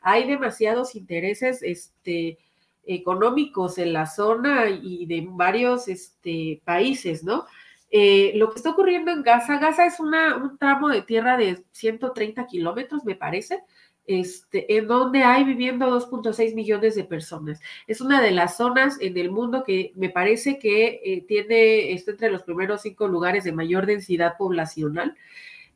Hay 0.00 0.26
demasiados 0.26 0.94
intereses, 0.94 1.62
este, 1.62 2.38
económicos 2.84 3.78
en 3.78 3.92
la 3.92 4.06
zona 4.06 4.68
y 4.70 5.06
de 5.06 5.26
varios 5.28 5.88
este, 5.88 6.60
países, 6.64 7.22
¿no? 7.24 7.46
Eh, 7.94 8.32
lo 8.36 8.48
que 8.48 8.56
está 8.56 8.70
ocurriendo 8.70 9.10
en 9.10 9.22
Gaza, 9.22 9.58
Gaza 9.58 9.84
es 9.84 10.00
un 10.00 10.12
tramo 10.58 10.88
de 10.88 11.02
tierra 11.02 11.36
de 11.36 11.62
130 11.72 12.46
kilómetros, 12.46 13.04
me 13.04 13.14
parece, 13.14 13.62
este, 14.06 14.78
en 14.78 14.88
donde 14.88 15.24
hay 15.24 15.44
viviendo 15.44 15.86
2.6 15.90 16.54
millones 16.54 16.94
de 16.94 17.04
personas. 17.04 17.60
Es 17.86 18.00
una 18.00 18.22
de 18.22 18.30
las 18.30 18.56
zonas 18.56 18.96
en 18.98 19.18
el 19.18 19.30
mundo 19.30 19.62
que 19.62 19.92
me 19.94 20.08
parece 20.08 20.58
que 20.58 21.02
eh, 21.04 21.24
tiene, 21.28 21.92
está 21.92 22.12
entre 22.12 22.30
los 22.30 22.42
primeros 22.44 22.80
cinco 22.80 23.06
lugares 23.08 23.44
de 23.44 23.52
mayor 23.52 23.84
densidad 23.84 24.36
poblacional. 24.38 25.14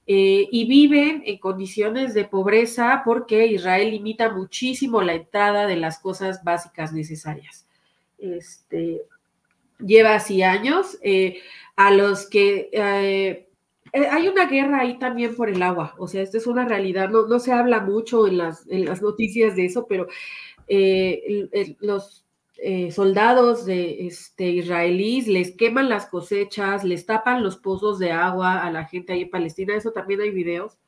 eh, 0.09 0.49
y 0.53 0.67
viven 0.67 1.23
en 1.27 1.39
condiciones 1.39 2.15
de 2.15 2.25
pobreza 2.25 3.03
porque 3.05 3.47
Israel 3.49 3.91
limita 3.91 4.31
muchísimo 4.31 5.03
la 5.03 5.15
entrada 5.15 5.67
de 5.67 5.77
las 5.77 5.99
cosas 5.99 6.45
básicas 6.45 6.93
necesarias. 6.93 7.67
Este, 8.19 9.03
lleva 9.79 10.15
así 10.15 10.43
años, 10.43 10.99
eh, 11.03 11.41
a 11.77 11.91
los 11.91 12.29
que 12.29 12.71
eh, 12.73 13.49
eh, 13.93 14.07
hay 14.11 14.29
una 14.29 14.47
guerra 14.47 14.81
ahí 14.81 14.99
también 14.99 15.35
por 15.35 15.49
el 15.49 15.63
agua, 15.63 15.95
o 15.99 16.09
sea, 16.09 16.23
esto 16.23 16.39
es 16.39 16.47
una 16.47 16.65
realidad, 16.67 17.11
no, 17.11 17.27
no 17.27 17.39
se 17.39 17.53
habla 17.53 17.81
mucho 17.81 18.27
en 18.27 18.39
las, 18.39 18.67
en 18.69 18.85
las 18.85 19.03
noticias 19.03 19.57
de 19.57 19.67
eso, 19.67 19.87
pero 19.87 20.07
los 21.81 22.25
soldados 22.91 23.67
de, 23.67 24.07
este, 24.07 24.49
israelíes 24.49 25.29
les 25.29 25.55
queman 25.57 25.89
las 25.89 26.07
cosechas, 26.07 26.85
les 26.85 27.05
tapan 27.05 27.43
los 27.43 27.59
pozos 27.59 27.99
de 27.99 28.13
agua 28.13 28.63
a 28.65 28.71
la 28.71 28.87
gente 28.87 29.13
ahí 29.13 29.23
en 29.23 29.31
Palestina, 29.31 29.77
eso 29.77 29.93
también 29.93 30.21
hay 30.23 30.31
videos. 30.31 30.79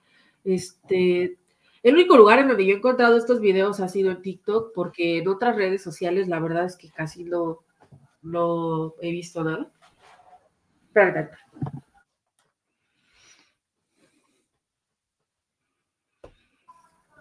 Este, 0.44 1.36
el 1.82 1.94
único 1.94 2.16
lugar 2.16 2.38
en 2.40 2.48
donde 2.48 2.66
yo 2.66 2.74
he 2.74 2.78
encontrado 2.78 3.16
estos 3.16 3.40
videos 3.40 3.80
ha 3.80 3.88
sido 3.88 4.10
en 4.10 4.22
TikTok, 4.22 4.72
porque 4.74 5.18
en 5.18 5.28
otras 5.28 5.56
redes 5.56 5.82
sociales 5.82 6.26
la 6.26 6.40
verdad 6.40 6.64
es 6.64 6.76
que 6.76 6.90
casi 6.90 7.24
no, 7.24 7.60
no 8.22 8.94
he 9.00 9.10
visto 9.10 9.42
nada. 9.44 9.70
Espérate. 10.86 11.36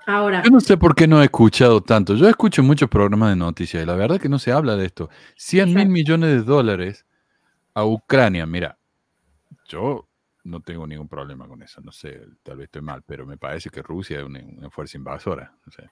Ahora, 0.05 0.41
Yo 0.41 0.51
no 0.51 0.61
sé 0.61 0.77
por 0.77 0.95
qué 0.95 1.05
no 1.05 1.21
he 1.21 1.25
escuchado 1.25 1.81
tanto. 1.81 2.15
Yo 2.15 2.29
escucho 2.29 2.63
muchos 2.63 2.89
programas 2.89 3.31
de 3.31 3.35
noticias 3.35 3.83
y 3.83 3.85
la 3.85 3.95
verdad 3.95 4.21
que 4.21 4.29
no 4.29 4.39
se 4.39 4.53
habla 4.53 4.77
de 4.77 4.85
esto. 4.85 5.09
100 5.35 5.73
mil 5.73 5.89
millones 5.89 6.29
de 6.29 6.43
dólares 6.43 7.05
a 7.73 7.83
Ucrania. 7.85 8.45
Mira, 8.45 8.77
yo 9.67 10.07
no 10.45 10.61
tengo 10.61 10.87
ningún 10.87 11.09
problema 11.09 11.45
con 11.45 11.61
eso. 11.61 11.81
No 11.81 11.91
sé, 11.91 12.21
tal 12.41 12.55
vez 12.55 12.65
estoy 12.65 12.83
mal, 12.83 13.03
pero 13.05 13.25
me 13.25 13.37
parece 13.37 13.69
que 13.69 13.81
Rusia 13.81 14.19
es 14.19 14.25
una, 14.25 14.39
una 14.39 14.69
fuerza 14.69 14.97
invasora. 14.97 15.53
O 15.67 15.71
sea, 15.71 15.91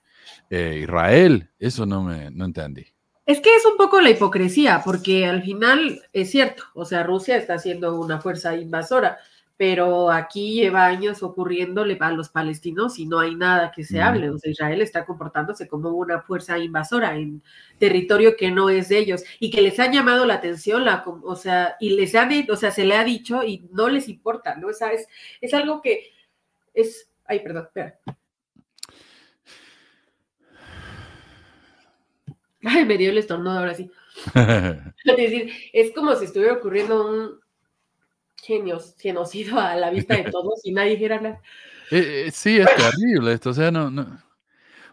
eh, 0.49 0.79
Israel, 0.81 1.51
eso 1.59 1.85
no 1.85 2.01
me 2.01 2.31
no 2.31 2.45
entendí. 2.45 2.94
Es 3.25 3.39
que 3.41 3.55
es 3.55 3.65
un 3.65 3.77
poco 3.77 4.01
la 4.01 4.11
hipocresía, 4.11 4.81
porque 4.85 5.25
al 5.25 5.43
final 5.43 6.01
es 6.13 6.29
cierto, 6.31 6.63
o 6.73 6.85
sea, 6.85 7.03
Rusia 7.03 7.37
está 7.37 7.57
siendo 7.57 7.99
una 7.99 8.21
fuerza 8.21 8.55
invasora, 8.55 9.17
pero 9.57 10.11
aquí 10.11 10.53
lleva 10.53 10.85
años 10.85 11.23
ocurriéndole 11.23 11.97
a 12.01 12.11
los 12.11 12.29
palestinos 12.29 12.99
y 12.99 13.05
no 13.05 13.19
hay 13.19 13.35
nada 13.35 13.71
que 13.71 13.83
se 13.85 14.01
hable. 14.01 14.29
O 14.29 14.37
sea, 14.37 14.51
Israel 14.51 14.81
está 14.81 15.05
comportándose 15.05 15.67
como 15.67 15.91
una 15.91 16.21
fuerza 16.21 16.57
invasora 16.59 17.15
en 17.15 17.41
territorio 17.79 18.35
que 18.35 18.51
no 18.51 18.69
es 18.69 18.89
de 18.89 18.99
ellos 18.99 19.23
y 19.39 19.49
que 19.49 19.61
les 19.61 19.79
han 19.79 19.93
llamado 19.93 20.25
la 20.25 20.35
atención, 20.35 20.83
la, 20.83 21.03
o 21.05 21.35
sea, 21.35 21.77
y 21.79 21.91
les 21.91 22.13
han, 22.15 22.31
o 22.49 22.55
sea, 22.57 22.71
se 22.71 22.83
le 22.85 22.95
ha 22.95 23.03
dicho 23.03 23.43
y 23.43 23.67
no 23.71 23.87
les 23.87 24.09
importa, 24.09 24.55
¿no? 24.55 24.67
O 24.67 24.73
sea, 24.73 24.89
es, 24.89 25.07
es 25.39 25.53
algo 25.53 25.81
que 25.81 26.11
es, 26.73 27.09
ay, 27.25 27.39
perdón, 27.39 27.63
espera. 27.63 27.97
Ay, 32.65 32.83
me 32.85 32.97
dio 32.97 33.11
el 33.11 33.17
estornudo 33.17 33.59
ahora 33.59 33.75
sí. 33.75 33.89
Es 35.05 35.17
decir, 35.17 35.51
es 35.71 35.91
como 35.93 36.15
si 36.15 36.25
estuviera 36.25 36.53
ocurriendo 36.53 37.07
un 37.07 37.39
genio, 38.41 38.79
genocidio 38.97 39.59
a 39.59 39.75
la 39.75 39.89
vista 39.91 40.15
de 40.15 40.23
todos 40.31 40.61
y 40.65 40.73
nadie 40.73 40.91
dijera 40.91 41.19
nada. 41.21 41.41
Eh, 41.91 42.25
eh, 42.27 42.31
sí, 42.31 42.57
es 42.57 42.67
terrible 42.75 43.33
esto. 43.33 43.51
O 43.51 43.53
sea, 43.53 43.71
no, 43.71 43.91
no. 43.91 44.17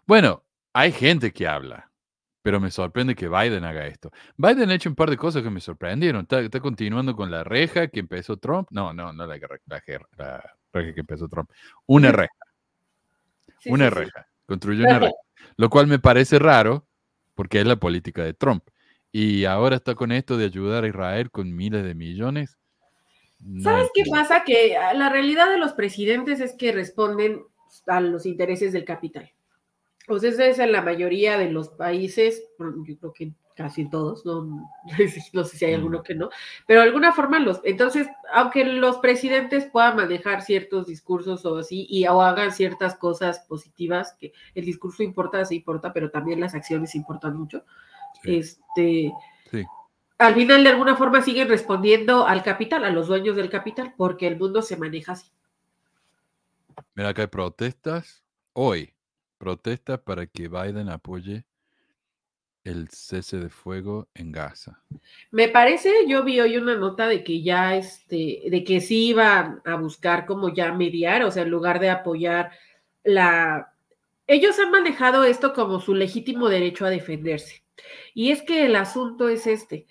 Bueno, 0.07 0.45
hay 0.73 0.93
gente 0.93 1.33
que 1.33 1.47
habla, 1.47 1.91
pero 2.43 2.61
me 2.61 2.71
sorprende 2.71 3.15
que 3.15 3.29
Biden 3.29 3.65
haga 3.65 3.87
esto. 3.87 4.11
Biden 4.37 4.71
ha 4.71 4.75
hecho 4.75 4.91
un 4.91 4.97
par 4.97 5.09
de 5.09 5.17
cosas 5.17 5.43
que 5.43 5.51
me 5.51 5.61
sorprendieron. 5.61 6.23
Está, 6.23 6.41
está 6.41 6.61
continuando 6.61 7.17
con 7.17 7.31
la 7.31 7.45
reja 7.45 7.89
que 7.89 8.01
empezó 8.01 8.37
Trump. 8.37 8.69
No, 8.71 8.93
no, 8.93 9.13
no 9.13 9.27
la, 9.27 9.37
la, 9.39 9.49
la 9.67 9.81
reja 10.73 10.95
que 10.95 11.01
empezó 11.01 11.29
Trump. 11.29 11.51
Una 11.87 12.13
reja, 12.13 12.33
Sí, 13.61 13.71
una 13.71 13.89
sí, 13.89 13.95
sí. 13.95 14.01
reja. 14.01 14.27
Construyó 14.47 14.85
una 14.85 14.99
reja. 14.99 15.15
Lo 15.57 15.71
cual 15.71 15.87
me 15.87 15.99
parece 15.99 16.39
raro 16.39 16.87
porque 17.35 17.61
es 17.61 17.67
la 17.67 17.77
política 17.77 18.25
de 18.25 18.35
Trump. 18.35 18.65
Y 19.11 19.45
ahora 19.45 19.77
está 19.77 19.95
con 19.95 20.11
esto 20.13 20.37
de 20.37 20.47
ayudar 20.47 20.85
a 20.85 20.89
Israel 20.89 21.31
con 21.31 21.55
miles 21.55 21.85
de 21.85 21.95
millones. 21.95 22.57
No 23.41 23.63
¿Sabes 23.63 23.91
qué 23.95 24.05
pasa? 24.11 24.45
Que 24.45 24.77
ah, 24.77 24.95
la 24.95 25.09
realidad 25.09 25.51
de 25.51 25.59
los 25.59 25.73
presidentes 25.73 26.41
es 26.41 26.55
que 26.55 26.73
responden 26.73 27.43
a 27.87 28.01
los 28.01 28.25
intereses 28.25 28.73
del 28.73 28.85
capital. 28.85 29.31
O 30.09 30.19
sea, 30.19 30.31
eso 30.31 30.43
es 30.43 30.59
en 30.59 30.73
la 30.73 30.83
mayoría 30.83 31.39
de 31.39 31.51
los 31.51 31.69
países, 31.69 32.43
yo 32.59 32.99
creo 32.99 33.13
que 33.13 33.33
casi 33.55 33.89
todos, 33.89 34.25
no, 34.27 34.71
no 35.33 35.45
sé 35.45 35.57
si 35.57 35.65
hay 35.65 35.75
alguno 35.75 36.03
que 36.03 36.15
no, 36.15 36.31
pero 36.67 36.81
de 36.81 36.87
alguna 36.87 37.13
forma 37.13 37.39
los, 37.39 37.61
entonces, 37.65 38.09
aunque 38.33 38.65
los 38.65 38.99
presidentes 38.99 39.67
puedan 39.67 39.97
manejar 39.97 40.43
ciertos 40.43 40.87
discursos 40.87 41.45
o 41.45 41.59
así, 41.59 41.87
y 41.89 42.07
o 42.07 42.21
hagan 42.23 42.53
ciertas 42.53 42.97
cosas 42.97 43.41
positivas, 43.49 44.15
que 44.19 44.33
el 44.55 44.65
discurso 44.65 45.03
importa, 45.03 45.45
se 45.45 45.55
importa, 45.55 45.93
pero 45.93 46.11
también 46.11 46.41
las 46.41 46.55
acciones 46.55 46.95
importan 46.95 47.37
mucho, 47.37 47.65
Sí. 48.23 48.37
este, 48.37 49.13
Sí. 49.51 49.65
al 50.19 50.35
final 50.35 50.63
de 50.65 50.71
alguna 50.71 50.97
forma 50.97 51.23
siguen 51.23 51.49
respondiendo 51.49 52.27
al 52.27 52.43
capital, 52.43 52.85
a 52.85 52.91
los 52.91 53.09
dueños 53.09 53.37
del 53.37 53.51
capital, 53.51 53.95
porque 53.97 54.27
el 54.27 54.39
mundo 54.39 54.63
se 54.63 54.77
maneja 54.77 55.13
así. 55.13 55.31
Mira, 56.95 57.11
acá 57.11 57.23
hay 57.23 57.29
protestas 57.29 58.23
hoy. 58.53 58.95
Protestas 59.39 59.99
para 60.01 60.27
que 60.27 60.49
Biden 60.49 60.89
apoye 60.89 61.45
el 62.65 62.89
cese 62.89 63.39
de 63.39 63.49
fuego 63.49 64.09
en 64.15 64.33
Gaza. 64.33 64.81
Me 65.31 65.49
parece, 65.49 65.93
yo 66.07 66.23
vi 66.23 66.41
hoy 66.41 66.57
una 66.57 66.77
nota 66.77 67.09
de 67.09 67.25
que 67.25 67.43
ya, 67.43 67.77
este, 67.77 68.43
de 68.49 68.65
que 68.65 68.81
sí 68.81 69.09
iban 69.09 69.61
a 69.65 69.75
buscar 69.75 70.27
como 70.27 70.49
ya 70.55 70.73
mediar, 70.73 71.25
o 71.25 71.31
sea, 71.31 71.43
en 71.43 71.51
lugar 71.51 71.81
de 71.81 71.91
apoyar 71.91 72.53
la... 73.05 73.73
Ellos 74.27 74.59
han 74.59 74.71
manejado 74.71 75.25
esto 75.25 75.53
como 75.53 75.81
su 75.81 75.95
legítimo 75.95 76.49
derecho 76.49 76.87
a 76.87 76.91
defenderse. 76.91 77.65
Y 78.15 78.31
es 78.31 78.43
que 78.43 78.67
el 78.67 78.77
asunto 78.77 79.29
es 79.29 79.47
este. 79.47 79.87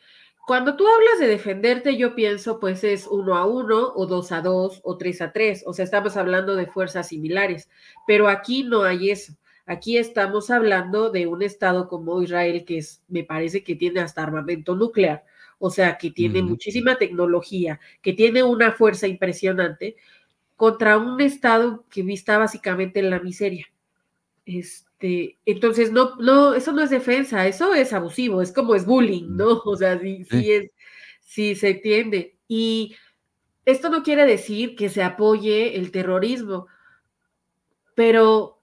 Cuando 0.48 0.76
tú 0.76 0.88
hablas 0.88 1.20
de 1.20 1.28
defenderte, 1.28 1.98
yo 1.98 2.16
pienso, 2.16 2.60
pues 2.60 2.84
es 2.84 3.08
uno 3.08 3.36
a 3.36 3.46
uno, 3.46 3.94
o 3.96 4.06
dos 4.06 4.32
a 4.32 4.42
dos, 4.42 4.82
o 4.84 4.98
tres 4.98 5.22
a 5.22 5.32
tres. 5.32 5.64
O 5.66 5.74
sea, 5.74 5.86
estamos 5.86 6.18
hablando 6.18 6.56
de 6.56 6.66
fuerzas 6.66 7.10
similares. 7.10 7.70
Pero 8.08 8.28
aquí 8.28 8.64
no 8.64 8.84
hay 8.84 9.12
eso. 9.12 9.34
Aquí 9.66 9.98
estamos 9.98 10.50
hablando 10.50 11.10
de 11.12 11.28
un 11.28 11.42
estado 11.42 11.88
como 11.88 12.22
Israel, 12.22 12.66
que 12.66 12.80
es, 12.80 13.04
me 13.08 13.24
parece 13.24 13.64
que 13.64 13.76
tiene 13.76 14.00
hasta 14.02 14.24
armamento 14.24 14.76
nuclear, 14.76 15.24
o 15.60 15.70
sea, 15.70 15.98
que 15.98 16.12
tiene 16.12 16.42
muchísima 16.42 16.98
tecnología, 16.98 17.80
que 18.02 18.14
tiene 18.14 18.44
una 18.44 18.72
fuerza 18.72 19.08
impresionante, 19.08 19.96
contra 20.56 20.98
un 20.98 21.20
estado 21.22 21.86
que 21.90 22.02
está 22.14 22.38
básicamente 22.38 23.00
en 23.00 23.10
la 23.10 23.20
miseria. 23.20 23.68
Este, 24.46 25.38
entonces, 25.46 25.92
no, 25.92 26.16
no, 26.18 26.54
eso 26.56 26.72
no 26.72 26.82
es 26.82 26.90
defensa, 26.90 27.48
eso 27.48 27.74
es 27.74 27.94
abusivo, 27.94 28.42
es 28.42 28.52
como 28.52 28.76
es 28.76 28.86
bullying, 28.86 29.36
¿no? 29.38 29.62
O 29.66 29.76
sea, 29.76 30.00
sí, 30.00 30.24
sí 30.26 30.42
Sí. 30.42 30.52
es, 30.52 30.72
sí 31.22 31.56
se 31.56 31.70
entiende. 31.72 32.38
Y 32.48 32.96
esto 33.66 33.90
no 33.90 34.04
quiere 34.04 34.26
decir 34.26 34.76
que 34.76 34.90
se 34.90 35.04
apoye 35.04 35.76
el 35.78 35.92
terrorismo, 35.92 36.68
pero 37.96 38.61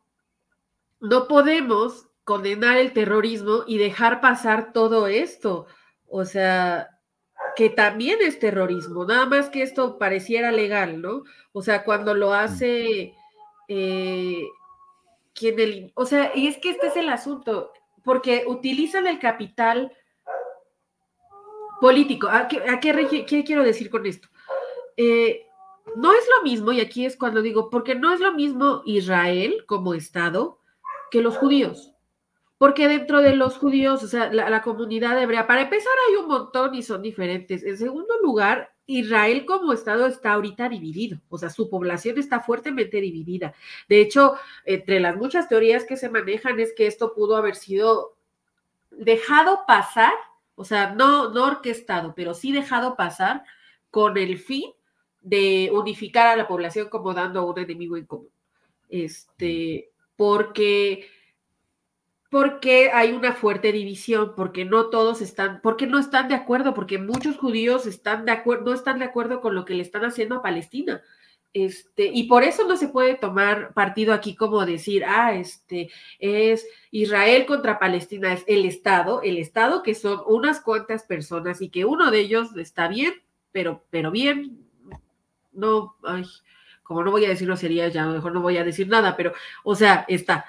no 1.01 1.29
podemos 1.29 2.09
condenar 2.25 2.77
el 2.77 2.93
terrorismo 2.93 3.65
y 3.67 3.79
dejar 3.79 4.21
pasar 4.21 4.73
todo 4.73 5.07
esto. 5.07 5.67
O 6.07 6.25
sea, 6.25 6.89
que 7.57 7.71
también 7.71 8.19
es 8.21 8.39
terrorismo, 8.39 9.05
nada 9.05 9.27
más 9.27 9.49
que 9.49 9.63
esto 9.63 9.99
pareciera 9.99 10.53
legal, 10.53 11.01
¿no? 11.01 11.25
O 11.53 11.63
sea, 11.63 11.85
cuando 11.85 12.15
lo 12.15 12.33
hace 12.33 13.15
eh, 13.69 14.47
quien 15.35 15.59
el, 15.59 15.93
o 15.95 16.05
sea, 16.05 16.33
y 16.35 16.47
es 16.47 16.59
que 16.59 16.71
este 16.71 16.89
es 16.89 16.97
el 16.97 17.09
asunto, 17.09 17.73
porque 18.05 18.45
utilizan 18.47 19.07
el 19.07 19.19
capital 19.19 19.93
político. 21.81 22.29
¿A 22.29 22.49
qué, 22.49 22.59
a 22.59 22.81
qué 22.81 23.45
quiero 23.45 23.63
decir 23.63 23.91
con 23.91 24.07
esto? 24.07 24.29
Eh, 24.97 25.47
no 25.97 26.13
es 26.13 26.25
lo 26.37 26.43
mismo, 26.43 26.73
y 26.73 26.81
aquí 26.81 27.07
es 27.07 27.17
cuando 27.17 27.43
digo, 27.43 27.71
porque 27.71 27.95
no 27.95 28.13
es 28.13 28.21
lo 28.21 28.33
mismo 28.33 28.83
Israel 28.85 29.65
como 29.67 29.95
Estado 29.95 30.59
que 31.11 31.23
los 31.23 31.37
judíos. 31.37 31.93
Porque 32.59 32.89
dentro 32.89 33.21
de 33.21 33.37
los 33.37 33.57
judíos, 33.57 34.03
o 34.03 34.09
sea, 34.09 34.33
la, 34.33 34.63
comunidad 34.63 35.21
hebrea, 35.23 35.47
para 35.47 35.63
empezar 35.63 35.93
hay 36.09 36.17
un 36.17 36.27
montón 36.27 36.75
y 36.75 36.83
son 36.83 37.03
diferentes. 37.03 37.63
En 37.63 37.79
segundo 37.79 38.15
lugar, 38.21 38.75
Israel 38.87 39.45
como 39.47 39.73
Estado 39.73 40.07
está 40.07 40.33
ahorita 40.33 40.69
dividido, 40.69 41.21
o 41.29 41.39
sea, 41.39 41.51
su 41.51 41.71
población 41.71 42.19
está 42.19 42.41
fuertemente 42.41 43.01
dividida. 43.01 43.55
De 43.89 44.01
hecho, 44.01 44.35
entre 44.65 44.99
las 44.99 45.15
muchas 45.15 45.49
teorías 45.49 45.85
que 45.85 45.97
se 45.97 46.09
manejan 46.09 46.59
es 46.59 46.73
que 46.73 46.89
esto 46.89 47.15
pudo 47.15 47.37
haber 47.37 47.55
sido 47.55 48.17
dejado 48.91 49.61
pasar, 49.67 50.15
o 50.57 50.65
sea, 50.65 50.95
no, 50.95 51.31
no 51.31 51.45
orquestado, 51.45 52.15
pero 52.17 52.35
sí 52.35 52.51
dejado 52.51 52.97
pasar 52.97 53.45
con 53.91 54.17
el 54.17 54.39
fin 54.39 54.73
de 55.21 55.71
unificar 55.73 56.27
a 56.27 56.37
la 56.37 56.49
población 56.49 56.89
como 56.89 57.15
dando 57.15 57.47
un 57.47 57.59
enemigo 57.59 57.97
en 57.97 58.07
común. 58.07 58.31
Este, 58.89 59.91
porque 60.19 61.07
porque 62.29 62.91
hay 62.91 63.13
una 63.13 63.33
fuerte 63.33 63.73
división, 63.73 64.35
porque 64.37 64.67
no 64.67 64.91
todos 64.91 65.23
están, 65.23 65.61
porque 65.63 65.87
no 65.87 65.99
están 65.99 66.29
de 66.29 66.35
acuerdo, 66.35 66.75
porque 66.75 66.99
muchos 66.99 67.39
judíos 67.39 67.87
están 67.87 68.27
de 68.27 68.33
acuerdo, 68.33 68.67
no 68.67 68.75
están 68.75 68.99
de 68.99 69.07
acuerdo 69.07 69.41
con 69.41 69.55
lo 69.55 69.65
que 69.65 69.73
le 69.73 69.83
están 69.83 70.05
haciendo 70.05 70.35
a 70.35 70.43
Palestina. 70.43 71.01
Este, 71.55 72.11
y 72.13 72.25
por 72.25 72.43
eso 72.43 72.69
no 72.69 72.77
se 72.77 72.89
puede 72.89 73.15
tomar 73.15 73.73
partido 73.73 74.13
aquí 74.13 74.35
como 74.35 74.67
decir, 74.67 75.05
ah, 75.07 75.35
este 75.35 75.89
es 76.19 76.67
Israel 76.91 77.47
contra 77.47 77.79
Palestina, 77.79 78.35
es 78.35 78.45
el 78.47 78.67
Estado, 78.67 79.23
el 79.23 79.39
Estado 79.39 79.83
que 79.83 79.95
son 79.95 80.21
unas 80.27 80.61
cuantas 80.61 81.05
personas 81.05 81.63
y 81.63 81.71
que 81.71 81.87
uno 81.87 82.11
de 82.11 82.21
ellos 82.21 82.55
está 82.57 82.89
bien, 82.89 83.15
pero, 83.53 83.85
pero 83.89 84.11
bien, 84.11 84.59
no, 85.53 85.97
ay, 86.03 86.25
como 86.89 87.05
no 87.05 87.11
voy 87.11 87.27
a 87.27 87.29
decirlo 87.29 87.55
sería 87.57 87.87
ya, 87.89 88.07
mejor 88.07 88.33
no 88.33 88.41
voy 88.41 88.57
a 88.57 88.65
decir 88.65 88.89
nada, 88.89 89.15
pero, 89.15 89.35
o 89.63 89.77
sea, 89.77 90.07
está. 90.09 90.47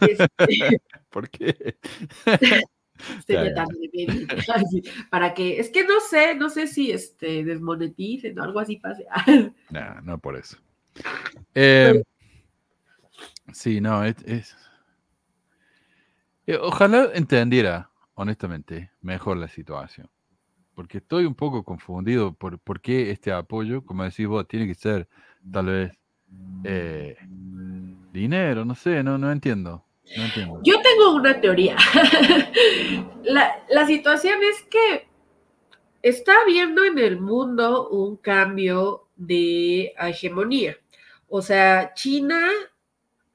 Este, 0.00 0.26
¿Por 1.10 1.30
qué? 1.30 1.78
sería 3.26 3.54
ya. 3.54 3.64
así, 4.54 4.82
para 5.08 5.32
que, 5.32 5.60
es 5.60 5.70
que 5.70 5.84
no 5.84 6.00
sé, 6.00 6.34
no 6.34 6.50
sé 6.50 6.66
si 6.66 6.90
este 6.90 7.44
desmoneticen 7.44 8.36
o 8.38 8.42
algo 8.42 8.58
así 8.60 8.76
pase. 8.76 9.06
Nah, 9.70 10.00
no 10.02 10.18
por 10.18 10.36
eso. 10.36 10.56
Eh, 11.54 12.02
sí, 13.52 13.80
no, 13.80 14.04
es, 14.04 14.16
es- 14.24 14.56
eh, 16.46 16.56
ojalá 16.60 17.10
entendiera, 17.14 17.90
honestamente, 18.14 18.90
mejor 19.00 19.36
la 19.36 19.48
situación. 19.48 20.08
Porque 20.74 20.98
estoy 20.98 21.24
un 21.26 21.34
poco 21.34 21.62
confundido 21.64 22.32
por, 22.32 22.58
por 22.58 22.80
qué 22.80 23.10
este 23.10 23.30
apoyo, 23.32 23.84
como 23.84 24.04
decís 24.04 24.26
vos, 24.26 24.48
tiene 24.48 24.66
que 24.66 24.74
ser 24.74 25.08
tal 25.52 25.66
vez 25.66 25.92
eh, 26.64 27.16
dinero, 28.12 28.64
no 28.64 28.74
sé, 28.74 29.02
no, 29.02 29.18
no 29.18 29.30
entiendo. 29.30 29.84
Yo 30.62 30.80
tengo 30.80 31.14
una 31.14 31.38
teoría. 31.40 31.76
la, 33.24 33.62
la 33.68 33.86
situación 33.86 34.38
es 34.42 34.62
que 34.62 35.06
está 36.02 36.32
habiendo 36.42 36.84
en 36.84 36.98
el 36.98 37.20
mundo 37.20 37.88
un 37.90 38.16
cambio 38.16 39.08
de 39.16 39.92
hegemonía. 40.00 40.76
O 41.28 41.42
sea, 41.42 41.92
China 41.94 42.50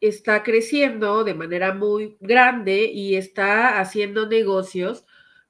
está 0.01 0.43
creciendo 0.43 1.23
de 1.23 1.33
manera 1.33 1.73
muy 1.73 2.17
grande 2.19 2.85
y 2.85 3.15
está 3.15 3.79
haciendo 3.79 4.27
negocios 4.27 5.05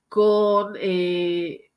con 0.10 0.76
eh, 0.80 1.72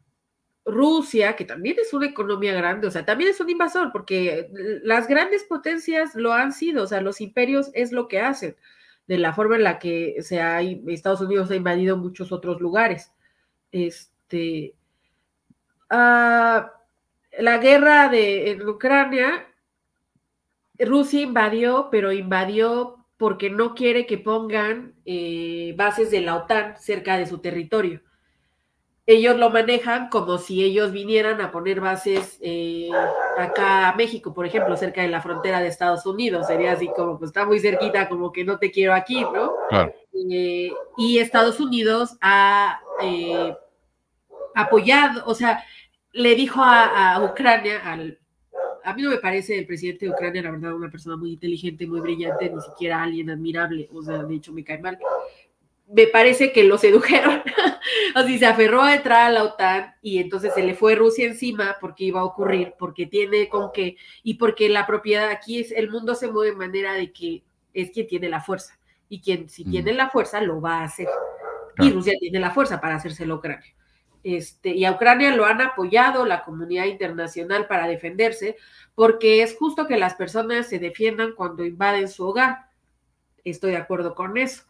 Rusia, 0.67 1.37
que 1.37 1.45
también 1.45 1.77
es 1.81 1.95
una 1.95 2.07
economía 2.07 2.53
grande, 2.53 2.89
o 2.89 2.91
sea, 2.91 3.05
también 3.07 3.31
es 3.31 3.41
un 3.41 3.49
invasor, 3.49 3.93
porque 3.93 4.51
las 4.83 5.07
grandes 5.07 5.45
potencias 5.45 6.17
lo 6.17 6.33
han 6.33 6.53
sido, 6.53 6.83
o 6.83 6.87
sea, 6.89 7.01
los 7.01 7.21
imperios 7.21 7.71
es 7.73 7.93
lo 7.93 8.09
que 8.09 8.21
hacen, 8.21 8.57
de 9.07 9.19
la 9.19 9.33
forma 9.33 9.55
en 9.57 9.63
la 9.63 9.79
que 9.79 10.17
se 10.23 10.41
ha, 10.41 10.61
Estados 10.61 11.21
Unidos 11.21 11.51
ha 11.53 11.55
invadido 11.55 11.97
muchos 11.97 12.33
otros 12.33 12.61
lugares. 12.61 13.13
Este, 13.71 14.75
ah, 15.89 16.73
la 17.39 17.59
guerra 17.59 18.09
de 18.09 18.51
en 18.51 18.69
Ucrania, 18.69 19.47
Rusia 20.81 21.21
invadió, 21.21 21.89
pero 21.93 22.11
invadió 22.11 23.07
porque 23.17 23.51
no 23.51 23.75
quiere 23.77 24.05
que 24.05 24.19
pongan 24.19 24.95
eh, 25.05 25.75
bases 25.77 26.11
de 26.11 26.23
la 26.23 26.35
OTAN 26.35 26.77
cerca 26.77 27.17
de 27.19 27.27
su 27.27 27.39
territorio 27.39 28.03
ellos 29.07 29.37
lo 29.37 29.51
manejan 29.51 30.09
como 30.09 30.37
si 30.37 30.65
ellos 30.65 30.91
vinieran 30.91 31.41
a 31.41 31.53
poner 31.53 31.81
bases 31.81 32.39
eh, 32.43 32.91
acá 33.39 33.89
a 33.89 33.95
México, 33.95 34.35
por 34.35 34.47
ejemplo, 34.47 34.77
cerca 34.77 35.03
de 35.03 35.09
la 35.09 35.23
frontera 35.23 35.61
de 35.61 35.69
Estados 35.69 36.05
Unidos. 36.07 36.49
Sería 36.49 36.73
así 36.73 36.89
como, 36.89 37.17
pues 37.17 37.29
está 37.29 37.47
muy 37.47 37.61
cerquita, 37.61 38.09
como 38.09 38.33
que 38.33 38.45
no 38.45 38.59
te 38.59 38.73
quiero 38.73 38.95
aquí, 38.95 39.21
¿no? 39.21 39.53
Claro. 39.69 39.95
Eh, 40.13 40.73
y 40.97 41.19
Estados 41.19 41.61
Unidos 41.61 42.17
ha 42.21 42.81
eh, 43.01 43.55
apoyado, 44.57 45.23
o 45.27 45.35
sea, 45.35 45.63
le 46.13 46.35
dijo 46.35 46.61
a, 46.61 47.15
a 47.15 47.25
Ucrania, 47.25 47.79
al, 47.85 48.19
a 48.83 48.95
mí 48.95 49.03
no 49.03 49.11
me 49.11 49.19
parece 49.19 49.59
el 49.59 49.67
presidente 49.67 50.07
de 50.07 50.13
Ucrania, 50.13 50.43
la 50.43 50.51
verdad, 50.51 50.75
una 50.75 50.91
persona 50.91 51.17
muy 51.17 51.33
inteligente, 51.33 51.87
muy 51.87 52.01
brillante, 52.01 52.51
ni 52.51 52.61
siquiera 52.61 53.03
alguien 53.03 53.31
admirable, 53.31 53.89
o 53.93 54.03
sea, 54.03 54.25
de 54.25 54.35
hecho 54.35 54.53
me 54.53 54.65
cae 54.65 54.79
mal 54.79 54.99
me 55.89 56.07
parece 56.09 56.53
que 56.53 56.65
los 56.65 56.81
sedujeron, 56.81 57.43
sea, 58.15 58.39
se 58.39 58.47
aferró 58.47 58.83
a 58.83 58.95
entrar 58.95 59.27
a 59.27 59.31
la 59.31 59.45
OTAN 59.45 59.95
y 60.03 60.19
entonces 60.19 60.53
se 60.55 60.63
le 60.63 60.75
fue 60.75 60.97
Rusia 60.97 61.27
encima 61.27 61.77
porque 61.81 62.05
iba 62.05 62.21
a 62.21 62.25
ocurrir, 62.25 62.75
porque 62.79 63.07
tiene 63.07 63.49
con 63.49 63.71
qué, 63.73 63.97
y 64.23 64.35
porque 64.35 64.69
la 64.69 64.87
propiedad 64.87 65.29
aquí 65.29 65.61
es, 65.61 65.73
el 65.73 65.91
mundo 65.91 66.15
se 66.15 66.29
mueve 66.29 66.51
de 66.51 66.57
manera 66.57 66.95
de 66.95 67.13
que 67.13 67.45
es 67.73 67.91
quien 67.91 68.07
tiene 68.07 68.29
la 68.29 68.41
fuerza, 68.41 68.79
y 69.09 69.21
quien 69.21 69.49
si 69.49 69.65
mm. 69.65 69.71
tiene 69.71 69.93
la 69.93 70.11
fuerza 70.11 70.41
lo 70.41 70.61
va 70.61 70.81
a 70.81 70.85
hacer, 70.85 71.09
claro. 71.77 71.91
y 71.91 71.95
Rusia 71.95 72.15
tiene 72.19 72.41
la 72.41 72.51
fuerza 72.51 72.81
para 72.81 72.97
hacérselo 72.97 73.35
a 73.35 73.37
Ucrania. 73.39 73.75
Este, 74.25 74.71
y 74.71 74.85
a 74.85 74.91
Ucrania 74.91 75.37
lo 75.37 75.45
han 75.45 75.61
apoyado 75.61 76.27
la 76.27 76.43
comunidad 76.43 76.87
internacional 76.87 77.69
para 77.69 77.87
defenderse, 77.87 78.57
porque 78.97 79.43
es 79.43 79.57
justo 79.57 79.87
que 79.87 79.97
las 79.97 80.17
personas 80.17 80.69
se 80.69 80.81
defiendan 80.81 81.35
cuando 81.37 81.65
invaden 81.65 82.09
su 82.09 82.27
hogar. 82.27 82.67
Estoy 83.45 83.71
de 83.71 83.77
acuerdo 83.77 84.17
con 84.17 84.37
eso 84.37 84.65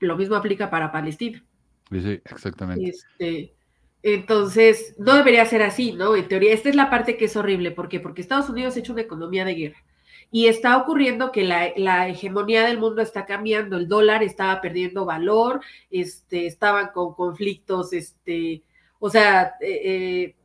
lo 0.00 0.16
mismo 0.16 0.36
aplica 0.36 0.70
para 0.70 0.92
Palestina. 0.92 1.44
Sí, 1.90 2.00
sí 2.00 2.20
exactamente. 2.24 2.88
Este, 2.90 3.54
entonces, 4.02 4.94
no 4.98 5.14
debería 5.14 5.44
ser 5.44 5.62
así, 5.62 5.92
¿no? 5.92 6.14
En 6.14 6.28
teoría, 6.28 6.52
esta 6.52 6.68
es 6.68 6.76
la 6.76 6.90
parte 6.90 7.16
que 7.16 7.24
es 7.26 7.36
horrible. 7.36 7.70
¿Por 7.72 7.88
qué? 7.88 8.00
Porque 8.00 8.20
Estados 8.20 8.48
Unidos 8.48 8.76
ha 8.76 8.80
hecho 8.80 8.92
una 8.92 9.02
economía 9.02 9.44
de 9.44 9.54
guerra. 9.54 9.84
Y 10.30 10.46
está 10.46 10.76
ocurriendo 10.76 11.32
que 11.32 11.44
la, 11.44 11.72
la, 11.76 12.08
hegemonía 12.08 12.64
del 12.66 12.78
mundo 12.78 13.00
está 13.00 13.24
cambiando, 13.24 13.76
el 13.78 13.88
dólar 13.88 14.22
estaba 14.22 14.60
perdiendo 14.60 15.06
valor, 15.06 15.60
este, 15.90 16.46
estaban 16.46 16.88
con 16.92 17.14
conflictos, 17.14 17.94
este, 17.94 18.62
o 18.98 19.08
sea, 19.08 19.54
eh, 19.60 19.80
eh, 19.84 20.36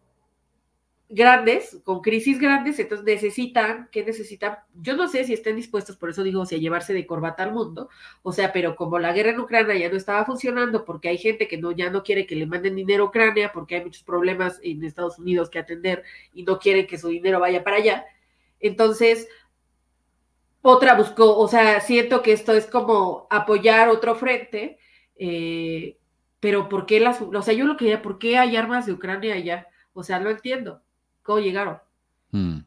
grandes, 1.14 1.80
con 1.84 2.02
crisis 2.02 2.40
grandes, 2.40 2.80
entonces 2.80 3.06
necesitan, 3.06 3.88
¿qué 3.92 4.04
necesitan? 4.04 4.58
Yo 4.74 4.96
no 4.96 5.08
sé 5.08 5.24
si 5.24 5.34
estén 5.34 5.56
dispuestos, 5.56 5.96
por 5.96 6.10
eso 6.10 6.24
digo, 6.24 6.42
o 6.42 6.46
sea, 6.46 6.58
llevarse 6.58 6.94
de 6.94 7.06
corbata 7.06 7.44
al 7.44 7.54
mundo, 7.54 7.90
o 8.24 8.32
sea, 8.32 8.52
pero 8.52 8.76
como 8.76 8.98
la 8.98 9.14
guerra 9.14 9.32
en 9.32 9.40
Ucrania 9.40 9.76
ya 9.76 9.90
no 9.90 9.96
estaba 9.96 10.26
funcionando, 10.26 10.86
porque 10.86 11.10
hay 11.10 11.20
gente 11.20 11.48
que 11.48 11.58
no, 11.58 11.72
ya 11.72 11.92
no 11.92 12.04
quiere 12.04 12.26
que 12.26 12.36
le 12.36 12.48
manden 12.48 12.76
dinero 12.76 13.04
a 13.04 13.08
Ucrania, 13.08 13.52
porque 13.54 13.76
hay 13.76 13.84
muchos 13.84 14.04
problemas 14.04 14.60
en 14.64 14.84
Estados 14.84 15.20
Unidos 15.20 15.52
que 15.52 15.60
atender 15.60 16.04
y 16.34 16.44
no 16.44 16.58
quieren 16.58 16.88
que 16.88 16.98
su 16.98 17.10
dinero 17.10 17.40
vaya 17.40 17.64
para 17.64 17.78
allá, 17.78 18.06
entonces 18.60 19.28
otra 20.64 20.96
buscó, 20.96 21.38
o 21.38 21.48
sea, 21.48 21.80
siento 21.82 22.24
que 22.24 22.32
esto 22.32 22.54
es 22.54 22.66
como 22.66 23.28
apoyar 23.30 23.90
otro 23.90 24.16
frente, 24.16 24.80
eh, 25.16 25.98
pero 26.40 26.70
¿por 26.70 26.86
qué 26.86 27.00
las, 27.00 27.22
o 27.22 27.42
sea, 27.42 27.54
yo 27.54 27.66
lo 27.66 27.78
que 27.78 27.98
¿por 28.00 28.18
qué 28.18 28.38
hay 28.38 28.56
armas 28.56 28.86
de 28.86 28.94
Ucrania 28.94 29.36
allá? 29.36 29.68
O 29.94 30.04
sea, 30.04 30.20
no 30.20 30.30
entiendo. 30.30 30.82
¿Cómo 31.24 31.40
llegaron? 31.40 31.80
Hmm. 32.32 32.60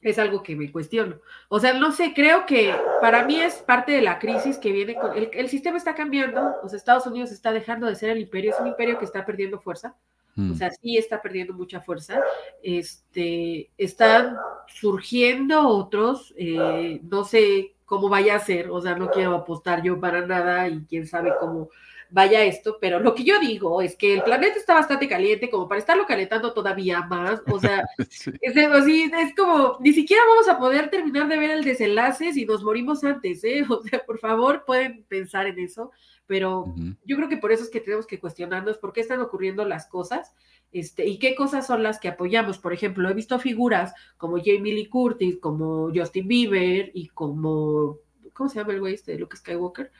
es 0.00 0.18
algo 0.18 0.42
que 0.42 0.56
me 0.56 0.70
cuestiono. 0.72 1.16
O 1.48 1.60
sea, 1.60 1.74
no 1.74 1.92
sé, 1.92 2.12
creo 2.14 2.46
que 2.46 2.74
para 3.00 3.24
mí 3.24 3.40
es 3.40 3.56
parte 3.56 3.92
de 3.92 4.00
la 4.00 4.18
crisis 4.18 4.58
que 4.58 4.72
viene 4.72 4.94
con... 4.94 5.16
El, 5.16 5.28
el 5.32 5.48
sistema 5.48 5.76
está 5.76 5.94
cambiando, 5.94 6.54
los 6.62 6.72
Estados 6.72 7.06
Unidos 7.06 7.32
está 7.32 7.52
dejando 7.52 7.86
de 7.86 7.96
ser 7.96 8.10
el 8.10 8.20
imperio, 8.20 8.52
es 8.52 8.60
un 8.60 8.68
imperio 8.68 8.98
que 8.98 9.04
está 9.04 9.26
perdiendo 9.26 9.60
fuerza. 9.60 9.94
Mm. 10.36 10.52
O 10.52 10.54
sea, 10.54 10.70
sí 10.70 10.96
está 10.96 11.20
perdiendo 11.20 11.52
mucha 11.52 11.80
fuerza. 11.80 12.20
Este, 12.62 13.70
están 13.76 14.36
surgiendo 14.66 15.68
otros, 15.68 16.32
eh, 16.36 17.00
no 17.02 17.24
sé 17.24 17.74
cómo 17.84 18.08
vaya 18.08 18.36
a 18.36 18.40
ser, 18.40 18.70
o 18.70 18.80
sea, 18.80 18.94
no 18.94 19.10
quiero 19.10 19.34
apostar 19.34 19.82
yo 19.82 19.98
para 19.98 20.24
nada 20.24 20.68
y 20.68 20.84
quién 20.84 21.06
sabe 21.06 21.32
cómo 21.40 21.70
vaya 22.10 22.44
esto, 22.44 22.78
pero 22.80 23.00
lo 23.00 23.14
que 23.14 23.24
yo 23.24 23.38
digo 23.38 23.80
es 23.82 23.96
que 23.96 24.14
el 24.14 24.22
planeta 24.22 24.56
está 24.56 24.74
bastante 24.74 25.08
caliente 25.08 25.50
como 25.50 25.68
para 25.68 25.78
estarlo 25.78 26.06
calentando 26.06 26.52
todavía 26.52 27.02
más, 27.02 27.40
o 27.50 27.58
sea, 27.58 27.84
Sí. 28.10 28.32
es, 28.40 29.34
como, 29.36 29.78
ni 29.80 29.92
siquiera 29.92 30.22
vamos 30.28 30.48
a 30.48 30.58
poder 30.58 30.90
terminar 30.90 31.28
de 31.28 31.38
ver 31.38 31.50
el 31.50 31.64
desenlace 31.64 32.32
si 32.32 32.44
nos 32.44 32.62
morimos 32.62 33.04
antes, 33.04 33.44
¿eh? 33.44 33.64
O 33.70 33.82
sea, 33.82 34.04
por 34.04 34.18
favor, 34.18 34.64
pueden 34.66 35.04
pensar 35.04 35.46
en 35.46 35.58
eso, 35.58 35.90
pero 36.26 36.74
yo 37.04 37.16
creo 37.16 37.28
que 37.28 37.36
por 37.36 37.52
eso 37.52 37.64
es 37.64 37.70
que 37.70 37.80
tenemos 37.80 38.06
que 38.06 38.20
cuestionarnos 38.20 38.78
por 38.78 38.92
qué 38.92 39.00
están 39.00 39.20
ocurriendo 39.20 39.64
las 39.64 39.86
cosas 39.86 40.34
este, 40.72 41.06
y 41.06 41.18
qué 41.18 41.34
cosas 41.34 41.66
son 41.66 41.82
las 41.82 41.98
que 41.98 42.08
apoyamos. 42.08 42.58
Por 42.58 42.72
ejemplo, 42.72 43.08
he 43.08 43.14
visto 43.14 43.38
figuras 43.38 43.92
como 44.16 44.38
Jamie 44.38 44.74
Lee 44.74 44.88
Curtis, 44.88 45.38
como 45.40 45.90
Justin 45.92 46.28
Bieber 46.28 46.90
y 46.94 47.08
como, 47.08 47.98
¿cómo 48.32 48.48
se 48.48 48.60
llama 48.60 48.74
el 48.74 48.80
güey 48.80 48.94
este, 48.94 49.18
Luke 49.18 49.36
Skywalker? 49.36 49.90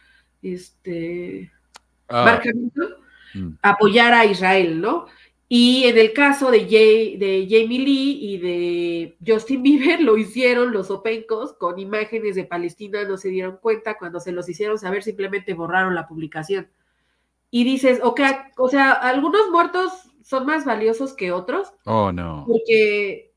Este, 0.43 1.51
Ah, 2.11 2.25
Mark 2.25 2.43
Hamilton, 2.45 2.95
mm. 3.35 3.59
apoyar 3.63 4.13
a 4.15 4.25
Israel, 4.27 4.81
¿no? 4.81 5.07
Y 5.53 5.83
en 5.85 5.99
el 5.99 6.13
caso 6.13 6.51
de, 6.51 6.61
Jay- 6.69 7.17
de 7.17 7.47
Jamie 7.51 7.81
Lee 7.81 8.19
y 8.23 8.39
de 8.39 9.17
Justin 9.27 9.63
Bieber, 9.65 10.01
lo 10.01 10.17
hicieron 10.17 10.73
los 10.73 10.91
opencos 10.91 11.53
con 11.55 11.79
imágenes 11.79 12.37
de 12.37 12.45
Palestina, 12.45 13.03
no 13.05 13.17
se 13.17 13.31
dieron 13.31 13.57
cuenta, 13.61 13.99
cuando 13.99 14.21
se 14.21 14.31
los 14.33 14.49
hicieron 14.49 14.79
saber, 14.79 15.03
simplemente 15.03 15.55
borraron 15.55 15.95
la 15.95 16.07
publicación. 16.07 16.69
Y 17.51 17.65
dices, 17.65 17.99
ok, 18.03 18.21
o 18.59 18.69
sea, 18.69 18.93
algunos 18.93 19.51
muertos 19.51 19.93
son 20.23 20.47
más 20.47 20.65
valiosos 20.65 21.15
que 21.15 21.33
otros, 21.33 21.73
Oh, 21.85 22.13
no. 22.13 22.45
porque... 22.47 23.33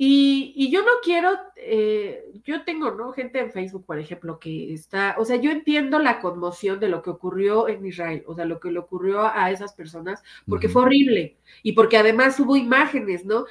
Y, 0.00 0.52
y 0.54 0.70
yo 0.70 0.82
no 0.82 0.92
quiero, 1.02 1.30
eh, 1.60 2.32
yo 2.44 2.64
tengo, 2.64 2.92
¿no? 2.92 3.12
Gente 3.12 3.40
en 3.40 3.50
Facebook, 3.50 3.84
por 3.84 3.98
ejemplo, 3.98 4.38
que 4.38 4.72
está, 4.72 5.16
o 5.18 5.24
sea, 5.24 5.36
yo 5.36 5.50
entiendo 5.50 5.98
la 5.98 6.20
conmoción 6.20 6.78
de 6.78 6.88
lo 6.88 7.02
que 7.02 7.10
ocurrió 7.10 7.68
en 7.68 7.84
Israel, 7.84 8.22
o 8.26 8.34
sea, 8.34 8.44
lo 8.44 8.60
que 8.60 8.70
le 8.70 8.78
ocurrió 8.78 9.22
a 9.26 9.50
esas 9.50 9.72
personas, 9.72 10.22
porque 10.48 10.68
fue 10.68 10.82
horrible 10.82 11.36
y 11.62 11.72
porque 11.72 11.96
además 11.96 12.38
hubo 12.38 12.56
imágenes, 12.56 13.24
¿no? 13.24 13.44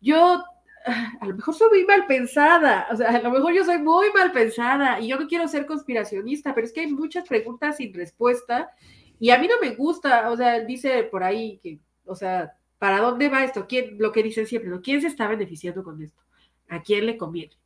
Yo, 0.00 0.44
ah, 0.86 1.12
a 1.20 1.26
lo 1.26 1.36
mejor 1.36 1.54
soy 1.54 1.68
muy 1.70 1.84
mal 1.86 2.06
pensada, 2.06 2.86
o 2.92 2.96
sea, 2.96 3.08
a 3.08 3.22
lo 3.22 3.30
mejor 3.30 3.54
yo 3.54 3.64
soy 3.64 3.78
muy 3.78 4.08
mal 4.12 4.30
pensada 4.32 5.00
y 5.00 5.08
yo 5.08 5.18
no 5.18 5.26
quiero 5.26 5.48
ser 5.48 5.64
conspiracionista, 5.64 6.54
pero 6.54 6.66
es 6.66 6.72
que 6.72 6.80
hay 6.82 6.92
muchas 6.92 7.26
preguntas 7.26 7.78
sin 7.78 7.94
respuesta 7.94 8.70
y 9.18 9.30
a 9.30 9.38
mí 9.38 9.48
no 9.48 9.54
me 9.60 9.74
gusta, 9.74 10.30
o 10.30 10.36
sea, 10.36 10.60
dice 10.60 11.04
por 11.04 11.24
ahí 11.24 11.58
que, 11.62 11.78
o 12.04 12.14
sea, 12.14 12.56
¿para 12.78 13.00
dónde 13.00 13.28
va 13.30 13.44
esto? 13.44 13.66
¿Quién, 13.66 13.96
lo 13.98 14.12
que 14.12 14.22
dicen 14.22 14.46
siempre, 14.46 14.70
¿no? 14.70 14.82
¿Quién 14.82 15.00
se 15.00 15.06
está 15.06 15.26
beneficiando 15.28 15.82
con 15.82 16.02
esto? 16.02 16.23
¿A 16.68 16.82
quién 16.82 17.06
le 17.06 17.16
conviene? 17.16 17.56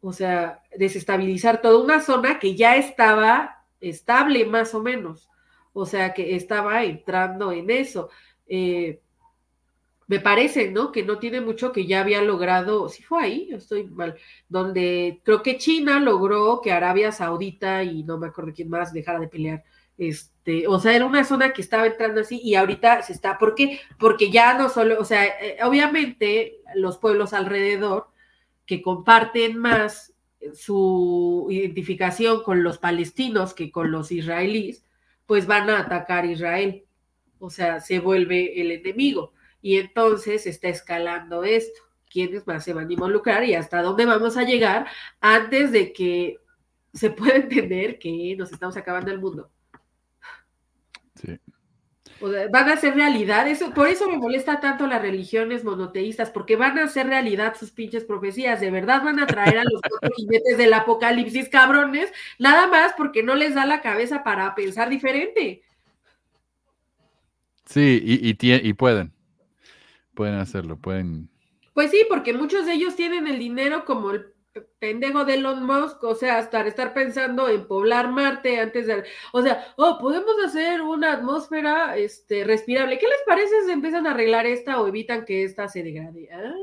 O 0.00 0.12
sea, 0.12 0.62
desestabilizar 0.76 1.60
toda 1.60 1.82
una 1.82 2.00
zona 2.00 2.38
que 2.38 2.54
ya 2.54 2.76
estaba 2.76 3.64
estable 3.80 4.44
más 4.46 4.74
o 4.74 4.82
menos, 4.82 5.28
o 5.72 5.86
sea, 5.86 6.14
que 6.14 6.36
estaba 6.36 6.84
entrando 6.84 7.52
en 7.52 7.70
eso. 7.70 8.10
Eh, 8.46 9.00
me 10.10 10.18
parece, 10.18 10.72
¿no? 10.72 10.90
Que 10.90 11.04
no 11.04 11.20
tiene 11.20 11.40
mucho 11.40 11.70
que 11.70 11.86
ya 11.86 12.00
había 12.00 12.20
logrado, 12.20 12.88
si 12.88 13.00
fue 13.00 13.22
ahí, 13.22 13.46
yo 13.48 13.58
estoy 13.58 13.84
mal, 13.84 14.16
donde 14.48 15.20
creo 15.24 15.40
que 15.40 15.56
China 15.56 16.00
logró 16.00 16.60
que 16.60 16.72
Arabia 16.72 17.12
Saudita 17.12 17.84
y 17.84 18.02
no 18.02 18.18
me 18.18 18.26
acuerdo 18.26 18.52
quién 18.52 18.68
más 18.68 18.92
dejara 18.92 19.20
de 19.20 19.28
pelear. 19.28 19.62
Este, 19.96 20.66
o 20.66 20.80
sea, 20.80 20.96
era 20.96 21.06
una 21.06 21.22
zona 21.22 21.52
que 21.52 21.62
estaba 21.62 21.86
entrando 21.86 22.22
así 22.22 22.40
y 22.42 22.56
ahorita 22.56 23.02
se 23.02 23.12
está, 23.12 23.38
¿por 23.38 23.54
qué? 23.54 23.80
Porque 24.00 24.32
ya 24.32 24.58
no 24.58 24.68
solo, 24.68 24.98
o 24.98 25.04
sea, 25.04 25.24
eh, 25.26 25.58
obviamente 25.62 26.60
los 26.74 26.98
pueblos 26.98 27.32
alrededor 27.32 28.09
que 28.70 28.82
comparten 28.82 29.58
más 29.58 30.14
su 30.54 31.48
identificación 31.50 32.44
con 32.44 32.62
los 32.62 32.78
palestinos 32.78 33.52
que 33.52 33.72
con 33.72 33.90
los 33.90 34.12
israelíes, 34.12 34.84
pues 35.26 35.48
van 35.48 35.68
a 35.70 35.80
atacar 35.80 36.24
Israel. 36.24 36.84
O 37.40 37.50
sea, 37.50 37.80
se 37.80 37.98
vuelve 37.98 38.60
el 38.60 38.70
enemigo. 38.70 39.32
Y 39.60 39.78
entonces 39.78 40.46
está 40.46 40.68
escalando 40.68 41.42
esto. 41.42 41.80
¿Quiénes 42.08 42.46
más 42.46 42.62
se 42.62 42.72
van 42.72 42.88
a 42.88 42.92
involucrar 42.92 43.42
y 43.42 43.54
hasta 43.54 43.82
dónde 43.82 44.06
vamos 44.06 44.36
a 44.36 44.44
llegar 44.44 44.86
antes 45.20 45.72
de 45.72 45.92
que 45.92 46.38
se 46.94 47.10
pueda 47.10 47.34
entender 47.38 47.98
que 47.98 48.36
nos 48.38 48.52
estamos 48.52 48.76
acabando 48.76 49.10
el 49.10 49.18
mundo? 49.18 49.50
Sí. 51.16 51.40
Van 52.20 52.68
a 52.68 52.74
hacer 52.74 52.94
realidad, 52.94 53.48
eso, 53.48 53.72
por 53.72 53.88
eso 53.88 54.08
me 54.08 54.18
molesta 54.18 54.60
tanto 54.60 54.86
las 54.86 55.00
religiones 55.00 55.64
monoteístas, 55.64 56.30
porque 56.30 56.56
van 56.56 56.78
a 56.78 56.84
hacer 56.84 57.06
realidad 57.06 57.56
sus 57.58 57.70
pinches 57.70 58.04
profecías, 58.04 58.60
de 58.60 58.70
verdad 58.70 59.02
van 59.02 59.20
a 59.20 59.26
traer 59.26 59.58
a 59.58 59.64
los 59.64 59.80
cuatro 59.80 60.10
jinetes 60.16 60.58
del 60.58 60.74
apocalipsis 60.74 61.48
cabrones, 61.48 62.12
nada 62.38 62.66
más 62.66 62.92
porque 62.96 63.22
no 63.22 63.34
les 63.36 63.54
da 63.54 63.64
la 63.64 63.80
cabeza 63.80 64.22
para 64.22 64.54
pensar 64.54 64.90
diferente. 64.90 65.62
Sí, 67.64 68.02
y, 68.04 68.36
y, 68.68 68.72
pueden. 68.74 69.12
Pueden 70.14 70.34
hacerlo, 70.34 70.76
pueden. 70.76 71.30
Pues 71.72 71.90
sí, 71.90 72.04
porque 72.08 72.34
muchos 72.34 72.66
de 72.66 72.72
ellos 72.72 72.96
tienen 72.96 73.28
el 73.28 73.38
dinero 73.38 73.84
como 73.84 74.10
el 74.10 74.34
pendejo 74.78 75.24
de 75.24 75.34
Elon 75.34 75.64
Musk, 75.64 76.02
o 76.04 76.14
sea, 76.14 76.38
hasta 76.38 76.66
estar 76.66 76.92
pensando 76.92 77.48
en 77.48 77.66
poblar 77.66 78.08
Marte 78.10 78.58
antes 78.58 78.86
de, 78.86 79.04
o 79.32 79.42
sea, 79.42 79.72
oh, 79.76 79.98
podemos 80.00 80.34
hacer 80.44 80.80
una 80.82 81.12
atmósfera 81.12 81.96
este, 81.96 82.44
respirable. 82.44 82.98
¿Qué 82.98 83.06
les 83.06 83.20
parece 83.26 83.64
si 83.64 83.70
empiezan 83.70 84.06
a 84.06 84.10
arreglar 84.12 84.46
esta 84.46 84.80
o 84.80 84.88
evitan 84.88 85.24
que 85.24 85.44
esta 85.44 85.68
se 85.68 85.82
degrade? 85.82 86.28
¿Ah? 86.32 86.54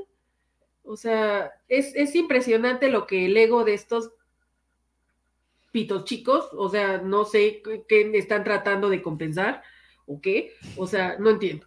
O 0.84 0.98
sea, 0.98 1.52
es, 1.68 1.94
es 1.96 2.16
impresionante 2.16 2.90
lo 2.90 3.08
que 3.08 3.26
el 3.26 3.38
ego 3.38 3.64
de 3.64 3.74
estos 3.74 4.12
pitos 5.72 6.06
chicos, 6.06 6.50
o 6.54 6.70
sea, 6.70 6.98
no 6.98 7.26
sé 7.26 7.62
qué- 7.64 7.84
qué 7.88 8.18
están 8.18 8.44
tratando 8.44 8.90
de 8.90 9.02
compensar 9.02 9.62
o 10.06 10.20
qué, 10.22 10.54
o 10.76 10.88
sea, 10.88 11.18
no 11.20 11.30
entiendo. 11.30 11.67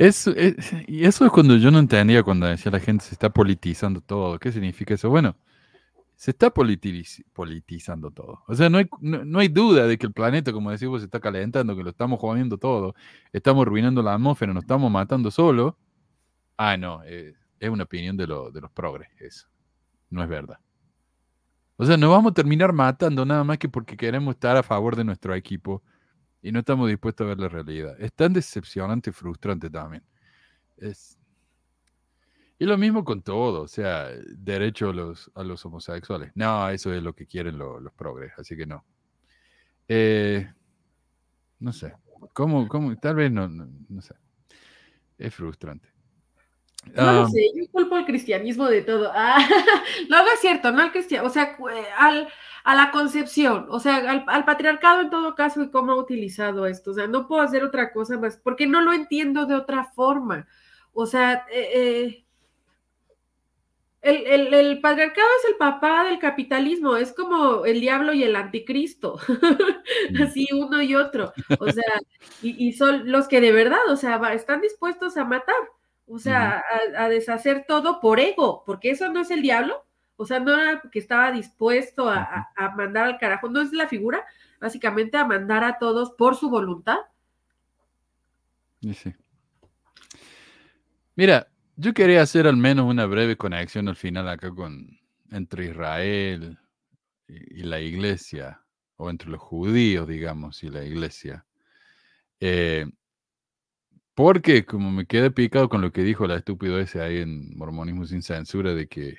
Es, 0.00 0.26
es- 0.28 0.72
y 0.88 1.04
eso 1.04 1.26
es 1.26 1.30
cuando 1.30 1.56
yo 1.56 1.70
no 1.70 1.78
entendía 1.78 2.22
cuando 2.22 2.46
decía 2.46 2.72
la 2.72 2.80
gente 2.80 3.04
se 3.04 3.12
está 3.14 3.28
politizando 3.28 4.00
todo. 4.00 4.38
¿Qué 4.38 4.50
significa 4.50 4.94
eso? 4.94 5.10
Bueno, 5.10 5.36
se 6.16 6.30
está 6.30 6.50
politiz- 6.54 7.22
politizando 7.34 8.10
todo. 8.10 8.42
O 8.48 8.54
sea, 8.54 8.70
no 8.70 8.78
hay, 8.78 8.88
no, 9.00 9.24
no 9.26 9.38
hay 9.40 9.48
duda 9.48 9.86
de 9.86 9.98
que 9.98 10.06
el 10.06 10.12
planeta, 10.14 10.52
como 10.54 10.70
decimos, 10.70 11.02
se 11.02 11.04
está 11.04 11.20
calentando, 11.20 11.76
que 11.76 11.82
lo 11.82 11.90
estamos 11.90 12.18
jodiendo 12.18 12.56
todo. 12.56 12.94
Estamos 13.32 13.62
arruinando 13.66 14.02
la 14.02 14.14
atmósfera, 14.14 14.54
nos 14.54 14.64
estamos 14.64 14.90
matando 14.90 15.30
solo. 15.30 15.76
Ah, 16.56 16.78
no, 16.78 17.02
eh, 17.04 17.34
es 17.58 17.68
una 17.70 17.84
opinión 17.84 18.16
de, 18.16 18.26
lo- 18.26 18.50
de 18.50 18.60
los 18.62 18.70
progres, 18.70 19.10
eso. 19.20 19.48
No 20.08 20.22
es 20.22 20.28
verdad. 20.30 20.58
O 21.76 21.84
sea, 21.84 21.98
nos 21.98 22.10
vamos 22.10 22.30
a 22.32 22.34
terminar 22.34 22.72
matando 22.72 23.26
nada 23.26 23.44
más 23.44 23.58
que 23.58 23.68
porque 23.68 23.96
queremos 23.98 24.34
estar 24.34 24.56
a 24.56 24.62
favor 24.62 24.96
de 24.96 25.04
nuestro 25.04 25.34
equipo 25.34 25.82
y 26.42 26.52
no 26.52 26.60
estamos 26.60 26.88
dispuestos 26.88 27.24
a 27.24 27.28
ver 27.28 27.38
la 27.40 27.48
realidad. 27.48 27.96
Es 28.00 28.12
tan 28.14 28.32
decepcionante 28.32 29.10
y 29.10 29.12
frustrante 29.12 29.70
también. 29.70 30.04
Es... 30.78 31.18
Y 32.58 32.66
lo 32.66 32.76
mismo 32.76 33.04
con 33.04 33.22
todo, 33.22 33.62
o 33.62 33.68
sea, 33.68 34.08
derecho 34.36 34.90
a 34.90 34.92
los, 34.92 35.30
los 35.34 35.64
homosexuales. 35.64 36.30
No, 36.34 36.68
eso 36.68 36.92
es 36.92 37.02
lo 37.02 37.14
que 37.14 37.26
quieren 37.26 37.56
lo- 37.58 37.80
los 37.80 37.92
progres, 37.94 38.32
así 38.38 38.56
que 38.56 38.66
no. 38.66 38.84
Eh, 39.88 40.46
no 41.58 41.72
sé. 41.72 41.94
¿Cómo, 42.32 42.68
cómo? 42.68 42.96
Tal 42.96 43.16
vez 43.16 43.30
no, 43.32 43.48
no, 43.48 43.68
no 43.88 44.02
sé. 44.02 44.14
Es 45.18 45.34
frustrante. 45.34 45.88
No 46.86 47.12
lo 47.12 47.24
Ah, 47.24 47.28
sé, 47.28 47.50
yo 47.54 47.64
culpo 47.70 47.94
al 47.96 48.06
cristianismo 48.06 48.66
de 48.66 48.82
todo. 48.82 49.12
Ah, 49.14 49.38
no, 50.08 50.24
no 50.24 50.30
es 50.32 50.40
cierto, 50.40 50.72
no 50.72 50.82
al 50.82 50.92
cristiano, 50.92 51.26
o 51.26 51.30
sea, 51.30 51.56
eh, 51.72 51.84
al, 51.96 52.28
a 52.64 52.74
la 52.74 52.90
concepción, 52.90 53.66
o 53.68 53.78
sea, 53.80 53.96
al, 53.96 54.24
al 54.26 54.44
patriarcado 54.44 55.02
en 55.02 55.10
todo 55.10 55.34
caso 55.34 55.62
y 55.62 55.70
cómo 55.70 55.92
ha 55.92 55.96
utilizado 55.96 56.66
esto. 56.66 56.90
O 56.92 56.94
sea, 56.94 57.06
no 57.06 57.28
puedo 57.28 57.42
hacer 57.42 57.64
otra 57.64 57.92
cosa 57.92 58.18
más, 58.18 58.36
porque 58.38 58.66
no 58.66 58.80
lo 58.80 58.92
entiendo 58.92 59.46
de 59.46 59.54
otra 59.56 59.84
forma. 59.94 60.46
O 60.92 61.06
sea, 61.06 61.46
eh, 61.52 61.70
eh, 61.74 62.24
el, 64.02 64.26
el- 64.26 64.54
el 64.54 64.80
patriarcado 64.80 65.28
es 65.42 65.50
el 65.50 65.56
papá 65.56 66.04
del 66.04 66.18
capitalismo, 66.18 66.96
es 66.96 67.12
como 67.12 67.64
el 67.66 67.80
diablo 67.80 68.12
y 68.14 68.22
el 68.24 68.34
anticristo, 68.36 69.18
así 70.22 70.48
uno 70.52 70.80
y 70.82 70.94
otro. 70.94 71.34
O 71.58 71.68
sea, 71.70 71.84
y, 72.40 72.68
y 72.68 72.72
son 72.72 73.10
los 73.12 73.28
que 73.28 73.40
de 73.42 73.52
verdad, 73.52 73.80
o 73.90 73.96
sea, 73.96 74.16
están 74.32 74.60
dispuestos 74.62 75.16
a 75.18 75.24
matar. 75.24 75.54
O 76.10 76.18
sea, 76.18 76.58
a, 76.98 77.04
a 77.04 77.08
deshacer 77.08 77.64
todo 77.68 78.00
por 78.00 78.20
ego, 78.20 78.64
porque 78.66 78.90
eso 78.90 79.08
no 79.12 79.20
es 79.20 79.30
el 79.30 79.42
diablo, 79.42 79.84
o 80.16 80.26
sea, 80.26 80.40
no 80.40 80.54
era 80.58 80.82
que 80.92 80.98
estaba 80.98 81.32
dispuesto 81.32 82.08
a, 82.10 82.18
a- 82.22 82.52
a 82.56 82.70
mandar 82.76 83.06
al 83.06 83.18
carajo, 83.18 83.48
no 83.48 83.60
es 83.62 83.72
la 83.72 83.88
figura, 83.88 84.24
básicamente 84.60 85.16
a 85.18 85.24
mandar 85.26 85.64
a 85.64 85.78
todos 85.78 86.12
por 86.12 86.36
su 86.36 86.50
voluntad. 86.50 86.98
sí. 88.94 89.14
Mira, 91.16 91.46
Yo 91.76 91.94
quería 91.94 92.22
hacer 92.22 92.46
al 92.46 92.56
menos 92.56 92.86
una 92.86 93.06
breve 93.06 93.36
conexión 93.36 93.88
al 93.88 93.96
final 93.96 94.28
acá 94.28 94.50
con 94.54 94.98
entre 95.30 95.66
Israel 95.66 96.58
y, 97.28 97.60
y 97.60 97.64
la 97.64 97.80
iglesia, 97.80 98.62
o 98.96 99.10
entre 99.10 99.30
los 99.30 99.40
judíos, 99.40 100.08
digamos, 100.08 100.62
y 100.64 100.70
la 100.70 100.84
iglesia. 100.84 101.46
Eh, 102.40 102.86
porque 104.14 104.64
como 104.66 104.90
me 104.92 105.06
quedé 105.06 105.30
picado 105.30 105.68
con 105.68 105.80
lo 105.82 105.92
que 105.92 106.02
dijo 106.02 106.26
la 106.26 106.36
estúpido 106.36 106.78
ese 106.80 107.02
ahí 107.02 107.18
en 107.18 107.56
Mormonismo 107.56 108.04
sin 108.06 108.22
censura, 108.22 108.74
de 108.74 108.88
que 108.88 109.18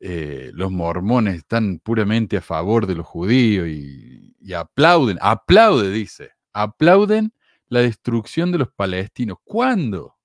eh, 0.00 0.50
los 0.54 0.70
mormones 0.70 1.36
están 1.36 1.78
puramente 1.78 2.36
a 2.36 2.42
favor 2.42 2.86
de 2.86 2.94
los 2.94 3.06
judíos 3.06 3.68
y, 3.68 4.34
y 4.40 4.52
aplauden, 4.52 5.18
aplaude, 5.20 5.90
dice, 5.90 6.32
aplauden 6.52 7.32
la 7.68 7.80
destrucción 7.80 8.52
de 8.52 8.58
los 8.58 8.68
palestinos. 8.72 9.38
¿Cuándo? 9.44 10.16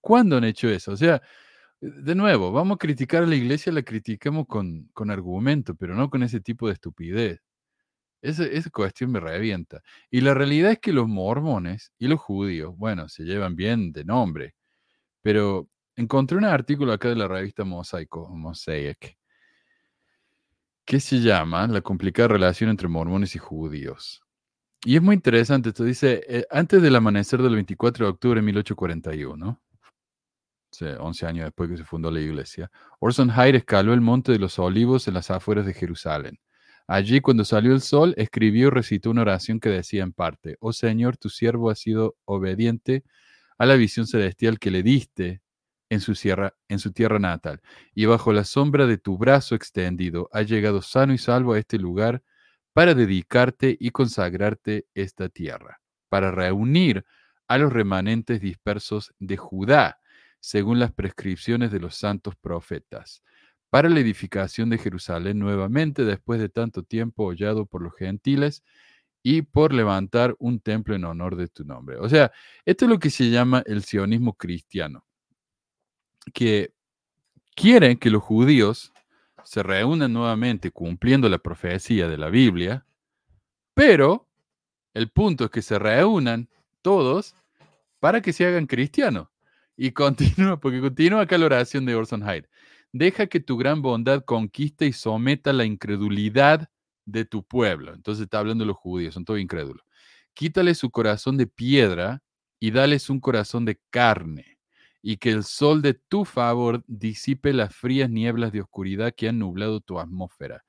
¿Cuándo 0.00 0.36
han 0.36 0.44
hecho 0.44 0.68
eso? 0.68 0.92
O 0.92 0.96
sea, 0.96 1.22
de 1.80 2.14
nuevo, 2.14 2.52
vamos 2.52 2.76
a 2.76 2.78
criticar 2.78 3.22
a 3.24 3.26
la 3.26 3.36
iglesia, 3.36 3.72
la 3.72 3.82
criticamos 3.82 4.46
con, 4.46 4.88
con 4.94 5.10
argumento, 5.10 5.74
pero 5.74 5.94
no 5.94 6.10
con 6.10 6.22
ese 6.22 6.40
tipo 6.40 6.66
de 6.68 6.74
estupidez. 6.74 7.40
Esa, 8.24 8.70
cuestión 8.70 9.12
me 9.12 9.20
revienta. 9.20 9.82
Y 10.10 10.22
la 10.22 10.32
realidad 10.32 10.72
es 10.72 10.78
que 10.78 10.94
los 10.94 11.06
mormones 11.06 11.92
y 11.98 12.08
los 12.08 12.20
judíos, 12.20 12.74
bueno, 12.78 13.06
se 13.10 13.24
llevan 13.24 13.54
bien 13.54 13.92
de 13.92 14.04
nombre, 14.04 14.54
pero 15.22 15.68
encontré 15.94 16.38
un 16.38 16.46
artículo 16.46 16.94
acá 16.94 17.10
de 17.10 17.16
la 17.16 17.28
revista 17.28 17.64
Mosaico, 17.64 18.30
Mosaic, 18.34 19.18
que 20.86 21.00
se 21.00 21.20
llama 21.20 21.66
La 21.66 21.82
complicada 21.82 22.28
relación 22.28 22.70
entre 22.70 22.88
mormones 22.88 23.36
y 23.36 23.38
judíos. 23.38 24.22
Y 24.84 24.96
es 24.96 25.02
muy 25.02 25.16
interesante, 25.16 25.70
esto 25.70 25.84
dice, 25.84 26.22
eh, 26.26 26.46
antes 26.50 26.80
del 26.80 26.96
amanecer 26.96 27.42
del 27.42 27.54
24 27.54 28.06
de 28.06 28.10
octubre 28.10 28.40
de 28.40 28.46
1841, 28.46 29.48
o 29.50 29.60
sea, 30.70 30.96
11 30.98 31.26
años 31.26 31.44
después 31.44 31.68
que 31.70 31.76
se 31.76 31.84
fundó 31.84 32.10
la 32.10 32.20
iglesia, 32.20 32.70
Orson 33.00 33.30
Hyde 33.30 33.58
escaló 33.58 33.92
el 33.92 34.00
Monte 34.00 34.32
de 34.32 34.38
los 34.38 34.58
Olivos 34.58 35.08
en 35.08 35.14
las 35.14 35.30
afueras 35.30 35.66
de 35.66 35.74
Jerusalén. 35.74 36.38
Allí, 36.86 37.20
cuando 37.20 37.44
salió 37.44 37.72
el 37.72 37.80
sol, 37.80 38.14
escribió 38.18 38.68
y 38.68 38.70
recitó 38.70 39.10
una 39.10 39.22
oración 39.22 39.58
que 39.58 39.70
decía 39.70 40.02
en 40.02 40.12
parte, 40.12 40.56
Oh 40.60 40.72
Señor, 40.72 41.16
tu 41.16 41.30
siervo 41.30 41.70
ha 41.70 41.74
sido 41.74 42.16
obediente 42.26 43.04
a 43.58 43.66
la 43.66 43.76
visión 43.76 44.06
celestial 44.06 44.58
que 44.58 44.70
le 44.70 44.82
diste 44.82 45.42
en 45.88 46.00
su, 46.00 46.14
sierra, 46.14 46.54
en 46.68 46.78
su 46.78 46.92
tierra 46.92 47.18
natal, 47.18 47.60
y 47.94 48.04
bajo 48.06 48.32
la 48.32 48.44
sombra 48.44 48.86
de 48.86 48.98
tu 48.98 49.16
brazo 49.16 49.54
extendido 49.54 50.28
ha 50.32 50.42
llegado 50.42 50.82
sano 50.82 51.14
y 51.14 51.18
salvo 51.18 51.54
a 51.54 51.58
este 51.58 51.78
lugar 51.78 52.22
para 52.74 52.94
dedicarte 52.94 53.76
y 53.80 53.90
consagrarte 53.90 54.86
esta 54.94 55.28
tierra, 55.28 55.80
para 56.08 56.30
reunir 56.30 57.04
a 57.48 57.58
los 57.58 57.72
remanentes 57.72 58.40
dispersos 58.40 59.14
de 59.18 59.36
Judá, 59.36 60.00
según 60.40 60.78
las 60.78 60.92
prescripciones 60.92 61.70
de 61.70 61.80
los 61.80 61.94
santos 61.96 62.34
profetas, 62.36 63.22
para 63.74 63.88
la 63.88 63.98
edificación 63.98 64.70
de 64.70 64.78
Jerusalén 64.78 65.40
nuevamente 65.40 66.04
después 66.04 66.38
de 66.38 66.48
tanto 66.48 66.84
tiempo 66.84 67.24
hollado 67.24 67.66
por 67.66 67.82
los 67.82 67.92
gentiles 67.96 68.62
y 69.20 69.42
por 69.42 69.72
levantar 69.72 70.36
un 70.38 70.60
templo 70.60 70.94
en 70.94 71.04
honor 71.04 71.34
de 71.34 71.48
tu 71.48 71.64
nombre. 71.64 71.96
O 71.98 72.08
sea, 72.08 72.30
esto 72.64 72.84
es 72.84 72.88
lo 72.88 73.00
que 73.00 73.10
se 73.10 73.30
llama 73.30 73.64
el 73.66 73.82
sionismo 73.82 74.34
cristiano, 74.34 75.04
que 76.32 76.72
quieren 77.56 77.98
que 77.98 78.10
los 78.10 78.22
judíos 78.22 78.92
se 79.42 79.64
reúnan 79.64 80.12
nuevamente 80.12 80.70
cumpliendo 80.70 81.28
la 81.28 81.38
profecía 81.38 82.06
de 82.06 82.16
la 82.16 82.30
Biblia, 82.30 82.86
pero 83.74 84.28
el 84.92 85.08
punto 85.08 85.46
es 85.46 85.50
que 85.50 85.62
se 85.62 85.80
reúnan 85.80 86.48
todos 86.80 87.34
para 87.98 88.22
que 88.22 88.32
se 88.32 88.46
hagan 88.46 88.68
cristianos. 88.68 89.26
Y 89.76 89.90
continúa, 89.90 90.60
porque 90.60 90.80
continúa 90.80 91.22
acá 91.22 91.36
la 91.38 91.46
oración 91.46 91.84
de 91.84 91.96
Orson 91.96 92.22
Hyde. 92.22 92.48
Deja 92.96 93.26
que 93.26 93.40
tu 93.40 93.56
gran 93.56 93.82
bondad 93.82 94.22
conquiste 94.24 94.86
y 94.86 94.92
someta 94.92 95.52
la 95.52 95.64
incredulidad 95.64 96.68
de 97.04 97.24
tu 97.24 97.42
pueblo. 97.42 97.92
Entonces 97.92 98.22
está 98.22 98.38
hablando 98.38 98.62
de 98.62 98.68
los 98.68 98.76
judíos, 98.76 99.14
son 99.14 99.24
todos 99.24 99.40
incrédulos. 99.40 99.84
Quítale 100.32 100.76
su 100.76 100.92
corazón 100.92 101.36
de 101.36 101.48
piedra 101.48 102.22
y 102.60 102.70
dales 102.70 103.10
un 103.10 103.18
corazón 103.18 103.64
de 103.64 103.80
carne, 103.90 104.58
y 105.02 105.16
que 105.16 105.30
el 105.30 105.42
sol 105.42 105.82
de 105.82 105.94
tu 105.94 106.24
favor 106.24 106.84
disipe 106.86 107.52
las 107.52 107.74
frías 107.74 108.08
nieblas 108.10 108.52
de 108.52 108.60
oscuridad 108.60 109.12
que 109.12 109.28
han 109.28 109.40
nublado 109.40 109.80
tu 109.80 109.98
atmósfera. 109.98 110.62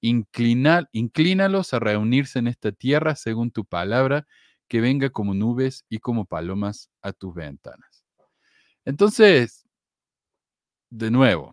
Inclina, 0.00 0.88
inclínalos 0.92 1.74
a 1.74 1.80
reunirse 1.80 2.38
en 2.38 2.46
esta 2.46 2.70
tierra 2.70 3.16
según 3.16 3.50
tu 3.50 3.64
palabra, 3.64 4.28
que 4.68 4.80
venga 4.80 5.10
como 5.10 5.34
nubes 5.34 5.84
y 5.88 5.98
como 5.98 6.26
palomas 6.26 6.90
a 7.02 7.12
tus 7.12 7.34
ventanas. 7.34 8.04
Entonces, 8.84 9.66
de 10.90 11.10
nuevo, 11.10 11.52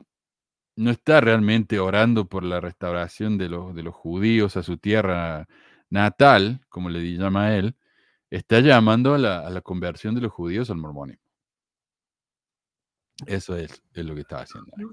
no 0.79 0.91
está 0.91 1.19
realmente 1.19 1.77
orando 1.77 2.25
por 2.25 2.45
la 2.45 2.61
restauración 2.61 3.37
de 3.37 3.49
los, 3.49 3.75
de 3.75 3.83
los 3.83 3.93
judíos 3.93 4.55
a 4.55 4.63
su 4.63 4.77
tierra 4.77 5.45
natal, 5.89 6.61
como 6.69 6.89
le 6.89 7.17
llama 7.17 7.53
él, 7.57 7.75
está 8.29 8.61
llamando 8.61 9.13
a 9.13 9.17
la, 9.17 9.39
a 9.45 9.49
la 9.49 9.59
conversión 9.59 10.15
de 10.15 10.21
los 10.21 10.31
judíos 10.31 10.69
al 10.69 10.77
mormonismo. 10.77 11.21
Eso 13.25 13.57
es, 13.57 13.83
es 13.93 14.05
lo 14.05 14.15
que 14.15 14.21
está 14.21 14.39
haciendo. 14.39 14.71
ahí. 14.77 14.85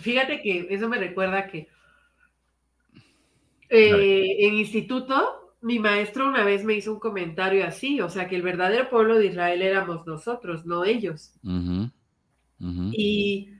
Fíjate 0.00 0.40
que 0.40 0.68
eso 0.70 0.88
me 0.88 0.96
recuerda 0.96 1.46
que 1.48 1.68
eh, 3.68 4.36
en 4.38 4.54
instituto, 4.54 5.54
mi 5.60 5.78
maestro 5.78 6.28
una 6.28 6.44
vez 6.44 6.64
me 6.64 6.72
hizo 6.72 6.94
un 6.94 6.98
comentario 6.98 7.66
así, 7.66 8.00
o 8.00 8.08
sea, 8.08 8.26
que 8.26 8.36
el 8.36 8.42
verdadero 8.42 8.88
pueblo 8.88 9.18
de 9.18 9.26
Israel 9.26 9.60
éramos 9.60 10.06
nosotros, 10.06 10.64
no 10.64 10.86
ellos. 10.86 11.34
Y 12.92 13.59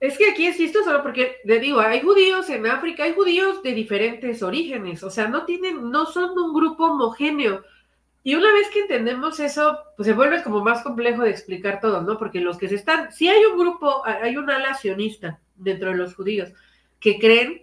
es 0.00 0.16
que 0.16 0.30
aquí 0.30 0.46
es 0.46 0.56
chistoso 0.56 1.02
porque, 1.02 1.36
le 1.44 1.58
digo, 1.58 1.80
hay 1.80 2.00
judíos 2.00 2.48
en 2.50 2.66
África, 2.66 3.04
hay 3.04 3.14
judíos 3.14 3.62
de 3.62 3.72
diferentes 3.72 4.42
orígenes, 4.42 5.02
o 5.02 5.10
sea, 5.10 5.28
no 5.28 5.44
tienen, 5.44 5.90
no 5.90 6.06
son 6.06 6.38
un 6.38 6.54
grupo 6.54 6.86
homogéneo. 6.86 7.64
Y 8.22 8.34
una 8.34 8.52
vez 8.52 8.68
que 8.70 8.80
entendemos 8.80 9.40
eso, 9.40 9.78
pues 9.96 10.06
se 10.06 10.12
vuelve 10.12 10.42
como 10.42 10.62
más 10.62 10.82
complejo 10.82 11.22
de 11.22 11.30
explicar 11.30 11.80
todo, 11.80 12.02
¿no? 12.02 12.18
Porque 12.18 12.40
los 12.40 12.58
que 12.58 12.68
se 12.68 12.76
están, 12.76 13.10
sí 13.12 13.28
hay 13.28 13.44
un 13.44 13.58
grupo, 13.58 14.02
hay 14.04 14.36
un 14.36 14.50
ala 14.50 14.74
sionista 14.74 15.40
dentro 15.56 15.90
de 15.90 15.96
los 15.96 16.14
judíos 16.14 16.50
que 17.00 17.18
creen 17.18 17.62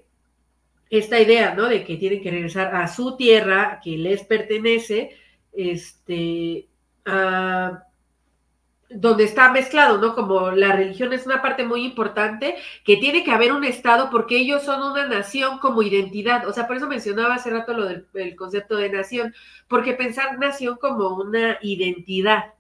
esta 0.90 1.20
idea, 1.20 1.54
¿no? 1.54 1.68
De 1.68 1.84
que 1.84 1.98
tienen 1.98 2.22
que 2.22 2.32
regresar 2.32 2.76
a 2.76 2.88
su 2.88 3.16
tierra 3.16 3.80
que 3.84 3.98
les 3.98 4.24
pertenece, 4.24 5.16
este, 5.54 6.68
a, 7.06 7.84
donde 8.96 9.24
está 9.26 9.52
mezclado, 9.52 9.98
¿no? 9.98 10.16
Como 10.16 10.52
la 10.52 10.72
religión 10.76 11.14
es 11.14 11.26
una 11.26 11.42
parte 11.42 11.66
muy 11.66 11.84
importante, 11.86 12.56
que 12.84 12.98
tiene 12.98 13.24
que 13.24 13.32
haber 13.32 13.52
un 13.52 13.64
Estado 13.64 14.10
porque 14.10 14.38
ellos 14.38 14.64
son 14.64 14.82
una 14.82 15.08
nación 15.08 15.60
como 15.60 15.84
identidad. 15.84 16.48
O 16.48 16.54
sea, 16.54 16.68
por 16.68 16.78
eso 16.78 16.88
mencionaba 16.88 17.36
hace 17.36 17.50
rato 17.50 17.74
lo 17.74 17.86
del 17.86 18.08
el 18.14 18.36
concepto 18.36 18.76
de 18.78 18.90
nación, 18.90 19.34
porque 19.68 19.94
pensar 19.94 20.40
nación 20.40 20.78
como 20.80 21.16
una 21.16 21.58
identidad. 21.62 22.54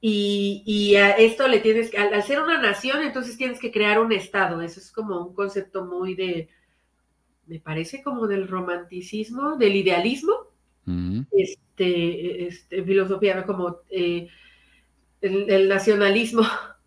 Y, 0.00 0.62
y 0.64 0.96
a 0.96 1.10
esto 1.10 1.48
le 1.48 1.58
tienes 1.58 1.90
que, 1.90 1.98
al, 1.98 2.14
al 2.14 2.22
ser 2.22 2.40
una 2.40 2.60
nación, 2.60 3.02
entonces 3.02 3.36
tienes 3.36 3.58
que 3.58 3.72
crear 3.72 4.00
un 4.00 4.12
Estado. 4.12 4.62
Eso 4.62 4.80
es 4.80 4.92
como 4.92 5.20
un 5.26 5.34
concepto 5.34 5.84
muy 5.84 6.14
de, 6.14 6.48
me 7.48 7.60
parece 7.60 8.02
como 8.02 8.26
del 8.26 8.46
romanticismo, 8.46 9.56
del 9.56 9.74
idealismo, 9.74 10.34
Ujú. 10.86 11.26
este, 11.32 12.46
este, 12.46 12.82
filosofía, 12.84 13.34
¿no? 13.34 13.46
como 13.46 13.78
eh, 13.90 14.28
el, 15.20 15.50
el 15.50 15.68
nacionalismo. 15.68 16.42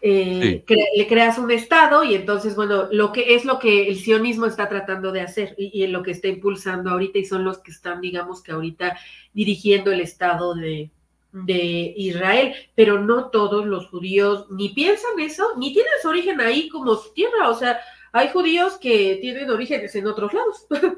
Eh, 0.00 0.62
Sí. 0.64 0.74
cre- 0.74 0.86
le 0.96 1.08
creas 1.08 1.38
un 1.38 1.50
estado 1.50 2.04
y 2.04 2.14
entonces, 2.14 2.54
bueno, 2.54 2.86
lo 2.92 3.10
que 3.10 3.34
es 3.34 3.44
lo 3.44 3.58
que 3.58 3.88
el 3.88 3.96
sionismo 3.96 4.46
está 4.46 4.68
tratando 4.68 5.10
de 5.10 5.22
hacer 5.22 5.56
y, 5.58 5.82
y 5.82 5.88
lo 5.88 6.04
que 6.04 6.12
está 6.12 6.28
impulsando 6.28 6.90
ahorita 6.90 7.18
y 7.18 7.24
son 7.24 7.42
los 7.42 7.58
que 7.58 7.72
están, 7.72 8.00
digamos 8.00 8.40
que 8.40 8.52
ahorita 8.52 8.96
dirigiendo 9.32 9.90
el 9.90 9.98
estado 10.00 10.54
de, 10.54 10.92
de 11.32 11.94
Israel, 11.96 12.54
pero 12.76 13.00
no 13.00 13.30
todos 13.30 13.66
los 13.66 13.88
judíos 13.88 14.46
ni 14.52 14.68
piensan 14.68 15.18
eso, 15.18 15.44
ni 15.58 15.72
tienen 15.72 15.90
su 16.00 16.08
origen 16.10 16.40
ahí 16.40 16.68
como 16.68 16.94
su 16.94 17.12
tierra, 17.12 17.50
o 17.50 17.54
sea, 17.54 17.80
hay 18.12 18.28
judíos 18.28 18.78
que 18.78 19.18
tienen 19.20 19.50
orígenes 19.50 19.92
en 19.96 20.06
otros 20.06 20.32
lados. 20.32 20.64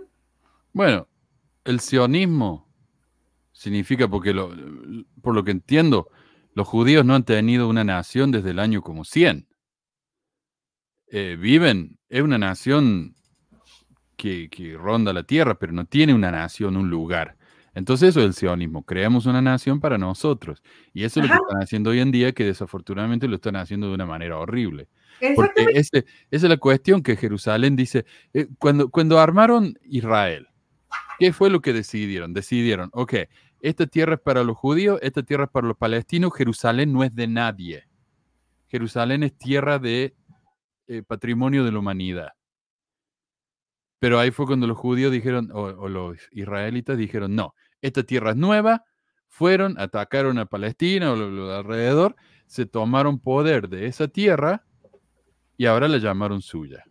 Bueno, 0.75 1.09
el 1.65 1.81
sionismo 1.81 2.69
significa, 3.51 4.07
porque 4.09 4.35
lo- 4.35 4.53
por 5.23 5.35
lo 5.35 5.43
que 5.43 5.53
entiendo, 5.53 6.11
los 6.61 6.69
judíos 6.69 7.07
no 7.07 7.15
han 7.15 7.25
tenido 7.25 7.69
una 7.71 7.85
nación 7.85 8.31
desde 8.33 8.51
el 8.51 8.59
año 8.59 8.83
como 8.83 9.05
100. 9.07 9.49
Eh, 11.07 11.39
viven, 11.41 11.99
es 12.11 12.21
una 12.21 12.37
nación 12.37 13.15
que, 14.19 14.51
que 14.51 14.77
ronda 14.77 15.15
la 15.15 15.23
tierra, 15.23 15.59
pero 15.59 15.73
no 15.73 15.87
tiene 15.87 16.13
una 16.13 16.31
nación, 16.31 16.77
un 16.77 16.91
lugar. 16.91 17.39
Entonces 17.75 18.11
eso 18.11 18.21
es 18.21 18.27
el 18.27 18.35
sionismo, 18.35 18.85
creamos 18.85 19.25
una 19.25 19.41
nación 19.41 19.81
para 19.81 19.97
nosotros. 19.97 20.63
Y 20.93 21.05
eso 21.05 21.21
es 21.21 21.29
lo 21.31 21.33
que 21.35 21.41
están 21.49 21.63
haciendo 21.63 21.91
hoy 21.91 22.01
en 22.01 22.11
día, 22.11 22.33
que 22.33 22.45
desafortunadamente 22.45 23.27
lo 23.27 23.37
están 23.37 23.57
haciendo 23.57 23.89
de 23.89 23.95
una 23.95 24.05
manera 24.05 24.37
horrible. 24.37 24.89
Porque 25.35 25.65
ese- 25.73 26.05
esa 26.31 26.47
es 26.47 26.51
la 26.51 26.59
cuestión 26.59 27.03
que 27.03 27.17
Jerusalén 27.17 27.75
dice, 27.75 28.05
eh, 28.35 28.49
cuando, 28.59 28.91
cuando 28.91 29.19
armaron 29.19 29.79
Israel, 29.85 30.47
¿qué 31.19 31.33
fue 31.33 31.49
lo 31.49 31.63
que 31.63 31.73
decidieron? 31.73 32.35
Decidieron, 32.35 32.91
ok, 32.93 33.15
esta 33.63 33.87
tierra 33.87 34.15
es 34.15 34.21
para 34.21 34.45
los 34.45 34.57
judíos, 34.57 34.99
esta 35.03 35.23
tierra 35.23 35.45
es 35.45 35.51
para 35.51 35.69
los 35.69 35.77
palestinos, 35.77 36.33
Jerusalén 36.35 36.93
no 36.93 37.05
es 37.05 37.15
de 37.15 37.27
nadie. 37.27 37.85
Jerusalén 38.69 39.23
es 39.23 39.37
tierra 39.37 39.79
de 39.79 40.15
eh, 40.87 41.03
patrimonio 41.03 41.65
de 41.65 41.73
la 41.73 41.79
humanidad. 41.79 42.33
Pero 43.99 44.19
ahí 44.19 44.31
fue 44.31 44.47
cuando 44.47 44.67
los 44.67 44.79
judíos 44.79 45.13
dijeron, 45.13 45.51
o, 45.53 45.89
los 45.89 46.17
israelitas 46.33 46.97
dijeron, 46.97 47.35
no, 47.35 47.55
esta 47.83 48.03
tierra 48.03 48.31
es 48.31 48.37
nueva, 48.37 48.85
fueron, 49.29 49.79
atacaron 49.79 50.39
a 50.39 50.47
Palestina 50.47 51.13
o 51.13 51.51
alrededor, 51.53 52.17
se 52.47 52.67
tomaron 52.67 53.21
poder 53.21 53.69
de 53.69 53.87
esa 53.87 54.09
tierra 54.09 54.65
y 55.57 55.67
ahora 55.67 55.87
la 55.87 55.99
llamaron 55.99 56.41
suya. 56.41 56.85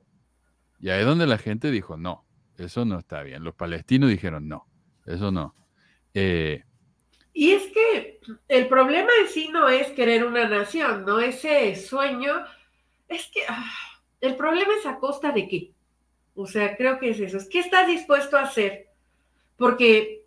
Y 0.79 0.89
ahí 0.89 1.01
es 1.01 1.05
donde 1.05 1.25
la 1.27 1.37
gente 1.37 1.71
dijo, 1.71 1.97
no, 1.97 2.25
eso 2.57 2.85
no 2.85 2.99
está 2.99 3.23
bien. 3.23 3.43
Los 3.43 3.55
palestinos 3.55 4.09
dijeron, 4.09 4.47
no, 4.47 4.67
eso 5.05 5.31
no. 5.31 5.55
Eh, 6.13 6.63
Y 7.33 7.51
es 7.53 7.67
que 7.67 8.19
el 8.47 8.67
problema 8.67 9.09
en 9.21 9.27
sí 9.29 9.49
no 9.49 9.69
es 9.69 9.87
querer 9.91 10.25
una 10.25 10.47
nación, 10.47 11.05
¿no? 11.05 11.19
Ese 11.19 11.75
sueño, 11.75 12.33
es 13.07 13.27
que 13.27 13.41
ah, 13.47 13.71
el 14.21 14.35
problema 14.35 14.73
es 14.79 14.85
a 14.85 14.99
costa 14.99 15.31
de 15.31 15.47
qué. 15.47 15.71
O 16.35 16.45
sea, 16.47 16.75
creo 16.77 16.99
que 16.99 17.11
es 17.11 17.19
eso. 17.19 17.37
Es 17.37 17.47
qué 17.49 17.59
estás 17.59 17.87
dispuesto 17.87 18.37
a 18.37 18.43
hacer. 18.43 18.89
Porque 19.57 20.25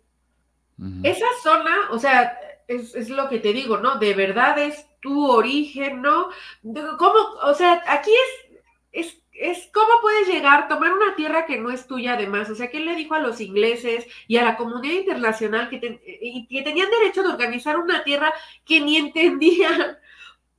esa 1.03 1.25
zona, 1.43 1.89
o 1.91 1.99
sea, 1.99 2.37
es, 2.67 2.95
es 2.95 3.09
lo 3.09 3.29
que 3.29 3.39
te 3.39 3.53
digo, 3.53 3.77
¿no? 3.77 3.97
De 3.97 4.13
verdad 4.13 4.57
es 4.59 4.87
tu 5.01 5.29
origen, 5.31 6.01
¿no? 6.01 6.29
¿Cómo? 6.63 7.19
O 7.43 7.53
sea, 7.53 7.83
aquí 7.87 8.11
es, 8.11 8.61
es, 9.07 9.22
es 9.33 9.69
cómo 9.73 10.01
puedes 10.01 10.27
llegar, 10.27 10.67
tomar 10.67 10.93
una 10.93 11.15
tierra 11.15 11.45
que 11.45 11.57
no 11.57 11.71
es 11.71 11.87
tuya 11.87 12.13
además. 12.13 12.49
O 12.49 12.55
sea, 12.55 12.69
¿qué 12.69 12.79
le 12.79 12.95
dijo 12.95 13.15
a 13.15 13.19
los 13.19 13.41
ingleses 13.41 14.05
y 14.27 14.37
a 14.37 14.43
la 14.43 14.55
comunidad 14.55 14.93
internacional 14.93 15.69
que, 15.69 16.01
y 16.21 16.47
que 16.47 16.61
tenían 16.61 16.89
derecho 16.89 17.23
de 17.23 17.29
organizar 17.29 17.77
una 17.77 18.03
tierra 18.03 18.33
que 18.65 18.79
ni 18.79 18.97
entendían? 18.97 19.97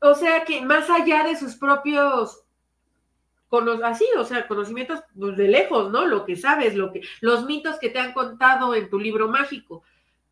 O 0.00 0.14
sea, 0.14 0.44
que 0.44 0.60
más 0.60 0.90
allá 0.90 1.24
de 1.24 1.36
sus 1.36 1.56
propios 1.56 2.44
así, 3.84 4.06
o 4.18 4.24
sea, 4.24 4.46
conocimientos 4.46 5.00
pues, 5.18 5.36
de 5.36 5.48
lejos, 5.48 5.90
¿no? 5.90 6.06
Lo 6.06 6.24
que 6.24 6.36
sabes, 6.36 6.74
lo 6.74 6.92
que, 6.92 7.02
los 7.20 7.44
mitos 7.46 7.78
que 7.78 7.90
te 7.90 7.98
han 7.98 8.12
contado 8.12 8.74
en 8.74 8.90
tu 8.90 8.98
libro 8.98 9.28
mágico, 9.28 9.82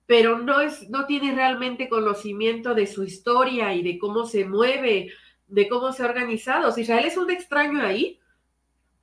pero 0.07 0.39
no 0.39 0.61
es, 0.61 0.89
no 0.91 1.07
tienes 1.07 1.37
realmente 1.37 1.89
conocimiento 1.89 2.75
de 2.75 2.87
su 2.87 3.05
historia 3.05 3.75
y 3.75 3.83
de 3.83 3.99
cómo 3.99 4.27
se 4.27 4.45
mueve, 4.45 5.13
de 5.47 5.69
cómo 5.69 5.93
se 5.93 6.03
ha 6.03 6.07
organizado. 6.07 6.69
O 6.69 6.73
sea, 6.73 6.83
Israel 6.83 7.05
es 7.05 7.17
un 7.17 7.31
extraño 7.31 7.81
ahí 7.83 8.19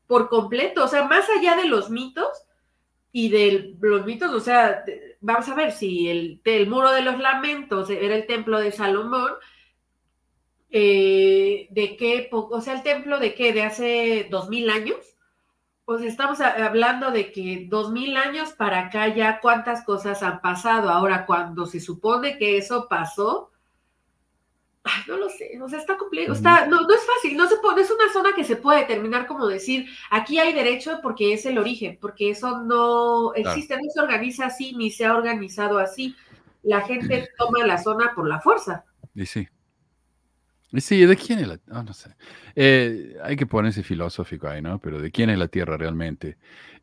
por 0.09 0.27
completo, 0.27 0.85
o 0.85 0.87
sea, 0.87 1.03
más 1.03 1.29
allá 1.29 1.55
de 1.55 1.67
los 1.67 1.91
mitos 1.91 2.47
y 3.11 3.29
de 3.29 3.75
los 3.79 4.07
mitos, 4.07 4.33
o 4.33 4.39
sea, 4.39 4.83
vamos 5.21 5.47
a 5.47 5.53
ver 5.53 5.71
si 5.71 6.09
el, 6.09 6.67
muro 6.67 6.89
de 6.89 7.03
los 7.03 7.19
lamentos 7.19 7.91
era 7.91 8.15
el 8.15 8.25
templo 8.25 8.59
de 8.59 8.71
Salomón, 8.71 9.33
eh, 10.71 11.67
de 11.69 11.95
qué, 11.95 12.27
o 12.31 12.59
sea, 12.59 12.73
el 12.73 12.81
templo 12.81 13.19
de 13.19 13.35
qué, 13.35 13.53
de 13.53 13.61
hace 13.61 14.27
dos 14.31 14.49
mil 14.49 14.71
años. 14.71 14.97
Pues 15.85 16.01
estamos 16.01 16.41
hablando 16.41 17.11
de 17.11 17.31
que 17.31 17.67
dos 17.69 17.91
mil 17.91 18.17
años 18.17 18.53
para 18.53 18.87
acá 18.87 19.13
ya 19.13 19.39
cuántas 19.39 19.83
cosas 19.83 20.23
han 20.23 20.41
pasado. 20.41 20.89
Ahora, 20.89 21.27
cuando 21.27 21.67
se 21.67 21.79
supone 21.79 22.39
que 22.39 22.57
eso 22.57 22.87
pasó, 22.89 23.51
ay, 24.83 25.03
no 25.07 25.17
lo 25.17 25.29
sé, 25.29 25.59
o 25.61 25.67
sea, 25.67 25.79
está 25.79 25.97
complejo, 25.97 26.33
está, 26.33 26.65
no, 26.65 26.81
no 26.81 26.93
es 26.93 27.01
fácil, 27.05 27.37
no 27.37 27.47
se 27.47 27.57
puede, 27.57 27.75
no 27.75 27.81
es 27.81 27.91
una 27.91 28.13
zona 28.13 28.29
que 28.35 28.43
se 28.43 28.55
puede 28.55 28.79
determinar 28.81 29.27
como 29.27 29.47
decir, 29.47 29.87
aquí 30.09 30.39
hay 30.39 30.53
derecho 30.53 30.99
porque 31.01 31.33
es 31.33 31.45
el 31.45 31.57
origen, 31.57 31.97
porque 31.99 32.31
eso 32.31 32.63
no 32.63 33.33
existe, 33.33 33.75
no 33.75 33.89
se 33.93 34.01
organiza 34.01 34.45
así, 34.45 34.73
ni 34.75 34.89
se 34.91 35.05
ha 35.05 35.15
organizado 35.15 35.79
así. 35.79 36.15
La 36.63 36.81
gente 36.81 37.29
toma 37.37 37.65
la 37.65 37.77
zona 37.77 38.13
por 38.13 38.27
la 38.27 38.41
fuerza. 38.41 38.83
Y 39.15 39.25
sí. 39.25 39.47
Y 40.71 40.81
sí, 40.81 41.05
¿de 41.05 41.15
quién 41.15 41.39
es 41.39 41.47
la 41.47 41.59
ah, 41.71 41.83
no 41.83 41.93
sé. 41.93 42.15
Eh, 42.55 43.17
hay 43.23 43.35
que 43.35 43.47
ponerse 43.47 43.81
filosófico 43.81 44.47
ahí, 44.47 44.61
¿no? 44.61 44.79
Pero 44.79 45.01
¿de 45.01 45.09
quién 45.09 45.29
es 45.29 45.39
la 45.39 45.47
tierra 45.47 45.77
realmente? 45.77 46.37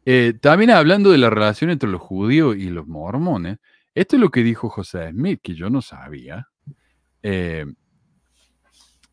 Eh, 0.05 0.35
también 0.41 0.71
hablando 0.71 1.11
de 1.11 1.19
la 1.19 1.31
relación 1.31 1.71
entre 1.71 1.89
los 1.89 2.01
judíos 2.01 2.57
y 2.57 2.71
los 2.71 2.87
mormones, 2.87 3.59
esto 3.95 4.17
es 4.17 4.23
lo 4.23 4.31
que 4.31 4.43
dijo 4.43 4.69
José 4.69 5.11
Smith, 5.11 5.41
que 5.43 5.55
yo 5.55 5.71
no 5.71 5.83
sabía. 5.83 6.49
Eh, 7.23 7.67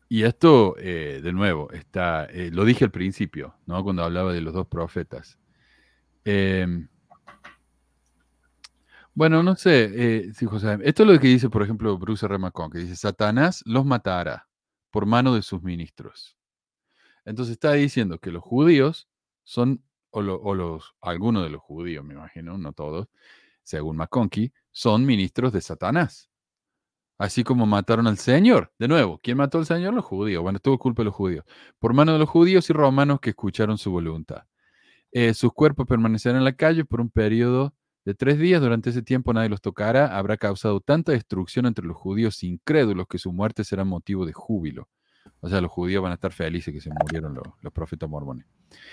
y 0.08 0.24
esto, 0.24 0.76
eh, 0.78 1.20
de 1.22 1.32
nuevo, 1.32 1.70
está, 1.72 2.26
eh, 2.26 2.50
lo 2.52 2.64
dije 2.64 2.84
al 2.84 2.90
principio, 2.90 3.56
¿no? 3.66 3.82
Cuando 3.82 4.04
hablaba 4.04 4.32
de 4.32 4.40
los 4.40 4.54
dos 4.54 4.66
profetas. 4.66 5.38
Eh, 6.24 6.66
bueno, 9.16 9.44
no 9.44 9.54
sé, 9.54 9.90
eh, 9.94 10.32
José. 10.46 10.78
Esto 10.82 11.04
es 11.04 11.08
lo 11.08 11.20
que 11.20 11.28
dice, 11.28 11.48
por 11.48 11.62
ejemplo, 11.62 11.96
Bruce 11.98 12.26
R. 12.26 12.36
McCon, 12.36 12.70
que 12.70 12.78
dice, 12.78 12.96
Satanás 12.96 13.62
los 13.64 13.84
matará 13.86 14.48
por 14.90 15.06
mano 15.06 15.34
de 15.36 15.42
sus 15.42 15.62
ministros. 15.62 16.36
Entonces 17.24 17.52
está 17.52 17.72
diciendo 17.72 18.18
que 18.18 18.32
los 18.32 18.42
judíos 18.42 19.08
son, 19.44 19.84
o, 20.10 20.20
o 20.20 20.54
los, 20.54 20.94
algunos 21.00 21.44
de 21.44 21.50
los 21.50 21.62
judíos, 21.62 22.04
me 22.04 22.14
imagino, 22.14 22.58
no 22.58 22.72
todos, 22.72 23.08
según 23.62 23.96
McConkie, 23.96 24.52
son 24.72 25.06
ministros 25.06 25.52
de 25.52 25.60
Satanás. 25.60 26.28
Así 27.24 27.42
como 27.42 27.64
mataron 27.64 28.06
al 28.06 28.18
Señor. 28.18 28.70
De 28.78 28.86
nuevo, 28.86 29.18
¿quién 29.22 29.38
mató 29.38 29.56
al 29.56 29.64
Señor? 29.64 29.94
Los 29.94 30.04
judíos. 30.04 30.42
Bueno, 30.42 30.58
tuvo 30.58 30.76
culpa 30.78 31.00
de 31.00 31.06
los 31.06 31.14
judíos. 31.14 31.42
Por 31.78 31.94
mano 31.94 32.12
de 32.12 32.18
los 32.18 32.28
judíos 32.28 32.68
y 32.68 32.74
romanos 32.74 33.18
que 33.20 33.30
escucharon 33.30 33.78
su 33.78 33.90
voluntad. 33.90 34.42
Eh, 35.10 35.32
sus 35.32 35.50
cuerpos 35.54 35.86
permanecerán 35.86 36.36
en 36.36 36.44
la 36.44 36.52
calle 36.52 36.84
por 36.84 37.00
un 37.00 37.08
periodo 37.08 37.72
de 38.04 38.12
tres 38.14 38.38
días. 38.38 38.60
Durante 38.60 38.90
ese 38.90 39.00
tiempo 39.00 39.32
nadie 39.32 39.48
los 39.48 39.62
tocará. 39.62 40.18
Habrá 40.18 40.36
causado 40.36 40.80
tanta 40.80 41.12
destrucción 41.12 41.64
entre 41.64 41.86
los 41.86 41.96
judíos 41.96 42.42
incrédulos 42.42 43.06
que 43.08 43.16
su 43.18 43.32
muerte 43.32 43.64
será 43.64 43.84
motivo 43.84 44.26
de 44.26 44.34
júbilo. 44.34 44.88
O 45.40 45.48
sea, 45.48 45.62
los 45.62 45.70
judíos 45.70 46.02
van 46.02 46.12
a 46.12 46.16
estar 46.16 46.32
felices 46.32 46.74
que 46.74 46.82
se 46.82 46.90
murieron 46.90 47.32
los, 47.34 47.44
los 47.62 47.72
profetas 47.72 48.10
mormones. 48.10 48.44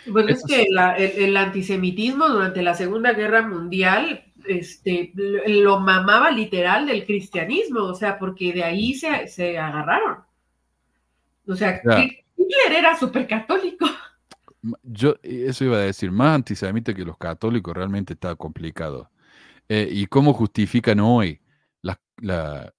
Bueno, 0.07 0.29
es 0.29 0.41
que 0.45 0.67
la- 0.69 0.95
el, 0.95 1.11
el 1.23 1.35
antisemitismo 1.37 2.29
durante 2.29 2.61
la 2.61 2.75
Segunda 2.75 3.11
Guerra 3.11 3.45
Mundial 3.45 4.30
este, 4.47 5.11
lo, 5.15 5.79
mamaba 5.79 6.31
literal 6.31 6.85
del 6.85 7.05
cristianismo, 7.05 7.81
o 7.83 7.95
sea, 7.95 8.17
porque 8.19 8.53
de 8.53 8.63
ahí 8.63 8.93
se, 8.93 9.27
se 9.27 9.57
agarraron. 9.57 10.19
O 11.47 11.55
sea, 11.55 11.81
Ya. 11.83 12.03
Hitler 12.37 12.79
era 12.79 12.97
súper 12.97 13.27
católico. 13.27 13.85
Yo 14.83 15.15
eh, 15.23 15.45
eso 15.47 15.65
iba 15.65 15.77
a 15.77 15.81
decir, 15.81 16.11
más 16.11 16.35
antisemita 16.35 16.93
que 16.93 17.05
los 17.05 17.17
católicos 17.17 17.75
realmente 17.75 18.13
está 18.13 18.35
complicado. 18.35 19.09
Eh, 19.69 19.87
¿Y 19.91 20.07
cómo 20.07 20.33
justifican 20.33 20.99
hoy 20.99 21.41
la, 21.81 21.99
la, 22.17 22.73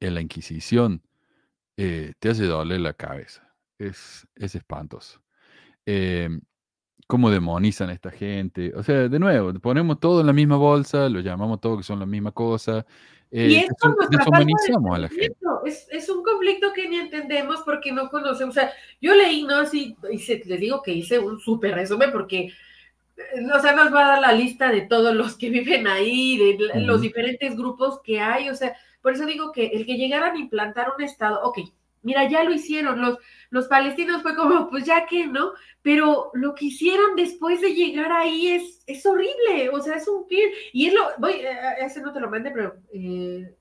en 0.00 0.14
la 0.14 0.20
Inquisición? 0.20 1.02
Eh, 1.76 2.12
te 2.18 2.30
hace 2.30 2.44
doler 2.44 2.80
la 2.80 2.92
cabeza. 2.92 3.52
Es, 3.78 4.26
es 4.34 4.54
espantoso. 4.54 5.22
Eh, 5.86 6.28
¿Cómo 7.06 7.30
demonizan 7.30 7.88
a 7.88 7.94
esta 7.94 8.10
gente? 8.10 8.72
O 8.74 8.82
sea, 8.82 9.08
de 9.08 9.18
nuevo, 9.18 9.52
ponemos 9.54 9.98
todo 9.98 10.20
en 10.20 10.26
la 10.26 10.32
misma 10.34 10.56
bolsa, 10.56 11.08
lo 11.08 11.20
llamamos 11.20 11.60
todo 11.60 11.78
que 11.78 11.82
son 11.82 11.98
la 12.00 12.06
misma 12.06 12.32
cosa. 12.32 12.84
y 13.30 13.54
eh, 13.54 13.58
es 13.60 13.68
falta 13.80 14.06
de 14.10 14.16
deshumanizamos 14.18 14.94
a 14.94 14.98
la 14.98 15.08
gente. 15.08 15.36
Es, 15.64 15.86
es 15.90 16.08
un 16.10 16.22
conflicto 16.22 16.72
que 16.74 16.86
ni 16.88 16.96
entendemos 16.96 17.62
porque 17.64 17.92
no 17.92 18.10
conocemos. 18.10 18.54
O 18.56 18.60
sea, 18.60 18.70
yo 19.00 19.14
leí, 19.14 19.44
¿no? 19.44 19.56
Así, 19.56 19.96
hice- 20.12 20.42
les 20.44 20.60
digo 20.60 20.82
que 20.82 20.92
hice 20.92 21.18
un 21.18 21.38
súper 21.40 21.74
resumen 21.74 22.10
porque, 22.12 22.40
eh, 23.16 23.46
o 23.54 23.60
sea, 23.60 23.72
nos 23.74 23.92
va 23.94 24.04
a 24.04 24.08
dar 24.08 24.20
la 24.20 24.32
lista 24.32 24.70
de 24.70 24.82
todos 24.82 25.14
los 25.14 25.34
que 25.36 25.48
viven 25.48 25.86
ahí, 25.86 26.36
de 26.36 26.58
la- 26.66 26.80
los 26.80 26.96
Ujú. 26.96 27.02
diferentes 27.04 27.56
grupos 27.56 28.00
que 28.02 28.20
hay. 28.20 28.50
O 28.50 28.54
sea, 28.54 28.76
por 29.00 29.14
eso 29.14 29.24
digo 29.24 29.50
que 29.52 29.68
el 29.68 29.86
que 29.86 29.96
llegaran 29.96 30.36
a 30.36 30.38
implantar 30.38 30.88
un 30.94 31.02
Estado, 31.02 31.40
ok, 31.42 31.58
mira, 32.02 32.28
ya 32.28 32.44
lo 32.44 32.52
hicieron. 32.52 33.00
Los, 33.00 33.16
los 33.50 33.68
palestinos 33.68 34.22
fue 34.22 34.36
como, 34.36 34.68
pues 34.70 34.84
ya 34.84 35.06
que, 35.06 35.26
¿no? 35.26 35.52
Pero 35.82 36.30
lo 36.34 36.54
que 36.54 36.66
hicieron 36.66 37.16
después 37.16 37.60
de 37.60 37.74
llegar 37.74 38.12
ahí 38.12 38.48
es, 38.48 38.82
es 38.86 39.04
horrible. 39.06 39.70
O 39.72 39.80
sea, 39.80 39.96
es 39.96 40.08
un... 40.08 40.26
Y 40.72 40.86
es 40.86 40.94
lo... 40.94 41.02
Voy, 41.18 41.32
eh, 41.32 41.56
ese 41.80 42.00
no 42.00 42.12
te 42.12 42.20
lo 42.20 42.30
mandé, 42.30 42.50
pero... 42.50 42.76
eh, 42.92 43.54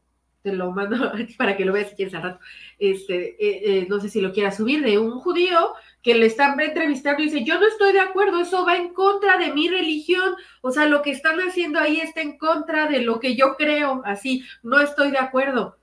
te 0.47 0.53
lo 0.53 0.71
mando 0.71 1.11
para 1.37 1.57
que 1.57 1.65
lo 1.65 1.73
veas 1.73 1.89
si 1.89 1.95
quieres 1.95 2.13
al 2.13 2.23
rato. 2.23 2.39
Este, 2.79 3.35
eh, 3.39 3.61
eh, 3.63 3.87
no 3.89 3.99
sé 3.99 4.09
si 4.09 4.21
lo 4.21 4.31
quieras 4.31 4.57
subir, 4.57 4.81
de 4.83 4.97
un 4.97 5.19
judío 5.19 5.73
que 6.01 6.15
le 6.15 6.25
están 6.25 6.59
entrevistando 6.59 7.21
y 7.21 7.25
dice, 7.25 7.43
yo 7.43 7.59
no 7.59 7.67
estoy 7.67 7.91
de 7.91 7.99
acuerdo, 7.99 8.39
eso 8.39 8.65
va 8.65 8.77
en 8.77 8.93
contra 8.93 9.37
de 9.37 9.51
mi 9.51 9.67
religión, 9.67 10.35
o 10.61 10.71
sea, 10.71 10.85
lo 10.85 11.01
que 11.01 11.11
están 11.11 11.39
haciendo 11.39 11.79
ahí 11.79 11.99
está 11.99 12.21
en 12.21 12.37
contra 12.37 12.87
de 12.87 13.01
lo 13.01 13.19
que 13.19 13.35
yo 13.35 13.55
creo, 13.57 14.01
así, 14.05 14.45
no 14.63 14.79
estoy 14.79 15.11
de 15.11 15.17
acuerdo. 15.17 15.77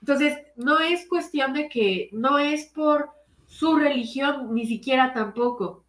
Entonces, 0.00 0.38
no 0.56 0.80
es 0.80 1.06
cuestión 1.06 1.52
de 1.52 1.68
que, 1.68 2.08
no 2.10 2.38
es 2.38 2.66
por 2.66 3.10
su 3.50 3.76
religión, 3.76 4.54
ni 4.54 4.66
siquiera 4.66 5.12
tampoco. 5.12 5.84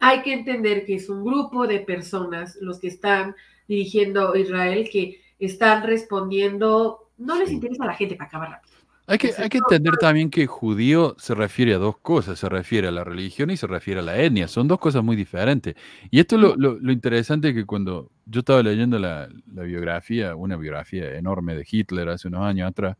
Hay 0.00 0.22
que 0.22 0.32
entender 0.32 0.84
que 0.84 0.96
es 0.96 1.08
un 1.08 1.24
grupo 1.24 1.66
de 1.66 1.80
personas 1.80 2.58
los 2.60 2.80
que 2.80 2.88
están 2.88 3.34
dirigiendo 3.68 4.34
Israel 4.36 4.88
que 4.90 5.20
están 5.38 5.84
respondiendo, 5.84 7.10
no 7.18 7.38
les 7.38 7.50
interesa 7.52 7.84
a 7.84 7.88
la 7.88 7.94
gente 7.94 8.16
para 8.16 8.28
acabar 8.28 8.50
rápido. 8.50 8.72
Hay 9.06 9.18
que, 9.18 9.32
hay 9.36 9.48
que 9.48 9.58
entender 9.58 9.96
también 9.98 10.30
que 10.30 10.46
judío 10.46 11.16
se 11.18 11.34
refiere 11.34 11.74
a 11.74 11.78
dos 11.78 11.98
cosas, 11.98 12.38
se 12.38 12.48
refiere 12.48 12.88
a 12.88 12.92
la 12.92 13.04
religión 13.04 13.50
y 13.50 13.56
se 13.56 13.66
refiere 13.66 14.00
a 14.00 14.02
la 14.02 14.16
etnia, 14.18 14.46
son 14.48 14.68
dos 14.68 14.78
cosas 14.78 15.02
muy 15.04 15.16
diferentes. 15.16 15.74
Y 16.10 16.20
esto 16.20 16.36
es 16.36 16.42
lo, 16.42 16.56
lo- 16.56 16.78
lo 16.78 16.92
interesante 16.92 17.52
que 17.52 17.66
cuando 17.66 18.10
yo 18.26 18.40
estaba 18.40 18.62
leyendo 18.62 18.98
la, 18.98 19.28
la 19.52 19.62
biografía, 19.64 20.36
una 20.36 20.56
biografía 20.56 21.16
enorme 21.16 21.54
de 21.56 21.66
Hitler 21.68 22.08
hace 22.10 22.28
unos 22.28 22.42
años 22.42 22.70
atrás, 22.70 22.96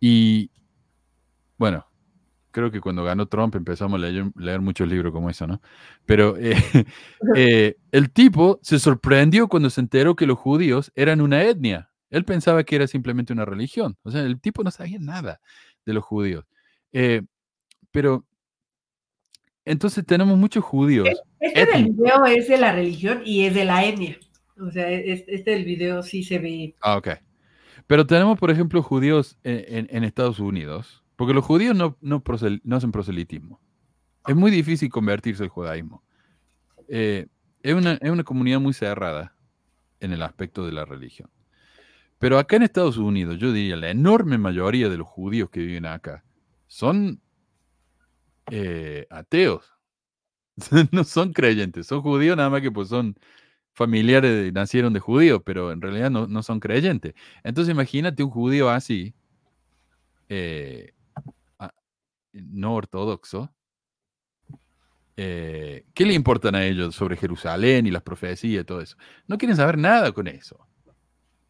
y 0.00 0.50
bueno, 1.58 1.86
creo 2.52 2.70
que 2.70 2.80
cuando 2.80 3.02
ganó 3.04 3.26
Trump 3.26 3.54
empezamos 3.56 3.98
a 4.00 4.06
leer, 4.06 4.26
leer 4.36 4.60
muchos 4.60 4.86
libros 4.88 5.12
como 5.12 5.28
eso, 5.30 5.46
¿no? 5.46 5.60
Pero 6.06 6.36
eh, 6.38 6.54
eh, 7.36 7.76
el 7.90 8.10
tipo 8.12 8.60
se 8.62 8.78
sorprendió 8.78 9.48
cuando 9.48 9.70
se 9.70 9.80
enteró 9.80 10.14
que 10.14 10.26
los 10.26 10.38
judíos 10.38 10.92
eran 10.94 11.20
una 11.20 11.42
etnia. 11.42 11.90
Él 12.10 12.24
pensaba 12.24 12.62
que 12.62 12.76
era 12.76 12.86
simplemente 12.86 13.32
una 13.32 13.44
religión. 13.46 13.96
O 14.02 14.10
sea, 14.10 14.20
el 14.20 14.40
tipo 14.40 14.62
no 14.62 14.70
sabía 14.70 14.98
nada 15.00 15.40
de 15.86 15.94
los 15.94 16.04
judíos. 16.04 16.44
Eh, 16.92 17.22
pero 17.90 18.24
entonces 19.64 20.04
tenemos 20.04 20.36
muchos 20.36 20.64
judíos. 20.64 21.08
Este 21.40 21.66
del 21.66 21.84
video 21.92 22.24
es 22.26 22.48
de 22.48 22.58
la 22.58 22.72
religión 22.72 23.22
y 23.24 23.46
es 23.46 23.54
de 23.54 23.64
la 23.64 23.84
etnia. 23.84 24.18
O 24.60 24.70
sea, 24.70 24.90
es- 24.90 25.24
este 25.26 25.52
del 25.52 25.64
video 25.64 26.02
sí 26.02 26.22
se 26.22 26.38
ve. 26.38 26.74
Ah, 26.80 26.96
ok. 26.96 27.08
Pero 27.86 28.06
tenemos, 28.06 28.38
por 28.38 28.50
ejemplo, 28.50 28.82
judíos 28.82 29.38
en, 29.42 29.64
en- 29.88 29.96
en 29.96 30.04
Estados 30.04 30.38
Unidos, 30.38 31.01
porque 31.22 31.34
los 31.34 31.44
judíos 31.44 31.76
no, 31.76 31.96
no, 32.00 32.24
prosel- 32.24 32.60
no 32.64 32.74
hacen 32.74 32.90
proselitismo. 32.90 33.60
Es 34.26 34.34
muy 34.34 34.50
difícil 34.50 34.90
convertirse 34.90 35.44
al 35.44 35.50
judaísmo. 35.50 36.02
Eh, 36.88 37.28
es, 37.62 37.74
una, 37.74 37.92
es 37.92 38.10
una 38.10 38.24
comunidad 38.24 38.58
muy 38.58 38.72
cerrada 38.72 39.32
en 40.00 40.12
el 40.12 40.20
aspecto 40.22 40.66
de 40.66 40.72
la 40.72 40.84
religión. 40.84 41.30
Pero 42.18 42.40
acá 42.40 42.56
en 42.56 42.64
Estados 42.64 42.96
Unidos, 42.96 43.38
yo 43.38 43.52
diría, 43.52 43.76
la 43.76 43.90
enorme 43.90 44.36
mayoría 44.36 44.88
de 44.88 44.96
los 44.96 45.06
judíos 45.06 45.48
que 45.48 45.60
viven 45.60 45.86
acá 45.86 46.24
son 46.66 47.20
eh, 48.50 49.06
ateos. 49.08 49.72
no 50.90 51.04
son 51.04 51.32
creyentes, 51.32 51.86
son 51.86 52.02
judíos 52.02 52.36
nada 52.36 52.50
más 52.50 52.62
que 52.62 52.72
pues 52.72 52.88
son 52.88 53.16
familiares, 53.74 54.52
nacieron 54.52 54.92
de 54.92 54.98
judíos, 54.98 55.40
pero 55.44 55.70
en 55.70 55.82
realidad 55.82 56.10
no, 56.10 56.26
no 56.26 56.42
son 56.42 56.58
creyentes. 56.58 57.14
Entonces 57.44 57.70
imagínate 57.70 58.24
un 58.24 58.30
judío 58.30 58.70
así, 58.70 59.14
eh, 60.28 60.92
no 62.32 62.74
ortodoxo, 62.74 63.52
eh, 65.16 65.84
¿qué 65.94 66.06
le 66.06 66.14
importan 66.14 66.54
a 66.54 66.64
ellos 66.64 66.94
sobre 66.94 67.16
Jerusalén 67.16 67.86
y 67.86 67.90
las 67.90 68.02
profecías 68.02 68.62
y 68.62 68.64
todo 68.64 68.80
eso? 68.80 68.96
No 69.26 69.36
quieren 69.38 69.56
saber 69.56 69.76
nada 69.78 70.12
con 70.12 70.26
eso. 70.26 70.66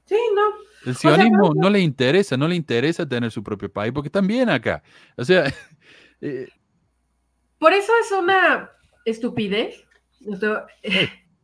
Sí, 0.04 0.16
no. 0.34 0.42
El 0.84 0.96
sea, 0.96 1.14
sionismo 1.14 1.52
no 1.54 1.70
le 1.70 1.78
interesa, 1.80 2.36
no 2.36 2.48
le 2.48 2.56
interesa 2.56 3.08
tener 3.08 3.30
su 3.30 3.42
propio 3.42 3.72
país, 3.72 3.92
porque 3.92 4.08
están 4.08 4.26
bien 4.26 4.50
acá. 4.50 4.82
O 5.16 5.24
sea, 5.24 5.44
eh, 6.20 6.48
Por 7.58 7.72
eso 7.72 7.92
es 8.04 8.12
una 8.12 8.70
estupidez. 9.04 9.84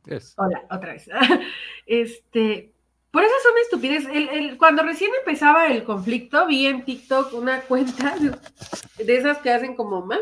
Es- 0.06 0.34
Hola, 0.38 0.64
otra 0.70 0.92
vez. 0.94 1.08
Este, 1.86 2.72
por 3.10 3.22
eso 3.24 3.32
es 3.38 3.50
una 3.52 3.60
estupidez. 3.62 4.04
El- 4.06 4.28
el- 4.28 4.58
cuando 4.58 4.82
recién 4.82 5.10
empezaba 5.18 5.66
el 5.68 5.84
conflicto, 5.84 6.46
vi 6.46 6.66
en 6.66 6.84
TikTok 6.84 7.32
una 7.34 7.60
cuenta 7.68 8.16
de, 8.18 9.04
de 9.04 9.16
esas 9.16 9.38
que 9.38 9.50
hacen 9.50 9.74
como 9.76 10.04
más. 10.04 10.20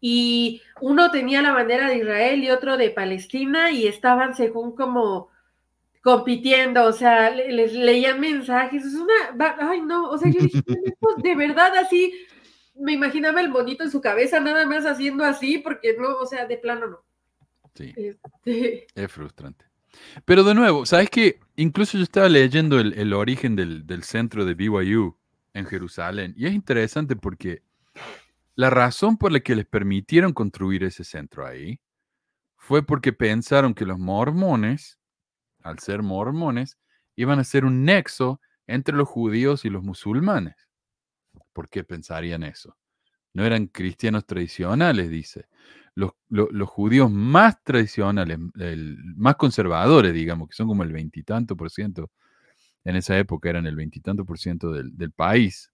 Y 0.00 0.60
uno 0.80 1.10
tenía 1.12 1.42
la 1.42 1.52
bandera 1.52 1.88
de 1.88 1.98
Israel 1.98 2.42
y 2.42 2.50
otro 2.50 2.76
de 2.76 2.90
Palestina 2.90 3.70
y 3.70 3.86
estaban 3.86 4.34
según 4.34 4.74
como 4.74 5.28
compitiendo, 6.02 6.84
o 6.86 6.92
sea, 6.92 7.30
le- 7.30 7.52
les 7.52 7.72
leían 7.72 8.18
mensajes. 8.20 8.84
Es 8.84 8.94
una, 8.94 9.14
ay 9.60 9.80
no, 9.82 10.10
o 10.10 10.18
sea, 10.18 10.30
yo 10.32 10.40
dije, 10.40 10.58
"Estos 10.84 11.22
de 11.22 11.34
verdad 11.36 11.76
así, 11.76 12.12
me 12.74 12.92
imaginaba 12.92 13.40
el 13.40 13.50
monito 13.50 13.84
en 13.84 13.90
su 13.92 14.00
cabeza 14.00 14.40
nada 14.40 14.66
más 14.66 14.84
haciendo 14.86 15.24
así, 15.24 15.58
porque 15.58 15.94
no, 15.96 16.16
o 16.16 16.26
sea, 16.26 16.46
de 16.46 16.56
plano 16.56 16.86
no. 16.88 17.04
sí. 17.74 17.94
Este, 17.96 18.86
Es 18.96 19.12
frustrante. 19.12 19.64
Pero 20.24 20.44
de 20.44 20.54
nuevo, 20.54 20.86
¿sabes 20.86 21.10
qué? 21.10 21.40
Incluso 21.56 21.98
yo 21.98 22.04
estaba 22.04 22.28
leyendo 22.28 22.80
el, 22.80 23.12
origen 23.12 23.56
del, 23.56 23.86
del 23.86 24.02
centro 24.02 24.44
de 24.44 24.54
BYU 24.54 25.16
en 25.54 25.66
Jerusalén 25.66 26.34
y 26.36 26.46
es 26.46 26.54
interesante 26.54 27.16
porque 27.16 27.62
la 28.54 28.70
razón 28.70 29.16
por 29.16 29.32
la 29.32 29.40
que 29.40 29.54
les 29.54 29.66
permitieron 29.66 30.32
construir 30.32 30.84
ese 30.84 31.04
centro 31.04 31.46
ahí 31.46 31.80
fue 32.56 32.84
porque 32.84 33.12
pensaron 33.12 33.74
que 33.74 33.86
los 33.86 33.98
mormones, 33.98 34.98
al 35.62 35.78
ser 35.78 36.02
mormones, 36.02 36.78
iban 37.16 37.38
a 37.38 37.44
ser 37.44 37.64
un 37.64 37.84
nexo 37.84 38.40
entre 38.66 38.96
los 38.96 39.08
judíos 39.08 39.64
y 39.64 39.70
los 39.70 39.82
musulmanes. 39.82 40.54
¿Por 41.52 41.68
qué 41.68 41.84
pensarían 41.84 42.42
eso? 42.44 42.76
No 43.34 43.44
eran 43.44 43.66
cristianos 43.68 44.26
tradicionales, 44.26 45.10
dice 45.10 45.46
los, 45.94 46.12
lo- 46.30 46.48
los 46.50 46.68
judíos 46.70 47.10
más 47.10 47.62
tradicionales, 47.64 48.38
más 49.16 49.36
conservadores, 49.36 50.14
digamos, 50.14 50.48
que 50.48 50.54
son 50.56 50.66
como 50.68 50.82
el 50.84 50.92
veintitanto 50.92 51.56
por 51.56 51.70
ciento, 51.70 52.10
en 52.84 52.96
esa 52.96 53.18
época 53.18 53.50
eran 53.50 53.66
el 53.66 53.76
veintitanto 53.76 54.24
por 54.24 54.38
ciento 54.38 54.72
del, 54.72 54.96
del 54.96 55.12
país, 55.12 55.72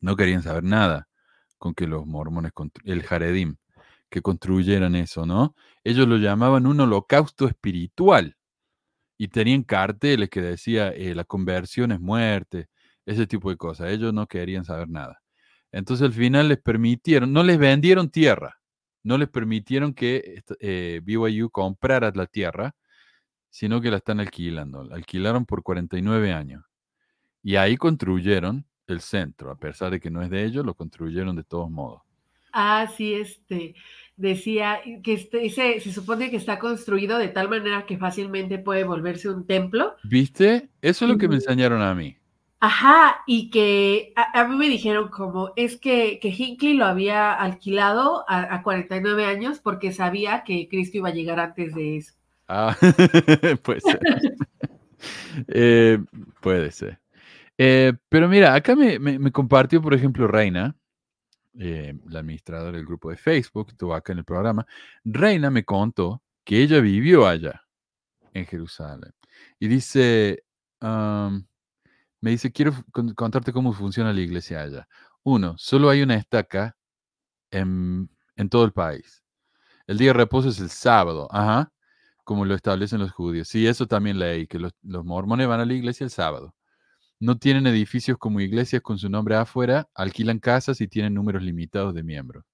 no 0.00 0.16
querían 0.16 0.42
saber 0.42 0.64
nada 0.64 1.08
con 1.58 1.74
que 1.74 1.86
los 1.86 2.06
mormones, 2.06 2.52
el 2.84 3.02
Jaredim, 3.02 3.56
que 4.10 4.20
construyeran 4.22 4.94
eso, 4.96 5.26
¿no? 5.26 5.54
Ellos 5.84 6.08
lo 6.08 6.16
llamaban 6.18 6.66
un 6.66 6.80
holocausto 6.80 7.46
espiritual 7.46 8.36
y 9.18 9.28
tenían 9.30 9.64
carteles 9.64 10.30
que 10.30 10.42
decía 10.42 10.90
eh, 10.90 11.14
la 11.16 11.24
conversión 11.24 11.92
es 11.92 12.00
muerte, 12.00 12.68
ese 13.06 13.26
tipo 13.28 13.50
de 13.50 13.58
cosas. 13.58 13.90
Ellos 13.92 14.14
no 14.14 14.28
querían 14.28 14.66
saber 14.66 14.90
nada. 14.90 15.21
Entonces 15.72 16.06
al 16.06 16.12
final 16.12 16.48
les 16.48 16.58
permitieron, 16.58 17.32
no 17.32 17.42
les 17.42 17.58
vendieron 17.58 18.10
tierra, 18.10 18.60
no 19.02 19.18
les 19.18 19.28
permitieron 19.28 19.94
que 19.94 20.42
eh, 20.60 21.00
BYU 21.02 21.50
comprara 21.50 22.12
la 22.14 22.26
tierra, 22.26 22.76
sino 23.48 23.80
que 23.80 23.90
la 23.90 23.96
están 23.96 24.20
alquilando. 24.20 24.84
La 24.84 24.96
alquilaron 24.96 25.46
por 25.46 25.62
49 25.62 26.32
años. 26.32 26.64
Y 27.42 27.56
ahí 27.56 27.76
construyeron 27.76 28.66
el 28.86 29.00
centro, 29.00 29.50
a 29.50 29.56
pesar 29.56 29.90
de 29.90 30.00
que 30.00 30.10
no 30.10 30.22
es 30.22 30.30
de 30.30 30.44
ellos, 30.44 30.64
lo 30.64 30.74
construyeron 30.74 31.34
de 31.34 31.44
todos 31.44 31.70
modos. 31.70 32.02
Ah, 32.52 32.86
sí, 32.94 33.14
este, 33.14 33.74
decía 34.16 34.80
que 35.02 35.14
este, 35.14 35.48
se, 35.50 35.80
se 35.80 35.92
supone 35.92 36.30
que 36.30 36.36
está 36.36 36.58
construido 36.58 37.18
de 37.18 37.28
tal 37.28 37.48
manera 37.48 37.86
que 37.86 37.96
fácilmente 37.96 38.58
puede 38.58 38.84
volverse 38.84 39.30
un 39.30 39.46
templo. 39.46 39.96
¿Viste? 40.04 40.68
Eso 40.82 41.06
es 41.06 41.10
lo 41.10 41.18
que 41.18 41.28
me 41.28 41.36
enseñaron 41.36 41.80
a 41.80 41.94
mí. 41.94 42.16
Ajá, 42.64 43.24
y 43.26 43.50
que 43.50 44.12
a, 44.14 44.40
a 44.40 44.46
mí 44.46 44.54
me 44.54 44.68
dijeron 44.68 45.08
como, 45.08 45.50
es 45.56 45.76
que, 45.76 46.20
que 46.20 46.28
Hinckley 46.28 46.74
lo 46.74 46.84
había 46.84 47.32
alquilado 47.34 48.24
a, 48.28 48.54
a 48.54 48.62
49 48.62 49.24
años 49.26 49.58
porque 49.58 49.90
sabía 49.90 50.44
que 50.44 50.68
Cristo 50.68 50.98
iba 50.98 51.08
a 51.08 51.12
llegar 51.12 51.40
antes 51.40 51.74
de 51.74 51.96
eso. 51.96 52.12
Ah, 52.46 52.76
puede 53.64 53.80
ser. 53.80 54.00
Eh, 55.48 55.98
puede 56.40 56.70
ser. 56.70 57.00
Eh, 57.58 57.92
pero 58.08 58.28
mira, 58.28 58.54
acá 58.54 58.76
me, 58.76 59.00
me- 59.00 59.32
compartió, 59.32 59.82
por 59.82 59.94
ejemplo, 59.94 60.28
Reina, 60.28 60.76
eh, 61.58 61.94
la 62.06 62.20
administradora 62.20 62.76
del 62.76 62.86
grupo 62.86 63.10
de 63.10 63.16
Facebook, 63.16 63.70
estuvo 63.70 63.92
acá 63.92 64.12
en 64.12 64.20
el 64.20 64.24
programa. 64.24 64.64
Reina 65.04 65.50
me 65.50 65.64
contó 65.64 66.22
que 66.44 66.62
ella 66.62 66.78
vivió 66.78 67.26
allá, 67.26 67.64
en 68.32 68.46
Jerusalén. 68.46 69.12
Y 69.58 69.66
dice, 69.66 70.44
am, 70.78 71.44
me 72.22 72.32
dice, 72.32 72.52
quiero 72.52 72.74
con- 72.92 73.14
contarte 73.14 73.52
cómo 73.54 73.74
funciona 73.74 74.14
la 74.14 74.22
iglesia 74.22 74.62
allá. 74.62 74.88
Uno, 75.24 75.56
solo 75.58 75.90
hay 75.90 76.02
una 76.02 76.16
estaca 76.16 76.76
en, 77.50 78.10
en 78.36 78.48
todo 78.48 78.64
el 78.64 78.72
país. 78.72 79.22
El 79.86 79.98
día 79.98 80.08
de 80.08 80.14
reposo 80.14 80.48
es 80.50 80.60
el 80.60 80.70
sábado, 80.70 81.28
ajá, 81.32 81.72
como 82.24 82.44
lo 82.46 82.54
establecen 82.54 83.00
los 83.00 83.12
judíos. 83.12 83.48
Sí, 83.48 83.66
eso 83.66 83.86
también 83.86 84.18
leí, 84.18 84.46
que 84.46 84.58
los 84.58 84.72
mormones 85.04 85.48
van 85.48 85.60
a 85.60 85.66
la 85.66 85.74
iglesia 85.74 86.04
el 86.04 86.10
sábado. 86.10 86.54
No 87.20 87.38
tienen 87.38 87.66
edificios 87.66 88.18
como 88.18 88.40
iglesias 88.40 88.82
con 88.82 88.98
su 88.98 89.08
nombre 89.10 89.36
afuera, 89.36 89.88
alquilan 89.94 90.40
casas 90.40 90.80
y 90.82 90.88
tienen 90.88 91.14
números 91.14 91.42
limitados 91.42 91.94
de 91.94 92.02
miembros. 92.04 92.44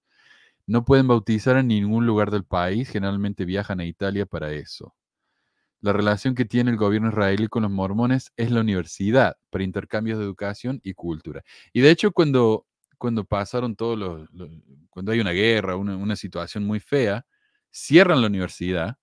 No 0.67 0.85
pueden 0.85 1.09
bautizar 1.09 1.57
en 1.57 1.69
ningún 1.69 2.07
lugar 2.07 2.31
del 2.31 2.45
país, 2.45 2.89
generalmente 2.91 3.45
viajan 3.45 3.81
a 3.81 3.87
Italia 3.87 4.27
para 4.27 4.53
eso. 4.53 4.95
La 5.81 5.93
relación 5.93 6.35
que 6.35 6.45
tiene 6.45 6.71
el 6.71 6.77
gobierno 6.77 7.09
israelí 7.09 7.47
con 7.49 7.63
los 7.63 7.71
mormones 7.71 8.33
es 8.37 8.51
la 8.51 8.61
universidad 8.61 9.37
para 9.51 9.65
intercambios 9.65 10.19
de 10.19 10.25
educación 10.25 10.81
y 10.83 10.95
cultura. 10.95 11.45
Y 11.73 11.81
de 11.81 11.91
hecho, 11.91 12.11
cuando, 12.11 12.67
cuando 12.99 13.25
pasaron 13.25 13.77
todos 13.77 13.97
los, 13.97 14.29
cuando 14.91 15.13
hay 15.13 15.21
una 15.21 15.31
guerra, 15.31 15.77
una, 15.77 15.97
una 15.97 16.17
situación 16.17 16.65
muy 16.65 16.81
fea, 16.81 17.25
cierran 17.71 18.21
la 18.21 18.27
universidad, 18.27 18.99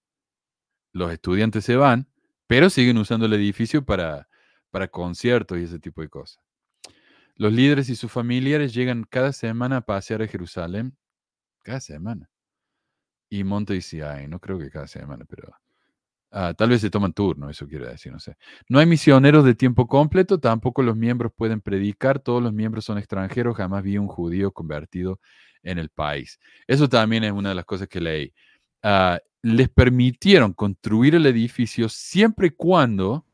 los 0.92 1.12
estudiantes 1.12 1.64
se 1.64 1.78
van, 1.78 2.10
pero 2.48 2.70
siguen 2.70 2.98
usando 2.98 3.26
el 3.26 3.34
edificio 3.34 3.86
para, 3.86 4.28
para 4.70 4.90
conciertos 4.90 5.58
y 5.58 5.64
ese 5.64 5.80
tipo 5.80 6.02
de 6.02 6.10
cosas. 6.10 6.44
Los 7.36 7.54
líderes 7.54 7.90
y 7.90 7.96
sus 7.96 8.12
familiares 8.12 8.74
llegan 8.74 9.06
cada 9.10 9.34
semana 9.34 9.78
a 9.78 9.82
pasear 9.82 10.22
a 10.22 10.28
Jerusalén, 10.28 10.98
cada 11.64 11.80
semana. 11.80 12.30
Y 13.30 13.44
Monte 13.44 13.74
dice, 13.74 14.04
ay, 14.04 14.28
no 14.28 14.40
creo 14.40 14.58
que 14.60 14.70
cada 14.70 14.88
semana, 14.88 15.26
pero 15.26 15.54
ah, 16.36 16.54
tal 16.54 16.70
vez 16.70 16.82
se 16.82 16.90
toman 16.92 17.14
turno, 17.14 17.50
eso 17.50 17.68
quiere 17.68 17.88
decir, 17.88 18.12
no 18.12 18.20
sé. 18.20 18.36
No 18.70 18.78
hay 18.78 18.86
misioneros 18.86 19.44
de 19.46 19.56
tiempo 19.56 19.88
completo, 19.88 20.40
tampoco 20.40 20.84
los 20.84 20.96
miembros 20.96 21.32
pueden 21.36 21.62
predicar, 21.62 22.20
todos 22.20 22.44
los 22.44 22.54
miembros 22.54 22.86
son 22.86 22.98
extranjeros, 23.00 23.56
jamás 23.56 23.82
vi 23.82 23.98
un 23.98 24.08
judío 24.08 24.52
convertido 24.52 25.20
en 25.64 25.80
el 25.80 25.90
país. 25.90 26.40
Eso 26.68 26.88
también 26.88 27.24
es 27.24 27.32
una 27.32 27.50
de 27.50 27.56
las 27.56 27.66
cosas 27.66 27.88
que 27.88 28.00
leí. 28.02 28.34
Ah, 28.84 29.20
les 29.42 29.70
permitieron 29.70 30.54
construir 30.54 31.16
el 31.16 31.26
edificio 31.26 31.88
siempre 31.90 32.48
y 32.48 32.52
cuando 32.52 33.26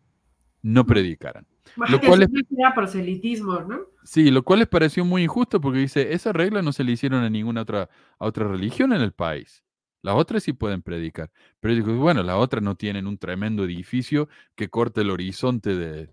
no 0.62 0.86
predicaran. 0.86 1.46
Lo 1.90 2.00
cual 2.02 2.24
es- 2.24 2.30
era 2.58 2.74
proselitismo, 2.76 3.62
¿no? 3.62 3.80
Sí, 4.04 4.30
lo 4.32 4.44
cual 4.44 4.60
les 4.60 4.68
pareció 4.68 5.06
muy 5.06 5.24
injusto 5.24 5.62
porque 5.62 5.80
dice, 5.80 6.14
esa 6.14 6.34
regla 6.34 6.62
no 6.62 6.72
se 6.74 6.84
le 6.84 6.92
hicieron 6.92 7.24
a 7.24 7.30
ninguna 7.30 7.62
otra, 7.62 7.90
a 8.20 8.26
otra 8.26 8.48
religión 8.48 8.94
en 8.94 9.02
el 9.02 9.14
país. 9.14 9.64
Las 10.02 10.16
otras 10.16 10.44
sí 10.44 10.54
pueden 10.54 10.82
predicar. 10.82 11.32
Pero 11.60 11.76
digo, 11.76 11.96
bueno, 11.96 12.24
las 12.24 12.38
otras 12.38 12.64
no 12.64 12.76
tienen 12.76 13.08
un 13.08 13.18
tremendo 13.18 13.64
edificio 13.64 14.30
que 14.56 14.70
corte 14.70 15.02
el 15.02 15.12
horizonte 15.12 15.76
de, 15.76 16.10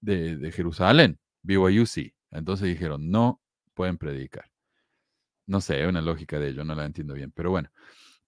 de, 0.00 0.36
de 0.36 0.52
Jerusalén. 0.52 1.18
BYU 1.42 1.86
sí. 1.86 2.14
Entonces 2.30 2.68
dijeron, 2.68 3.10
no 3.10 3.40
pueden 3.74 3.96
predicar. 3.96 4.50
No 5.46 5.60
sé, 5.60 5.86
una 5.86 6.02
lógica 6.02 6.38
de 6.38 6.48
ello, 6.48 6.64
no 6.64 6.74
la 6.74 6.84
entiendo 6.84 7.14
bien. 7.14 7.32
Pero 7.34 7.50
bueno, 7.50 7.70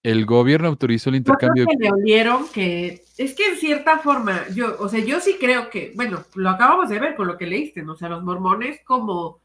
el 0.02 0.24
gobierno 0.24 0.68
autorizó 0.68 1.10
el 1.10 1.16
intercambio. 1.16 1.66
que 1.66 1.76
le 1.78 1.92
olieron 1.92 2.48
que 2.48 3.04
es 3.18 3.34
que 3.34 3.48
en 3.48 3.56
cierta 3.56 3.98
forma, 3.98 4.48
yo, 4.48 4.76
o 4.78 4.88
sea, 4.88 5.04
yo 5.04 5.20
sí 5.20 5.36
creo 5.38 5.68
que, 5.68 5.92
bueno, 5.94 6.24
lo 6.34 6.48
acabamos 6.48 6.88
de 6.88 6.98
ver 6.98 7.16
con 7.16 7.26
lo 7.26 7.36
que 7.36 7.46
leíste, 7.46 7.82
¿no? 7.82 7.92
O 7.92 7.96
sea, 7.96 8.08
los 8.08 8.22
mormones 8.22 8.80
como 8.84 9.42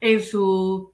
en 0.00 0.22
su 0.22 0.93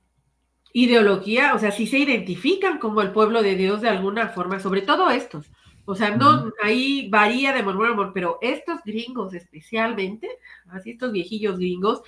ideología, 0.72 1.54
o 1.54 1.58
sea, 1.58 1.72
sí 1.72 1.86
se 1.86 1.98
identifican 1.98 2.78
como 2.78 3.02
el 3.02 3.12
pueblo 3.12 3.42
de 3.42 3.56
Dios 3.56 3.80
de 3.80 3.88
alguna 3.88 4.28
forma, 4.28 4.60
sobre 4.60 4.82
todo 4.82 5.10
estos. 5.10 5.50
O 5.84 5.94
sea, 5.94 6.16
no, 6.16 6.52
ahí 6.62 7.08
varía 7.08 7.52
de 7.52 7.62
mormón 7.62 7.86
a 7.86 7.88
mormón, 7.94 8.12
pero 8.12 8.38
estos 8.42 8.80
gringos 8.84 9.34
especialmente, 9.34 10.28
así 10.68 10.90
estos 10.90 11.10
viejillos 11.10 11.58
gringos, 11.58 12.02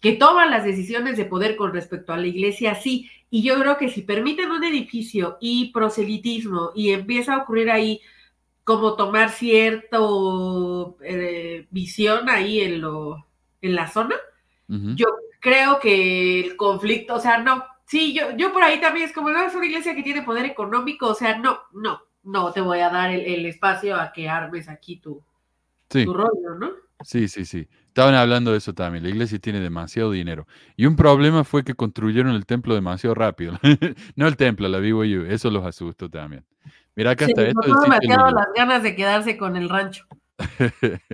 que 0.00 0.12
toman 0.12 0.50
las 0.50 0.64
decisiones 0.64 1.16
de 1.16 1.24
poder 1.24 1.56
con 1.56 1.72
respecto 1.72 2.12
a 2.12 2.16
la 2.16 2.26
iglesia, 2.26 2.74
sí. 2.74 3.10
Y 3.30 3.42
yo 3.42 3.58
creo 3.58 3.76
que 3.76 3.88
si 3.88 4.02
permiten 4.02 4.50
un 4.50 4.64
edificio 4.64 5.36
y 5.40 5.70
proselitismo 5.72 6.70
y 6.74 6.92
empieza 6.92 7.34
a 7.34 7.38
ocurrir 7.42 7.70
ahí 7.70 8.00
como 8.64 8.94
tomar 8.94 9.30
cierto 9.30 10.96
eh, 11.02 11.66
visión 11.70 12.28
ahí 12.28 12.60
en 12.60 12.80
lo 12.80 13.26
en 13.62 13.74
la 13.74 13.88
zona, 13.88 14.16
yo 14.68 15.06
creo 15.40 15.78
que 15.78 16.40
el 16.40 16.56
conflicto, 16.56 17.14
o 17.14 17.20
sea, 17.20 17.38
no, 17.38 17.64
sí, 17.86 18.12
yo, 18.14 18.36
yo 18.36 18.52
por 18.52 18.62
ahí 18.62 18.80
también 18.80 19.06
es 19.06 19.14
como, 19.14 19.30
no, 19.30 19.42
es 19.42 19.54
una 19.54 19.66
iglesia 19.66 19.94
que 19.94 20.02
tiene 20.02 20.22
poder 20.22 20.44
económico, 20.44 21.08
o 21.08 21.14
sea, 21.14 21.38
no, 21.38 21.58
no, 21.72 22.00
no 22.24 22.52
te 22.52 22.60
voy 22.60 22.80
a 22.80 22.90
dar 22.90 23.10
el, 23.10 23.20
el 23.20 23.46
espacio 23.46 23.96
a 23.96 24.12
que 24.12 24.28
armes 24.28 24.68
aquí 24.68 24.96
tu, 24.98 25.22
Sí. 25.90 26.04
tu 26.04 26.12
rollo, 26.14 26.54
¿no? 26.58 26.70
Sí, 27.04 27.28
sí, 27.28 27.44
sí. 27.44 27.68
Estaban 27.88 28.14
hablando 28.14 28.52
de 28.52 28.58
eso 28.58 28.72
también. 28.74 29.04
La 29.04 29.10
iglesia 29.10 29.38
tiene 29.38 29.60
demasiado 29.60 30.10
dinero. 30.10 30.46
Y 30.76 30.86
un 30.86 30.96
problema 30.96 31.44
fue 31.44 31.62
que 31.62 31.74
construyeron 31.74 32.34
el 32.34 32.44
templo 32.46 32.74
demasiado 32.74 33.14
rápido. 33.14 33.58
no 34.16 34.26
el 34.26 34.36
templo, 34.36 34.66
la 34.68 34.78
BYU. 34.78 35.26
Eso 35.26 35.50
los 35.50 35.64
asustó 35.64 36.08
también. 36.10 36.44
Mira, 36.96 37.10
acá 37.12 37.26
está 37.26 37.42
esto. 37.42 37.60
demasiado 37.82 38.24
Lulu. 38.30 38.36
las 38.36 38.46
ganas 38.56 38.82
de 38.82 38.96
quedarse 38.96 39.36
con 39.36 39.56
el 39.56 39.68
rancho. 39.68 40.06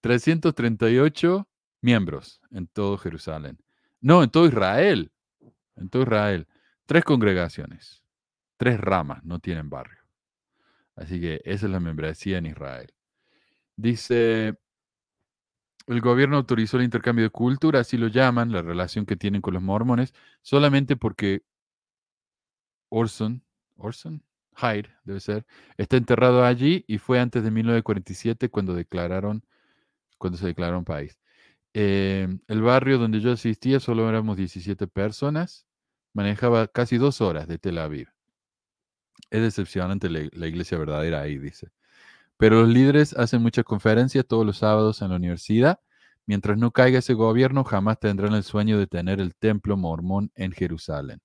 338 0.00 1.46
miembros 1.82 2.40
en 2.50 2.66
todo 2.66 2.98
Jerusalén. 2.98 3.58
No, 4.00 4.22
en 4.22 4.30
todo 4.30 4.46
Israel. 4.46 5.10
En 5.76 5.88
todo 5.88 6.02
Israel. 6.02 6.46
Tres 6.86 7.04
congregaciones. 7.04 8.02
Tres 8.56 8.80
ramas. 8.80 9.24
No 9.24 9.38
tienen 9.38 9.70
barrio. 9.70 9.98
Así 10.96 11.20
que 11.20 11.40
esa 11.44 11.66
es 11.66 11.72
la 11.72 11.80
membresía 11.80 12.38
en 12.38 12.46
Israel. 12.46 12.92
Dice, 13.76 14.56
el 15.86 16.00
gobierno 16.00 16.36
autorizó 16.36 16.76
el 16.76 16.84
intercambio 16.84 17.24
de 17.24 17.30
cultura, 17.30 17.80
así 17.80 17.96
lo 17.96 18.08
llaman, 18.08 18.52
la 18.52 18.62
relación 18.62 19.06
que 19.06 19.16
tienen 19.16 19.40
con 19.42 19.54
los 19.54 19.62
mormones, 19.62 20.14
solamente 20.42 20.96
porque 20.96 21.42
Orson, 22.88 23.42
Orson, 23.76 24.22
Hyde, 24.56 24.88
debe 25.04 25.20
ser, 25.20 25.44
está 25.76 25.96
enterrado 25.96 26.44
allí 26.44 26.84
y 26.86 26.98
fue 26.98 27.18
antes 27.20 27.42
de 27.42 27.50
1947 27.50 28.48
cuando 28.48 28.74
declararon, 28.74 29.44
cuando 30.16 30.38
se 30.38 30.46
declararon 30.46 30.84
país. 30.84 31.18
Eh, 31.76 32.28
el 32.46 32.62
barrio 32.62 32.98
donde 32.98 33.20
yo 33.20 33.32
asistía 33.32 33.80
solo 33.80 34.08
éramos 34.08 34.36
17 34.36 34.86
personas, 34.86 35.66
manejaba 36.14 36.68
casi 36.68 36.98
dos 36.98 37.20
horas 37.20 37.48
de 37.48 37.58
Tel 37.58 37.78
Aviv. 37.78 38.08
Es 39.30 39.42
decepcionante 39.42 40.08
la, 40.08 40.28
la 40.32 40.46
iglesia 40.46 40.78
verdadera 40.78 41.20
ahí, 41.22 41.36
dice. 41.36 41.68
Pero 42.36 42.60
los 42.60 42.68
líderes 42.68 43.12
hacen 43.14 43.42
muchas 43.42 43.64
conferencias 43.64 44.26
todos 44.26 44.46
los 44.46 44.58
sábados 44.58 45.02
en 45.02 45.10
la 45.10 45.16
universidad. 45.16 45.80
Mientras 46.26 46.56
no 46.56 46.70
caiga 46.70 47.00
ese 47.00 47.14
gobierno, 47.14 47.64
jamás 47.64 47.98
tendrán 47.98 48.34
el 48.34 48.44
sueño 48.44 48.78
de 48.78 48.86
tener 48.86 49.20
el 49.20 49.34
templo 49.34 49.76
mormón 49.76 50.30
en 50.36 50.52
Jerusalén. 50.52 51.20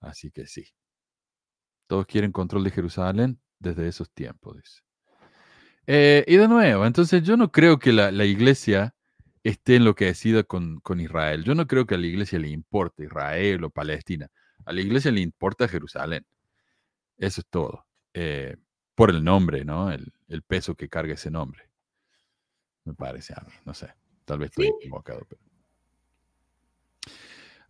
Así 0.00 0.30
que 0.30 0.46
sí. 0.46 0.66
Todos 1.86 2.06
quieren 2.06 2.30
control 2.30 2.64
de 2.64 2.70
Jerusalén 2.70 3.40
desde 3.58 3.88
esos 3.88 4.10
tiempos, 4.10 4.56
dice. 4.56 4.80
Eh, 5.86 6.24
y 6.26 6.36
de 6.36 6.48
nuevo, 6.48 6.86
entonces 6.86 7.22
yo 7.22 7.36
no 7.36 7.52
creo 7.52 7.78
que 7.78 7.92
la 7.92 8.24
iglesia 8.24 8.93
esté 9.44 9.76
enloquecida 9.76 10.42
con, 10.42 10.80
con 10.80 11.00
Israel. 11.00 11.44
Yo 11.44 11.54
no 11.54 11.66
creo 11.66 11.86
que 11.86 11.94
a 11.94 11.98
la 11.98 12.06
iglesia 12.06 12.38
le 12.38 12.48
importe 12.48 13.04
Israel 13.04 13.62
o 13.64 13.70
Palestina. 13.70 14.30
A 14.64 14.72
la 14.72 14.80
iglesia 14.80 15.12
le 15.12 15.20
importa 15.20 15.68
Jerusalén. 15.68 16.26
Eso 17.18 17.42
es 17.42 17.46
todo. 17.48 17.86
Eh, 18.14 18.56
por 18.94 19.10
el 19.10 19.22
nombre, 19.22 19.64
¿no? 19.64 19.90
El, 19.92 20.12
el 20.28 20.42
peso 20.42 20.74
que 20.74 20.88
carga 20.88 21.14
ese 21.14 21.30
nombre. 21.30 21.68
Me 22.84 22.94
parece 22.94 23.34
a 23.34 23.44
mí, 23.46 23.52
no 23.64 23.74
sé. 23.74 23.88
Tal 24.24 24.38
vez 24.38 24.50
estoy 24.50 24.66
Sí. 24.66 24.72
equivocado. 24.80 25.26
Pero... 25.28 25.40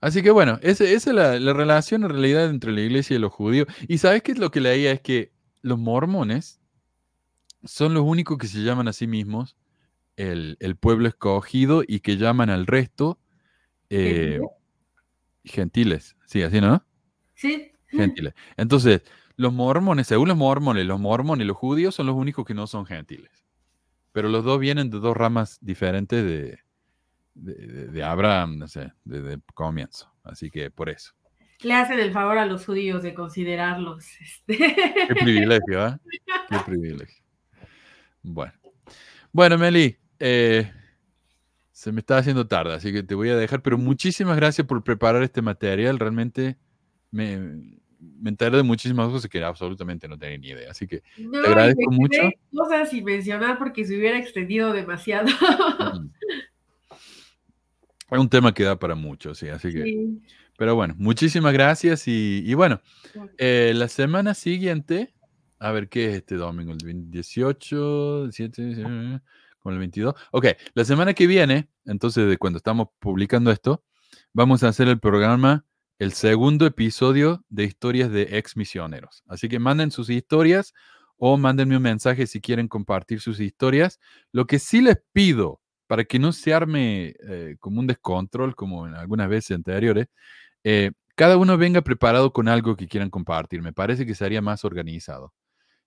Así 0.00 0.22
que 0.22 0.30
bueno, 0.30 0.58
esa 0.62 0.84
es 0.84 1.06
la, 1.06 1.40
la 1.40 1.52
relación 1.54 2.04
en 2.04 2.10
realidad 2.10 2.50
entre 2.50 2.72
la 2.72 2.82
iglesia 2.82 3.16
y 3.16 3.18
los 3.18 3.32
judíos. 3.32 3.66
Y 3.88 3.98
sabes 3.98 4.22
qué 4.22 4.32
es 4.32 4.38
lo 4.38 4.50
que 4.50 4.60
leía? 4.60 4.92
Es 4.92 5.00
que 5.00 5.32
los 5.62 5.78
mormones 5.78 6.60
son 7.64 7.94
los 7.94 8.02
únicos 8.04 8.36
que 8.38 8.46
se 8.46 8.58
llaman 8.62 8.86
a 8.88 8.92
sí 8.92 9.06
mismos 9.06 9.56
el, 10.16 10.56
el 10.60 10.76
pueblo 10.76 11.08
escogido 11.08 11.82
y 11.86 12.00
que 12.00 12.16
llaman 12.16 12.50
al 12.50 12.66
resto 12.66 13.18
eh, 13.90 14.40
gentiles. 15.44 16.16
Sí, 16.26 16.42
así, 16.42 16.60
¿no? 16.60 16.84
Sí. 17.34 17.70
Gentiles. 17.88 18.34
Entonces, 18.56 19.02
los 19.36 19.52
mormones, 19.52 20.06
según 20.06 20.28
los 20.28 20.36
mormones, 20.36 20.86
los 20.86 21.00
mormones 21.00 21.44
y 21.44 21.48
los 21.48 21.56
judíos 21.56 21.94
son 21.94 22.06
los 22.06 22.16
únicos 22.16 22.44
que 22.44 22.54
no 22.54 22.66
son 22.66 22.86
gentiles. 22.86 23.44
Pero 24.12 24.28
los 24.28 24.44
dos 24.44 24.60
vienen 24.60 24.90
de 24.90 25.00
dos 25.00 25.16
ramas 25.16 25.58
diferentes 25.60 26.24
de, 26.24 26.58
de, 27.34 27.54
de- 27.54 27.86
de 27.88 28.02
Abraham, 28.04 28.58
no 28.58 28.68
sé, 28.68 28.92
desde 29.04 29.34
el 29.34 29.42
comienzo. 29.54 30.12
Así 30.22 30.50
que 30.50 30.70
por 30.70 30.88
eso. 30.88 31.12
Le 31.60 31.74
hacen 31.74 31.98
el 31.98 32.12
favor 32.12 32.38
a 32.38 32.46
los 32.46 32.64
judíos 32.66 33.02
de 33.02 33.14
considerarlos. 33.14 34.06
este. 34.20 34.56
Qué 35.08 35.14
privilegio, 35.14 35.82
¿ah? 35.82 36.00
Qué 36.48 36.58
privilegio. 36.64 37.24
Bueno. 38.22 38.52
Bueno, 39.32 39.58
Meli, 39.58 39.96
eh, 40.26 40.72
se 41.70 41.92
me 41.92 42.00
está 42.00 42.16
haciendo 42.16 42.46
tarde, 42.46 42.72
así 42.72 42.90
que 42.94 43.02
te 43.02 43.14
voy 43.14 43.28
a 43.28 43.36
dejar, 43.36 43.60
pero 43.60 43.76
muchísimas 43.76 44.36
gracias 44.36 44.66
por 44.66 44.82
preparar 44.82 45.22
este 45.22 45.42
material. 45.42 45.98
Realmente 45.98 46.56
me, 47.10 47.36
me 47.38 48.30
enteré 48.30 48.56
de 48.56 48.62
muchísimas 48.62 49.10
cosas 49.10 49.28
que 49.28 49.44
absolutamente 49.44 50.08
no 50.08 50.18
tenía 50.18 50.38
ni 50.38 50.48
idea. 50.48 50.70
Así 50.70 50.86
que 50.86 51.02
no, 51.18 51.42
te 51.42 51.48
agradezco 51.48 51.90
me 51.90 51.96
mucho. 51.98 52.22
Cosas 52.54 52.88
sin 52.88 53.04
mencionar 53.04 53.58
porque 53.58 53.84
se 53.84 53.98
hubiera 53.98 54.18
extendido 54.18 54.72
demasiado. 54.72 55.28
Es 58.10 58.18
un 58.18 58.30
tema 58.30 58.54
que 58.54 58.64
da 58.64 58.78
para 58.78 58.94
mucho, 58.94 59.34
sí, 59.34 59.48
así 59.48 59.72
que. 59.72 59.82
Sí. 59.82 60.22
Pero 60.56 60.74
bueno, 60.74 60.94
muchísimas 60.96 61.52
gracias 61.52 62.08
y, 62.08 62.42
y 62.46 62.54
bueno, 62.54 62.80
eh, 63.36 63.72
la 63.74 63.88
semana 63.88 64.32
siguiente, 64.32 65.12
a 65.58 65.70
ver 65.72 65.88
qué 65.88 66.08
es 66.08 66.14
este 66.14 66.36
domingo, 66.36 66.72
el 66.72 67.10
18, 67.10 68.22
17, 68.28 68.62
18, 68.66 69.20
con 69.64 69.72
el 69.72 69.80
22. 69.80 70.14
Ok, 70.30 70.46
la 70.74 70.84
semana 70.84 71.14
que 71.14 71.26
viene, 71.26 71.68
entonces 71.86 72.28
de 72.28 72.36
cuando 72.36 72.58
estamos 72.58 72.88
publicando 73.00 73.50
esto, 73.50 73.82
vamos 74.34 74.62
a 74.62 74.68
hacer 74.68 74.88
el 74.88 75.00
programa, 75.00 75.66
el 75.98 76.12
segundo 76.12 76.66
episodio 76.66 77.44
de 77.48 77.64
historias 77.64 78.10
de 78.10 78.38
ex 78.38 78.56
misioneros. 78.56 79.24
Así 79.26 79.48
que 79.48 79.58
manden 79.58 79.90
sus 79.90 80.10
historias 80.10 80.74
o 81.16 81.38
mándenme 81.38 81.78
un 81.78 81.82
mensaje 81.82 82.26
si 82.26 82.42
quieren 82.42 82.68
compartir 82.68 83.20
sus 83.20 83.40
historias. 83.40 83.98
Lo 84.32 84.46
que 84.46 84.58
sí 84.58 84.82
les 84.82 84.98
pido, 85.12 85.62
para 85.86 86.04
que 86.04 86.18
no 86.18 86.32
se 86.32 86.52
arme 86.52 87.14
eh, 87.26 87.56
como 87.58 87.80
un 87.80 87.86
descontrol, 87.86 88.54
como 88.54 88.86
en 88.86 88.94
algunas 88.94 89.30
veces 89.30 89.56
anteriores, 89.56 90.08
eh, 90.62 90.90
cada 91.14 91.38
uno 91.38 91.56
venga 91.56 91.80
preparado 91.80 92.32
con 92.34 92.48
algo 92.48 92.76
que 92.76 92.86
quieran 92.86 93.08
compartir. 93.08 93.62
Me 93.62 93.72
parece 93.72 94.04
que 94.04 94.14
sería 94.14 94.42
más 94.42 94.64
organizado. 94.64 95.32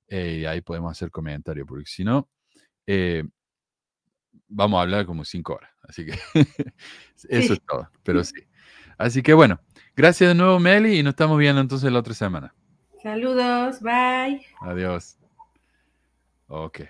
Eh, 0.07 0.47
ahí 0.47 0.61
podemos 0.61 0.91
hacer 0.91 1.11
comentarios, 1.11 1.67
porque 1.67 1.85
si 1.85 2.03
no, 2.03 2.29
eh, 2.87 3.23
vamos 4.47 4.77
a 4.77 4.81
hablar 4.83 5.05
como 5.05 5.23
cinco 5.25 5.55
horas. 5.55 5.71
Así 5.83 6.05
que 6.05 6.11
eso 7.29 7.47
Sí. 7.47 7.53
es 7.53 7.61
todo, 7.67 7.89
pero 8.03 8.23
sí. 8.23 8.35
Así 8.97 9.21
que 9.21 9.33
bueno, 9.33 9.59
gracias 9.95 10.29
de 10.29 10.35
nuevo, 10.35 10.59
Meli, 10.59 10.99
y 10.99 11.03
nos 11.03 11.11
estamos 11.11 11.37
viendo 11.37 11.61
entonces 11.61 11.91
la 11.91 11.99
otra 11.99 12.13
semana. 12.13 12.53
Saludos, 13.03 13.79
bye. 13.81 14.45
Adiós. 14.61 15.17
Ok. 16.47 16.81